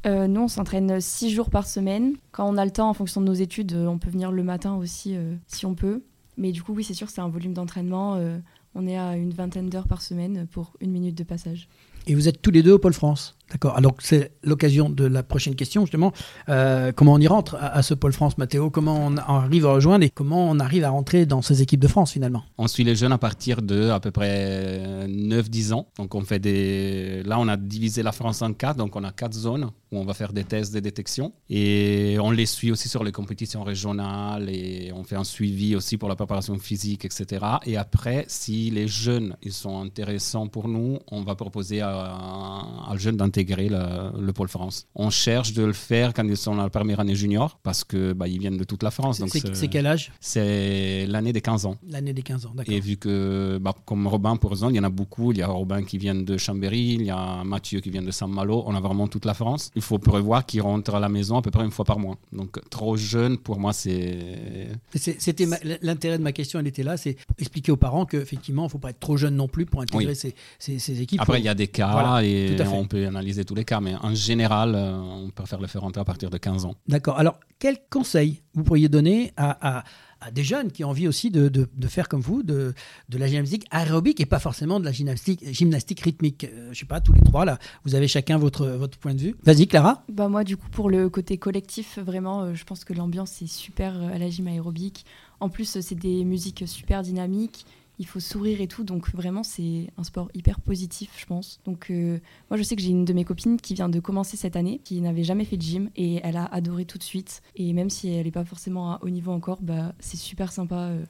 Euh, 0.06 0.28
nous, 0.28 0.42
on 0.42 0.48
s'entraîne 0.48 1.02
six 1.02 1.32
jours 1.32 1.50
par 1.50 1.66
semaine. 1.66 2.13
Quand 2.32 2.48
on 2.48 2.58
a 2.58 2.66
le 2.66 2.72
temps, 2.72 2.90
en 2.90 2.94
fonction 2.94 3.22
de 3.22 3.26
nos 3.26 3.34
études, 3.34 3.74
euh, 3.74 3.88
on 3.88 3.98
peut 3.98 4.10
venir 4.10 4.32
le 4.32 4.44
matin 4.44 4.76
aussi 4.76 5.16
euh, 5.16 5.34
si 5.48 5.66
on 5.66 5.74
peut. 5.74 6.04
Mais 6.38 6.52
du 6.52 6.62
coup, 6.63 6.73
oui, 6.73 6.84
c'est 6.84 6.93
sûr, 6.93 7.10
c'est 7.10 7.21
un 7.21 7.30
volume 7.30 7.54
d'entraînement. 7.54 8.15
euh, 8.15 8.38
on 8.76 8.86
est 8.88 8.97
à 8.97 9.15
une 9.17 9.32
vingtaine 9.32 9.69
d'heures 9.69 9.88
par 9.88 10.02
semaine 10.02 10.47
pour 10.52 10.73
une 10.80 10.91
minute 10.91 11.17
de 11.17 11.23
passage. 11.23 11.67
Et 12.06 12.13
vous 12.13 12.28
êtes 12.28 12.41
tous 12.41 12.52
les 12.52 12.62
deux 12.62 12.73
au 12.73 12.80
Pôle 12.80 12.93
France. 12.93 13.37
D'accord. 13.52 13.78
Alors 13.78 13.96
c'est 14.00 14.32
l'occasion 14.44 14.90
de 14.90 15.06
la 15.06 15.24
prochaine 15.24 15.56
question 15.56 15.86
justement. 15.86 16.12
Euh, 16.50 16.92
comment 16.94 17.14
on 17.14 17.20
y 17.20 17.28
rentre 17.28 17.56
à, 17.60 17.82
ce 17.82 17.94
Pôle 17.94 18.12
France, 18.12 18.38
Mathéo? 18.38 18.70
Comment 18.70 19.08
on 19.08 19.16
arrive 19.16 19.66
à 19.66 19.72
rejoindre 19.72 20.04
et 20.04 20.10
comment 20.10 20.50
on 20.50 20.60
arrive 20.60 20.84
à 20.84 20.90
rentrer 20.90 21.26
dans 21.26 21.42
ces 21.42 21.62
équipes 21.62 21.80
de 21.80 21.88
France 21.88 22.12
finalement? 22.12 22.44
On 22.58 22.68
suit 22.68 22.84
les 22.84 22.96
jeunes 22.96 23.14
à 23.14 23.18
partir 23.18 23.62
de 23.62 23.90
à 23.90 24.02
peu 24.02 24.12
près 24.12 25.08
9-10 25.08 25.74
ans. 25.74 25.88
Donc 25.98 26.14
on 26.14 26.22
fait 26.22 26.40
des. 26.40 27.24
Là, 27.24 27.40
on 27.40 27.48
a 27.48 27.56
divisé 27.56 28.04
la 28.04 28.12
France 28.12 28.42
en 28.42 28.52
quatre. 28.52 28.76
Donc 28.76 28.98
on 28.98 29.04
a 29.06 29.14
quatre 29.14 29.34
zones 29.34 29.70
où 29.94 29.98
on 29.98 30.04
va 30.04 30.14
faire 30.14 30.34
des 30.34 30.44
tests 30.44 30.74
de 30.74 30.82
détection. 30.82 31.32
Et 31.50 32.18
on 32.20 32.32
les 32.32 32.46
suit 32.46 32.72
aussi 32.72 32.90
sur 32.90 33.06
les 33.06 33.14
compétitions 33.14 33.64
régionales 33.64 34.50
et 34.50 34.92
on 34.94 35.06
fait 35.06 35.16
un 35.16 35.24
suivi 35.24 35.74
aussi 35.78 35.98
pour 35.98 36.10
la 36.10 36.18
préparation 36.18 36.58
physique, 36.60 37.06
etc. 37.06 37.46
Et 37.66 37.78
après, 37.78 38.26
si 38.28 38.70
les 38.72 38.90
jeunes 38.90 39.38
ils 39.42 39.54
sont 39.54 39.80
intéressants 39.82 40.48
pour 40.48 40.68
nous, 40.68 41.00
on 41.10 41.22
va 41.22 41.36
proposer 41.36 41.80
à, 41.80 41.90
à 41.90 42.90
le 42.92 43.00
jeune 43.00 43.16
d'intégrer 43.16 43.37
le, 43.45 44.19
le 44.21 44.34
pôle 44.34 44.47
France. 44.47 44.88
On 44.95 45.10
cherche 45.10 45.54
de 45.54 45.63
le 45.63 45.73
faire 45.73 46.13
quand 46.13 46.28
ils 46.28 46.38
sont 46.38 46.56
dans 46.56 46.63
la 46.63 46.69
première 46.69 47.00
année 47.00 47.15
junior 47.15 47.60
parce 47.63 47.84
que 47.84 48.13
bah, 48.13 48.28
ils 48.28 48.39
viennent 48.39 48.58
de 48.58 48.63
toute 48.63 48.84
la 48.84 48.91
France. 48.91 49.19
Donc 49.19 49.30
C'est 49.54 49.67
quel 49.67 49.86
âge? 49.86 50.12
C'est 50.19 51.06
l'année 51.08 51.34
des 51.34 51.41
15 51.41 51.65
ans. 51.65 51.78
L'année 51.89 52.13
des 52.13 52.21
15 52.21 52.45
ans. 52.47 52.52
D'accord. 52.56 52.73
Et 52.73 52.80
vu 52.80 52.97
que, 52.97 53.58
bah, 53.62 53.73
comme 53.86 54.08
Robin 54.08 54.36
pour 54.38 54.52
exemple, 54.52 54.73
il 54.73 54.78
y 54.78 54.80
en 54.80 54.84
a 54.84 54.89
beaucoup. 54.89 55.32
Il 55.32 55.38
y 55.38 55.41
a 55.41 55.47
Robin 55.47 55.84
qui 55.84 55.97
vient 55.97 56.15
de 56.15 56.38
Chambéry, 56.38 56.93
il 57.00 57.04
y 57.04 57.10
a 57.10 57.43
Mathieu 57.43 57.80
qui 57.80 57.89
vient 57.89 58.02
de 58.04 58.12
Saint-Malo. 58.12 58.63
On 58.65 58.76
a 58.76 58.80
vraiment 58.80 59.08
toute 59.08 59.26
la 59.26 59.34
France. 59.34 59.71
Il 59.76 59.82
faut 59.82 60.00
prévoir 60.00 60.45
qu'ils 60.45 60.62
rentrent 60.62 60.95
à 60.95 61.00
la 61.00 61.10
maison 61.10 61.38
à 61.38 61.41
peu 61.41 61.52
près 61.52 61.63
une 61.63 61.71
fois 61.71 61.86
par 61.86 62.00
mois. 62.00 62.17
Donc, 62.32 62.58
trop 62.69 62.97
jeune, 62.97 63.38
pour 63.38 63.60
moi, 63.60 63.73
c'est. 63.73 64.69
C'était 64.95 65.45
l'intérêt 65.82 66.17
de 66.17 66.23
ma 66.23 66.32
question, 66.32 66.60
elle 66.60 66.67
était 66.67 66.84
là, 66.84 66.97
c'est 66.97 67.17
expliquer 67.38 67.71
aux 67.71 67.78
parents 67.78 68.06
qu'effectivement, 68.06 68.63
il 68.63 68.65
ne 68.65 68.71
faut 68.71 68.78
pas 68.80 68.89
être 68.91 69.00
trop 69.00 69.17
jeune 69.17 69.36
non 69.36 69.47
plus 69.47 69.65
pour 69.65 69.82
intégrer 69.82 70.08
Oui. 70.08 70.15
ces, 70.15 70.34
ces- 70.60 70.80
ces 70.80 71.02
équipes. 71.02 71.21
Après, 71.21 71.34
Faut- 71.38 71.39
il 71.39 71.45
y 71.45 71.50
a 71.50 71.54
des 71.56 71.67
cas 71.67 71.91
Voilà, 71.91 72.23
et 72.23 72.56
on 72.73 72.86
peut 72.86 73.06
analyser 73.08 73.27
tous 73.34 73.56
les 73.56 73.66
cas, 73.66 73.80
mais 73.80 73.96
en 73.96 74.13
général, 74.13 74.76
on 74.76 75.30
préfère 75.30 75.60
le 75.60 75.68
faire 75.68 75.84
entrer 75.84 76.01
à 76.01 76.06
partir 76.06 76.30
de 76.30 76.38
15 76.38 76.66
ans. 76.66 76.76
D'accord. 76.88 77.18
Alors, 77.20 77.39
quel 77.60 77.78
conseil 77.89 78.41
vous 78.54 78.64
pourriez 78.64 78.89
donner 78.89 79.34
à, 79.38 79.84
des 80.32 80.43
jeunes 80.43 80.72
qui 80.72 80.84
ont 80.84 80.89
envie 80.89 81.08
aussi 81.08 81.30
de, 81.32 81.68
faire 81.88 82.08
comme 82.08 82.22
vous, 82.22 82.43
de, 82.43 82.74
la 83.12 83.28
gymnastique 83.28 83.66
aérobique 83.72 84.20
et 84.20 84.26
pas 84.26 84.39
forcément 84.39 84.80
de 84.80 84.86
la 84.86 84.91
gymnastique, 84.91 85.43
gymnastique 85.51 86.01
rythmique? 86.01 86.47
Je 86.49 86.74
Je 86.74 86.80
sais 86.80 86.86
pas, 86.86 87.01
tous 87.01 87.14
les 87.14 87.22
trois, 87.22 87.45
là, 87.45 87.60
vous 87.86 87.95
avez 87.95 88.08
chacun 88.08 88.38
votre, 88.38 88.68
votre 88.68 88.97
point 88.97 89.14
de 89.14 89.22
vue. 89.22 89.36
Vas-y, 89.43 89.68
Clara. 89.68 90.04
Bah 90.10 90.28
moi, 90.28 90.43
du 90.43 90.58
coup, 90.58 90.70
pour 90.70 90.89
le 90.89 91.10
côté 91.10 91.38
collectif, 91.38 91.99
vraiment, 91.99 92.54
je 92.54 92.64
pense 92.64 92.84
que 92.84 92.93
l'ambiance 92.93 93.41
est 93.41 93.47
super 93.47 94.01
à 94.01 94.18
la 94.18 94.30
gym 94.30 94.47
aérobique. 94.47 95.06
En 95.39 95.49
plus, 95.49 95.80
c'est 95.82 95.95
des 95.95 96.24
musiques 96.26 96.68
super 96.68 97.04
dynamiques 97.04 97.66
il 98.00 98.06
faut 98.06 98.20
sourire 98.20 98.62
et 98.62 98.68
tout. 98.68 98.84
Donc 98.84 99.14
vraiment, 99.14 99.43
c'est 99.43 99.89
un 99.98 100.04
sport 100.04 100.30
hyper 100.34 100.60
positif, 100.60 101.12
je 101.18 101.26
pense. 101.26 101.60
Donc 101.66 101.88
euh, 101.89 102.20
moi, 102.50 102.58
je 102.58 102.64
sais 102.64 102.76
que 102.76 102.82
j'ai 102.82 102.89
une 102.89 103.06
de 103.06 103.14
mes 103.14 103.24
copines 103.24 103.60
qui 103.60 103.74
vient 103.74 103.89
de 103.89 104.00
commencer 104.00 104.38
cette 104.38 104.56
année, 104.56 104.80
qui 104.84 105.02
n'avait 105.02 105.24
jamais 105.24 105.45
fait 105.45 105.58
de 105.58 105.62
gym 105.62 105.89
et 105.95 106.20
elle 106.24 106.38
a 106.38 106.45
adoré 106.45 106.86
tout 106.86 106.98
de 106.98 107.04
suite. 107.04 107.41
Et 107.56 107.74
même 107.74 107.89
si 107.89 108.10
elle 108.10 108.26
n'est 108.26 108.32
pas 108.32 108.45
forcément 108.45 108.93
à 108.93 109.00
haut 109.02 109.10
niveau 109.10 109.32
encore, 109.32 109.60
bah, 109.62 109.93
c'est 110.00 110.18
super 110.18 110.52
sympa 110.52 110.76
euh, 110.76 111.04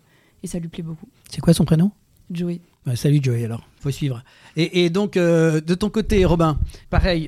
et 0.43 0.47
ça 0.47 0.59
lui 0.59 0.69
plaît 0.69 0.83
beaucoup. 0.83 1.07
C'est 1.29 1.41
quoi 1.41 1.53
son 1.53 1.65
prénom? 1.65 1.91
Joey. 2.31 2.59
Bah, 2.85 2.95
salut 2.95 3.19
Joey 3.21 3.45
alors, 3.45 3.67
faut 3.79 3.91
suivre. 3.91 4.23
Et, 4.55 4.89
donc 4.89 5.17
euh, 5.17 5.61
de 5.61 5.75
ton 5.75 5.89
côté, 5.89 6.23
Robin, 6.25 6.59
pareil. 6.89 7.27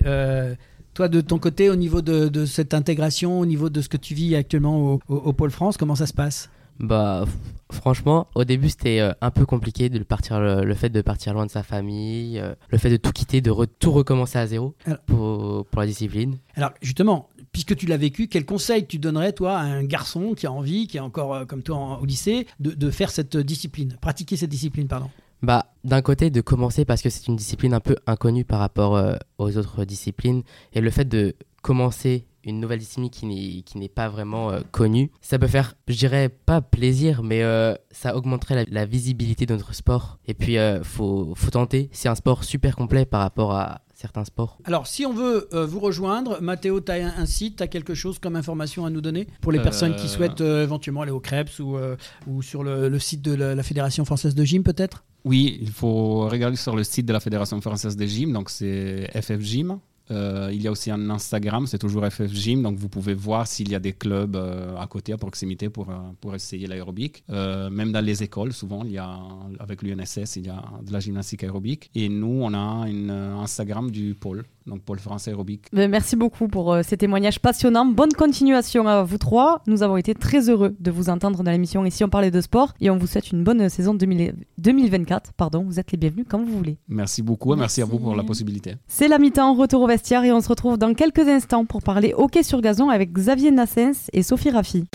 toi, 0.94 1.08
de 1.08 1.22
ton 1.22 1.40
côté, 1.40 1.70
au 1.70 1.76
niveau 1.76 2.02
de, 2.02 2.46
cette 2.46 2.74
intégration, 2.74 3.40
au 3.40 3.46
niveau 3.46 3.70
de 3.70 3.82
ce 3.82 3.90
que 3.90 3.98
tu 3.98 4.14
vis 4.14 4.36
actuellement 4.36 5.00
au 5.08 5.34
Pôle 5.34 5.52
France, 5.52 5.78
comment 5.78 5.96
ça 5.96 6.06
se 6.06 6.14
passe? 6.14 6.50
Bah, 6.80 7.26
franchement, 7.72 8.28
au 8.36 8.44
début, 8.44 8.70
c'était 8.70 9.00
euh, 9.00 9.12
un 9.22 9.32
peu 9.32 9.46
compliqué 9.46 9.90
de 9.90 10.00
partir, 10.04 10.40
le, 10.40 10.74
fait 10.74 10.90
de 10.90 11.02
partir 11.02 11.34
loin 11.34 11.46
de 11.46 11.52
sa 11.52 11.64
famille, 11.64 12.40
euh, 12.40 12.56
le 12.70 12.78
fait 12.78 12.90
de 12.90 12.98
tout 12.98 13.12
quitter, 13.12 13.42
de 13.42 13.54
tout 13.80 13.92
recommencer 13.92 14.38
à 14.38 14.48
zéro 14.48 14.76
pour, 15.06 15.66
pour, 15.66 15.82
la 15.82 15.88
discipline. 15.88 16.38
Alors, 16.56 16.72
justement, 16.82 17.30
puisque 17.52 17.76
tu 17.76 17.86
l'as 17.86 17.98
vécu, 17.98 18.28
quel 18.28 18.46
conseil 18.46 18.86
tu 18.88 18.98
donnerais, 18.98 19.34
toi, 19.34 19.58
à 19.58 19.64
un 19.64 19.84
garçon 19.84 20.34
qui 20.36 20.48
a 20.48 20.52
envie, 20.52 20.88
qui 20.88 20.98
est 20.98 21.02
encore 21.02 21.34
euh, 21.34 21.46
comme 21.46 21.64
toi 21.64 22.00
au 22.02 22.06
lycée, 22.06 22.48
de, 22.60 22.72
de, 22.72 22.92
faire 22.92 23.12
cette 23.12 23.36
discipline, 23.36 23.98
pratiquer 24.00 24.38
cette 24.38 24.50
discipline, 24.50 24.88
pardon? 24.88 25.10
Bah, 25.42 25.68
d'un 25.84 26.02
côté, 26.02 26.30
de 26.30 26.42
commencer 26.42 26.86
parce 26.86 27.02
que 27.02 27.10
c'est 27.10 27.28
une 27.28 27.36
discipline 27.36 27.74
un 27.74 27.80
peu 27.80 27.96
inconnue 28.08 28.44
par 28.44 28.60
rapport 28.60 29.02
aux 29.38 29.58
autres 29.58 29.86
disciplines. 29.86 30.44
Et 30.74 30.82
le 30.82 30.90
fait 30.90 31.06
de 31.06 31.34
commencer 31.62 32.26
une 32.50 32.60
nouvelle 32.60 32.80
discipline 32.80 33.10
qui 33.10 33.64
n'est 33.76 33.90
pas 33.90 34.10
vraiment 34.10 34.52
euh, 34.52 34.60
connue. 34.72 35.12
Ça 35.22 35.40
peut 35.40 35.48
faire, 35.48 35.76
je 35.88 35.96
dirais 35.96 36.30
pas 36.30 36.62
plaisir, 36.62 37.24
mais 37.24 37.44
euh, 37.44 37.74
ça 37.92 38.16
augmenterait 38.16 38.66
la, 38.70 38.86
visibilité 38.86 39.46
de 39.46 39.54
notre 39.54 39.74
sport. 39.74 40.18
Et 40.28 40.34
puis, 40.34 40.58
euh, 40.58 40.84
faut, 40.84 41.34
faut 41.36 41.52
tenter. 41.52 41.90
C'est 41.92 42.10
un 42.10 42.16
sport 42.16 42.44
super 42.44 42.76
complet 42.76 43.06
par 43.06 43.22
rapport 43.22 43.54
à 43.54 43.82
certains 43.94 44.24
sports. 44.24 44.58
Alors, 44.64 44.88
si 44.88 45.06
on 45.06 45.14
veut 45.14 45.50
vous 45.52 45.80
rejoindre, 45.80 46.42
Mathéo, 46.42 46.80
tu 46.80 46.92
as 46.92 47.20
un, 47.20 47.26
site, 47.26 47.58
tu 47.58 47.64
as 47.64 47.68
quelque 47.68 47.94
chose 47.94 48.18
comme 48.18 48.38
information 48.38 48.86
à 48.86 48.90
nous 48.90 49.02
donner 49.02 49.28
pour 49.42 49.52
les 49.52 49.62
personnes 49.62 49.96
qui 49.96 50.08
souhaitent 50.08 50.42
éventuellement 50.42 51.02
aller 51.02 51.12
au 51.12 51.20
Krebs 51.20 51.60
ou, 51.60 51.78
ou 52.26 52.42
sur 52.42 52.64
le, 52.64 52.98
site 53.00 53.22
de 53.22 53.34
la, 53.34 53.62
Fédération 53.62 54.06
française 54.06 54.36
de 54.36 54.44
gym 54.46 54.64
peut-être? 54.64 55.04
Oui, 55.26 55.60
il 55.62 55.70
faut 55.70 56.30
regarder 56.30 56.56
sur 56.56 56.78
le 56.78 56.86
site 56.86 57.06
de 57.06 57.14
la 57.14 57.20
Fédération 57.20 57.60
française 57.60 57.98
de 57.98 58.06
gym, 58.06 58.32
donc 58.32 58.50
c'est 58.50 59.10
FF 59.22 59.42
Gym. 59.42 59.80
Euh, 60.12 60.50
il 60.52 60.62
y 60.62 60.68
a 60.68 60.72
aussi 60.72 60.92
un 60.92 61.10
Instagram, 61.10 61.68
c'est 61.68 61.78
toujours 61.78 62.06
FF 62.06 62.34
Gym, 62.34 62.64
donc 62.64 62.78
vous 62.78 62.90
pouvez 62.90 63.14
voir 63.14 63.48
s'il 63.48 63.70
y 63.70 63.76
a 63.76 63.80
des 63.80 63.94
clubs 63.94 64.36
euh, 64.36 64.76
à 64.78 64.88
côté, 64.88 65.14
à 65.14 65.18
proximité 65.18 65.70
pour, 65.70 65.90
euh, 65.90 65.98
pour 66.20 66.36
essayer 66.36 66.68
l'aérobique. 66.68 67.24
même 67.30 67.92
dans 67.92 68.04
les 68.04 68.24
écoles, 68.24 68.54
souvent, 68.54 68.84
il 68.84 68.92
y 68.92 68.98
a, 68.98 69.20
avec 69.60 69.82
l'UNSS, 69.84 70.38
il 70.38 70.48
y 70.48 70.50
a 70.50 70.64
de 70.82 70.92
la 70.92 71.00
gymnastique 71.00 71.44
aérobique. 71.44 71.90
Et 71.96 72.10
nous, 72.10 72.40
on 72.42 72.54
a 72.54 72.58
un 72.58 73.10
Instagram 73.10 73.92
du 73.92 74.16
pôle 74.16 74.46
donc 74.70 74.82
Pôle 74.82 75.00
français 75.00 75.32
aérobique. 75.32 75.66
Ben, 75.74 75.90
merci 75.90 76.16
beaucoup 76.16 76.48
pour 76.48 76.78
ces 76.84 76.98
témoignages 76.98 77.40
passionnants. 77.40 77.86
Bonne 77.86 78.14
continuation 78.14 78.88
à 78.88 79.04
vous 79.04 79.18
trois. 79.18 79.62
Nous 79.68 79.84
avons 79.84 79.98
été 79.98 80.14
très 80.14 80.50
heureux 80.50 80.76
de 80.80 80.92
vous 80.92 81.10
entendre 81.10 81.44
dans 81.44 81.52
l'émission 81.52 81.84
Ici 81.86 82.04
on 82.04 82.10
parlait 82.10 82.32
de 82.32 82.42
sport 82.42 82.74
et 82.80 82.90
on 82.90 82.98
vous 82.98 83.08
souhaite 83.08 83.32
une 83.32 83.44
bonne 83.44 83.68
saison 83.70 83.96
2024. 83.96 85.34
Pardon, 85.34 85.64
vous 85.64 85.80
êtes 85.80 85.92
les 85.92 85.98
bienvenus 85.98 86.26
quand 86.30 86.40
vous 86.40 86.56
voulez. 86.56 86.78
Merci 86.88 87.22
beaucoup 87.22 87.54
et 87.54 87.58
merci, 87.58 87.82
à 87.82 87.86
vous 87.86 88.00
pour 88.00 88.16
la 88.16 88.24
possibilité. 88.24 88.76
C'est 88.88 89.08
la 89.08 89.18
mi-temps, 89.18 89.56
retour 89.56 89.82
au 89.82 89.88
vestiaire 89.88 90.24
et 90.24 90.32
on 90.32 90.42
se 90.42 90.50
retrouve 90.50 90.78
dans 90.78 90.94
quelques 90.94 91.28
instants 91.28 91.66
pour 91.66 91.82
parler 91.82 92.14
hockey 92.16 92.44
sur 92.44 92.62
gazon 92.62 92.90
avec 92.90 93.12
Xavier 93.12 93.52
Nassens 93.52 94.10
et 94.14 94.24
Sophie 94.24 94.52
Raffi. 94.52 94.86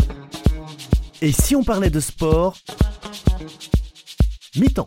Et 1.20 1.32
si 1.32 1.56
on 1.56 1.64
parlait 1.64 1.90
de 1.90 2.00
sport? 2.00 2.56
Mi-temps. 4.56 4.86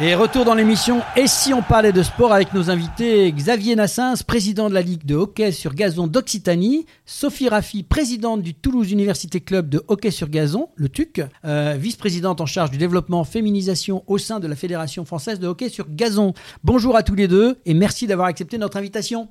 Et 0.00 0.14
retour 0.14 0.46
dans 0.46 0.54
l'émission 0.54 1.02
Et 1.16 1.26
si 1.26 1.52
on 1.52 1.60
parlait 1.60 1.92
de 1.92 2.02
sport 2.02 2.32
avec 2.32 2.54
nos 2.54 2.70
invités 2.70 3.30
Xavier 3.30 3.76
Nassens, 3.76 4.22
président 4.26 4.70
de 4.70 4.74
la 4.74 4.80
Ligue 4.80 5.04
de 5.04 5.14
hockey 5.14 5.52
sur 5.52 5.74
gazon 5.74 6.06
d'Occitanie, 6.06 6.86
Sophie 7.04 7.50
Raffi, 7.50 7.82
présidente 7.82 8.40
du 8.40 8.54
Toulouse 8.54 8.90
Université 8.90 9.42
Club 9.42 9.68
de 9.68 9.84
hockey 9.88 10.10
sur 10.10 10.30
gazon, 10.30 10.70
le 10.76 10.88
TUC, 10.88 11.20
euh, 11.44 11.76
vice-présidente 11.78 12.40
en 12.40 12.46
charge 12.46 12.70
du 12.70 12.78
développement 12.78 13.22
féminisation 13.24 14.02
au 14.06 14.16
sein 14.16 14.40
de 14.40 14.46
la 14.46 14.56
Fédération 14.56 15.04
française 15.04 15.38
de 15.38 15.46
hockey 15.46 15.68
sur 15.68 15.86
gazon. 15.90 16.32
Bonjour 16.64 16.96
à 16.96 17.02
tous 17.02 17.14
les 17.14 17.28
deux 17.28 17.58
et 17.66 17.74
merci 17.74 18.06
d'avoir 18.06 18.28
accepté 18.28 18.56
notre 18.56 18.78
invitation. 18.78 19.28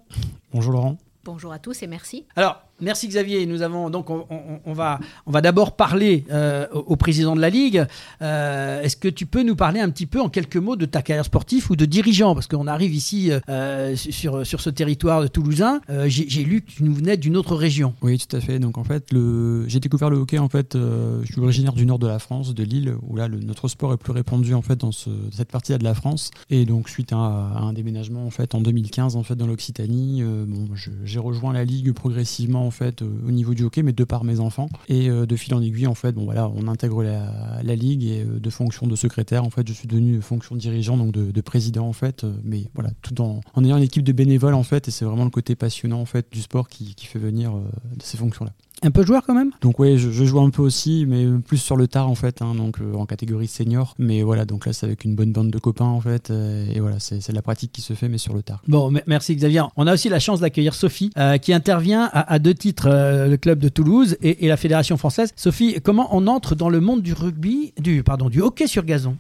Bonjour 0.54 0.74
Laurent. 0.74 0.98
Bonjour 1.24 1.52
à 1.52 1.60
tous 1.60 1.82
et 1.84 1.88
merci. 1.88 2.26
Alors, 2.36 2.64
Merci 2.82 3.08
Xavier. 3.08 3.46
Nous 3.46 3.62
avons 3.62 3.92
donc 3.92 4.10
on, 4.10 4.74
va 4.74 5.00
on 5.28 5.32
va 5.32 5.42
d'abord 5.42 5.76
parler 5.76 6.26
euh, 6.32 6.68
au, 6.74 6.96
président 6.96 7.36
de 7.36 7.42
la 7.42 7.52
ligue. 7.52 7.86
Euh, 8.24 8.82
est-ce 8.82 8.98
que 8.98 9.08
tu 9.08 9.28
peux 9.28 9.44
nous 9.44 9.56
parler 9.56 9.80
un 9.80 9.90
petit 9.92 10.08
peu 10.08 10.20
en 10.20 10.30
quelques 10.30 10.58
mots 10.58 10.76
de 10.76 10.86
ta 10.86 11.04
carrière 11.04 11.26
sportive 11.26 11.70
ou 11.70 11.76
de 11.76 11.86
dirigeant? 11.86 12.34
Parce 12.34 12.48
qu'on 12.48 12.66
arrive 12.66 12.94
ici 12.94 13.30
euh, 13.50 13.96
sur 13.96 14.46
sur 14.46 14.62
ce 14.62 14.72
territoire 14.72 15.22
de 15.22 15.28
toulousain. 15.28 15.80
J'ai 16.08 16.44
lu 16.44 16.62
que 16.62 16.72
tu 16.72 16.84
nous 16.84 16.94
venais 16.94 17.18
d'une 17.18 17.38
autre 17.38 17.56
région. 17.56 17.94
Oui, 18.02 18.18
tout 18.18 18.36
à 18.36 18.40
fait. 18.40 18.58
Donc 18.58 18.80
en 18.80 18.84
fait, 18.84 19.12
le 19.14 19.68
j'ai 19.68 19.80
découvert 19.80 20.10
le 20.10 20.18
hockey 20.18 20.40
en 20.40 20.50
fait. 20.50 20.76
je 20.76 21.32
suis 21.32 21.40
originaire 21.40 21.74
du 21.74 21.86
nord 21.86 22.00
de 22.00 22.08
la 22.08 22.18
France, 22.18 22.56
de 22.56 22.64
Lille, 22.64 22.96
où 23.08 23.16
là 23.16 23.30
notre 23.30 23.68
sport 23.68 23.94
est 23.94 23.98
plus 23.98 24.12
répandu 24.12 24.56
en 24.56 24.64
fait 24.64 24.78
dans 24.78 24.92
cette 24.92 25.52
partie-là 25.52 25.78
de 25.78 25.84
la 25.84 25.94
France. 25.94 26.32
Et 26.50 26.66
donc 26.66 26.90
suite 26.90 27.14
à, 27.14 27.16
un 27.18 27.74
déménagement 27.74 28.26
en 28.26 28.32
fait 28.32 28.56
en 28.56 28.62
2015 28.62 29.16
en 29.16 29.24
fait 29.24 29.36
dans 29.36 29.48
l'Occitanie, 29.48 30.24
bon, 30.24 30.68
j'ai 31.04 31.20
rejoint 31.20 31.54
la 31.54 31.64
ligue 31.64 31.92
progressivement 31.92 32.71
euh, 33.02 33.28
au 33.28 33.32
niveau 33.32 33.54
du 33.54 33.64
hockey, 33.64 33.84
mais 33.84 33.94
de 33.94 34.04
par 34.04 34.24
mes 34.24 34.40
enfants. 34.40 34.70
Et 34.88 35.10
euh, 35.10 35.26
de 35.26 35.36
fil 35.36 35.54
en 35.54 35.62
aiguille, 35.62 35.88
en 35.88 35.96
fait, 35.96 36.16
on 36.18 36.68
intègre 36.68 37.04
la, 37.04 37.76
ligue 37.76 38.04
et 38.04 38.24
euh, 38.24 38.40
de 38.40 38.50
fonction 38.50 38.88
de 38.88 38.96
secrétaire, 38.96 39.44
en 39.44 39.50
fait, 39.50 39.68
je 39.68 39.74
suis 39.74 39.88
devenu 39.88 40.22
fonction 40.22 40.56
de 40.56 40.60
dirigeant, 40.60 40.98
donc 40.98 41.12
de, 41.12 41.42
président 41.42 41.88
en 41.88 41.94
fait. 41.94 42.26
mais 42.44 42.66
voilà, 42.76 42.92
tout 43.02 43.20
en, 43.20 43.42
en, 43.56 43.64
ayant 43.64 43.78
une 43.78 43.84
équipe 43.84 44.04
de 44.04 44.12
bénévoles 44.12 44.54
en 44.54 44.64
fait, 44.64 44.88
et 44.88 44.92
c'est 44.92 45.06
vraiment 45.06 45.24
le 45.24 45.32
côté 45.32 45.56
passionnant 45.56 46.00
en 46.00 46.06
fait 46.06 46.28
du 46.32 46.42
sport 46.42 46.70
qui, 46.70 46.94
qui 46.94 47.08
fait 47.08 47.20
venir 47.20 47.52
de 47.54 48.04
ces 48.04 48.18
fonctions-là. 48.18 48.52
Un 48.84 48.92
peu 48.92 49.06
joueur 49.06 49.24
quand 49.26 49.34
même? 49.34 49.52
Donc 49.62 49.80
oui, 49.80 49.98
je, 49.98 50.10
joue 50.10 50.40
un 50.40 50.50
peu 50.50 50.62
aussi, 50.62 51.06
mais 51.08 51.26
plus 51.46 51.58
sur 51.58 51.76
le 51.76 51.88
tard 51.88 52.10
en 52.10 52.16
fait, 52.16 52.42
hein, 52.42 52.56
donc 52.56 52.78
en 52.96 53.06
catégorie 53.06 53.48
senior. 53.48 53.96
Mais 54.00 54.24
voilà, 54.24 54.46
donc 54.46 54.66
là 54.66 54.74
c'est 54.74 54.86
avec 54.86 55.06
une 55.06 55.16
bonne 55.16 55.32
bande 55.32 55.52
de 55.52 55.60
copains 55.60 55.86
en 55.86 56.02
fait, 56.02 56.32
et 56.32 56.80
voilà, 56.80 57.00
c'est 57.00 57.32
la 57.32 57.42
pratique 57.42 57.72
qui 57.72 57.82
se 57.82 57.94
fait, 57.94 58.10
mais 58.10 58.18
sur 58.18 58.34
le 58.34 58.42
tard. 58.42 58.62
Bon, 58.68 58.92
merci 59.08 59.36
Xavier. 59.36 59.64
On 59.76 59.88
a 59.88 59.94
aussi 59.94 60.10
la 60.10 60.20
chance 60.20 60.40
d'accueillir 60.40 60.74
Sophie, 60.74 61.12
qui 61.42 61.54
intervient 61.54 62.10
à, 62.14 62.40
deux 62.40 62.54
titres 62.54 62.88
euh, 62.90 63.28
le 63.28 63.38
club 63.38 63.60
de 63.60 63.70
Toulouse 63.70 64.18
et, 64.22 64.48
la 64.48 64.58
fédération 64.58 64.98
française. 64.98 65.34
Sophie, 65.36 65.80
comment 65.84 66.10
on 66.12 66.28
entre 66.28 66.56
dans 66.56 66.70
le 66.70 66.80
monde 66.80 67.02
du 67.02 67.14
rugby, 67.14 67.74
du 67.80 68.04
pardon, 68.04 68.30
du 68.30 68.42
hockey 68.42 68.68
sur 68.68 68.84
gazon? 68.84 69.16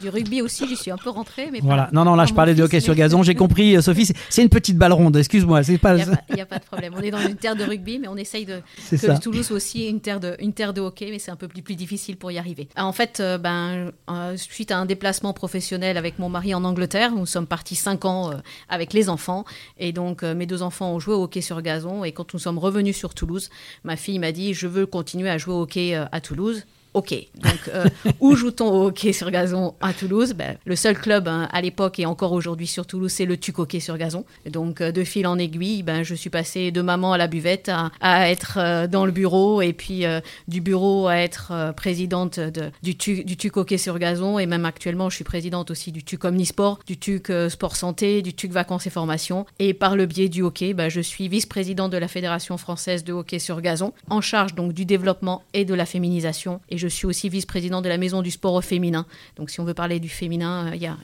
Du 0.00 0.08
rugby 0.08 0.42
aussi, 0.42 0.68
j'y 0.68 0.76
suis 0.76 0.90
un 0.90 0.96
peu 0.96 1.10
rentrée. 1.10 1.48
Mais 1.52 1.60
voilà, 1.60 1.88
non, 1.92 2.04
non, 2.04 2.14
là 2.14 2.26
je 2.26 2.34
parlais 2.34 2.54
de 2.54 2.62
hockey 2.62 2.80
sur 2.80 2.94
gazon, 2.94 3.22
j'ai 3.22 3.34
compris, 3.34 3.76
euh, 3.76 3.82
Sophie, 3.82 4.12
c'est 4.28 4.42
une 4.42 4.48
petite 4.48 4.76
balle 4.76 4.92
ronde, 4.92 5.16
excuse-moi. 5.16 5.62
Il 5.68 5.78
pas... 5.78 5.96
n'y 5.96 6.02
a, 6.40 6.46
pas 6.46 6.58
de 6.58 6.64
problème, 6.64 6.94
on 6.96 7.00
est 7.00 7.10
dans 7.10 7.20
une 7.20 7.36
terre 7.36 7.56
de 7.56 7.64
rugby, 7.64 7.98
mais 7.98 8.08
on 8.08 8.16
essaye 8.16 8.44
de. 8.44 8.60
Que 8.90 9.20
Toulouse 9.20 9.52
aussi 9.52 9.88
une 9.88 10.00
terre, 10.00 10.20
de, 10.20 10.36
une 10.40 10.52
terre 10.52 10.72
de 10.72 10.80
hockey, 10.80 11.08
mais 11.10 11.18
c'est 11.18 11.30
un 11.30 11.36
peu 11.36 11.48
plus, 11.48 11.62
plus 11.62 11.76
difficile 11.76 12.16
pour 12.16 12.30
y 12.30 12.38
arriver. 12.38 12.68
En 12.76 12.92
fait, 12.92 13.20
euh, 13.20 13.38
ben, 13.38 13.92
euh, 14.08 14.36
suite 14.36 14.70
à 14.70 14.78
un 14.78 14.86
déplacement 14.86 15.32
professionnel 15.32 15.96
avec 15.96 16.18
mon 16.18 16.28
mari 16.28 16.54
en 16.54 16.64
Angleterre, 16.64 17.12
nous 17.12 17.26
sommes 17.26 17.46
partis 17.46 17.76
5 17.76 18.04
ans 18.04 18.30
avec 18.68 18.92
les 18.92 19.08
enfants, 19.08 19.44
et 19.78 19.92
donc 19.92 20.22
mes 20.22 20.46
deux 20.46 20.62
enfants 20.62 20.92
ont 20.92 20.98
joué 20.98 21.14
au 21.14 21.24
hockey 21.24 21.40
sur 21.40 21.60
gazon, 21.62 22.04
et 22.04 22.12
quand 22.12 22.34
nous 22.34 22.40
sommes 22.40 22.58
revenus 22.58 22.96
sur 22.96 23.14
Toulouse, 23.14 23.50
ma 23.84 23.96
fille 23.96 24.18
m'a 24.18 24.32
dit 24.32 24.54
Je 24.54 24.66
veux 24.66 24.86
continuer 24.86 25.30
à 25.30 25.38
jouer 25.38 25.54
au 25.54 25.62
hockey 25.62 25.94
à 25.94 26.20
Toulouse. 26.20 26.64
Ok, 26.92 27.14
donc 27.36 27.70
euh, 27.72 27.84
où 28.18 28.34
joue-t-on 28.34 28.68
au 28.68 28.86
hockey 28.86 29.12
sur 29.12 29.30
gazon 29.30 29.74
à 29.80 29.92
Toulouse? 29.92 30.34
Ben, 30.34 30.56
Le 30.64 30.74
seul 30.74 30.98
club 30.98 31.28
hein, 31.28 31.48
à 31.52 31.60
l'époque 31.60 32.00
et 32.00 32.06
encore 32.06 32.32
aujourd'hui 32.32 32.66
sur 32.66 32.84
Toulouse, 32.84 33.12
c'est 33.12 33.26
le 33.26 33.36
TUC 33.36 33.60
hockey 33.60 33.78
sur 33.78 33.96
gazon. 33.96 34.24
Donc 34.50 34.80
euh, 34.80 34.90
de 34.90 35.04
fil 35.04 35.28
en 35.28 35.38
aiguille, 35.38 35.84
ben, 35.84 36.02
je 36.02 36.16
suis 36.16 36.30
passée 36.30 36.72
de 36.72 36.82
maman 36.82 37.12
à 37.12 37.18
la 37.18 37.28
buvette 37.28 37.70
à, 38.00 38.28
être 38.28 38.58
euh, 38.58 38.88
dans 38.88 39.06
le 39.06 39.12
bureau 39.12 39.62
et 39.62 39.72
puis 39.72 40.04
du 40.48 40.60
bureau 40.60 41.06
à 41.06 41.18
être 41.18 41.72
présidente 41.76 42.40
de, 42.40 42.70
du, 42.82 42.96
TUC, 42.96 43.24
du 43.24 43.36
TUC 43.36 43.56
hockey 43.56 43.78
sur 43.78 43.96
gazon 44.00 44.40
et 44.40 44.46
même 44.46 44.64
actuellement 44.64 45.10
je 45.10 45.14
suis 45.14 45.24
présidente 45.24 45.70
aussi 45.70 45.92
du 45.92 46.02
TUC 46.02 46.24
Omnisport, 46.24 46.80
du 46.86 46.98
TUC 46.98 47.30
Sport 47.50 47.76
Santé, 47.76 48.20
du 48.20 48.34
TUC 48.34 48.50
Vacances 48.50 48.88
et 48.88 48.90
Formation. 48.90 49.46
Et 49.60 49.74
par 49.74 49.94
le 49.94 50.06
biais 50.06 50.28
du 50.28 50.42
hockey, 50.42 50.74
ben, 50.74 50.88
je 50.88 51.00
suis 51.00 51.28
vice-présidente 51.28 51.92
de 51.92 51.98
la 51.98 52.08
Fédération 52.08 52.56
française 52.56 53.04
de 53.04 53.12
hockey 53.12 53.38
sur 53.38 53.60
gazon, 53.60 53.92
en 54.08 54.20
charge 54.20 54.56
donc 54.56 54.72
du 54.72 54.84
développement 54.84 55.44
et 55.54 55.64
de 55.64 55.74
la 55.74 55.86
féminisation. 55.86 56.60
Et 56.68 56.79
je 56.80 56.88
suis 56.88 57.06
aussi 57.06 57.28
vice-présidente 57.28 57.84
de 57.84 57.88
la 57.88 57.98
Maison 57.98 58.22
du 58.22 58.30
Sport 58.30 58.54
au 58.54 58.60
féminin. 58.60 59.06
Donc 59.36 59.50
si 59.50 59.60
on 59.60 59.64
veut 59.64 59.74
parler 59.74 60.00
du 60.00 60.08
féminin, 60.08 60.68
euh, 60.68 60.74
il 60.74 60.82
y 60.82 60.86
a, 60.86 60.96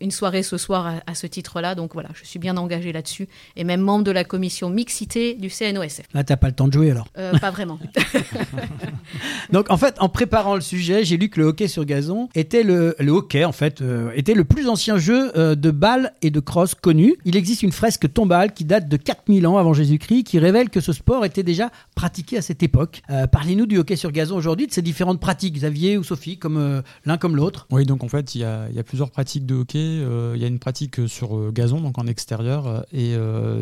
une, 0.00 0.10
soirée 0.10 0.42
ce 0.42 0.58
soir 0.58 1.00
à, 1.06 1.14
ce 1.14 1.26
titre-là. 1.26 1.74
Donc 1.74 1.94
voilà, 1.94 2.10
je 2.14 2.24
suis 2.24 2.38
bien 2.38 2.56
engagée 2.56 2.92
là-dessus 2.92 3.28
et 3.56 3.64
même 3.64 3.80
membre 3.80 4.04
de 4.04 4.10
la 4.10 4.24
commission 4.24 4.68
mixité 4.68 5.34
du 5.34 5.48
CNOSF. 5.48 6.02
Là, 6.12 6.22
t'as 6.22 6.36
pas 6.36 6.48
le 6.48 6.52
temps 6.52 6.68
de 6.68 6.72
jouer 6.74 6.90
alors 6.90 7.08
euh, 7.16 7.36
Pas 7.38 7.50
vraiment. 7.50 7.78
Donc 9.52 9.70
en 9.70 9.76
fait, 9.78 9.96
en 9.98 10.08
préparant 10.08 10.54
le 10.54 10.60
sujet, 10.60 11.04
j'ai 11.04 11.16
lu 11.16 11.30
que 11.30 11.40
le 11.40 11.46
hockey 11.46 11.68
sur 11.68 11.84
gazon 11.84 12.28
était 12.34 12.62
le, 12.62 12.94
le 12.98 13.12
hockey 13.12 13.44
en 13.44 13.52
fait 13.52 13.80
euh, 13.80 14.10
était 14.14 14.34
le 14.34 14.44
plus 14.44 14.68
ancien 14.68 14.98
jeu 14.98 15.32
de 15.32 15.70
balle 15.70 16.12
et 16.20 16.30
de 16.30 16.40
crosse 16.40 16.74
connu. 16.74 17.16
Il 17.24 17.36
existe 17.36 17.62
une 17.62 17.72
fresque 17.72 18.12
tombale 18.12 18.52
qui 18.52 18.64
date 18.64 18.88
de 18.88 18.96
4000 18.96 19.46
ans 19.46 19.56
avant 19.56 19.72
Jésus-Christ 19.72 20.24
qui 20.24 20.38
révèle 20.38 20.68
que 20.68 20.80
ce 20.80 20.92
sport 20.92 21.24
était 21.24 21.42
déjà 21.42 21.70
pratiqué 21.94 22.36
à 22.36 22.42
cette 22.42 22.62
époque. 22.62 23.02
Parlez-nous 23.30 23.66
du 23.66 23.78
hockey 23.78 23.96
sur 23.96 24.12
gazon 24.12 24.40
aujourd'hui, 24.42 24.66
de 24.66 24.72
ces 24.72 24.82
différentes 24.82 25.20
pratiques, 25.20 25.54
Xavier 25.54 25.96
ou 25.96 26.02
Sophie, 26.02 26.36
comme 26.36 26.82
l'un 27.04 27.16
comme 27.16 27.36
l'autre? 27.36 27.68
Oui, 27.70 27.86
donc 27.86 28.02
en 28.02 28.08
fait, 28.08 28.34
il 28.34 28.40
y 28.40 28.44
a, 28.44 28.68
plusieurs 28.84 29.12
pratiques 29.12 29.46
de 29.46 29.54
hockey. 29.54 29.98
il 30.34 30.40
y 30.40 30.44
a 30.44 30.48
une 30.48 30.58
pratique 30.58 31.08
sur 31.08 31.52
gazon, 31.52 31.80
donc 31.80 31.96
en 31.98 32.08
extérieur, 32.08 32.84
et 32.92 33.14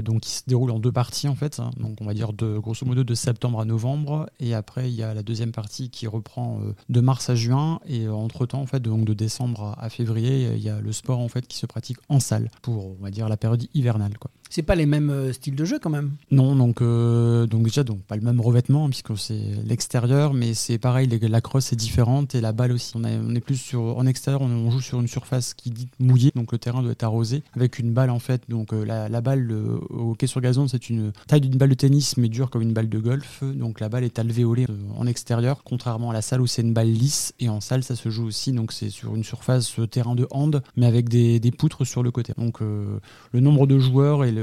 donc 0.02 0.22
qui 0.22 0.30
se 0.30 0.42
déroule 0.46 0.70
en 0.70 0.78
deux 0.78 0.90
parties 0.90 1.28
en 1.28 1.34
fait. 1.34 1.60
Donc 1.76 1.98
on 2.00 2.06
va 2.06 2.14
dire 2.14 2.32
de 2.32 2.58
grosso 2.58 2.86
modo 2.86 3.04
de 3.04 3.14
septembre 3.14 3.60
à 3.60 3.66
novembre, 3.66 4.30
et 4.40 4.54
après 4.54 4.88
il 4.90 4.94
y 4.94 5.02
a 5.02 5.12
la 5.12 5.22
deuxième 5.22 5.52
partie 5.52 5.90
qui 5.90 6.06
reprend 6.06 6.60
de 6.88 7.00
mars 7.00 7.28
à 7.28 7.34
juin, 7.34 7.80
et 7.86 8.08
entre 8.08 8.46
temps 8.46 8.62
en 8.62 8.66
fait 8.66 8.80
donc 8.80 9.04
de 9.04 9.12
décembre 9.12 9.76
à, 9.78 9.90
février, 9.90 10.52
il 10.54 10.62
y 10.62 10.70
a 10.70 10.80
le 10.80 10.92
sport 10.92 11.18
en 11.18 11.28
fait 11.28 11.46
qui 11.46 11.58
se 11.58 11.66
pratique 11.66 11.98
en 12.08 12.20
salle 12.20 12.50
pour 12.62 12.86
on 12.98 13.02
va 13.02 13.10
dire 13.10 13.28
la 13.28 13.36
période 13.36 13.66
hivernale 13.74 14.16
quoi. 14.18 14.30
C'est 14.50 14.62
pas 14.62 14.74
les 14.74 14.86
mêmes 14.86 15.32
styles 15.32 15.54
de 15.54 15.64
jeu 15.64 15.78
quand 15.78 15.90
même. 15.90 16.10
Non, 16.32 16.56
donc 16.56 16.82
donc 16.82 17.62
déjà 17.62 17.84
donc 17.84 18.02
pas 18.02 18.16
le 18.16 18.22
même 18.22 18.40
revêtement 18.40 18.88
puisque 18.88 19.16
c'est 19.16 19.40
l'extérieur, 19.64 20.34
mais 20.34 20.54
c'est 20.54 20.78
pareil 20.78 21.08
la 21.30 21.40
crosse 21.40 21.72
est 21.72 21.76
différente 21.76 22.34
et 22.34 22.40
la 22.40 22.52
balle 22.52 22.72
aussi. 22.72 22.92
On, 22.96 23.34
est 23.34 23.40
plus 23.40 23.56
sur 23.56 23.98
en 23.98 24.06
extérieur, 24.06 24.42
on, 24.42 24.70
joue 24.70 24.80
sur 24.80 25.00
une 25.00 25.08
surface 25.08 25.54
qui 25.54 25.70
dit 25.70 25.88
mouillée, 25.98 26.32
donc 26.34 26.52
le 26.52 26.58
terrain 26.58 26.82
doit 26.82 26.92
être 26.92 27.04
arrosé 27.04 27.42
avec 27.54 27.78
une 27.78 27.92
balle 27.92 28.10
en 28.10 28.18
fait. 28.18 28.42
Donc 28.48 28.72
la, 28.72 29.08
la, 29.08 29.20
balle 29.20 29.50
au 29.52 30.10
hockey 30.10 30.26
sur 30.26 30.40
gazon, 30.40 30.66
c'est 30.68 30.90
une 30.90 31.12
taille 31.26 31.40
d'une 31.40 31.56
balle 31.56 31.70
de 31.70 31.74
tennis 31.74 32.16
mais 32.16 32.28
dure 32.28 32.50
comme 32.50 32.62
une 32.62 32.72
balle 32.72 32.88
de 32.88 32.98
golf. 32.98 33.42
Donc 33.42 33.80
la 33.80 33.88
balle 33.88 34.04
est 34.04 34.18
alvéolée 34.18 34.66
en 34.96 35.06
extérieur, 35.06 35.62
contrairement 35.64 36.10
à 36.10 36.12
la 36.12 36.22
salle 36.22 36.40
où 36.40 36.46
c'est 36.46 36.62
une 36.62 36.74
balle 36.74 36.90
lisse 36.90 37.34
et 37.38 37.48
en 37.48 37.60
salle 37.60 37.84
ça 37.84 37.96
se 37.96 38.08
joue 38.08 38.26
aussi. 38.26 38.52
Donc 38.52 38.72
c'est 38.72 38.90
sur 38.90 39.14
une 39.14 39.24
surface 39.24 39.76
terrain 39.90 40.14
de 40.14 40.26
hand 40.30 40.62
mais 40.76 40.86
avec 40.86 41.08
des, 41.08 41.38
des 41.40 41.50
poutres 41.52 41.86
sur 41.86 42.02
le 42.02 42.10
côté. 42.10 42.32
Donc 42.36 42.60
le 42.60 43.40
nombre 43.40 43.66
de 43.66 43.78
joueurs 43.78 44.24
et 44.24 44.32
le, 44.32 44.39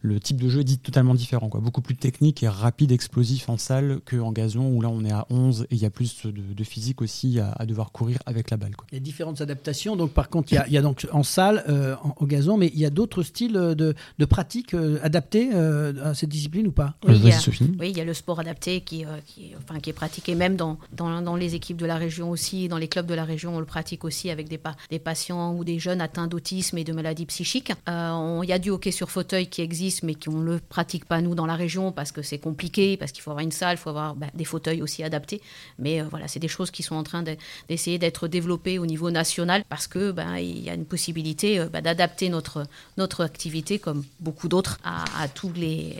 le 0.00 0.20
type 0.20 0.40
de 0.40 0.48
jeu 0.48 0.60
est 0.60 0.64
dit 0.64 0.78
totalement 0.78 1.14
différent. 1.14 1.48
Quoi. 1.48 1.60
Beaucoup 1.60 1.82
plus 1.82 1.96
technique 1.96 2.42
et 2.42 2.48
rapide, 2.48 2.92
explosif 2.92 3.48
en 3.48 3.56
salle 3.56 4.00
qu'en 4.08 4.32
gazon 4.32 4.68
où 4.68 4.80
là 4.80 4.88
on 4.88 5.04
est 5.04 5.12
à 5.12 5.26
11 5.30 5.66
et 5.70 5.74
il 5.74 5.78
y 5.78 5.86
a 5.86 5.90
plus 5.90 6.26
de, 6.26 6.64
physique 6.64 7.02
aussi 7.02 7.38
à, 7.40 7.66
devoir 7.66 7.92
courir 7.92 8.18
avec 8.26 8.50
la 8.50 8.56
balle. 8.56 8.76
Quoi. 8.76 8.86
Il 8.92 8.94
y 8.94 8.98
a 8.98 9.00
différentes 9.00 9.40
adaptations. 9.40 9.96
Donc 9.96 10.12
par 10.12 10.28
contre, 10.28 10.52
il 10.52 10.72
y 10.72 10.78
a, 10.78 10.82
donc 10.82 11.06
en 11.12 11.22
salle, 11.22 11.64
euh, 11.68 11.96
au 12.18 12.26
gazon, 12.26 12.56
mais 12.56 12.70
il 12.74 12.80
y 12.80 12.86
a 12.86 12.90
d'autres 12.90 13.22
styles 13.22 13.52
de, 13.52 13.94
de 14.18 14.24
pratiques 14.24 14.74
euh, 14.74 14.98
adaptés 15.02 15.50
euh, 15.54 15.92
à 16.10 16.14
cette 16.14 16.30
discipline 16.30 16.68
ou 16.68 16.72
pas? 16.72 16.94
Oui, 17.06 17.16
il 17.16 17.28
y 17.28 17.32
a, 17.32 17.38
oui, 17.80 17.90
il 17.90 17.96
y 17.96 18.00
a 18.00 18.04
le 18.04 18.14
sport 18.14 18.40
adapté 18.40 18.80
qui, 18.80 19.04
qui, 19.26 19.52
enfin, 19.58 19.80
qui 19.80 19.90
est 19.90 19.94
pratiqué 19.94 20.34
même 20.34 20.56
dans, 20.56 20.78
dans, 20.92 21.22
dans, 21.22 21.36
les 21.36 21.54
équipes 21.54 21.76
de 21.76 21.86
la 21.86 21.96
région 21.96 22.30
aussi, 22.30 22.68
dans 22.68 22.78
les 22.78 22.88
clubs 22.88 23.06
de 23.06 23.14
la 23.14 23.24
région, 23.24 23.56
on 23.56 23.60
le 23.60 23.66
pratique 23.66 24.04
aussi 24.04 24.30
avec 24.30 24.48
des, 24.48 24.60
des 24.90 24.98
patients 24.98 25.54
ou 25.54 25.64
des 25.64 25.78
jeunes 25.78 26.00
atteints 26.00 26.26
d'autisme 26.26 26.78
et 26.78 26.84
de 26.84 26.92
maladies 26.92 27.26
psychiques. 27.26 27.72
il 27.88 28.48
y 28.48 28.52
a 28.52 28.58
du 28.58 28.70
hockey 28.70 28.90
sur 28.90 29.10
fauteuil 29.10 29.23
qui 29.24 29.62
existe, 29.62 30.02
mais 30.02 30.14
qui 30.14 30.28
on 30.28 30.38
ne 30.38 30.44
le 30.44 30.58
pratique 30.58 31.04
pas 31.04 31.20
nous 31.20 31.34
dans 31.34 31.46
la 31.46 31.56
région 31.56 31.92
parce 31.92 32.12
que 32.12 32.22
c'est 32.22 32.38
compliqué, 32.38 32.96
parce 32.96 33.12
qu'il 33.12 33.22
faut 33.22 33.30
avoir 33.30 33.44
une 33.44 33.52
salle, 33.52 33.74
il 33.74 33.78
faut 33.78 33.90
avoir 33.90 34.14
bah, 34.14 34.26
des 34.34 34.44
fauteuils 34.44 34.82
aussi 34.82 35.02
adaptés. 35.02 35.40
Mais 35.78 36.00
euh, 36.00 36.04
voilà, 36.10 36.28
c'est 36.28 36.40
des 36.40 36.48
choses 36.48 36.70
qui 36.70 36.82
sont 36.82 36.94
en 36.94 37.02
train 37.02 37.22
d'essayer 37.68 37.98
d'être 37.98 38.28
développées 38.28 38.78
au 38.78 38.86
niveau 38.86 39.10
national 39.10 39.64
parce 39.68 39.86
que 39.86 40.12
ben, 40.12 40.36
il 40.36 40.62
y 40.62 40.70
a 40.70 40.74
une 40.74 40.84
possibilité 40.84 41.58
euh, 41.58 41.68
ben, 41.68 41.82
d'adapter 41.82 42.28
notre, 42.28 42.64
notre 42.96 43.24
activité, 43.24 43.78
comme 43.78 44.04
beaucoup 44.20 44.48
d'autres, 44.48 44.78
à, 44.84 45.28
tous 45.28 45.52
les, 45.54 45.96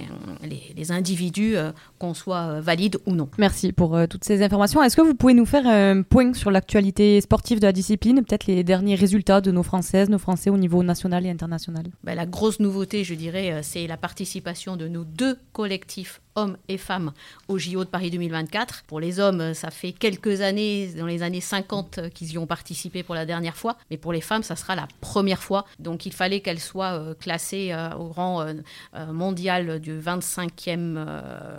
les, 0.76 0.92
individus, 0.92 1.56
euh, 1.56 1.72
qu'on 1.98 2.14
soit 2.14 2.60
valide 2.60 2.98
ou 3.06 3.12
non. 3.12 3.28
Merci 3.38 3.72
pour 3.72 3.98
toutes 4.08 4.24
ces 4.24 4.42
informations. 4.42 4.82
Est-ce 4.82 4.96
que 4.96 5.02
vous 5.02 5.14
pouvez 5.14 5.34
nous 5.34 5.46
faire 5.46 5.66
un 5.66 6.02
point 6.02 6.34
sur 6.34 6.50
l'actualité 6.50 7.20
sportive 7.20 7.58
de 7.60 7.66
la 7.66 7.72
discipline, 7.72 8.22
peut-être 8.22 8.46
les 8.46 8.62
derniers 8.64 8.94
résultats 8.94 9.40
de 9.40 9.50
nos 9.50 9.62
Françaises, 9.62 10.08
nos 10.08 10.18
Français 10.18 10.50
au 10.50 10.58
niveau 10.58 10.82
national 10.82 11.26
et 11.26 11.30
international? 11.30 11.86
La 12.04 12.26
grosse 12.26 12.60
nouveauté, 12.60 13.04
je 13.04 13.13
dirais, 13.14 13.62
c'est 13.62 13.86
la 13.86 13.96
participation 13.96 14.76
de 14.76 14.88
nos 14.88 15.04
deux 15.04 15.38
collectifs 15.52 16.20
hommes 16.36 16.56
et 16.68 16.78
femmes 16.78 17.12
au 17.48 17.58
JO 17.58 17.84
de 17.84 17.88
Paris 17.88 18.10
2024. 18.10 18.84
Pour 18.86 19.00
les 19.00 19.20
hommes, 19.20 19.54
ça 19.54 19.70
fait 19.70 19.92
quelques 19.92 20.40
années, 20.40 20.92
dans 20.96 21.06
les 21.06 21.22
années 21.22 21.40
50, 21.40 22.10
qu'ils 22.10 22.32
y 22.32 22.38
ont 22.38 22.46
participé 22.46 23.02
pour 23.02 23.14
la 23.14 23.26
dernière 23.26 23.56
fois. 23.56 23.76
Mais 23.90 23.96
pour 23.96 24.12
les 24.12 24.20
femmes, 24.20 24.42
ça 24.42 24.56
sera 24.56 24.74
la 24.74 24.88
première 25.00 25.42
fois. 25.42 25.64
Donc 25.78 26.06
il 26.06 26.12
fallait 26.12 26.40
qu'elles 26.40 26.60
soient 26.60 26.92
euh, 26.92 27.14
classées 27.14 27.72
euh, 27.72 27.94
au 27.94 28.08
rang 28.08 28.42
euh, 28.42 29.12
mondial 29.12 29.80
du 29.80 29.98
25e 29.98 31.04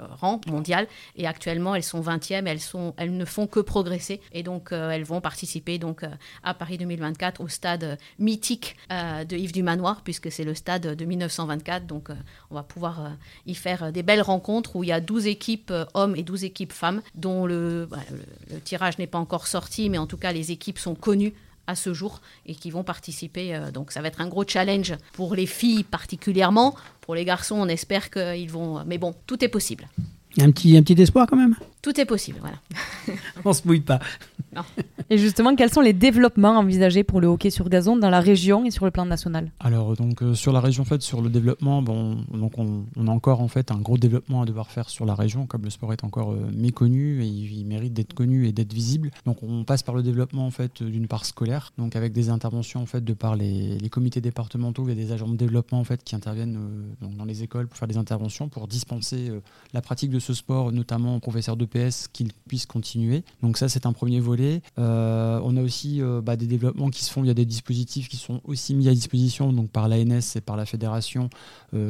rang 0.09 0.41
mondial. 0.47 0.87
Et 1.15 1.27
actuellement, 1.27 1.75
elles 1.75 1.83
sont 1.83 2.01
20e. 2.01 2.45
Elles, 2.45 2.59
sont, 2.59 2.93
elles 2.97 3.15
ne 3.15 3.25
font 3.25 3.47
que 3.47 3.59
progresser. 3.59 4.21
Et 4.31 4.43
donc, 4.43 4.71
elles 4.71 5.03
vont 5.03 5.21
participer 5.21 5.77
donc, 5.77 6.03
à 6.43 6.53
Paris 6.53 6.77
2024 6.77 7.41
au 7.41 7.47
stade 7.47 7.97
mythique 8.19 8.75
de 8.89 9.35
Yves 9.35 9.51
du 9.51 9.63
Manoir, 9.63 10.01
puisque 10.03 10.31
c'est 10.31 10.43
le 10.43 10.53
stade 10.55 10.95
de 10.95 11.05
1924. 11.05 11.85
Donc, 11.85 12.09
on 12.49 12.55
va 12.55 12.63
pouvoir 12.63 13.11
y 13.45 13.55
faire 13.55 13.91
des 13.91 14.03
belles 14.03 14.21
rencontres 14.21 14.64
où 14.73 14.83
il 14.83 14.87
y 14.87 14.91
a 14.91 15.01
12 15.01 15.27
équipes 15.27 15.71
euh, 15.71 15.85
hommes 15.93 16.15
et 16.15 16.23
12 16.23 16.43
équipes 16.45 16.73
femmes, 16.73 17.01
dont 17.13 17.45
le, 17.45 17.87
le, 18.49 18.59
tirage 18.61 18.97
n'est 18.97 19.07
pas 19.07 19.19
encore 19.19 19.47
sorti, 19.47 19.89
mais 19.89 19.97
en 19.97 20.07
tout 20.07 20.17
cas 20.17 20.31
les 20.31 20.51
équipes 20.51 20.79
sont 20.79 20.95
connues 20.95 21.33
à 21.67 21.75
ce 21.75 21.93
jour 21.93 22.21
et 22.45 22.55
qui 22.55 22.71
vont 22.71 22.83
participer. 22.83 23.55
Euh, 23.55 23.71
donc 23.71 23.91
ça 23.91 24.01
va 24.01 24.07
être 24.07 24.21
un 24.21 24.27
gros 24.27 24.45
challenge 24.47 24.95
pour 25.13 25.35
les 25.35 25.45
filles 25.45 25.83
particulièrement. 25.83 26.75
Pour 27.01 27.15
les 27.15 27.25
garçons, 27.25 27.55
on 27.55 27.67
espère 27.67 28.09
qu'ils 28.09 28.49
vont... 28.49 28.83
Mais 28.85 28.97
bon, 28.97 29.13
tout 29.27 29.43
est 29.43 29.49
possible. 29.49 29.87
Un 30.39 30.51
petit, 30.51 30.75
un 30.77 30.83
petit 30.83 31.01
espoir 31.01 31.27
quand 31.27 31.37
même? 31.37 31.55
Tout 31.81 31.99
est 31.99 32.05
possible, 32.05 32.39
voilà. 32.41 32.57
on 33.45 33.53
se 33.53 33.65
mouille 33.65 33.81
pas. 33.81 33.99
Et 35.11 35.19
justement, 35.19 35.55
quels 35.55 35.71
sont 35.71 35.81
les 35.81 35.93
développements 35.93 36.57
envisagés 36.57 37.03
pour 37.03 37.21
le 37.21 37.27
hockey 37.27 37.51
sur 37.51 37.69
gazon 37.69 37.95
dans 37.95 38.09
la 38.09 38.19
région 38.19 38.65
et 38.65 38.71
sur 38.71 38.85
le 38.85 38.91
plan 38.91 39.05
national 39.05 39.51
Alors, 39.59 39.95
donc 39.95 40.23
euh, 40.23 40.33
sur 40.33 40.51
la 40.51 40.59
région, 40.59 40.81
en 40.81 40.85
fait, 40.85 41.03
sur 41.03 41.21
le 41.21 41.29
développement, 41.29 41.83
bon, 41.83 42.17
donc 42.33 42.53
on, 42.57 43.07
a 43.07 43.11
encore 43.11 43.41
en 43.41 43.47
fait 43.47 43.69
un 43.69 43.77
gros 43.77 43.99
développement 43.99 44.41
à 44.41 44.45
devoir 44.45 44.71
faire 44.71 44.89
sur 44.89 45.05
la 45.05 45.13
région, 45.13 45.45
comme 45.45 45.61
le 45.61 45.69
sport 45.69 45.93
est 45.93 46.03
encore 46.03 46.31
euh, 46.31 46.49
méconnu 46.55 47.21
et 47.21 47.27
il, 47.27 47.65
mérite 47.65 47.93
d'être 47.93 48.15
connu 48.15 48.47
et 48.47 48.51
d'être 48.51 48.73
visible. 48.73 49.11
Donc, 49.25 49.43
on 49.43 49.63
passe 49.63 49.83
par 49.83 49.93
le 49.93 50.01
développement 50.01 50.47
en 50.47 50.51
fait 50.51 50.81
d'une 50.81 51.07
part 51.07 51.25
scolaire, 51.25 51.71
donc 51.77 51.95
avec 51.95 52.11
des 52.11 52.29
interventions 52.29 52.81
en 52.81 52.85
fait 52.87 53.03
de 53.03 53.13
par 53.13 53.35
les, 53.35 53.77
comités 53.91 54.21
départementaux, 54.21 54.87
a 54.89 54.93
des 54.95 55.11
agents 55.11 55.27
de 55.27 55.37
développement 55.37 55.79
en 55.79 55.83
fait 55.83 56.03
qui 56.03 56.15
interviennent 56.15 56.57
euh, 56.57 57.07
dans 57.15 57.25
les 57.25 57.43
écoles 57.43 57.67
pour 57.67 57.77
faire 57.77 57.87
des 57.87 57.97
interventions, 57.97 58.49
pour 58.49 58.67
dispenser 58.67 59.31
la 59.73 59.81
pratique 59.81 60.09
de 60.09 60.19
ce 60.19 60.33
sport, 60.33 60.71
notamment 60.71 61.15
aux 61.15 61.19
professeurs 61.19 61.57
d'EPS, 61.57 62.07
qu'ils 62.11 62.33
puissent 62.47 62.65
continuer. 62.65 63.23
Donc 63.43 63.57
ça, 63.57 63.69
c'est 63.69 63.85
un 63.85 63.93
premier 63.93 64.19
volet. 64.19 64.61
On 65.43 65.57
a 65.57 65.61
aussi 65.61 66.01
bah, 66.23 66.35
des 66.35 66.47
développements 66.47 66.89
qui 66.89 67.03
se 67.03 67.11
font. 67.11 67.23
Il 67.23 67.27
y 67.27 67.31
a 67.31 67.35
des 67.35 67.45
dispositifs 67.45 68.09
qui 68.09 68.17
sont 68.17 68.41
aussi 68.43 68.75
mis 68.75 68.87
à 68.87 68.93
disposition 68.93 69.51
donc 69.53 69.69
par 69.69 69.87
l'ANS 69.87 70.35
et 70.35 70.41
par 70.41 70.55
la 70.55 70.65
fédération 70.65 71.29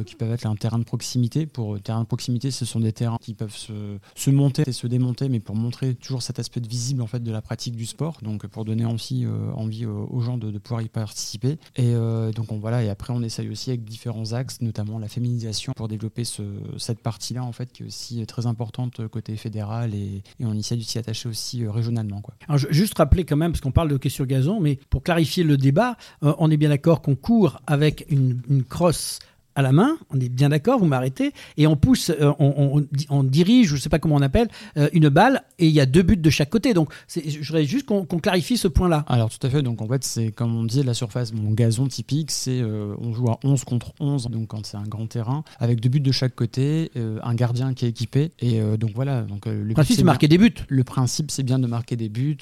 qui 0.04 0.14
peuvent 0.16 0.32
être 0.32 0.46
un 0.46 0.56
terrain 0.56 0.78
de 0.78 0.84
proximité. 0.84 1.46
Pour 1.46 1.80
terrain 1.80 2.02
de 2.02 2.06
proximité, 2.06 2.50
ce 2.50 2.64
sont 2.64 2.80
des 2.80 2.92
terrains 2.92 3.18
qui 3.20 3.34
peuvent 3.34 3.54
se, 3.56 4.30
monter 4.30 4.64
et 4.66 4.72
se 4.72 4.86
démonter, 4.86 5.28
mais 5.28 5.40
pour 5.40 5.54
montrer 5.54 5.94
toujours 5.94 6.22
cet 6.22 6.38
aspect 6.38 6.60
visible 6.60 7.02
en 7.02 7.06
fait 7.06 7.22
de 7.22 7.30
la 7.30 7.42
pratique 7.42 7.76
du 7.76 7.86
sport. 7.86 8.18
Donc 8.22 8.46
pour 8.46 8.64
donner 8.64 8.84
aussi 8.84 9.26
envie 9.54 9.86
aux 9.86 10.20
gens 10.20 10.38
de, 10.38 10.58
pouvoir 10.58 10.82
y 10.82 10.88
participer. 10.88 11.58
Et 11.76 11.94
donc 12.34 12.50
on, 12.50 12.58
voilà. 12.58 12.82
Et 12.82 12.88
après 12.88 13.12
on 13.12 13.22
essaye 13.22 13.48
aussi 13.48 13.70
avec 13.70 13.84
différents 13.84 14.32
axes, 14.32 14.60
notamment 14.60 14.98
la 14.98 15.08
féminisation 15.08 15.72
pour 15.74 15.88
développer 15.88 16.24
ce, 16.24 16.42
cette 16.78 17.00
partie-là 17.00 17.44
en 17.44 17.52
fait 17.52 17.72
qui 17.72 17.82
est 17.82 17.86
aussi 17.86 18.26
très 18.26 18.46
importante 18.46 19.06
côté 19.08 19.36
fédéral 19.36 19.94
et, 19.94 20.22
on 20.40 20.56
essaie 20.56 20.76
de 20.76 20.82
s'y 20.82 20.98
attacher 20.98 21.28
aussi 21.28 21.64
euh, 21.64 21.70
régionalement. 21.70 22.22
Juste 22.70 22.94
rappeler 22.96 23.24
quand 23.24 23.36
même, 23.36 23.52
parce 23.52 23.60
qu'on 23.60 23.72
parle 23.72 23.88
de 23.88 23.94
hockey 23.94 24.08
sur 24.08 24.26
gazon, 24.26 24.60
mais 24.60 24.78
pour 24.90 25.02
clarifier 25.02 25.44
le 25.44 25.56
débat, 25.56 25.96
euh, 26.22 26.34
on 26.38 26.50
est 26.50 26.56
bien 26.56 26.68
d'accord 26.68 27.02
qu'on 27.02 27.16
court 27.16 27.60
avec 27.66 28.06
une, 28.08 28.40
une 28.48 28.64
crosse 28.64 29.18
à 29.56 29.62
la 29.62 29.72
main, 29.72 29.96
on 30.10 30.20
est 30.20 30.28
bien 30.28 30.50
d'accord, 30.50 30.78
vous 30.78 30.86
m'arrêtez, 30.86 31.32
et 31.56 31.66
on 31.66 31.76
pousse, 31.76 32.10
euh, 32.10 32.32
on, 32.38 32.84
on, 33.08 33.22
dirige, 33.24 33.68
je 33.68 33.74
ne 33.74 33.80
sais 33.80 33.88
pas 33.88 33.98
comment 33.98 34.14
on 34.14 34.22
appelle, 34.22 34.48
euh, 34.76 34.88
une 34.92 35.08
balle, 35.08 35.42
et 35.58 35.66
il 35.66 35.72
y 35.72 35.80
a 35.80 35.86
deux 35.86 36.02
buts 36.02 36.18
de 36.18 36.30
chaque 36.30 36.50
côté. 36.50 36.74
Donc, 36.74 36.92
je 37.08 37.38
voudrais 37.38 37.64
juste 37.64 37.86
qu'on 37.86 38.04
clarifie 38.04 38.58
ce 38.58 38.68
point-là. 38.68 39.04
Alors, 39.08 39.30
tout 39.30 39.44
à 39.44 39.50
fait. 39.50 39.62
Donc, 39.62 39.80
en 39.80 39.88
fait, 39.88 40.04
c'est 40.04 40.30
comme 40.30 40.54
on 40.54 40.64
disait, 40.64 40.82
la 40.82 40.92
surface, 40.92 41.32
mon 41.32 41.50
gazon 41.52 41.86
typique, 41.86 42.30
c'est 42.30 42.60
euh, 42.60 42.94
on 43.00 43.14
joue 43.14 43.30
à 43.30 43.38
11 43.44 43.64
contre 43.64 43.92
11, 43.98 44.28
donc 44.28 44.48
quand 44.48 44.64
c'est 44.66 44.76
un 44.76 44.84
grand 44.84 45.06
terrain, 45.06 45.42
avec 45.58 45.80
deux 45.80 45.88
buts 45.88 46.00
de 46.00 46.12
chaque 46.12 46.34
côté, 46.34 46.90
un 47.22 47.34
gardien 47.34 47.72
qui 47.72 47.86
est 47.86 47.88
équipé. 47.88 48.32
Et 48.40 48.60
donc, 48.76 48.90
voilà. 48.94 49.22
Donc, 49.22 49.46
le 49.46 49.72
principe, 49.72 49.96
c'est 49.96 50.04
marquer 50.04 50.28
des 50.28 50.38
buts. 50.38 50.54
Le 50.68 50.84
principe, 50.84 51.30
c'est 51.30 51.42
bien 51.42 51.58
de 51.58 51.66
marquer 51.66 51.96
des 51.96 52.10
buts 52.10 52.36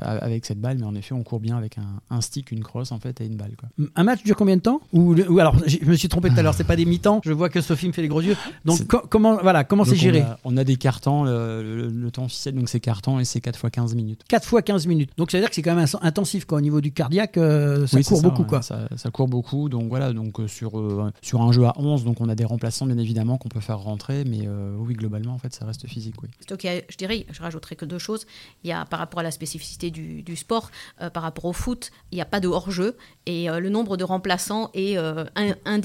avec 0.00 0.46
cette 0.46 0.60
balle, 0.60 0.78
mais 0.78 0.86
en 0.86 0.94
effet, 0.94 1.12
on 1.12 1.22
court 1.22 1.40
bien 1.40 1.58
avec 1.58 1.76
un, 2.10 2.20
stick, 2.22 2.50
une 2.50 2.64
crosse, 2.64 2.92
en 2.92 2.98
fait, 2.98 3.20
et 3.20 3.26
une 3.26 3.36
balle. 3.36 3.52
Quoi. 3.58 3.68
Un 3.94 4.04
match 4.04 4.22
dure 4.24 4.36
combien 4.36 4.56
de 4.56 4.62
temps? 4.62 4.80
Ou, 4.94 5.14
ou 5.14 5.38
alors, 5.38 5.56
je 5.66 5.84
me 5.84 5.97
suis 5.98 6.08
trompé 6.08 6.30
tout 6.30 6.38
à 6.38 6.42
l'heure, 6.42 6.54
c'est 6.54 6.64
pas 6.64 6.76
des 6.76 6.84
mi-temps. 6.84 7.20
Je 7.24 7.32
vois 7.32 7.48
que 7.48 7.60
Sophie 7.60 7.88
me 7.88 7.92
fait 7.92 8.02
les 8.02 8.08
gros 8.08 8.22
yeux. 8.22 8.36
Donc 8.64 8.86
comment 9.08 9.38
voilà, 9.42 9.64
comment 9.64 9.84
c'est 9.84 9.96
géré 9.96 10.24
on 10.44 10.56
a, 10.56 10.64
des 10.64 10.76
cartons, 10.76 11.24
le, 11.24 12.08
temps 12.10 12.24
officiel 12.24 12.54
donc 12.54 12.68
c'est 12.68 12.80
cartons 12.80 13.18
et 13.18 13.24
c'est 13.24 13.40
4 13.40 13.58
fois 13.58 13.70
15 13.70 13.94
minutes. 13.94 14.22
4 14.28 14.46
fois 14.46 14.62
15 14.62 14.86
minutes. 14.86 15.10
Donc 15.16 15.30
ça 15.30 15.38
veut 15.38 15.42
dire 15.42 15.50
que 15.50 15.54
c'est 15.54 15.62
quand 15.62 15.74
même 15.74 15.86
intensif 16.02 16.44
quoi 16.44 16.58
au 16.58 16.60
niveau 16.60 16.80
du 16.80 16.92
cardiaque, 16.92 17.36
euh, 17.36 17.86
ça 17.86 18.02
court 18.02 18.22
beaucoup 18.22 18.44
quoi. 18.44 18.62
Ça, 18.62 18.88
court 19.12 19.28
beaucoup 19.28 19.68
donc 19.68 19.88
voilà, 19.88 20.12
donc 20.12 20.40
euh, 20.40 20.48
sur 20.48 20.78
euh, 20.78 21.10
sur 21.22 21.42
un 21.42 21.52
jeu 21.52 21.64
à 21.64 21.74
11, 21.76 22.04
donc 22.04 22.20
on 22.20 22.28
a 22.28 22.34
des 22.34 22.44
remplaçants 22.44 22.86
bien 22.86 22.98
évidemment 22.98 23.38
qu'on 23.38 23.48
peut 23.48 23.60
faire 23.60 23.78
rentrer 23.78 24.24
mais 24.24 24.48
oui, 24.78 24.94
globalement 24.94 25.34
en 25.34 25.38
fait, 25.38 25.54
ça 25.54 25.64
reste 25.64 25.86
physique 25.86 26.14
oui. 26.22 26.28
OK, 26.50 26.66
je 26.88 26.96
dirais 26.96 27.26
je 27.30 27.42
rajouterai 27.42 27.76
que 27.76 27.84
deux 27.84 27.98
choses. 27.98 28.26
Il 28.64 28.70
y 28.70 28.72
a 28.72 28.84
par 28.84 28.98
rapport 28.98 29.20
à 29.20 29.22
la 29.22 29.30
spécificité 29.30 29.90
du, 29.90 30.22
du 30.22 30.36
sport, 30.36 30.70
par 31.12 31.22
rapport 31.22 31.44
au 31.44 31.52
foot, 31.52 31.90
il 32.12 32.16
n'y 32.16 32.22
a 32.22 32.26
pas 32.26 32.40
de 32.40 32.48
hors-jeu 32.48 32.96
et 33.26 33.48
le 33.48 33.68
nombre 33.68 33.96
de 33.96 34.04
remplaçants 34.04 34.70
est 34.74 34.96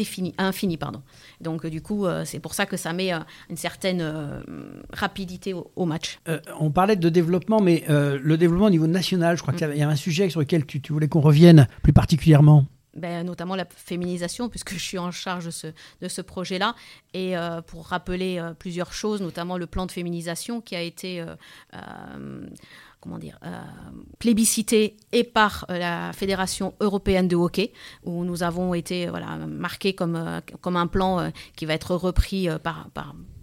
indéfini 0.03 0.33
infini. 0.37 0.77
Pardon. 0.77 1.01
Donc, 1.41 1.65
du 1.65 1.81
coup, 1.81 2.05
euh, 2.05 2.25
c'est 2.25 2.39
pour 2.39 2.53
ça 2.53 2.65
que 2.65 2.77
ça 2.77 2.93
met 2.93 3.13
euh, 3.13 3.19
une 3.49 3.57
certaine 3.57 4.01
euh, 4.01 4.41
rapidité 4.91 5.53
au, 5.53 5.85
match. 5.85 6.19
on 6.59 6.71
parlait 6.71 6.95
de 6.95 7.09
développement, 7.09 7.59
mais 7.59 7.83
le 7.87 8.35
développement 8.37 8.67
au 8.67 8.71
niveau 8.71 8.87
national, 8.87 9.37
je 9.37 9.41
crois 9.41 9.53
qu'il 9.53 9.75
y 9.75 9.81
a 9.81 9.89
un 9.89 9.95
sujet 9.95 10.29
sur 10.29 10.39
lequel 10.39 10.65
tu, 10.65 10.81
voulais 10.89 11.07
qu'on 11.07 11.21
revienne 11.21 11.67
plus 11.81 11.93
particulièrement. 11.93 12.65
Ben, 12.95 13.25
notamment 13.25 13.55
la 13.55 13.65
féminisation, 13.65 14.49
puisque 14.49 14.73
je 14.73 14.79
suis 14.79 14.99
en 14.99 15.11
charge 15.11 15.45
de 15.45 15.51
ce, 15.51 15.67
de 16.01 16.07
ce 16.07 16.21
projet-là. 16.21 16.75
Et 17.13 17.33
pour 17.67 17.87
rappeler 17.87 18.41
plusieurs 18.59 18.93
choses, 18.93 19.21
notamment 19.21 19.57
le 19.57 19.67
plan 19.67 19.85
de 19.85 19.91
féminisation 19.91 20.61
qui 20.61 20.75
a 20.75 20.81
été 20.81 21.23
comment 23.03 23.17
dire, 23.17 23.37
euh, 23.45 23.51
plébiscité 24.17 24.95
et 25.11 25.25
par 25.25 25.65
euh, 25.69 25.77
la 25.77 26.13
Fédération 26.13 26.73
européenne 26.79 27.27
de 27.27 27.35
hockey, 27.35 27.73
où 28.05 28.23
nous 28.23 28.43
avons 28.43 28.73
été 28.73 29.09
marqués 29.45 29.93
comme, 29.93 30.15
euh, 30.15 30.39
comme 30.61 30.77
un 30.77 30.87
plan 30.87 31.29
qui 31.57 31.65
va 31.65 31.73
être 31.73 31.95
repris 31.95 32.47
par, 32.63 32.87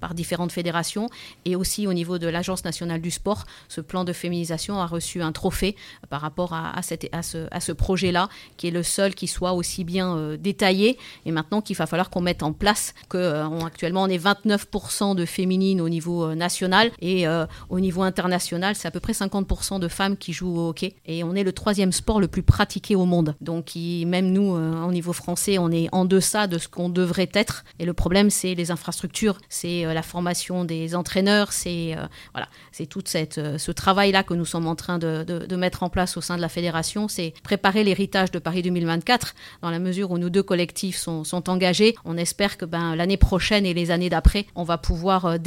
par 0.00 0.14
différentes 0.14 0.52
fédérations 0.52 1.08
et 1.44 1.56
aussi 1.56 1.86
au 1.86 1.92
niveau 1.92 2.18
de 2.18 2.26
l'Agence 2.26 2.64
nationale 2.64 3.00
du 3.00 3.10
sport. 3.10 3.44
Ce 3.68 3.80
plan 3.80 4.04
de 4.04 4.12
féminisation 4.12 4.80
a 4.80 4.86
reçu 4.86 5.22
un 5.22 5.32
trophée 5.32 5.76
par 6.08 6.20
rapport 6.20 6.52
à, 6.52 6.80
cette, 6.82 7.08
à 7.12 7.22
ce, 7.22 7.46
à 7.50 7.60
ce 7.60 7.72
projet-là, 7.72 8.28
qui 8.56 8.68
est 8.68 8.70
le 8.70 8.82
seul 8.82 9.14
qui 9.14 9.26
soit 9.26 9.52
aussi 9.52 9.84
bien 9.84 10.16
euh, 10.16 10.36
détaillé. 10.36 10.98
Et 11.26 11.32
maintenant 11.32 11.60
qu'il 11.60 11.76
va 11.76 11.86
falloir 11.86 12.10
qu'on 12.10 12.20
mette 12.20 12.42
en 12.42 12.52
place 12.52 12.94
que 13.08 13.18
euh, 13.18 13.60
actuellement 13.64 14.02
on 14.02 14.08
est 14.08 14.22
29% 14.22 15.14
de 15.14 15.24
féminines 15.24 15.80
au 15.80 15.88
niveau 15.88 16.24
euh, 16.24 16.34
national 16.34 16.90
et 17.00 17.26
au 17.68 17.80
niveau 17.80 18.02
international, 18.02 18.74
c'est 18.74 18.88
à 18.88 18.90
peu 18.90 19.00
près 19.00 19.12
50% 19.12 19.78
de 19.78 19.88
femmes 19.88 20.16
qui 20.16 20.32
jouent 20.32 20.56
au 20.56 20.68
hockey. 20.70 20.94
Et 21.06 21.22
on 21.24 21.34
est 21.34 21.44
le 21.44 21.52
troisième 21.52 21.92
sport 21.92 22.20
le 22.20 22.28
plus 22.28 22.42
pratiqué 22.42 22.94
au 22.94 23.04
monde. 23.04 23.34
Donc 23.40 23.74
même 23.76 24.32
nous, 24.32 24.52
au 24.52 24.92
niveau 24.92 25.12
français, 25.12 25.58
on 25.58 25.70
est 25.70 25.88
en 25.92 26.04
deçà 26.04 26.46
de 26.46 26.58
ce 26.58 26.68
qu'on 26.68 26.88
devrait 26.88 27.30
être. 27.34 27.64
Et 27.78 27.84
le 27.84 27.92
problème, 27.92 28.30
c'est 28.30 28.54
les 28.54 28.70
infrastructures, 28.70 29.38
c'est 29.48 29.84
euh, 29.84 29.89
la 29.94 30.02
formation 30.02 30.64
des 30.64 30.94
entraîneurs, 30.94 31.52
c'est 31.52 31.96
euh, 31.96 32.84
tout 32.88 33.04
euh, 33.14 33.58
ce 33.58 33.72
travail-là 33.72 34.22
que 34.22 34.34
nous 34.34 34.44
sommes 34.44 34.66
en 34.66 34.74
train 34.74 34.98
de, 34.98 35.56
mettre 35.56 35.82
en 35.82 35.90
place 35.90 36.16
au 36.16 36.20
sein 36.20 36.36
de 36.36 36.40
la 36.40 36.48
fédération, 36.48 37.08
c'est 37.08 37.34
préparer 37.42 37.84
l'héritage 37.84 38.30
de 38.30 38.38
Paris 38.38 38.62
2024 38.62 39.34
dans 39.62 39.70
la 39.70 39.78
mesure 39.78 40.10
où 40.10 40.18
nos 40.18 40.30
deux 40.30 40.42
collectifs 40.42 40.96
sont, 40.96 41.48
engagés. 41.48 41.94
On 42.04 42.16
espère 42.16 42.56
que 42.56 42.64
ben, 42.64 42.94
l'année 42.94 43.16
prochaine 43.16 43.66
et 43.66 43.74
les 43.74 43.90
années 43.90 44.10
d'après, 44.10 44.46
on 44.54 44.64
va 44.64 44.78
pouvoir 44.78 45.38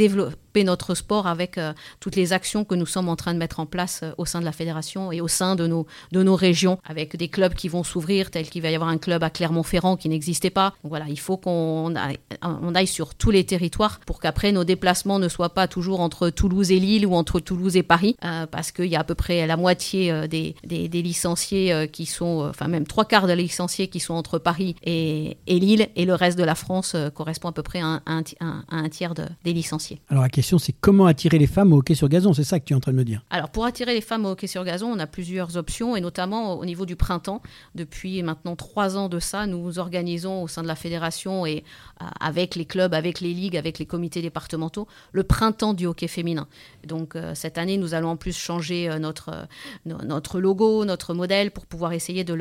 notre 0.62 0.94
sport 0.94 1.26
avec 1.26 1.58
euh, 1.58 1.74
toutes 2.00 2.16
les 2.16 2.34
actions 2.34 2.64
que 2.64 2.76
nous 2.76 2.86
sommes 2.86 3.10
en 3.10 3.16
train 3.16 3.34
de 3.34 3.40
mettre 3.40 3.60
en 3.60 3.66
place 3.66 4.02
euh, 4.04 4.12
au 4.20 4.26
sein 4.26 4.40
de 4.40 4.46
la 4.46 4.52
fédération 4.52 5.12
et 5.12 5.22
au 5.22 5.28
sein 5.28 5.56
de 5.56 5.66
nos, 5.66 5.88
de 6.12 6.22
nos 6.22 6.36
régions, 6.36 6.78
avec 6.86 7.16
des 7.16 7.30
clubs 7.30 7.56
qui 7.56 7.68
vont 7.68 7.84
s'ouvrir, 7.84 8.30
tel 8.30 8.48
qu'il 8.48 8.62
va 8.62 8.70
y 8.70 8.76
avoir 8.76 8.90
un 8.90 9.00
club 9.00 9.24
à 9.24 9.32
Clermont-Ferrand 9.32 9.98
qui 9.98 10.10
n'existait 10.10 10.52
pas. 10.52 10.76
Donc 10.84 10.92
voilà, 10.92 11.06
il 11.10 11.20
faut 11.20 11.38
qu'on 11.38 11.96
aille, 11.96 12.88
sur 12.88 13.16
tous 13.16 13.32
les 13.32 13.46
territoires 13.46 14.00
pour 14.06 14.20
qu'après 14.20 14.52
nos 14.52 14.66
déplacements 14.66 15.18
ne 15.18 15.30
soient 15.30 15.54
pas 15.54 15.68
toujours 15.68 16.02
entre 16.02 16.30
Toulouse 16.30 16.70
et 16.72 16.80
Lille 16.80 17.08
ou 17.08 17.16
entre 17.16 17.40
Toulouse 17.40 17.78
et 17.78 17.84
Paris, 17.84 18.16
euh, 18.24 18.46
parce 18.46 18.72
qu'il 18.72 18.86
y 18.86 18.96
a 18.96 19.00
à 19.00 19.04
peu 19.04 19.16
près 19.16 19.48
la 19.48 19.58
moitié 19.58 20.28
des, 20.28 20.56
des, 20.64 21.02
licenciés 21.02 21.88
qui 21.92 22.06
sont, 22.06 22.46
enfin 22.50 22.68
même 22.68 22.86
trois 22.86 23.06
quarts 23.06 23.26
des 23.26 23.36
licenciés 23.38 23.88
qui 23.88 24.02
sont 24.02 24.14
entre 24.14 24.38
Paris 24.38 24.76
et, 24.84 25.38
et 25.48 25.60
Lille, 25.60 25.88
et 25.96 26.06
le 26.06 26.14
reste 26.14 26.38
de 26.38 26.44
la 26.44 26.56
France 26.56 26.96
correspond 27.16 27.48
à 27.48 27.54
peu 27.54 27.64
près 27.64 27.80
à 27.80 28.02
un, 28.06 28.90
tiers 28.90 29.14
de, 29.14 29.24
des 29.44 29.54
licenciés. 29.54 30.02
Alors, 30.10 30.26
c'est 30.44 30.74
comment 30.74 31.06
attirer 31.06 31.38
les 31.38 31.48
femmes 31.48 31.74
au 31.74 31.78
hockey 31.78 31.96
sur 31.96 32.10
gazon. 32.10 32.34
C'est 32.34 32.44
ça 32.44 32.60
que 32.60 32.66
tu 32.66 32.74
es 32.74 32.76
en 32.76 32.80
train 32.80 32.92
de 32.92 32.98
me 32.98 33.04
dire. 33.04 33.24
Alors, 33.30 33.50
pour 33.50 33.66
attirer 33.66 33.94
les 33.94 34.02
femmes 34.02 34.26
au 34.26 34.30
hockey 34.32 34.48
sur 34.48 34.64
gazon, 34.64 34.88
on 34.88 35.00
a 35.00 35.08
plusieurs 35.08 35.58
options, 35.58 35.96
et 35.96 36.02
notamment 36.02 36.60
au 36.60 36.66
niveau 36.66 36.86
du 36.86 36.96
printemps. 36.96 37.42
Depuis 37.76 38.22
maintenant 38.24 38.56
trois 38.56 38.98
ans 38.98 39.10
de 39.10 39.20
ça, 39.20 39.48
nous 39.48 39.80
organisons 39.80 40.44
au 40.44 40.48
sein 40.48 40.62
de 40.62 40.68
la 40.68 40.76
fédération 40.76 41.46
et 41.46 41.64
euh, 42.02 42.06
avec 42.20 42.56
les 42.56 42.66
clubs, 42.66 42.94
avec 42.94 43.20
les 43.20 43.34
ligues, 43.34 43.58
avec 43.58 43.80
les 43.80 43.86
comités 43.86 44.22
départementaux, 44.22 44.88
le 45.12 45.24
printemps 45.24 45.74
du 45.74 45.86
hockey 45.86 46.08
féminin. 46.08 46.48
Donc, 46.86 47.16
euh, 47.16 47.34
cette 47.36 47.58
année, 47.58 47.78
nous 47.78 47.94
allons 47.94 48.10
en 48.10 48.18
plus 48.18 48.36
changer 48.36 48.90
euh, 48.90 49.00
notre, 49.00 49.48
notre 49.86 50.40
logo, 50.40 50.86
notre 50.86 51.14
modèle 51.14 51.52
pour 51.52 51.66
pouvoir 51.66 51.94
essayer 51.94 52.24
de 52.24 52.34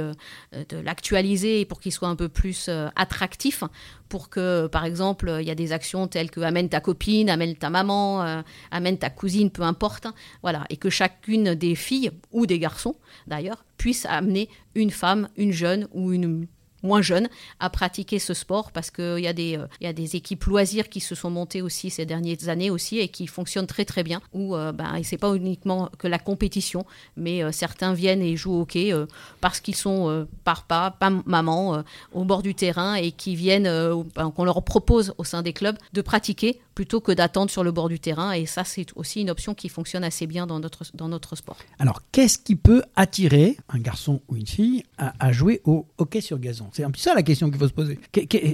l'actualiser 0.83 1.61
et 1.61 1.65
pour 1.65 1.81
qu'il 1.81 1.93
soit 1.93 2.09
un 2.09 2.17
peu 2.17 2.29
plus 2.29 2.69
attractif 2.97 3.65
pour 4.13 4.29
que, 4.29 4.67
par 4.67 4.85
exemple, 4.85 5.39
il 5.41 5.47
y 5.47 5.51
a 5.51 5.55
des 5.55 5.73
actions 5.73 6.07
telles 6.07 6.31
que 6.31 6.43
amène 6.43 6.69
ta 6.69 6.81
copine, 6.83 7.31
amène 7.31 7.57
ta 7.57 7.71
maman, 7.71 8.23
euh, 8.23 8.43
amène 8.71 8.99
ta 8.99 9.09
cousine, 9.09 9.51
peu 9.51 9.63
importe, 9.63 10.05
hein, 10.05 10.13
voilà, 10.43 10.67
et 10.69 10.77
que 10.77 10.91
chacune 10.91 11.55
des 11.55 11.75
filles 11.75 12.11
ou 12.31 12.45
des 12.45 12.59
garçons, 12.59 12.97
d'ailleurs, 13.27 13.65
puisse 13.79 14.05
amener 14.05 14.51
une 14.75 14.91
femme, 14.91 15.31
une 15.39 15.53
jeune 15.53 15.89
ou 15.93 16.13
une 16.13 16.47
moins 16.83 17.03
jeunes 17.03 17.29
à 17.61 17.71
pratiquer 17.71 18.19
ce 18.19 18.35
sport 18.35 18.73
parce 18.73 18.91
qu'il 18.91 19.19
y, 19.19 19.27
a 19.27 19.33
des, 19.33 19.57
euh, 19.57 19.67
y 19.81 19.87
a 19.87 19.93
des 19.93 20.17
équipes 20.17 20.45
loisirs 20.45 20.89
qui 20.89 21.01
se 21.01 21.15
sont 21.15 21.31
montées 21.31 21.63
aussi 21.63 21.91
ces 21.91 22.07
dernières 22.07 22.49
années 22.49 22.71
aussi 22.71 22.99
et 22.99 23.09
qui 23.09 23.27
fonctionnent 23.27 23.67
très 23.67 23.85
très 23.85 24.03
bien 24.03 24.21
où 24.33 24.57
euh, 24.57 24.73
ben, 24.73 25.01
c'est 25.03 25.19
pas 25.19 25.35
uniquement 25.35 25.89
que 25.99 26.09
la 26.09 26.19
compétition 26.19 26.85
mais 27.17 27.43
euh, 27.43 27.53
certains 27.53 27.95
viennent 27.95 28.23
et 28.23 28.37
jouent 28.37 28.55
au 28.55 28.61
hockey 28.63 28.93
parce 29.41 29.61
qu'ils 29.61 29.77
sont 29.77 30.27
par 30.45 30.65
pas, 30.65 30.91
pas 30.91 31.11
maman 31.27 31.83
au 32.13 32.25
bord 32.25 32.43
du 32.43 32.55
terrain 32.55 32.95
et 32.95 33.13
qui 33.13 33.37
viennent 33.37 33.69
ben, 34.15 34.31
qu'on 34.31 34.45
leur 34.45 34.63
propose 34.63 35.15
au 35.19 35.25
sein 35.25 35.43
des 35.43 35.53
clubs 35.53 35.77
de 35.93 36.03
pratiquer 36.03 36.61
plutôt 36.75 37.01
que 37.01 37.13
d'attendre 37.13 37.51
sur 37.51 37.65
le 37.65 37.73
bord 37.73 37.89
du 37.89 38.01
terrain 38.01 38.33
et 38.33 38.47
ça 38.47 38.65
c'est 38.65 38.87
aussi 38.97 39.21
une 39.21 39.31
option 39.31 39.55
qui 39.55 39.69
fonctionne 39.69 40.05
assez 40.05 40.27
bien 40.27 40.47
dans 40.47 40.61
notre, 40.61 40.85
dans 40.95 41.09
notre 41.09 41.37
sport. 41.37 41.57
Alors 41.79 42.01
qu'est-ce 42.13 42.39
qui 42.39 42.57
peut 42.57 42.83
attirer 42.97 43.57
un 43.69 43.79
garçon 43.79 44.21
ou 44.29 44.37
une 44.37 44.47
fille 44.47 44.85
à, 44.99 45.13
à 45.19 45.33
jouer 45.33 45.61
au 45.65 45.87
hockey 45.99 46.21
sur 46.21 46.39
gazon? 46.39 46.69
C'est 46.73 46.85
un 46.85 46.91
peu 46.91 46.99
ça 46.99 47.15
la 47.15 47.23
question 47.23 47.51
qu'il 47.51 47.59
faut 47.59 47.69
se 47.69 47.73
poser. 47.73 47.99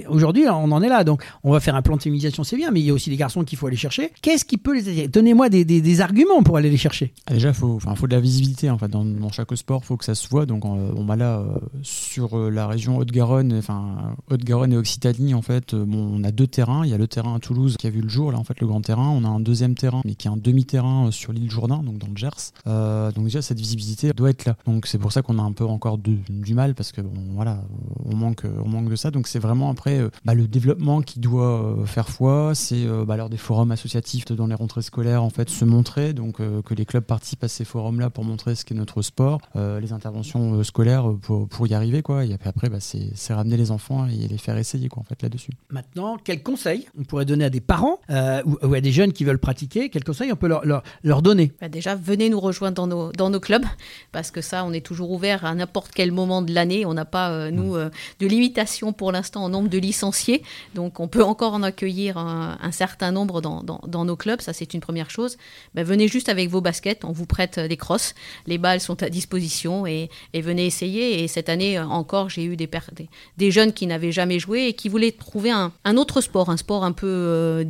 Aujourd'hui, 0.07 0.45
on 0.47 0.71
en 0.71 0.81
est 0.81 0.89
là. 0.89 1.03
Donc, 1.03 1.23
on 1.43 1.51
va 1.51 1.59
faire 1.59 1.75
un 1.75 1.81
plan 1.81 1.97
de 1.97 2.01
féminisation, 2.01 2.43
c'est 2.43 2.57
bien, 2.57 2.71
mais 2.71 2.79
il 2.79 2.85
y 2.85 2.89
a 2.89 2.93
aussi 2.93 3.09
des 3.09 3.17
garçons 3.17 3.43
qu'il 3.43 3.57
faut 3.57 3.67
aller 3.67 3.77
chercher. 3.77 4.11
Qu'est-ce 4.21 4.45
qui 4.45 4.57
peut 4.57 4.73
les 4.73 4.89
aider 4.89 5.07
Donnez-moi 5.07 5.49
des, 5.49 6.01
arguments 6.01 6.43
pour 6.43 6.57
aller 6.57 6.69
les 6.69 6.77
chercher. 6.77 7.13
Ah, 7.25 7.33
déjà, 7.33 7.49
il 7.49 7.53
faut, 7.53 7.79
faut 7.79 8.07
de 8.07 8.15
la 8.15 8.21
visibilité. 8.21 8.69
En 8.69 8.77
fait. 8.77 8.87
dans, 8.87 9.31
chaque 9.31 9.55
sport, 9.55 9.81
il 9.83 9.85
faut 9.85 9.97
que 9.97 10.05
ça 10.05 10.15
se 10.15 10.27
voit. 10.27 10.45
Donc, 10.45 10.65
on, 10.65 11.05
va 11.05 11.15
là, 11.15 11.39
euh, 11.39 11.57
sur 11.81 12.37
euh, 12.37 12.49
la 12.49 12.67
région 12.67 12.97
Haute-Garonne, 12.97 13.53
enfin, 13.57 14.15
Haute-Garonne 14.29 14.73
et 14.73 14.77
Occitanie, 14.77 15.33
en 15.33 15.41
fait, 15.41 15.73
euh, 15.73 15.85
on 15.91 16.23
a 16.23 16.31
deux 16.31 16.47
terrains. 16.47 16.85
Il 16.85 16.91
y 16.91 16.93
a 16.93 16.97
le 16.97 17.07
terrain 17.07 17.35
à 17.35 17.39
Toulouse 17.39 17.75
qui 17.77 17.87
a 17.87 17.89
vu 17.89 18.01
le 18.01 18.08
jour, 18.09 18.31
là, 18.31 18.37
en 18.37 18.43
fait, 18.43 18.59
le 18.59 18.67
grand 18.67 18.81
terrain. 18.81 19.09
On 19.09 19.23
a 19.23 19.27
un 19.27 19.39
deuxième 19.39 19.75
terrain, 19.75 20.01
mais 20.05 20.15
qui 20.15 20.27
est 20.27 20.31
un 20.31 20.37
demi-terrain 20.37 21.11
sur 21.11 21.33
l'île 21.33 21.49
Jourdain, 21.49 21.81
donc 21.83 21.97
dans 21.97 22.07
le 22.07 22.15
Gers. 22.15 22.53
donc 22.65 23.25
déjà, 23.25 23.41
cette 23.41 23.59
visibilité 23.59 24.11
doit 24.13 24.29
être 24.29 24.45
là. 24.45 24.55
Donc 24.65 24.85
c'est 24.87 24.97
pour 24.97 25.11
ça 25.11 25.21
qu'on 25.21 25.39
a 25.39 25.41
un 25.41 25.51
peu 25.51 25.65
encore 25.65 25.97
du 25.97 26.53
mal, 26.53 26.75
parce 26.75 26.91
que, 26.91 27.01
bon, 27.01 27.11
voilà, 27.33 27.63
on 28.05 28.15
manque, 28.15 28.43
on 28.63 28.67
manque 28.67 28.89
de 28.89 28.95
ça. 28.95 29.11
Donc 29.11 29.27
c'est 29.27 29.39
vraiment 29.39 29.69
après 29.69 30.01
bah, 30.25 30.33
le 30.33 30.47
développement 30.47 31.01
qui 31.01 31.19
doit 31.19 31.75
faire 31.85 32.09
foi. 32.09 32.53
C'est 32.55 32.85
bah, 33.05 33.17
lors 33.17 33.29
des 33.29 33.37
forums 33.37 33.71
associatifs 33.71 34.25
dans 34.25 34.47
les 34.47 34.55
rentrées 34.55 34.81
scolaires, 34.81 35.23
en 35.23 35.29
fait, 35.29 35.49
se 35.49 35.65
montrer. 35.65 36.13
Donc 36.13 36.37
que 36.37 36.73
les 36.73 36.85
clubs 36.85 37.03
participent 37.03 37.43
à 37.43 37.47
ces 37.47 37.65
forums-là 37.65 38.09
pour 38.09 38.23
montrer 38.23 38.55
ce 38.55 38.65
qu'est 38.65 38.75
notre 38.75 39.01
sport, 39.01 39.39
les 39.55 39.93
interventions 39.93 40.63
scolaires 40.63 41.09
pour, 41.21 41.67
y 41.67 41.73
arriver, 41.73 42.01
quoi. 42.01 42.25
Et 42.25 42.35
après, 42.45 42.69
bah, 42.69 42.79
c'est 42.79 43.33
ramener 43.33 43.57
les 43.57 43.71
enfants 43.71 44.07
et 44.07 44.27
les 44.27 44.37
faire 44.37 44.57
essayer, 44.57 44.89
quoi, 44.89 45.01
en 45.01 45.03
fait, 45.03 45.21
là-dessus. 45.21 45.51
Maintenant, 45.69 46.17
quels 46.17 46.43
conseils 46.43 46.87
on 46.97 47.03
pourrait 47.03 47.25
donner 47.25 47.45
à 47.45 47.49
des 47.49 47.61
parents 47.61 47.98
euh, 48.09 48.41
ou, 48.45 48.73
à 48.73 48.81
des 48.81 48.91
jeunes 48.91 49.13
qui 49.13 49.23
veulent 49.23 49.39
pratiquer 49.39 49.89
Quels 49.89 50.03
conseils 50.03 50.31
on 50.31 50.35
peut 50.35 50.47
leur, 50.47 50.63
leur, 51.03 51.21
donner 51.21 51.51
bah, 51.61 51.69
Déjà, 51.69 51.95
venez 51.95 52.29
nous 52.29 52.39
rejoindre 52.39 52.75
dans 52.75 52.87
nos, 52.87 53.11
dans 53.11 53.29
nos 53.29 53.39
clubs, 53.39 53.65
parce 54.11 54.31
que 54.31 54.41
ça, 54.41 54.65
on 54.65 54.73
est 54.73 54.85
toujours 54.85 55.11
ouvert 55.11 55.45
à 55.45 55.53
n'importe 55.53 55.91
quel 55.93 56.11
moment 56.11 56.41
de 56.41 56.53
l'année. 56.53 56.85
On 56.85 56.93
n'a 56.93 57.05
pas, 57.05 57.31
euh, 57.31 57.51
nous, 57.51 57.75
euh, 57.75 57.89
de 58.19 58.27
limitation 58.27 58.93
pour 58.93 59.11
l'instant 59.11 59.43
en 59.43 59.49
nombre 59.49 59.69
de 59.69 59.77
licenciés, 59.77 60.43
donc 60.75 60.99
on 60.99 61.07
peut 61.07 61.23
encore 61.23 61.53
en 61.53 61.63
accueillir 61.63 62.17
un, 62.17 62.71
certain 62.71 63.11
nombre 63.11 63.41
dans, 63.41 63.63
dans, 63.63 64.05
nos 64.05 64.15
clubs. 64.15 64.41
Ça, 64.41 64.53
c'est 64.53 64.73
une 64.73 64.79
première 64.79 65.09
chose. 65.09 65.37
Bah, 65.75 65.83
venez 65.83 66.07
juste 66.07 66.29
avec 66.29 66.49
vos 66.49 66.61
baskets, 66.61 67.03
on 67.03 67.11
vous 67.11 67.25
prête 67.25 67.59
des 67.59 67.77
crosses. 67.77 68.15
Les 68.47 68.57
balles 68.57 68.79
sont 68.79 69.01
à 69.03 69.09
disposition 69.09 69.85
et, 69.85 70.09
et 70.33 70.41
venez 70.41 70.65
essayer. 70.65 71.23
Et 71.23 71.27
cette 71.27 71.49
année 71.49 71.79
encore, 71.79 72.29
j'ai 72.29 72.43
eu 72.43 72.55
des, 72.55 72.69
des, 72.93 73.09
des 73.37 73.51
jeunes 73.51 73.73
qui 73.73 73.87
n'avaient 73.87 74.11
jamais 74.11 74.39
joué 74.39 74.67
et 74.67 74.73
qui 74.73 74.89
voulaient 74.89 75.11
trouver 75.11 75.51
un, 75.51 75.71
un 75.83 75.97
autre 75.97 76.21
sport, 76.21 76.49
un 76.49 76.57
sport 76.57 76.83
un 76.83 76.91
peu 76.91 77.07
euh, 77.07 77.63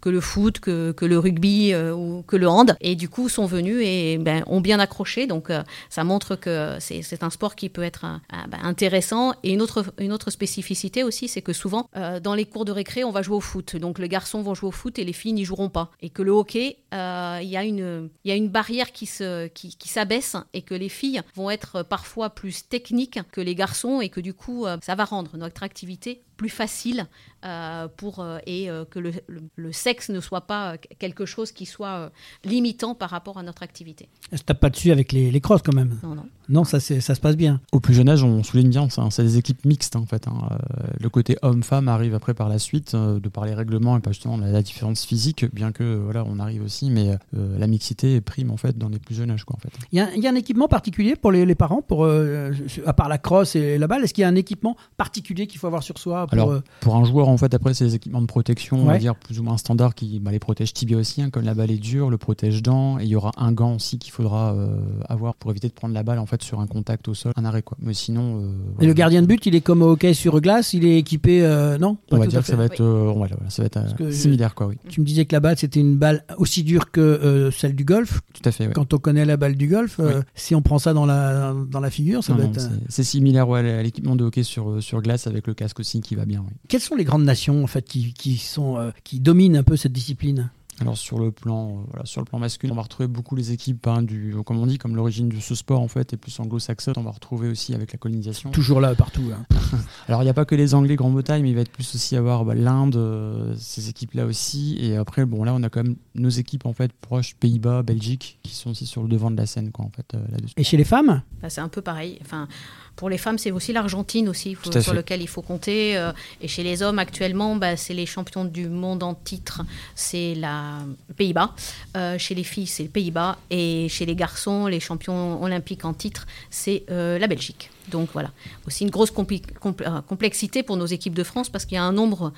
que 0.00 0.08
le 0.08 0.20
foot, 0.20 0.60
que, 0.60 0.94
le 1.04 1.18
rugby 1.18 1.72
euh, 1.72 1.94
ou 1.94 2.22
que 2.22 2.36
le 2.36 2.48
hand. 2.48 2.76
Et 2.80 2.94
du 2.94 3.08
coup, 3.08 3.28
sont 3.28 3.46
venus 3.46 3.82
et 3.82 4.18
ben, 4.18 4.42
ont 4.46 4.60
bien 4.60 4.78
accroché. 4.78 5.26
Donc, 5.26 5.50
euh, 5.50 5.62
ça 5.88 6.04
montre 6.04 6.36
que 6.36 6.76
c'est 6.80 7.22
un 7.22 7.30
sport 7.30 7.54
qui 7.54 7.68
peut 7.68 7.82
être 7.82 8.20
ben, 8.48 8.58
intéressant. 8.62 9.34
Et 9.42 9.52
une 9.52 9.62
autre, 9.62 9.84
une 9.98 10.12
autre 10.12 10.30
spécificité 10.30 11.02
aussi, 11.02 11.28
c'est 11.28 11.42
que 11.42 11.52
souvent, 11.52 11.88
dans 12.22 12.34
les 12.34 12.44
cours 12.44 12.64
de 12.64 12.72
récré, 12.72 13.04
on 13.04 13.10
va 13.10 13.22
jouer 13.22 13.36
au 13.36 13.40
foot. 13.40 13.76
Donc, 13.76 13.98
les 13.98 14.08
garçons 14.08 14.42
vont 14.42 14.54
jouer 14.54 14.68
au 14.68 14.72
foot 14.72 14.98
et 14.98 15.04
les 15.04 15.12
filles 15.12 15.32
n'y 15.32 15.44
joueront 15.44 15.68
pas. 15.68 15.90
Et 16.00 16.10
que 16.10 16.22
le 16.22 16.30
hockey, 16.32 16.78
il 16.92 17.48
y, 17.48 17.56
a 17.56 17.64
une, 17.64 18.08
y 18.24 18.30
a 18.30 18.34
une 18.34 18.48
barrière 18.48 18.92
qui 18.92 19.06
s'abaisse 19.06 20.32
qui 20.32 20.58
et 20.58 20.62
que 20.62 20.74
les 20.74 20.88
filles 20.88 21.22
vont 21.34 21.50
être 21.50 21.82
parfois 21.82 22.30
plus 22.30 22.68
techniques 22.68 23.18
que 23.32 23.40
les 23.40 23.54
garçons 23.54 24.00
et 24.00 24.08
que 24.08 24.20
du 24.20 24.34
coup, 24.34 24.66
ça 24.82 24.94
va 24.94 25.04
rendre 25.04 25.36
notre 25.36 25.62
activité 25.62 26.22
plus 26.40 26.48
facile 26.48 27.06
euh, 27.44 27.86
pour, 27.96 28.20
euh, 28.20 28.38
et 28.46 28.70
euh, 28.70 28.86
que 28.86 28.98
le, 28.98 29.12
le, 29.56 29.72
sexe 29.72 30.08
ne 30.08 30.20
soit 30.20 30.42
pas 30.42 30.78
quelque 30.98 31.26
chose 31.26 31.52
qui 31.52 31.66
soit 31.66 32.10
limitant 32.44 32.94
par 32.94 33.10
rapport 33.10 33.36
à 33.36 33.42
notre 33.42 33.62
activité. 33.62 34.08
Elle 34.30 34.38
se 34.38 34.44
tape 34.44 34.60
pas 34.60 34.70
dessus 34.70 34.90
avec 34.90 35.12
les, 35.12 35.30
les 35.30 35.40
crosses 35.42 35.60
quand 35.60 35.74
même 35.74 35.98
Non, 36.02 36.14
non. 36.14 36.26
Non, 36.48 36.64
ça, 36.64 36.80
ça 36.80 37.14
se 37.14 37.20
passe 37.20 37.36
bien. 37.36 37.60
Au 37.72 37.80
plus 37.80 37.94
jeune 37.94 38.08
âge, 38.08 38.24
on 38.24 38.42
souligne 38.42 38.70
bien, 38.70 38.88
c'est 38.88 39.22
des 39.22 39.36
équipes 39.36 39.64
mixtes 39.64 39.96
en 39.96 40.04
fait. 40.04 40.26
Hein. 40.26 40.58
Le 40.98 41.08
côté 41.08 41.36
homme-femme 41.42 41.86
arrive 41.86 42.14
après 42.14 42.34
par 42.34 42.48
la 42.48 42.58
suite, 42.58 42.96
de 42.96 43.28
par 43.28 43.44
les 43.44 43.54
règlements 43.54 43.96
et 43.96 44.00
pas 44.00 44.10
justement 44.10 44.36
la, 44.36 44.60
différence 44.60 45.04
physique, 45.04 45.44
bien 45.54 45.70
que 45.70 45.94
voilà, 45.94 46.24
on 46.26 46.40
arrive 46.40 46.64
aussi, 46.64 46.90
mais 46.90 47.16
la 47.32 47.66
mixité 47.68 48.20
prime 48.20 48.50
en 48.50 48.56
fait 48.56 48.76
dans 48.76 48.88
les 48.88 48.98
plus 48.98 49.14
jeunes 49.14 49.30
âges. 49.30 49.44
Quoi, 49.44 49.56
en 49.56 49.60
fait. 49.60 49.70
il, 49.92 49.98
y 49.98 50.00
a, 50.00 50.12
il 50.16 50.22
y 50.22 50.26
a 50.26 50.30
un 50.30 50.34
équipement 50.34 50.66
particulier 50.66 51.14
pour 51.14 51.30
les, 51.30 51.46
les 51.46 51.54
parents, 51.54 51.82
pour, 51.82 52.04
à 52.04 52.92
part 52.94 53.08
la 53.08 53.18
crosse 53.18 53.54
et 53.54 53.78
la 53.78 53.86
balle, 53.86 54.02
est-ce 54.02 54.12
qu'il 54.12 54.22
y 54.22 54.24
a 54.24 54.28
un 54.28 54.34
équipement 54.34 54.76
particulier 54.96 55.46
qu'il 55.46 55.60
faut 55.60 55.68
avoir 55.68 55.84
sur 55.84 55.98
soi 55.98 56.26
alors, 56.30 56.50
euh, 56.50 56.60
pour 56.80 56.96
un 56.96 57.04
joueur, 57.04 57.28
en 57.28 57.36
fait, 57.36 57.52
après, 57.54 57.74
c'est 57.74 57.84
les 57.84 57.94
équipements 57.94 58.20
de 58.20 58.26
protection, 58.26 58.78
on 58.78 58.84
va 58.84 58.98
dire 58.98 59.16
plus 59.16 59.40
ou 59.40 59.42
moins 59.42 59.56
standard 59.56 59.94
qui 59.94 60.20
bah, 60.20 60.30
les 60.30 60.38
protège 60.38 60.72
tibia 60.72 60.96
aussi, 60.96 61.22
hein, 61.22 61.30
comme 61.30 61.44
la 61.44 61.54
balle 61.54 61.70
est 61.70 61.78
dure, 61.78 62.10
le 62.10 62.18
protège 62.18 62.62
dents, 62.62 62.98
et 62.98 63.04
il 63.04 63.08
y 63.08 63.16
aura 63.16 63.32
un 63.36 63.52
gant 63.52 63.74
aussi 63.74 63.98
qu'il 63.98 64.12
faudra 64.12 64.54
euh, 64.54 64.76
avoir 65.08 65.34
pour 65.34 65.50
éviter 65.50 65.68
de 65.68 65.72
prendre 65.72 65.94
la 65.94 66.02
balle 66.02 66.18
en 66.18 66.26
fait 66.26 66.42
sur 66.42 66.60
un 66.60 66.66
contact 66.66 67.08
au 67.08 67.14
sol, 67.14 67.32
un 67.36 67.44
arrêt 67.44 67.62
quoi. 67.62 67.76
Mais 67.80 67.94
sinon. 67.94 68.40
Euh, 68.40 68.52
et 68.80 68.86
le 68.86 68.92
gardien 68.92 69.22
de 69.22 69.26
but, 69.26 69.44
il 69.46 69.54
est 69.54 69.60
comme 69.60 69.82
au 69.82 69.90
hockey 69.90 70.14
sur 70.14 70.40
glace, 70.40 70.72
il 70.72 70.84
est 70.84 70.98
équipé, 70.98 71.40
non? 71.80 71.96
On 72.10 72.18
va 72.18 72.26
dire 72.26 72.40
que 72.40 72.46
ça 72.46 72.56
va 72.56 72.66
être, 72.66 73.14
ça 73.48 73.62
va 73.62 73.66
être 73.66 74.12
similaire 74.12 74.54
quoi, 74.54 74.68
oui. 74.68 74.76
Tu 74.88 75.00
me 75.00 75.06
disais 75.06 75.24
que 75.24 75.34
la 75.34 75.40
balle 75.40 75.56
c'était 75.56 75.80
une 75.80 75.96
balle 75.96 76.24
aussi 76.38 76.62
dure 76.62 76.90
que 76.90 77.50
celle 77.52 77.74
du 77.74 77.84
golf. 77.84 78.20
Tout 78.32 78.48
à 78.48 78.52
fait. 78.52 78.70
Quand 78.72 78.94
on 78.94 78.98
connaît 78.98 79.24
la 79.24 79.36
balle 79.36 79.56
du 79.56 79.66
golf, 79.68 80.00
si 80.34 80.54
on 80.54 80.62
prend 80.62 80.78
ça 80.78 80.92
dans 80.92 81.06
la 81.06 81.54
dans 81.68 81.80
la 81.80 81.90
figure, 81.90 82.22
ça 82.22 82.34
va 82.34 82.44
être. 82.44 82.60
C'est 82.88 83.04
similaire 83.04 83.50
à 83.52 83.82
l'équipement 83.82 84.16
de 84.16 84.24
hockey 84.24 84.42
sur 84.42 84.82
sur 84.82 85.02
glace 85.02 85.26
avec 85.26 85.46
le 85.46 85.54
casque 85.54 85.80
aussi 85.80 86.00
qui 86.00 86.14
va 86.14 86.19
bien. 86.26 86.44
Quelles 86.68 86.80
sont 86.80 86.96
les 86.96 87.04
grandes 87.04 87.24
nations 87.24 87.62
en 87.62 87.66
fait 87.66 87.84
qui, 87.86 88.12
qui 88.12 88.36
sont, 88.36 88.76
euh, 88.76 88.90
qui 89.04 89.20
dominent 89.20 89.56
un 89.56 89.62
peu 89.62 89.76
cette 89.76 89.92
discipline? 89.92 90.50
Alors 90.80 90.96
sur 90.96 91.18
le 91.18 91.30
plan, 91.30 91.68
euh, 91.68 91.72
voilà, 91.90 92.06
sur 92.06 92.22
le 92.22 92.24
plan 92.24 92.38
masculin, 92.38 92.72
on 92.72 92.76
va 92.76 92.82
retrouver 92.82 93.06
beaucoup 93.06 93.36
les 93.36 93.52
équipes, 93.52 93.86
hein, 93.86 94.02
du, 94.02 94.34
comme 94.46 94.58
on 94.58 94.66
dit, 94.66 94.78
comme 94.78 94.96
l'origine 94.96 95.28
de 95.28 95.38
ce 95.38 95.54
sport 95.54 95.80
en 95.80 95.88
fait 95.88 96.14
est 96.14 96.16
plus 96.16 96.40
anglo-saxonne. 96.40 96.94
On 96.96 97.02
va 97.02 97.10
retrouver 97.10 97.48
aussi 97.48 97.74
avec 97.74 97.92
la 97.92 97.98
colonisation. 97.98 98.50
Toujours 98.50 98.80
là 98.80 98.94
partout. 98.94 99.30
Hein. 99.32 99.44
Alors 100.08 100.22
il 100.22 100.24
n'y 100.24 100.30
a 100.30 100.34
pas 100.34 100.46
que 100.46 100.54
les 100.54 100.74
Anglais 100.74 100.96
Grande-Bretagne, 100.96 101.42
mais 101.42 101.50
il 101.50 101.54
va 101.54 101.60
être 101.60 101.72
plus 101.72 101.94
aussi 101.94 102.16
avoir 102.16 102.46
bah, 102.46 102.54
l'Inde, 102.54 102.96
euh, 102.96 103.54
ces 103.58 103.90
équipes-là 103.90 104.24
aussi. 104.24 104.78
Et 104.80 104.96
après, 104.96 105.26
bon 105.26 105.44
là, 105.44 105.52
on 105.54 105.62
a 105.62 105.68
quand 105.68 105.82
même 105.82 105.96
nos 106.14 106.30
équipes 106.30 106.64
en 106.64 106.72
fait 106.72 106.92
proches, 106.94 107.34
Pays-Bas, 107.34 107.82
Belgique, 107.82 108.38
qui 108.42 108.54
sont 108.54 108.70
aussi 108.70 108.86
sur 108.86 109.02
le 109.02 109.08
devant 109.08 109.30
de 109.30 109.36
la 109.36 109.46
scène, 109.46 109.72
quoi, 109.72 109.84
en 109.84 109.90
fait. 109.90 110.14
là-dessus. 110.14 110.54
Et 110.56 110.64
chez 110.64 110.78
les 110.78 110.84
femmes? 110.84 111.22
Bah, 111.42 111.50
C'est 111.50 111.60
un 111.60 111.68
peu 111.68 111.82
pareil. 111.82 112.18
Enfin, 112.22 112.48
pour 112.96 113.08
les 113.08 113.18
femmes, 113.18 113.38
c'est 113.38 113.50
aussi 113.50 113.72
l'Argentine 113.72 114.28
aussi, 114.28 114.56
sur 114.80 114.94
lequel 114.94 115.22
il 115.22 115.28
faut 115.28 115.42
compter. 115.42 115.96
Euh, 115.96 116.12
et 116.40 116.48
chez 116.48 116.62
les 116.62 116.82
hommes, 116.82 116.98
actuellement, 116.98 117.56
bah, 117.56 117.76
c'est 117.76 117.94
les 117.94 118.06
champions 118.06 118.44
du 118.44 118.68
monde 118.68 119.02
en 119.02 119.14
titre, 119.14 119.62
c'est 119.94 120.34
la 120.34 120.80
Pays-Bas. 121.16 121.54
Euh, 121.96 122.18
chez 122.18 122.34
les 122.34 122.44
filles, 122.44 122.66
c'est 122.66 122.84
les 122.84 122.88
Pays-Bas. 122.88 123.38
Et 123.50 123.88
chez 123.88 124.06
les 124.06 124.14
garçons, 124.14 124.66
les 124.66 124.80
champions 124.80 125.42
olympiques 125.42 125.84
en 125.84 125.94
titre, 125.94 126.26
c'est 126.50 126.84
euh, 126.90 127.18
la 127.18 127.26
Belgique. 127.26 127.70
Donc 127.90 128.10
voilà, 128.12 128.30
aussi 128.66 128.84
une 128.84 128.90
grosse 128.90 129.10
complexité 129.10 130.62
pour 130.62 130.76
nos 130.76 130.86
équipes 130.86 131.14
de 131.14 131.24
France 131.24 131.48
parce 131.48 131.64
qu'il 131.64 131.76
y 131.76 131.78
a 131.78 131.84
un 131.84 131.92
nombre 131.92 132.32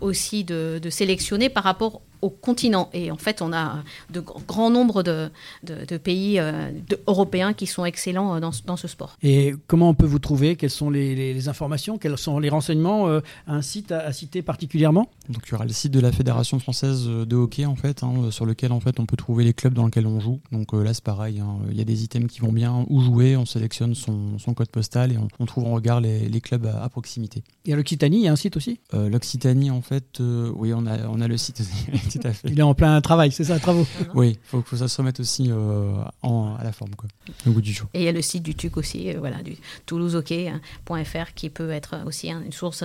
aussi 0.00 0.44
de, 0.44 0.78
de 0.82 0.90
sélectionnés 0.90 1.48
par 1.48 1.64
rapport 1.64 2.00
au 2.22 2.30
continent. 2.30 2.88
Et 2.92 3.10
en 3.10 3.16
fait, 3.16 3.42
on 3.42 3.52
a 3.52 3.82
de 4.10 4.20
grands 4.20 4.70
nombres 4.70 5.02
de, 5.02 5.30
de, 5.62 5.96
pays 5.96 6.38
euh, 6.38 6.70
européens 7.06 7.52
qui 7.52 7.66
sont 7.66 7.84
excellents 7.84 8.36
euh, 8.36 8.40
dans, 8.40 8.50
dans, 8.66 8.76
ce 8.76 8.88
sport. 8.88 9.16
Et 9.22 9.54
comment 9.66 9.88
on 9.88 9.94
peut 9.94 10.06
vous 10.06 10.18
trouver? 10.18 10.56
Quelles 10.56 10.70
sont 10.70 10.90
les, 10.90 11.14
les, 11.14 11.48
informations? 11.48 11.98
Quels 11.98 12.18
sont 12.18 12.38
les 12.38 12.48
renseignements 12.48 13.08
euh, 13.08 13.20
Un 13.46 13.62
site 13.62 13.92
à, 13.92 14.12
citer 14.12 14.42
particulièrement? 14.42 15.08
Donc 15.28 15.42
il 15.46 15.52
y 15.52 15.54
aura 15.54 15.64
le 15.64 15.72
site 15.72 15.92
de 15.92 16.00
la 16.00 16.12
Fédération 16.12 16.58
française 16.58 17.06
de 17.06 17.36
hockey 17.36 17.66
en 17.66 17.76
fait, 17.76 18.02
hein, 18.02 18.30
sur 18.30 18.46
lequel 18.46 18.72
en 18.72 18.80
fait 18.80 18.98
on 18.98 19.06
peut 19.06 19.16
trouver 19.16 19.44
les 19.44 19.52
clubs 19.52 19.74
dans 19.74 19.84
lesquels 19.84 20.06
on 20.06 20.20
joue. 20.20 20.40
Donc 20.52 20.72
là 20.72 20.94
c'est 20.94 21.04
pareil, 21.04 21.40
hein, 21.40 21.58
il 21.70 21.76
y 21.76 21.80
a 21.80 21.84
des 21.84 22.02
items 22.02 22.30
qui 22.30 22.40
vont 22.40 22.52
bien 22.52 22.84
où 22.88 23.00
jouer, 23.00 23.36
on 23.36 23.46
sélectionne 23.46 23.94
son, 23.94 24.38
son 24.38 24.54
code 24.54 24.68
postal 24.68 24.77
et 24.80 25.18
on, 25.38 25.46
trouve 25.46 25.64
en 25.66 25.72
regard 25.72 26.00
les, 26.00 26.28
les 26.28 26.40
clubs 26.40 26.66
à, 26.66 26.88
proximité. 26.88 27.42
Et 27.64 27.72
à 27.72 27.76
l'Occitanie, 27.76 28.18
il 28.18 28.22
y 28.22 28.28
a 28.28 28.32
un 28.32 28.36
site 28.36 28.56
aussi? 28.56 28.80
L'Occitanie 28.92 29.70
en 29.70 29.82
fait, 29.82 30.20
oui 30.20 30.72
on 30.74 30.86
a, 30.86 31.06
on 31.08 31.20
a 31.20 31.28
le 31.28 31.36
site 31.36 31.60
aussi. 31.60 32.18
Il 32.44 32.58
est 32.58 32.62
en 32.62 32.74
plein 32.74 33.00
travail, 33.00 33.32
c'est 33.32 33.44
ça, 33.44 33.58
travaux? 33.58 33.86
Oui, 34.14 34.30
il 34.30 34.48
faut 34.48 34.62
que 34.62 34.76
ça 34.76 34.88
se 34.88 34.96
remette 34.98 35.20
aussi 35.20 35.50
euh, 35.50 35.92
en, 36.22 36.56
à 36.58 36.64
la 36.64 36.72
forme, 36.72 36.94
quoi, 36.96 37.08
au 37.46 37.50
bout 37.50 37.60
du 37.60 37.72
jour. 37.72 37.88
Et 37.94 38.00
il 38.00 38.04
y 38.04 38.08
a 38.08 38.12
le 38.12 38.22
site 38.22 38.42
du 38.42 38.54
TUC 38.54 38.76
aussi, 38.76 39.10
euh, 39.10 39.18
voilà, 39.18 39.42
du 39.42 39.56
toulousehockey.fr 39.86 41.34
qui 41.34 41.50
peut 41.50 41.70
être 41.70 41.96
aussi 42.06 42.30
une 42.30 42.52
source 42.52 42.84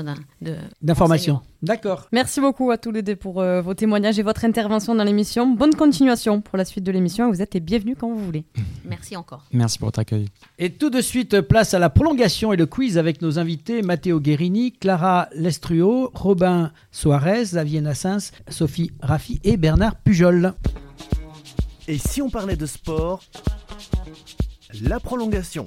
d'informations. 0.82 1.42
D'accord. 1.62 2.08
Merci 2.12 2.42
beaucoup 2.42 2.72
à 2.72 2.78
tous 2.78 2.92
les 2.92 3.02
deux 3.02 3.16
pour 3.16 3.40
euh, 3.40 3.62
vos 3.62 3.74
témoignages 3.74 4.20
et 4.20 4.24
votre 4.24 4.44
intervention 4.44 4.96
dans 4.96 5.06
l'émission. 5.06 5.48
Bonne 5.48 5.74
continuation 5.76 6.42
pour 6.42 6.58
la 6.58 6.66
suite 6.66 6.84
de 6.84 6.92
l'émission. 6.92 7.32
Vous 7.32 7.42
êtes 7.42 7.54
les 7.54 7.62
bienvenus 7.62 7.96
quand 7.98 8.10
vous 8.10 8.20
voulez. 8.20 8.44
Merci 8.84 9.16
encore. 9.16 9.46
Merci 9.54 9.80
pour 9.80 9.88
votre 9.88 10.00
accueil. 10.00 10.28
Et 10.60 10.72
tout 10.72 10.90
de 10.90 11.00
suite, 11.00 11.40
place 11.40 11.73
à 11.74 11.80
la 11.80 11.90
prolongation 11.90 12.54
et 12.54 12.58
le 12.58 12.66
quiz 12.66 12.98
avec 12.98 13.22
nos 13.22 13.40
invités 13.40 13.82
Matteo 13.82 14.20
Guérini, 14.20 14.72
Clara 14.72 15.28
Lestruo, 15.34 16.12
Robin 16.14 16.72
Soares, 16.92 17.44
Xavier 17.44 17.82
Nassens, 17.82 18.32
Sophie 18.50 18.92
Raffi 19.02 19.40
et 19.44 19.58
Bernard 19.58 19.96
Pujol. 19.96 20.54
Et 21.88 21.98
si 21.98 22.22
on 22.22 22.30
parlait 22.30 22.56
de 22.56 22.66
sport, 22.66 23.24
la 24.82 25.00
prolongation. 25.00 25.66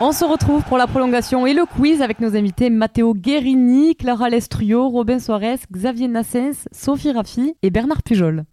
On 0.00 0.12
se 0.12 0.24
retrouve 0.24 0.62
pour 0.64 0.78
la 0.78 0.86
prolongation 0.86 1.46
et 1.46 1.52
le 1.52 1.66
quiz 1.66 2.00
avec 2.02 2.20
nos 2.20 2.36
invités 2.36 2.70
Matteo 2.70 3.14
Guérini, 3.14 3.96
Clara 3.96 4.30
Lestruo, 4.30 4.88
Robin 4.88 5.18
Soares, 5.18 5.58
Xavier 5.72 6.08
Nassens, 6.08 6.68
Sophie 6.72 7.12
Raffi 7.12 7.54
et 7.62 7.70
Bernard 7.70 8.02
Pujol. 8.02 8.44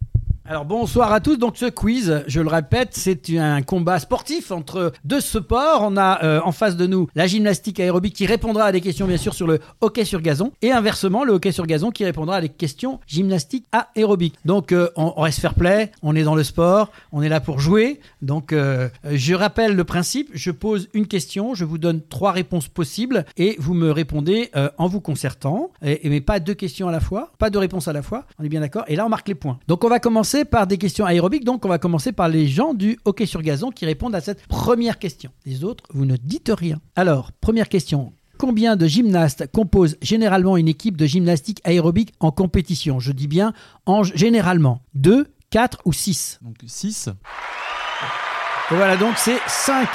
Alors 0.50 0.64
bonsoir 0.64 1.12
à 1.12 1.20
tous. 1.20 1.36
Donc 1.36 1.58
ce 1.58 1.66
quiz, 1.66 2.24
je 2.26 2.40
le 2.40 2.48
répète, 2.48 2.92
c'est 2.92 3.38
un 3.38 3.60
combat 3.60 3.98
sportif 3.98 4.50
entre 4.50 4.94
deux 5.04 5.20
sports. 5.20 5.80
On 5.82 5.98
a 5.98 6.24
euh, 6.24 6.40
en 6.42 6.52
face 6.52 6.74
de 6.74 6.86
nous 6.86 7.06
la 7.14 7.26
gymnastique 7.26 7.80
aérobique 7.80 8.14
qui 8.14 8.24
répondra 8.24 8.64
à 8.64 8.72
des 8.72 8.80
questions 8.80 9.06
bien 9.06 9.18
sûr 9.18 9.34
sur 9.34 9.46
le 9.46 9.60
hockey 9.82 10.06
sur 10.06 10.22
gazon 10.22 10.52
et 10.62 10.72
inversement 10.72 11.22
le 11.24 11.34
hockey 11.34 11.52
sur 11.52 11.66
gazon 11.66 11.90
qui 11.90 12.02
répondra 12.06 12.36
à 12.36 12.40
des 12.40 12.48
questions 12.48 12.98
gymnastique 13.06 13.66
aérobique. 13.72 14.36
Donc 14.46 14.72
euh, 14.72 14.88
on, 14.96 15.20
reste 15.20 15.40
fair 15.40 15.52
play, 15.52 15.92
on 16.02 16.16
est 16.16 16.22
dans 16.22 16.34
le 16.34 16.44
sport, 16.44 16.92
on 17.12 17.20
est 17.20 17.28
là 17.28 17.40
pour 17.40 17.60
jouer. 17.60 18.00
Donc 18.22 18.54
euh, 18.54 18.88
je 19.04 19.34
rappelle 19.34 19.76
le 19.76 19.84
principe, 19.84 20.30
je 20.32 20.50
pose 20.50 20.88
une 20.94 21.08
question, 21.08 21.54
je 21.54 21.66
vous 21.66 21.76
donne 21.76 22.00
trois 22.08 22.32
réponses 22.32 22.68
possibles 22.68 23.26
et 23.36 23.54
vous 23.58 23.74
me 23.74 23.90
répondez 23.90 24.50
en 24.78 24.86
vous 24.86 25.02
concertant. 25.02 25.72
Et, 25.82 26.08
mais 26.08 26.22
pas 26.22 26.40
deux 26.40 26.54
questions 26.54 26.88
à 26.88 26.92
la 26.92 27.00
fois, 27.00 27.32
pas 27.36 27.50
deux 27.50 27.58
réponses 27.58 27.86
à 27.86 27.92
la 27.92 28.00
fois. 28.00 28.24
On 28.38 28.44
est 28.44 28.48
bien 28.48 28.60
d'accord 28.60 28.84
Et 28.88 28.96
là 28.96 29.04
on 29.04 29.10
marque 29.10 29.28
les 29.28 29.34
points. 29.34 29.58
Donc 29.68 29.84
on 29.84 29.90
va 29.90 30.00
commencer 30.00 30.37
par 30.44 30.66
des 30.66 30.78
questions 30.78 31.06
aérobiques. 31.06 31.44
Donc, 31.44 31.64
on 31.64 31.68
va 31.68 31.78
commencer 31.78 32.12
par 32.12 32.28
les 32.28 32.46
gens 32.46 32.74
du 32.74 32.98
hockey 33.04 33.26
sur 33.26 33.42
gazon 33.42 33.70
qui 33.70 33.86
répondent 33.86 34.14
à 34.14 34.20
cette 34.20 34.46
première 34.46 34.98
question. 34.98 35.30
Les 35.46 35.64
autres, 35.64 35.84
vous 35.92 36.04
ne 36.04 36.16
dites 36.16 36.50
rien. 36.54 36.80
Alors, 36.96 37.32
première 37.40 37.68
question. 37.68 38.12
Combien 38.38 38.76
de 38.76 38.86
gymnastes 38.86 39.50
composent 39.52 39.96
généralement 40.00 40.56
une 40.56 40.68
équipe 40.68 40.96
de 40.96 41.06
gymnastique 41.06 41.60
aérobique 41.64 42.14
en 42.20 42.30
compétition? 42.30 43.00
Je 43.00 43.10
dis 43.10 43.26
bien 43.26 43.52
en 43.84 44.04
généralement. 44.04 44.80
2, 44.94 45.26
4 45.50 45.80
ou 45.84 45.92
6 45.92 46.38
Donc 46.42 46.56
6. 46.64 47.08
Voilà, 48.70 48.96
donc 48.96 49.14
c'est 49.16 49.38
5 49.48 49.88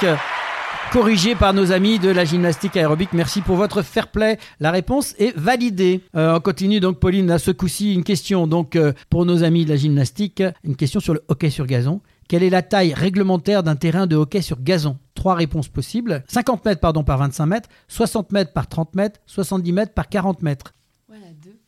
corrigé 0.94 1.34
par 1.34 1.52
nos 1.54 1.72
amis 1.72 1.98
de 1.98 2.08
la 2.08 2.24
gymnastique 2.24 2.76
aérobique. 2.76 3.14
Merci 3.14 3.40
pour 3.40 3.56
votre 3.56 3.82
fair 3.82 4.06
play. 4.06 4.38
La 4.60 4.70
réponse 4.70 5.16
est 5.18 5.36
validée. 5.36 6.02
Euh, 6.14 6.36
on 6.36 6.40
continue 6.40 6.78
donc, 6.78 7.00
Pauline, 7.00 7.32
à 7.32 7.40
ce 7.40 7.50
coup-ci, 7.50 7.92
une 7.92 8.04
question 8.04 8.46
donc 8.46 8.76
euh, 8.76 8.92
pour 9.10 9.26
nos 9.26 9.42
amis 9.42 9.64
de 9.64 9.70
la 9.70 9.76
gymnastique, 9.76 10.40
une 10.62 10.76
question 10.76 11.00
sur 11.00 11.12
le 11.12 11.24
hockey 11.26 11.50
sur 11.50 11.66
gazon. 11.66 12.00
Quelle 12.28 12.44
est 12.44 12.50
la 12.50 12.62
taille 12.62 12.94
réglementaire 12.94 13.64
d'un 13.64 13.74
terrain 13.74 14.06
de 14.06 14.14
hockey 14.14 14.40
sur 14.40 14.62
gazon? 14.62 14.96
Trois 15.16 15.34
réponses 15.34 15.66
possibles. 15.66 16.22
50 16.28 16.64
mètres 16.64 16.80
pardon, 16.80 17.02
par 17.02 17.18
25 17.18 17.46
mètres, 17.46 17.68
60 17.88 18.30
mètres 18.30 18.52
par 18.52 18.68
30 18.68 18.94
mètres, 18.94 19.18
70 19.26 19.72
mètres 19.72 19.94
par 19.94 20.08
40 20.08 20.42
mètres. 20.42 20.74
Voilà, 21.08 21.26
deux. 21.42 21.58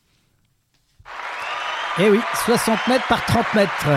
Eh 1.99 2.11
oui, 2.11 2.21
60 2.45 2.79
mètres 2.87 3.09
par 3.09 3.27
30 3.27 3.55
mètres. 3.57 3.89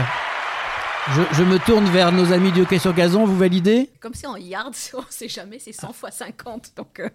Je, 1.15 1.43
me 1.43 1.57
tourne 1.57 1.85
vers 1.85 2.11
nos 2.11 2.31
amis 2.33 2.51
du 2.51 2.61
hockey 2.61 2.77
sur 2.77 2.93
gazon, 2.93 3.25
vous 3.25 3.35
validez 3.35 3.89
Comme 3.99 4.13
c'est 4.13 4.27
en 4.27 4.35
yards, 4.35 4.71
on 4.93 4.99
ne 4.99 5.03
sait 5.09 5.27
jamais, 5.27 5.57
c'est 5.57 5.71
100 5.71 5.91
fois 5.93 6.11
50. 6.11 6.73
Donc 6.77 6.99
euh. 6.99 7.09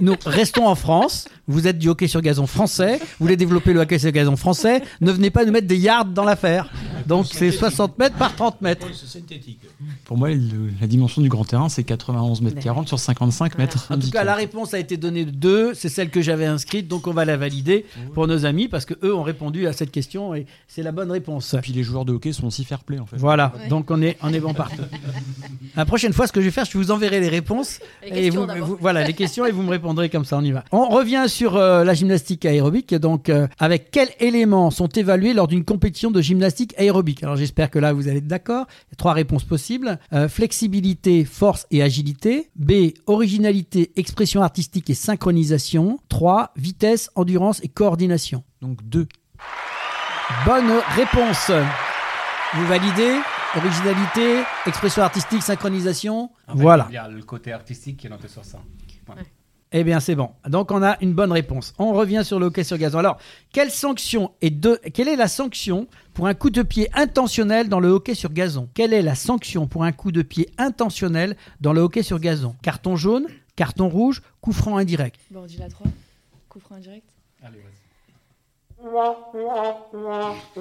Nous 0.00 0.16
restons 0.26 0.66
en 0.66 0.74
France, 0.74 1.28
vous 1.46 1.68
êtes 1.68 1.78
du 1.78 1.88
hockey 1.88 2.08
sur 2.08 2.20
gazon 2.20 2.48
français, 2.48 2.98
vous 2.98 3.06
voulez 3.20 3.36
développer 3.36 3.72
le 3.72 3.80
hockey 3.80 4.00
sur 4.00 4.10
gazon 4.10 4.36
français, 4.36 4.82
ne 5.00 5.12
venez 5.12 5.30
pas 5.30 5.44
nous 5.44 5.52
mettre 5.52 5.68
des 5.68 5.78
yards 5.78 6.06
dans 6.06 6.24
l'affaire. 6.24 6.72
Donc 7.06 7.26
c'est 7.30 7.52
60 7.52 7.98
mètres 7.98 8.16
par 8.16 8.34
30 8.34 8.60
mètres. 8.62 8.86
Pour 10.04 10.16
moi, 10.16 10.30
la 10.80 10.86
dimension 10.86 11.22
du 11.22 11.28
grand 11.28 11.44
terrain, 11.44 11.68
c'est 11.68 11.84
91 11.84 12.40
mètres 12.42 12.60
40 12.60 12.88
sur 12.88 12.98
55 12.98 13.58
mètres. 13.58 13.86
En 13.90 13.98
tout 13.98 14.10
cas, 14.10 14.24
la 14.24 14.34
réponse 14.34 14.74
a 14.74 14.78
été 14.80 14.96
donnée 14.96 15.24
de 15.24 15.30
2, 15.30 15.74
c'est 15.74 15.88
celle 15.88 16.10
que 16.10 16.20
j'avais 16.20 16.46
inscrite, 16.46 16.88
donc 16.88 17.06
on 17.06 17.12
va 17.12 17.24
la 17.24 17.36
valider 17.36 17.86
pour 18.14 18.26
nos 18.26 18.44
amis 18.44 18.66
parce 18.66 18.86
qu'eux 18.86 19.14
ont 19.14 19.22
répondu 19.22 19.68
à 19.68 19.72
cette 19.72 19.92
question 19.92 20.34
et 20.34 20.46
c'est 20.66 20.82
la 20.82 20.92
bonne 20.92 21.10
réponse. 21.10 21.54
Et 21.54 21.58
puis 21.58 21.72
les 21.72 21.84
joueurs 21.84 22.04
de 22.04 22.12
hockey 22.12 22.32
sont 22.32 22.46
aussi 22.46 22.64
fair 22.72 22.84
play 22.84 22.98
en 22.98 23.04
fait. 23.06 23.16
Voilà, 23.16 23.52
donc 23.68 23.90
on 23.90 24.00
est, 24.00 24.16
on 24.22 24.32
est 24.32 24.40
bon 24.40 24.54
partout. 24.54 24.82
La 25.76 25.84
prochaine 25.84 26.12
fois, 26.12 26.26
ce 26.26 26.32
que 26.32 26.40
je 26.40 26.46
vais 26.46 26.50
faire, 26.50 26.64
je 26.64 26.76
vous 26.76 26.90
enverrai 26.90 27.20
les 27.20 27.28
réponses. 27.28 27.80
et 28.04 28.30
vous, 28.30 28.46
voilà, 28.80 29.04
les 29.04 29.14
questions 29.14 29.46
et 29.46 29.52
vous 29.52 29.62
me 29.62 29.70
répondrez 29.70 30.10
comme 30.10 30.24
ça, 30.24 30.36
on 30.36 30.42
y 30.42 30.52
va. 30.52 30.64
On 30.70 30.88
revient 30.88 31.24
sur 31.28 31.56
euh, 31.56 31.82
la 31.82 31.94
gymnastique 31.94 32.44
aérobique. 32.44 32.94
Donc, 32.94 33.28
euh, 33.28 33.46
avec 33.58 33.90
quels 33.90 34.10
éléments 34.20 34.70
sont 34.70 34.88
évalués 34.88 35.32
lors 35.32 35.48
d'une 35.48 35.64
compétition 35.64 36.10
de 36.10 36.20
gymnastique 36.20 36.74
aérobique? 36.78 37.22
Alors, 37.22 37.36
j'espère 37.36 37.70
que 37.70 37.78
là, 37.78 37.94
vous 37.94 38.08
allez 38.08 38.18
être 38.18 38.26
d'accord. 38.26 38.66
Il 38.88 38.92
y 38.92 38.94
a 38.94 38.96
trois 38.96 39.14
réponses 39.14 39.44
possibles 39.44 39.98
euh, 40.12 40.28
flexibilité, 40.28 41.24
force 41.24 41.66
et 41.70 41.82
agilité. 41.82 42.50
B, 42.56 42.92
originalité, 43.06 43.92
expression 43.96 44.42
artistique 44.42 44.90
et 44.90 44.94
synchronisation. 44.94 45.98
3, 46.10 46.52
vitesse, 46.56 47.10
endurance 47.14 47.60
et 47.62 47.68
coordination. 47.68 48.44
Donc 48.60 48.78
2. 48.84 49.06
Bonne 50.44 50.70
réponse. 50.96 51.50
Vous 52.54 52.66
validez 52.66 53.16
Originalité, 53.56 54.42
expression 54.66 55.02
artistique, 55.02 55.42
synchronisation. 55.42 56.30
voilà. 56.48 56.86
Il 56.90 56.94
y 56.94 56.98
a 56.98 57.08
le 57.08 57.22
côté 57.22 57.52
artistique 57.52 57.96
qui 57.98 58.06
est 58.06 58.10
noté 58.10 58.28
sur 58.28 58.44
ça. 58.44 58.58
Eh 59.74 59.84
bien, 59.84 60.00
c'est 60.00 60.14
bon. 60.14 60.30
Donc, 60.46 60.70
on 60.70 60.82
a 60.82 60.98
une 61.00 61.14
bonne 61.14 61.32
réponse. 61.32 61.72
On 61.78 61.92
revient 61.94 62.22
sur 62.24 62.38
le 62.38 62.46
hockey 62.46 62.62
sur 62.62 62.76
gazon. 62.76 62.98
Alors, 62.98 63.16
quelle 63.52 63.70
sanction 63.70 64.32
est 64.42 64.50
de... 64.50 64.78
quelle 64.92 65.08
est 65.08 65.16
la 65.16 65.28
sanction 65.28 65.86
pour 66.12 66.26
un 66.26 66.34
coup 66.34 66.50
de 66.50 66.60
pied 66.62 66.90
intentionnel 66.94 67.70
dans 67.70 67.80
le 67.80 67.88
hockey 67.88 68.14
sur 68.14 68.30
gazon? 68.32 68.68
Quelle 68.74 68.92
est 68.92 69.00
la 69.02 69.14
sanction 69.14 69.66
pour 69.66 69.84
un 69.84 69.92
coup 69.92 70.12
de 70.12 70.20
pied 70.20 70.50
intentionnel 70.58 71.36
dans 71.62 71.72
le 71.72 71.80
hockey 71.80 72.02
sur 72.02 72.18
gazon? 72.20 72.54
Carton 72.62 72.96
jaune, 72.96 73.26
carton 73.56 73.88
rouge, 73.88 74.20
coup 74.42 74.52
franc 74.52 74.76
indirect. 74.76 75.18
Bon, 75.30 75.40
on 75.44 75.46
dit 75.46 75.56
la 75.56 75.68
3. 75.70 75.86
Coup 76.50 76.60
franc 76.60 76.74
indirect. 76.74 77.08
Allez, 77.42 77.56
vas-y. 77.56 77.71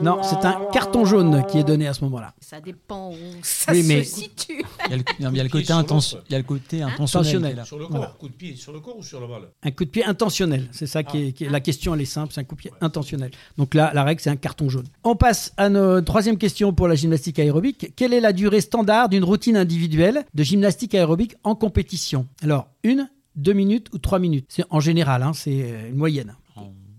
Non, 0.01 0.22
c'est 0.24 0.45
un 0.45 0.67
carton 0.72 1.05
jaune 1.05 1.45
qui 1.47 1.57
est 1.57 1.63
donné 1.63 1.88
à 1.88 1.93
ce 1.93 2.03
moment-là. 2.03 2.34
Ça 2.39 2.59
dépend 2.59 3.11
où 3.11 3.15
ça 3.41 3.74
se 3.74 4.03
situe. 4.03 4.63
Il 4.88 4.91
y 4.91 4.93
a 4.93 4.97
le, 4.97 5.03
il 5.19 5.38
y 5.38 5.39
a 5.39 5.43
le 5.43 5.49
côté, 5.49 5.65
il 5.65 6.32
y 6.32 6.36
a 6.36 6.38
le 6.38 6.43
côté 6.43 6.82
intentionnel. 6.82 7.63
Sur 7.65 7.80
le 7.80 7.88
corps, 7.88 8.17
coup 8.17 8.30
de 8.30 8.34
pied, 8.34 8.55
sur 8.55 8.74
le 8.74 8.80
corps 8.80 8.97
ou 8.97 9.03
sur 9.03 9.28
balle 9.28 9.49
Un 9.63 9.72
coup 9.72 9.86
de 9.86 9.89
pied 9.89 10.05
intentionnel, 10.05 10.67
c'est 10.72 10.88
ça 10.88 11.03
qui, 11.03 11.34
est, 11.39 11.49
la 11.49 11.59
question, 11.59 11.95
elle 11.95 12.01
est 12.01 12.05
simple, 12.05 12.34
c'est 12.34 12.41
un 12.41 12.43
coup 12.43 12.55
de 12.55 12.61
pied 12.61 12.72
intentionnel. 12.82 13.32
Donc 13.57 13.74
là, 13.74 13.91
la 13.93 14.03
règle, 14.03 14.22
c'est 14.22 14.30
un 14.30 14.36
carton 14.36 14.69
jaune. 14.69 14.88
On 15.03 15.15
passe 15.15 15.53
à 15.57 15.69
notre 15.69 16.05
troisième 16.05 16.38
question 16.38 16.74
pour 16.74 16.88
la 16.88 16.95
gymnastique 16.95 17.39
aérobique. 17.39 17.93
Quelle 17.95 18.13
est 18.13 18.22
la 18.22 18.34
durée 18.34 18.61
standard 18.61 19.09
d'une 19.09 19.24
routine 19.24 19.57
individuelle 19.57 20.26
de 20.34 20.43
gymnastique 20.43 20.95
aérobique 20.95 21.36
en 21.43 21.55
compétition? 21.55 22.28
Alors, 22.43 22.67
une, 22.84 23.09
deux 23.36 23.53
minutes 23.53 23.88
ou 23.93 23.97
trois 23.97 24.19
minutes? 24.19 24.45
C'est 24.49 24.65
en 24.69 24.80
général, 24.80 25.24
hein, 25.24 25.34
c'est 25.34 25.89
une 25.89 25.95
moyenne. 25.95 26.36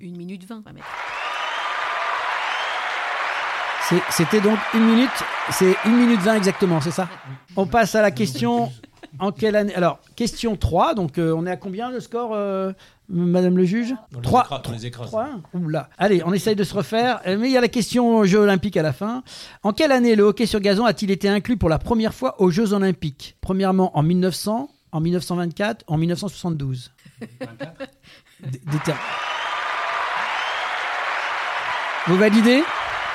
1 0.03 0.17
minute 0.17 0.45
20, 0.45 0.65
va 0.65 0.73
mettre. 0.73 0.87
C'était 4.11 4.41
donc 4.41 4.59
une 4.75 4.85
minute, 4.85 5.11
c'est 5.51 5.75
une 5.85 5.97
minute 5.97 6.21
20 6.21 6.37
exactement, 6.37 6.81
c'est 6.81 6.91
ça? 6.91 7.09
On 7.57 7.67
passe 7.67 7.95
à 7.95 8.01
la 8.03 8.11
question 8.11 8.73
en 9.19 9.33
quelle 9.33 9.55
année 9.55 9.75
Alors, 9.75 10.01
question 10.17 10.57
3, 10.57 10.95
donc 10.95 11.19
euh, 11.19 11.35
on 11.37 11.47
est 11.47 11.51
à 11.51 11.57
combien 11.57 11.91
le 11.91 12.01
score, 12.01 12.33
euh, 12.35 12.73
Madame 13.09 13.57
le 13.57 13.65
juge? 13.65 13.95
3. 14.23 14.63
les 14.73 14.87
écrase. 14.87 15.09
3 15.09 15.29
Oula. 15.55 15.91
Allez, 15.99 16.23
on 16.25 16.33
essaye 16.33 16.57
de 16.57 16.65
se 16.65 16.75
refaire, 16.75 17.21
euh, 17.27 17.37
mais 17.39 17.49
il 17.49 17.53
y 17.53 17.57
a 17.57 17.61
la 17.61 17.69
question 17.69 18.25
Jeux 18.25 18.39
Olympiques 18.39 18.77
à 18.77 18.83
la 18.83 18.93
fin. 18.93 19.23
En 19.63 19.73
quelle 19.73 19.93
année 19.93 20.17
le 20.17 20.25
hockey 20.25 20.47
sur 20.47 20.61
gazon 20.61 20.85
a-t-il 20.85 21.11
été 21.11 21.29
inclus 21.29 21.57
pour 21.57 21.69
la 21.69 21.79
première 21.79 22.15
fois 22.15 22.41
aux 22.41 22.51
Jeux 22.51 22.73
Olympiques? 22.73 23.37
Premièrement 23.41 23.97
en 23.97 24.03
1900, 24.03 24.71
en 24.93 25.01
1924, 25.01 25.85
en 25.87 25.99
1972 25.99 26.93
24 28.41 28.97
Vous 32.09 32.17
validez 32.17 32.63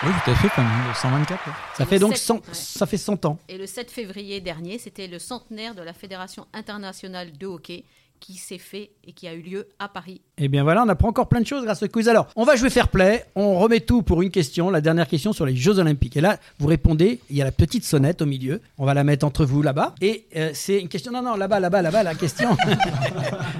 oui, 0.04 0.12
tout 0.24 0.30
à 0.30 0.36
fait, 0.36 0.50
comme 0.50 0.70
124. 0.94 1.42
Ça 1.76 1.86
fait 1.88 1.98
donc 1.98 2.16
100, 2.18 2.42
ça 2.52 2.86
fait 2.86 2.98
100 2.98 3.26
ans. 3.26 3.40
Et 3.50 3.58
le 3.58 3.66
7 3.66 3.90
février 3.90 4.40
dernier, 4.42 4.78
c'était 4.78 5.08
le 5.08 5.18
centenaire 5.18 5.74
de 5.74 5.82
la 5.82 5.92
Fédération 5.92 6.46
internationale 6.54 7.36
de 7.36 7.48
hockey 7.48 7.84
qui 8.20 8.36
s'est 8.36 8.60
fait 8.60 8.92
et 9.04 9.14
qui 9.14 9.28
a 9.28 9.34
eu 9.34 9.42
lieu 9.42 9.68
à 9.80 9.88
Paris. 9.88 10.22
Et 10.38 10.46
eh 10.46 10.48
bien 10.50 10.62
voilà, 10.64 10.84
on 10.84 10.90
apprend 10.90 11.10
encore 11.10 11.30
plein 11.30 11.42
de 11.42 11.48
choses 11.48 11.64
grâce 11.64 11.82
au 11.82 11.88
quiz. 11.88 12.08
Alors, 12.10 12.28
on 12.36 12.44
va 12.44 12.56
jouer 12.56 12.70
fair 12.70 12.90
play, 12.90 13.26
on 13.36 13.58
remet 13.58 13.80
tout 13.80 14.04
pour 14.04 14.22
une 14.22 14.30
question, 14.30 14.70
la 14.70 14.82
dernière 14.82 15.08
question 15.08 15.34
sur 15.34 15.48
les 15.48 15.56
Jeux 15.56 15.80
Olympiques. 15.80 16.16
Et 16.16 16.22
là, 16.22 16.38
vous 16.60 16.68
répondez, 16.68 17.20
il 17.32 17.36
y 17.36 17.42
a 17.42 17.46
la 17.46 17.52
petite 17.52 17.84
sonnette 17.86 18.22
au 18.22 18.28
milieu, 18.28 18.62
on 18.78 18.86
va 18.86 18.94
la 18.94 19.04
mettre 19.04 19.26
entre 19.26 19.46
vous 19.46 19.64
là-bas. 19.64 19.96
Et 20.02 20.26
euh, 20.36 20.52
c'est 20.54 20.80
une 20.80 20.90
question, 20.90 21.12
non, 21.12 21.24
non, 21.24 21.36
là-bas, 21.36 21.60
là-bas, 21.60 21.82
là-bas, 21.82 22.04
la 22.04 22.16
question. 22.16 22.56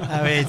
ah 0.04 0.22
oui, 0.24 0.46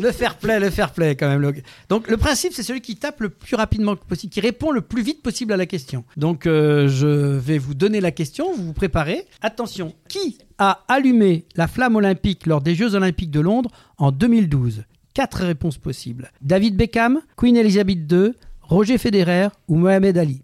le 0.00 0.12
fair 0.12 0.36
play, 0.36 0.58
le 0.58 0.70
fair 0.70 0.92
play 0.92 1.16
quand 1.16 1.28
même. 1.28 1.52
Donc 1.88 2.08
le 2.08 2.16
principe, 2.16 2.52
c'est 2.52 2.62
celui 2.62 2.80
qui 2.80 2.96
tape 2.96 3.20
le 3.20 3.28
plus 3.28 3.56
rapidement 3.56 3.96
possible, 3.96 4.32
qui 4.32 4.40
répond 4.40 4.70
le 4.70 4.80
plus 4.80 5.02
vite 5.02 5.22
possible 5.22 5.52
à 5.52 5.56
la 5.56 5.66
question. 5.66 6.04
Donc 6.16 6.46
euh, 6.46 6.88
je 6.88 7.06
vais 7.06 7.58
vous 7.58 7.74
donner 7.74 8.00
la 8.00 8.10
question, 8.10 8.52
vous 8.54 8.64
vous 8.64 8.72
préparez. 8.72 9.26
Attention, 9.42 9.94
qui 10.08 10.38
a 10.58 10.84
allumé 10.88 11.44
la 11.56 11.68
flamme 11.68 11.96
olympique 11.96 12.46
lors 12.46 12.60
des 12.60 12.74
Jeux 12.74 12.94
olympiques 12.94 13.30
de 13.30 13.40
Londres 13.40 13.70
en 13.98 14.12
2012 14.12 14.84
Quatre 15.12 15.44
réponses 15.44 15.76
possibles. 15.76 16.30
David 16.40 16.76
Beckham, 16.76 17.20
Queen 17.36 17.56
Elizabeth 17.56 18.10
II, 18.10 18.32
Roger 18.62 18.96
Federer 18.96 19.48
ou 19.66 19.76
Mohamed 19.76 20.16
Ali? 20.16 20.42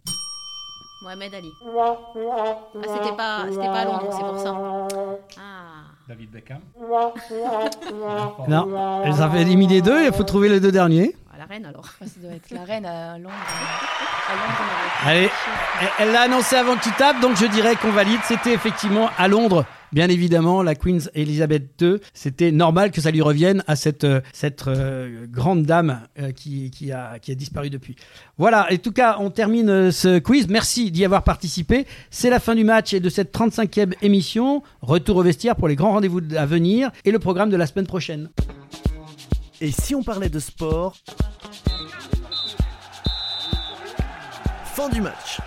Mohamed 1.03 1.35
Ali. 1.35 1.53
Ah, 1.79 1.97
c'était 2.75 3.17
pas, 3.17 3.47
pas 3.47 4.03
c'est 4.11 4.21
pour 4.25 4.39
ça. 4.39 4.89
Ah. 5.39 5.96
David 6.09 6.31
Beckham 6.31 6.61
Non, 8.49 9.03
elles 9.05 9.21
avaient 9.23 9.43
éliminé 9.43 9.83
deux, 9.83 10.07
il 10.07 10.13
faut 10.13 10.23
trouver 10.23 10.49
les 10.49 10.61
deux 10.61 10.71
derniers. 10.71 11.17
La 11.39 11.45
reine 11.45 11.67
alors. 11.67 11.87
ça 12.01 12.21
doit 12.23 12.33
être 12.33 12.51
la 12.51 12.65
reine 12.65 12.87
à 12.87 13.19
Londres. 13.19 13.35
Allez, 15.05 15.29
elle 15.99 16.13
l'a 16.13 16.23
annoncé 16.23 16.57
avant 16.57 16.77
que 16.77 16.83
tu 16.83 16.93
tapes, 16.93 17.21
donc 17.21 17.37
je 17.37 17.47
dirais 17.47 17.77
qu'on 17.77 17.93
valide. 17.93 18.21
C'était 18.25 18.55
effectivement 18.55 19.11
à 19.19 19.29
Londres. 19.29 19.67
Bien 19.93 20.09
évidemment, 20.09 20.63
la 20.63 20.75
Queen 20.75 21.01
Elizabeth 21.15 21.81
II, 21.81 21.97
c'était 22.13 22.51
normal 22.53 22.91
que 22.91 23.01
ça 23.01 23.11
lui 23.11 23.23
revienne 23.23 23.63
à 23.67 23.77
cette, 23.77 24.05
euh, 24.05 24.21
cette 24.33 24.67
euh, 24.67 25.27
grande 25.31 25.63
dame 25.63 26.01
euh, 26.19 26.33
qui, 26.33 26.71
qui, 26.71 26.91
a, 26.91 27.19
qui 27.19 27.33
a 27.33 27.35
disparu 27.35 27.71
depuis. 27.71 27.95
Voilà, 28.37 28.67
en 28.71 28.77
tout 28.77 28.93
cas, 28.93 29.17
on 29.21 29.31
termine 29.31 29.93
ce 29.93 30.19
quiz. 30.19 30.49
Merci 30.49 30.91
d'y 30.91 31.05
avoir 31.05 31.23
participé. 31.23 31.87
C'est 32.11 32.31
la 32.31 32.41
fin 32.41 32.55
du 32.55 32.65
match 32.65 32.95
et 32.95 33.01
de 33.01 33.09
cette 33.09 33.33
35e 33.35 33.93
émission. 34.03 34.63
Retour 34.83 35.19
au 35.19 35.23
vestiaire 35.23 35.55
pour 35.57 35.69
les 35.69 35.77
grands 35.77 35.93
rendez-vous 35.93 36.21
à 36.37 36.47
venir 36.47 36.91
et 37.05 37.11
le 37.11 37.19
programme 37.19 37.51
de 37.51 37.57
la 37.57 37.67
semaine 37.67 37.87
prochaine. 37.87 38.29
Et 39.61 39.73
si 39.73 39.95
on 39.95 40.03
parlait 40.03 40.29
de 40.29 40.39
sport? 40.39 40.97
Fin 44.75 44.91
du 44.91 45.01
match. 45.01 45.41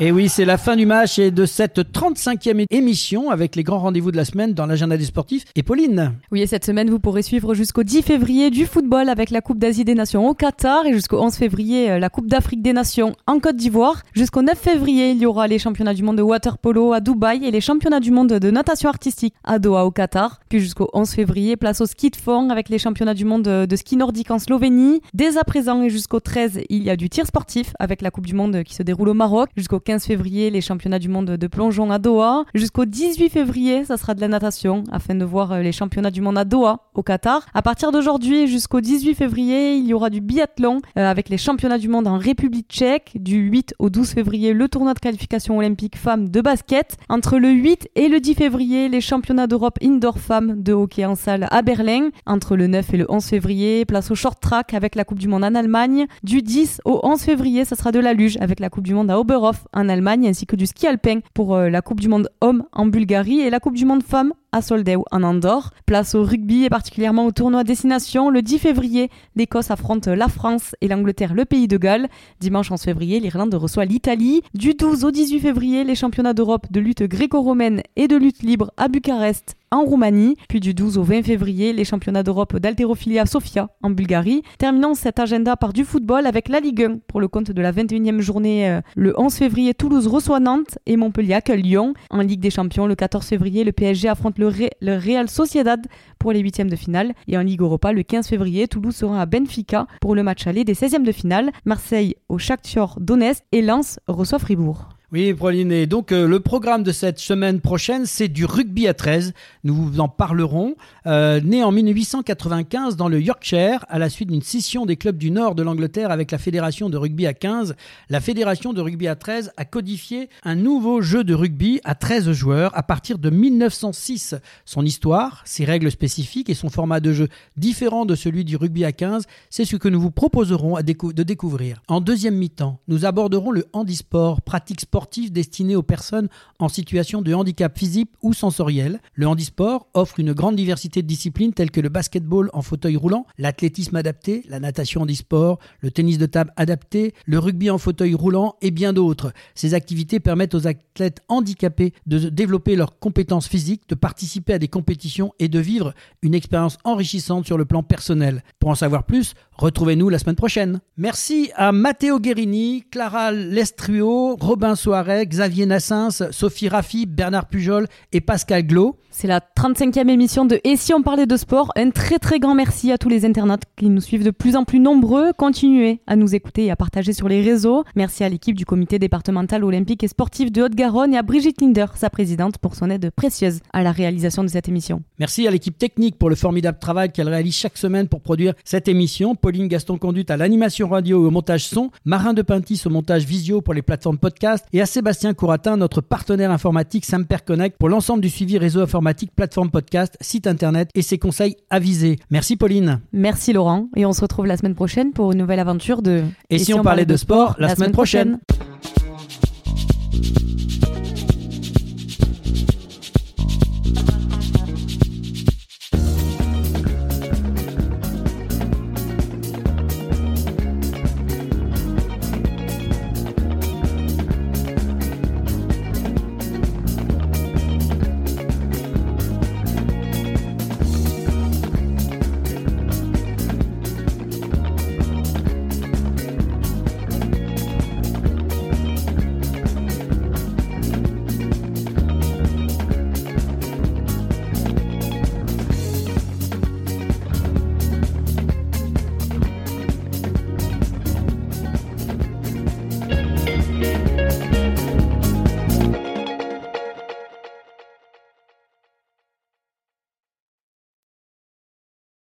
Et 0.00 0.10
oui, 0.10 0.28
c'est 0.28 0.44
la 0.44 0.58
fin 0.58 0.74
du 0.74 0.86
match 0.86 1.20
et 1.20 1.30
de 1.30 1.46
cette 1.46 1.78
35e 1.78 2.66
émission 2.70 3.30
avec 3.30 3.54
les 3.54 3.62
grands 3.62 3.78
rendez-vous 3.78 4.10
de 4.10 4.16
la 4.16 4.24
semaine 4.24 4.52
dans 4.52 4.66
l'agenda 4.66 4.96
des 4.96 5.04
sportifs. 5.04 5.44
Et 5.54 5.62
Pauline 5.62 6.14
Oui, 6.32 6.42
et 6.42 6.48
cette 6.48 6.64
semaine, 6.64 6.90
vous 6.90 6.98
pourrez 6.98 7.22
suivre 7.22 7.54
jusqu'au 7.54 7.84
10 7.84 8.02
février 8.02 8.50
du 8.50 8.66
football 8.66 9.08
avec 9.08 9.30
la 9.30 9.40
Coupe 9.40 9.60
d'Asie 9.60 9.84
des 9.84 9.94
Nations 9.94 10.28
au 10.28 10.34
Qatar 10.34 10.84
et 10.86 10.92
jusqu'au 10.92 11.22
11 11.22 11.36
février 11.36 11.92
euh, 11.92 11.98
la 12.00 12.08
Coupe 12.08 12.26
d'Afrique 12.26 12.60
des 12.60 12.72
Nations 12.72 13.14
en 13.28 13.38
Côte 13.38 13.54
d'Ivoire. 13.54 14.02
Jusqu'au 14.14 14.42
9 14.42 14.58
février, 14.58 15.12
il 15.12 15.18
y 15.18 15.26
aura 15.26 15.46
les 15.46 15.60
championnats 15.60 15.94
du 15.94 16.02
monde 16.02 16.16
de 16.16 16.22
water 16.22 16.58
polo 16.58 16.92
à 16.92 16.98
Dubaï 16.98 17.44
et 17.44 17.52
les 17.52 17.60
championnats 17.60 18.00
du 18.00 18.10
monde 18.10 18.32
de 18.32 18.50
natation 18.50 18.88
artistique 18.88 19.34
à 19.44 19.60
Doha 19.60 19.84
au 19.84 19.92
Qatar. 19.92 20.40
Puis 20.48 20.58
jusqu'au 20.58 20.90
11 20.92 21.08
février, 21.08 21.56
place 21.56 21.80
au 21.80 21.86
ski 21.86 22.10
de 22.10 22.16
fond 22.16 22.50
avec 22.50 22.68
les 22.68 22.80
championnats 22.80 23.14
du 23.14 23.24
monde 23.24 23.44
de 23.44 23.76
ski 23.76 23.96
nordique 23.96 24.32
en 24.32 24.40
Slovénie. 24.40 25.02
Dès 25.14 25.38
à 25.38 25.44
présent 25.44 25.82
et 25.82 25.90
jusqu'au 25.90 26.18
13, 26.18 26.62
il 26.68 26.82
y 26.82 26.90
a 26.90 26.96
du 26.96 27.08
tir 27.08 27.28
sportif 27.28 27.74
avec 27.78 28.02
la 28.02 28.10
Coupe 28.10 28.26
du 28.26 28.34
monde 28.34 28.64
qui 28.64 28.74
se 28.74 28.82
déroule 28.82 29.10
au 29.10 29.14
Maroc. 29.14 29.50
Jusqu'au 29.56 29.78
15 29.84 30.06
février, 30.06 30.50
les 30.50 30.62
championnats 30.62 30.98
du 30.98 31.08
monde 31.08 31.32
de 31.32 31.46
plongeon 31.46 31.90
à 31.90 31.98
Doha. 31.98 32.44
Jusqu'au 32.54 32.86
18 32.86 33.28
février, 33.28 33.84
ça 33.84 33.98
sera 33.98 34.14
de 34.14 34.20
la 34.20 34.28
natation 34.28 34.82
afin 34.90 35.14
de 35.14 35.24
voir 35.24 35.52
euh, 35.52 35.60
les 35.60 35.72
championnats 35.72 36.10
du 36.10 36.22
monde 36.22 36.38
à 36.38 36.44
Doha, 36.44 36.80
au 36.94 37.02
Qatar. 37.02 37.44
À 37.52 37.60
partir 37.60 37.92
d'aujourd'hui 37.92 38.46
jusqu'au 38.46 38.80
18 38.80 39.14
février, 39.14 39.74
il 39.74 39.86
y 39.86 39.92
aura 39.92 40.08
du 40.08 40.22
biathlon 40.22 40.80
euh, 40.98 41.08
avec 41.08 41.28
les 41.28 41.36
championnats 41.36 41.76
du 41.76 41.88
monde 41.88 42.06
en 42.06 42.16
République 42.16 42.68
tchèque. 42.68 43.12
Du 43.16 43.36
8 43.36 43.74
au 43.78 43.90
12 43.90 44.08
février, 44.08 44.54
le 44.54 44.68
tournoi 44.68 44.94
de 44.94 45.00
qualification 45.00 45.58
olympique 45.58 45.96
femmes 45.96 46.30
de 46.30 46.40
basket. 46.40 46.96
Entre 47.10 47.38
le 47.38 47.50
8 47.50 47.90
et 47.94 48.08
le 48.08 48.20
10 48.20 48.34
février, 48.34 48.88
les 48.88 49.02
championnats 49.02 49.46
d'Europe 49.46 49.78
indoor 49.82 50.18
femmes 50.18 50.62
de 50.62 50.72
hockey 50.72 51.04
en 51.04 51.14
salle 51.14 51.46
à 51.50 51.60
Berlin. 51.60 52.08
Entre 52.26 52.56
le 52.56 52.68
9 52.68 52.94
et 52.94 52.96
le 52.96 53.06
11 53.10 53.22
février, 53.22 53.84
place 53.84 54.10
au 54.10 54.14
short 54.14 54.40
track 54.40 54.72
avec 54.72 54.94
la 54.94 55.04
Coupe 55.04 55.18
du 55.18 55.28
Monde 55.28 55.44
en 55.44 55.54
Allemagne. 55.54 56.06
Du 56.22 56.40
10 56.40 56.80
au 56.86 57.00
11 57.02 57.20
février, 57.20 57.66
ça 57.66 57.76
sera 57.76 57.92
de 57.92 57.98
la 57.98 58.14
luge 58.14 58.38
avec 58.40 58.60
la 58.60 58.70
Coupe 58.70 58.84
du 58.84 58.94
Monde 58.94 59.10
à 59.10 59.18
Oberhof 59.18 59.66
en 59.74 59.88
Allemagne 59.88 60.28
ainsi 60.28 60.46
que 60.46 60.56
du 60.56 60.66
ski 60.66 60.86
alpin 60.86 61.20
pour 61.34 61.54
euh, 61.54 61.68
la 61.68 61.82
Coupe 61.82 62.00
du 62.00 62.08
Monde 62.08 62.30
Hommes 62.40 62.64
en 62.72 62.86
Bulgarie 62.86 63.40
et 63.40 63.50
la 63.50 63.60
Coupe 63.60 63.74
du 63.74 63.84
Monde 63.84 64.02
Femmes 64.02 64.32
à 64.52 64.62
Soldeu 64.62 64.98
en 65.10 65.22
Andorre. 65.22 65.72
Place 65.84 66.14
au 66.14 66.22
rugby 66.22 66.64
et 66.64 66.70
particulièrement 66.70 67.26
au 67.26 67.32
tournoi 67.32 67.64
Destination. 67.64 68.30
Le 68.30 68.40
10 68.40 68.58
février, 68.58 69.10
l'Écosse 69.34 69.70
affronte 69.70 70.06
la 70.06 70.28
France 70.28 70.76
et 70.80 70.88
l'Angleterre 70.88 71.34
le 71.34 71.44
pays 71.44 71.68
de 71.68 71.76
Galles. 71.76 72.08
Dimanche 72.40 72.70
11 72.70 72.80
février, 72.80 73.20
l'Irlande 73.20 73.54
reçoit 73.54 73.84
l'Italie. 73.84 74.42
Du 74.54 74.74
12 74.74 75.04
au 75.04 75.10
18 75.10 75.40
février, 75.40 75.84
les 75.84 75.96
championnats 75.96 76.34
d'Europe 76.34 76.66
de 76.70 76.80
lutte 76.80 77.02
gréco-romaine 77.02 77.82
et 77.96 78.08
de 78.08 78.16
lutte 78.16 78.42
libre 78.42 78.70
à 78.76 78.88
Bucarest 78.88 79.56
en 79.74 79.84
Roumanie, 79.84 80.36
puis 80.48 80.60
du 80.60 80.72
12 80.72 80.98
au 80.98 81.02
20 81.02 81.22
février, 81.24 81.72
les 81.72 81.84
championnats 81.84 82.22
d'Europe 82.22 82.56
d'haltérophilie 82.56 83.18
à 83.18 83.26
Sofia, 83.26 83.68
en 83.82 83.90
Bulgarie. 83.90 84.42
Terminons 84.58 84.94
cet 84.94 85.18
agenda 85.18 85.56
par 85.56 85.72
du 85.72 85.84
football 85.84 86.26
avec 86.26 86.48
la 86.48 86.60
Ligue 86.60 86.84
1 86.84 86.98
pour 87.08 87.20
le 87.20 87.26
compte 87.26 87.50
de 87.50 87.60
la 87.60 87.72
21e 87.72 88.20
journée. 88.20 88.70
Euh, 88.70 88.80
le 88.94 89.18
11 89.18 89.34
février, 89.34 89.74
Toulouse 89.74 90.06
reçoit 90.06 90.38
Nantes 90.38 90.78
et 90.86 90.96
Montpellier 90.96 91.40
Lyon. 91.48 91.94
En 92.10 92.20
Ligue 92.20 92.40
des 92.40 92.50
Champions, 92.50 92.86
le 92.86 92.94
14 92.94 93.26
février, 93.26 93.64
le 93.64 93.72
PSG 93.72 94.08
affronte 94.08 94.38
le, 94.38 94.50
le 94.80 94.96
Real 94.96 95.28
Sociedad 95.28 95.84
pour 96.20 96.32
les 96.32 96.40
huitièmes 96.40 96.70
de 96.70 96.76
finale. 96.76 97.12
Et 97.26 97.36
en 97.36 97.42
Ligue 97.42 97.60
Europa, 97.60 97.92
le 97.92 98.04
15 98.04 98.28
février, 98.28 98.68
Toulouse 98.68 98.94
sera 98.94 99.20
à 99.20 99.26
Benfica 99.26 99.88
pour 100.00 100.14
le 100.14 100.22
match 100.22 100.46
aller 100.46 100.62
des 100.64 100.74
16e 100.74 101.02
de 101.02 101.12
finale. 101.12 101.50
Marseille 101.64 102.14
au 102.28 102.38
Shakhtar 102.38 103.00
Donetsk 103.00 103.42
et 103.50 103.60
Lens 103.62 103.98
reçoit 104.06 104.38
Fribourg. 104.38 104.93
Oui, 105.12 105.34
Pauline. 105.34 105.70
Et 105.70 105.86
donc, 105.86 106.12
euh, 106.12 106.26
le 106.26 106.40
programme 106.40 106.82
de 106.82 106.90
cette 106.90 107.18
semaine 107.18 107.60
prochaine, 107.60 108.06
c'est 108.06 108.26
du 108.26 108.46
rugby 108.46 108.88
à 108.88 108.94
13. 108.94 109.34
Nous 109.62 109.74
vous 109.74 110.00
en 110.00 110.08
parlerons. 110.08 110.76
Euh, 111.06 111.40
né 111.40 111.62
en 111.62 111.70
1895 111.70 112.96
dans 112.96 113.08
le 113.08 113.20
Yorkshire, 113.20 113.84
à 113.90 113.98
la 113.98 114.08
suite 114.08 114.30
d'une 114.30 114.40
scission 114.40 114.86
des 114.86 114.96
clubs 114.96 115.18
du 115.18 115.30
nord 115.30 115.54
de 115.54 115.62
l'Angleterre 115.62 116.10
avec 116.10 116.30
la 116.30 116.38
Fédération 116.38 116.88
de 116.88 116.96
rugby 116.96 117.26
à 117.26 117.34
15, 117.34 117.76
la 118.08 118.20
Fédération 118.22 118.72
de 118.72 118.80
rugby 118.80 119.06
à 119.06 119.14
13 119.14 119.52
a 119.58 119.66
codifié 119.66 120.30
un 120.42 120.54
nouveau 120.54 121.02
jeu 121.02 121.22
de 121.22 121.34
rugby 121.34 121.80
à 121.84 121.94
13 121.94 122.32
joueurs 122.32 122.76
à 122.76 122.82
partir 122.82 123.18
de 123.18 123.28
1906. 123.28 124.36
Son 124.64 124.86
histoire, 124.86 125.42
ses 125.44 125.66
règles 125.66 125.90
spécifiques 125.90 126.48
et 126.48 126.54
son 126.54 126.70
format 126.70 127.00
de 127.00 127.12
jeu 127.12 127.28
différent 127.58 128.06
de 128.06 128.14
celui 128.14 128.44
du 128.44 128.56
rugby 128.56 128.86
à 128.86 128.92
15, 128.92 129.26
c'est 129.50 129.66
ce 129.66 129.76
que 129.76 129.88
nous 129.88 130.00
vous 130.00 130.10
proposerons 130.10 130.76
de 130.76 131.22
découvrir. 131.22 131.82
En 131.88 132.00
deuxième 132.00 132.36
mi-temps, 132.36 132.80
nous 132.88 133.04
aborderons 133.04 133.50
le 133.50 133.66
handisport, 133.74 134.40
pratique 134.40 134.80
sportive 134.80 134.93
destiné 135.30 135.76
aux 135.76 135.82
personnes 135.82 136.28
en 136.58 136.68
situation 136.68 137.20
de 137.20 137.34
handicap 137.34 137.76
physique 137.76 138.10
ou 138.22 138.32
sensoriel. 138.32 139.00
Le 139.14 139.26
handisport 139.26 139.88
offre 139.94 140.20
une 140.20 140.32
grande 140.32 140.56
diversité 140.56 141.02
de 141.02 141.06
disciplines 141.06 141.52
telles 141.52 141.70
que 141.70 141.80
le 141.80 141.88
basketball 141.88 142.50
en 142.52 142.62
fauteuil 142.62 142.96
roulant, 142.96 143.26
l'athlétisme 143.38 143.96
adapté, 143.96 144.44
la 144.48 144.60
natation 144.60 145.02
handisport, 145.02 145.58
le 145.80 145.90
tennis 145.90 146.18
de 146.18 146.26
table 146.26 146.52
adapté, 146.56 147.14
le 147.26 147.38
rugby 147.38 147.70
en 147.70 147.78
fauteuil 147.78 148.14
roulant 148.14 148.56
et 148.62 148.70
bien 148.70 148.92
d'autres. 148.92 149.32
Ces 149.54 149.74
activités 149.74 150.20
permettent 150.20 150.54
aux 150.54 150.66
athlètes 150.66 151.22
handicapés 151.28 151.92
de 152.06 152.28
développer 152.28 152.76
leurs 152.76 152.98
compétences 152.98 153.48
physiques, 153.48 153.88
de 153.88 153.94
participer 153.94 154.54
à 154.54 154.58
des 154.58 154.68
compétitions 154.68 155.32
et 155.38 155.48
de 155.48 155.58
vivre 155.58 155.92
une 156.22 156.34
expérience 156.34 156.78
enrichissante 156.84 157.46
sur 157.46 157.58
le 157.58 157.64
plan 157.64 157.82
personnel. 157.82 158.42
Pour 158.60 158.70
en 158.70 158.74
savoir 158.74 159.04
plus, 159.04 159.34
retrouvez-nous 159.56 160.08
la 160.08 160.18
semaine 160.18 160.36
prochaine. 160.36 160.80
Merci 160.96 161.50
à 161.56 161.72
Matteo 161.72 162.20
Guerini, 162.20 162.84
Clara 162.90 163.32
Lestruo, 163.32 164.36
Robin 164.40 164.76
Xavier 164.90 165.66
Nassens, 165.66 166.22
Sophie 166.30 166.68
Raffi, 166.68 167.06
Bernard 167.06 167.46
Pujol 167.46 167.86
et 168.12 168.20
Pascal 168.20 168.66
Glo. 168.66 168.96
C'est 169.10 169.28
la 169.28 169.40
35e 169.40 170.08
émission 170.08 170.44
de 170.44 170.60
Et 170.64 170.76
si 170.76 170.92
on 170.92 171.02
parlait 171.02 171.26
de 171.26 171.36
sport? 171.36 171.70
Un 171.76 171.90
très 171.90 172.18
très 172.18 172.40
grand 172.40 172.54
merci 172.54 172.90
à 172.90 172.98
tous 172.98 173.08
les 173.08 173.24
internautes 173.24 173.62
qui 173.76 173.88
nous 173.88 174.00
suivent 174.00 174.24
de 174.24 174.32
plus 174.32 174.56
en 174.56 174.64
plus 174.64 174.80
nombreux. 174.80 175.32
Continuez 175.38 176.00
à 176.08 176.16
nous 176.16 176.34
écouter 176.34 176.64
et 176.64 176.70
à 176.72 176.76
partager 176.76 177.12
sur 177.12 177.28
les 177.28 177.40
réseaux. 177.40 177.84
Merci 177.94 178.24
à 178.24 178.28
l'équipe 178.28 178.56
du 178.56 178.66
comité 178.66 178.98
départemental 178.98 179.62
olympique 179.62 180.02
et 180.02 180.08
sportif 180.08 180.50
de 180.50 180.62
Haute-Garonne 180.62 181.14
et 181.14 181.16
à 181.16 181.22
Brigitte 181.22 181.60
Linder, 181.60 181.86
sa 181.94 182.10
présidente, 182.10 182.58
pour 182.58 182.74
son 182.74 182.90
aide 182.90 183.10
précieuse 183.10 183.60
à 183.72 183.84
la 183.84 183.92
réalisation 183.92 184.42
de 184.42 184.48
cette 184.48 184.68
émission. 184.68 185.02
Merci 185.20 185.46
à 185.46 185.52
l'équipe 185.52 185.78
technique 185.78 186.18
pour 186.18 186.28
le 186.28 186.34
formidable 186.34 186.78
travail 186.80 187.12
qu'elle 187.12 187.28
réalise 187.28 187.54
chaque 187.54 187.78
semaine 187.78 188.08
pour 188.08 188.20
produire 188.20 188.54
cette 188.64 188.88
émission. 188.88 189.36
Pauline 189.36 189.68
Gaston 189.68 189.96
Conduite 189.96 190.32
à 190.32 190.36
l'animation 190.36 190.88
radio 190.88 191.22
et 191.22 191.26
au 191.26 191.30
montage 191.30 191.66
son. 191.66 191.90
Marin 192.04 192.34
de 192.34 192.42
Pintis 192.42 192.82
au 192.84 192.90
montage 192.90 193.24
visio 193.24 193.60
pour 193.60 193.74
les 193.74 193.82
plateformes 193.82 194.18
podcast 194.18 194.66
et 194.74 194.80
à 194.80 194.86
Sébastien 194.86 195.34
Couratin, 195.34 195.76
notre 195.76 196.00
partenaire 196.00 196.50
informatique 196.50 197.04
Samper 197.04 197.36
Connect, 197.46 197.78
pour 197.78 197.88
l'ensemble 197.88 198.20
du 198.20 198.28
suivi 198.28 198.58
réseau 198.58 198.80
informatique, 198.80 199.30
plateforme 199.34 199.70
podcast, 199.70 200.16
site 200.20 200.48
internet 200.48 200.90
et 200.96 201.02
ses 201.02 201.16
conseils 201.16 201.54
avisés. 201.70 202.18
Merci 202.28 202.56
Pauline. 202.56 203.00
Merci 203.12 203.52
Laurent, 203.52 203.88
et 203.94 204.04
on 204.04 204.12
se 204.12 204.20
retrouve 204.20 204.46
la 204.46 204.56
semaine 204.56 204.74
prochaine 204.74 205.12
pour 205.12 205.30
une 205.30 205.38
nouvelle 205.38 205.60
aventure 205.60 206.02
de... 206.02 206.24
Et, 206.50 206.58
si, 206.58 206.74
on, 206.74 206.82
parlait, 206.82 207.06
de, 207.06 207.16
sport, 207.16 207.54
la, 207.60 207.76
semaine, 207.76 207.92
prochaine. 207.92 208.40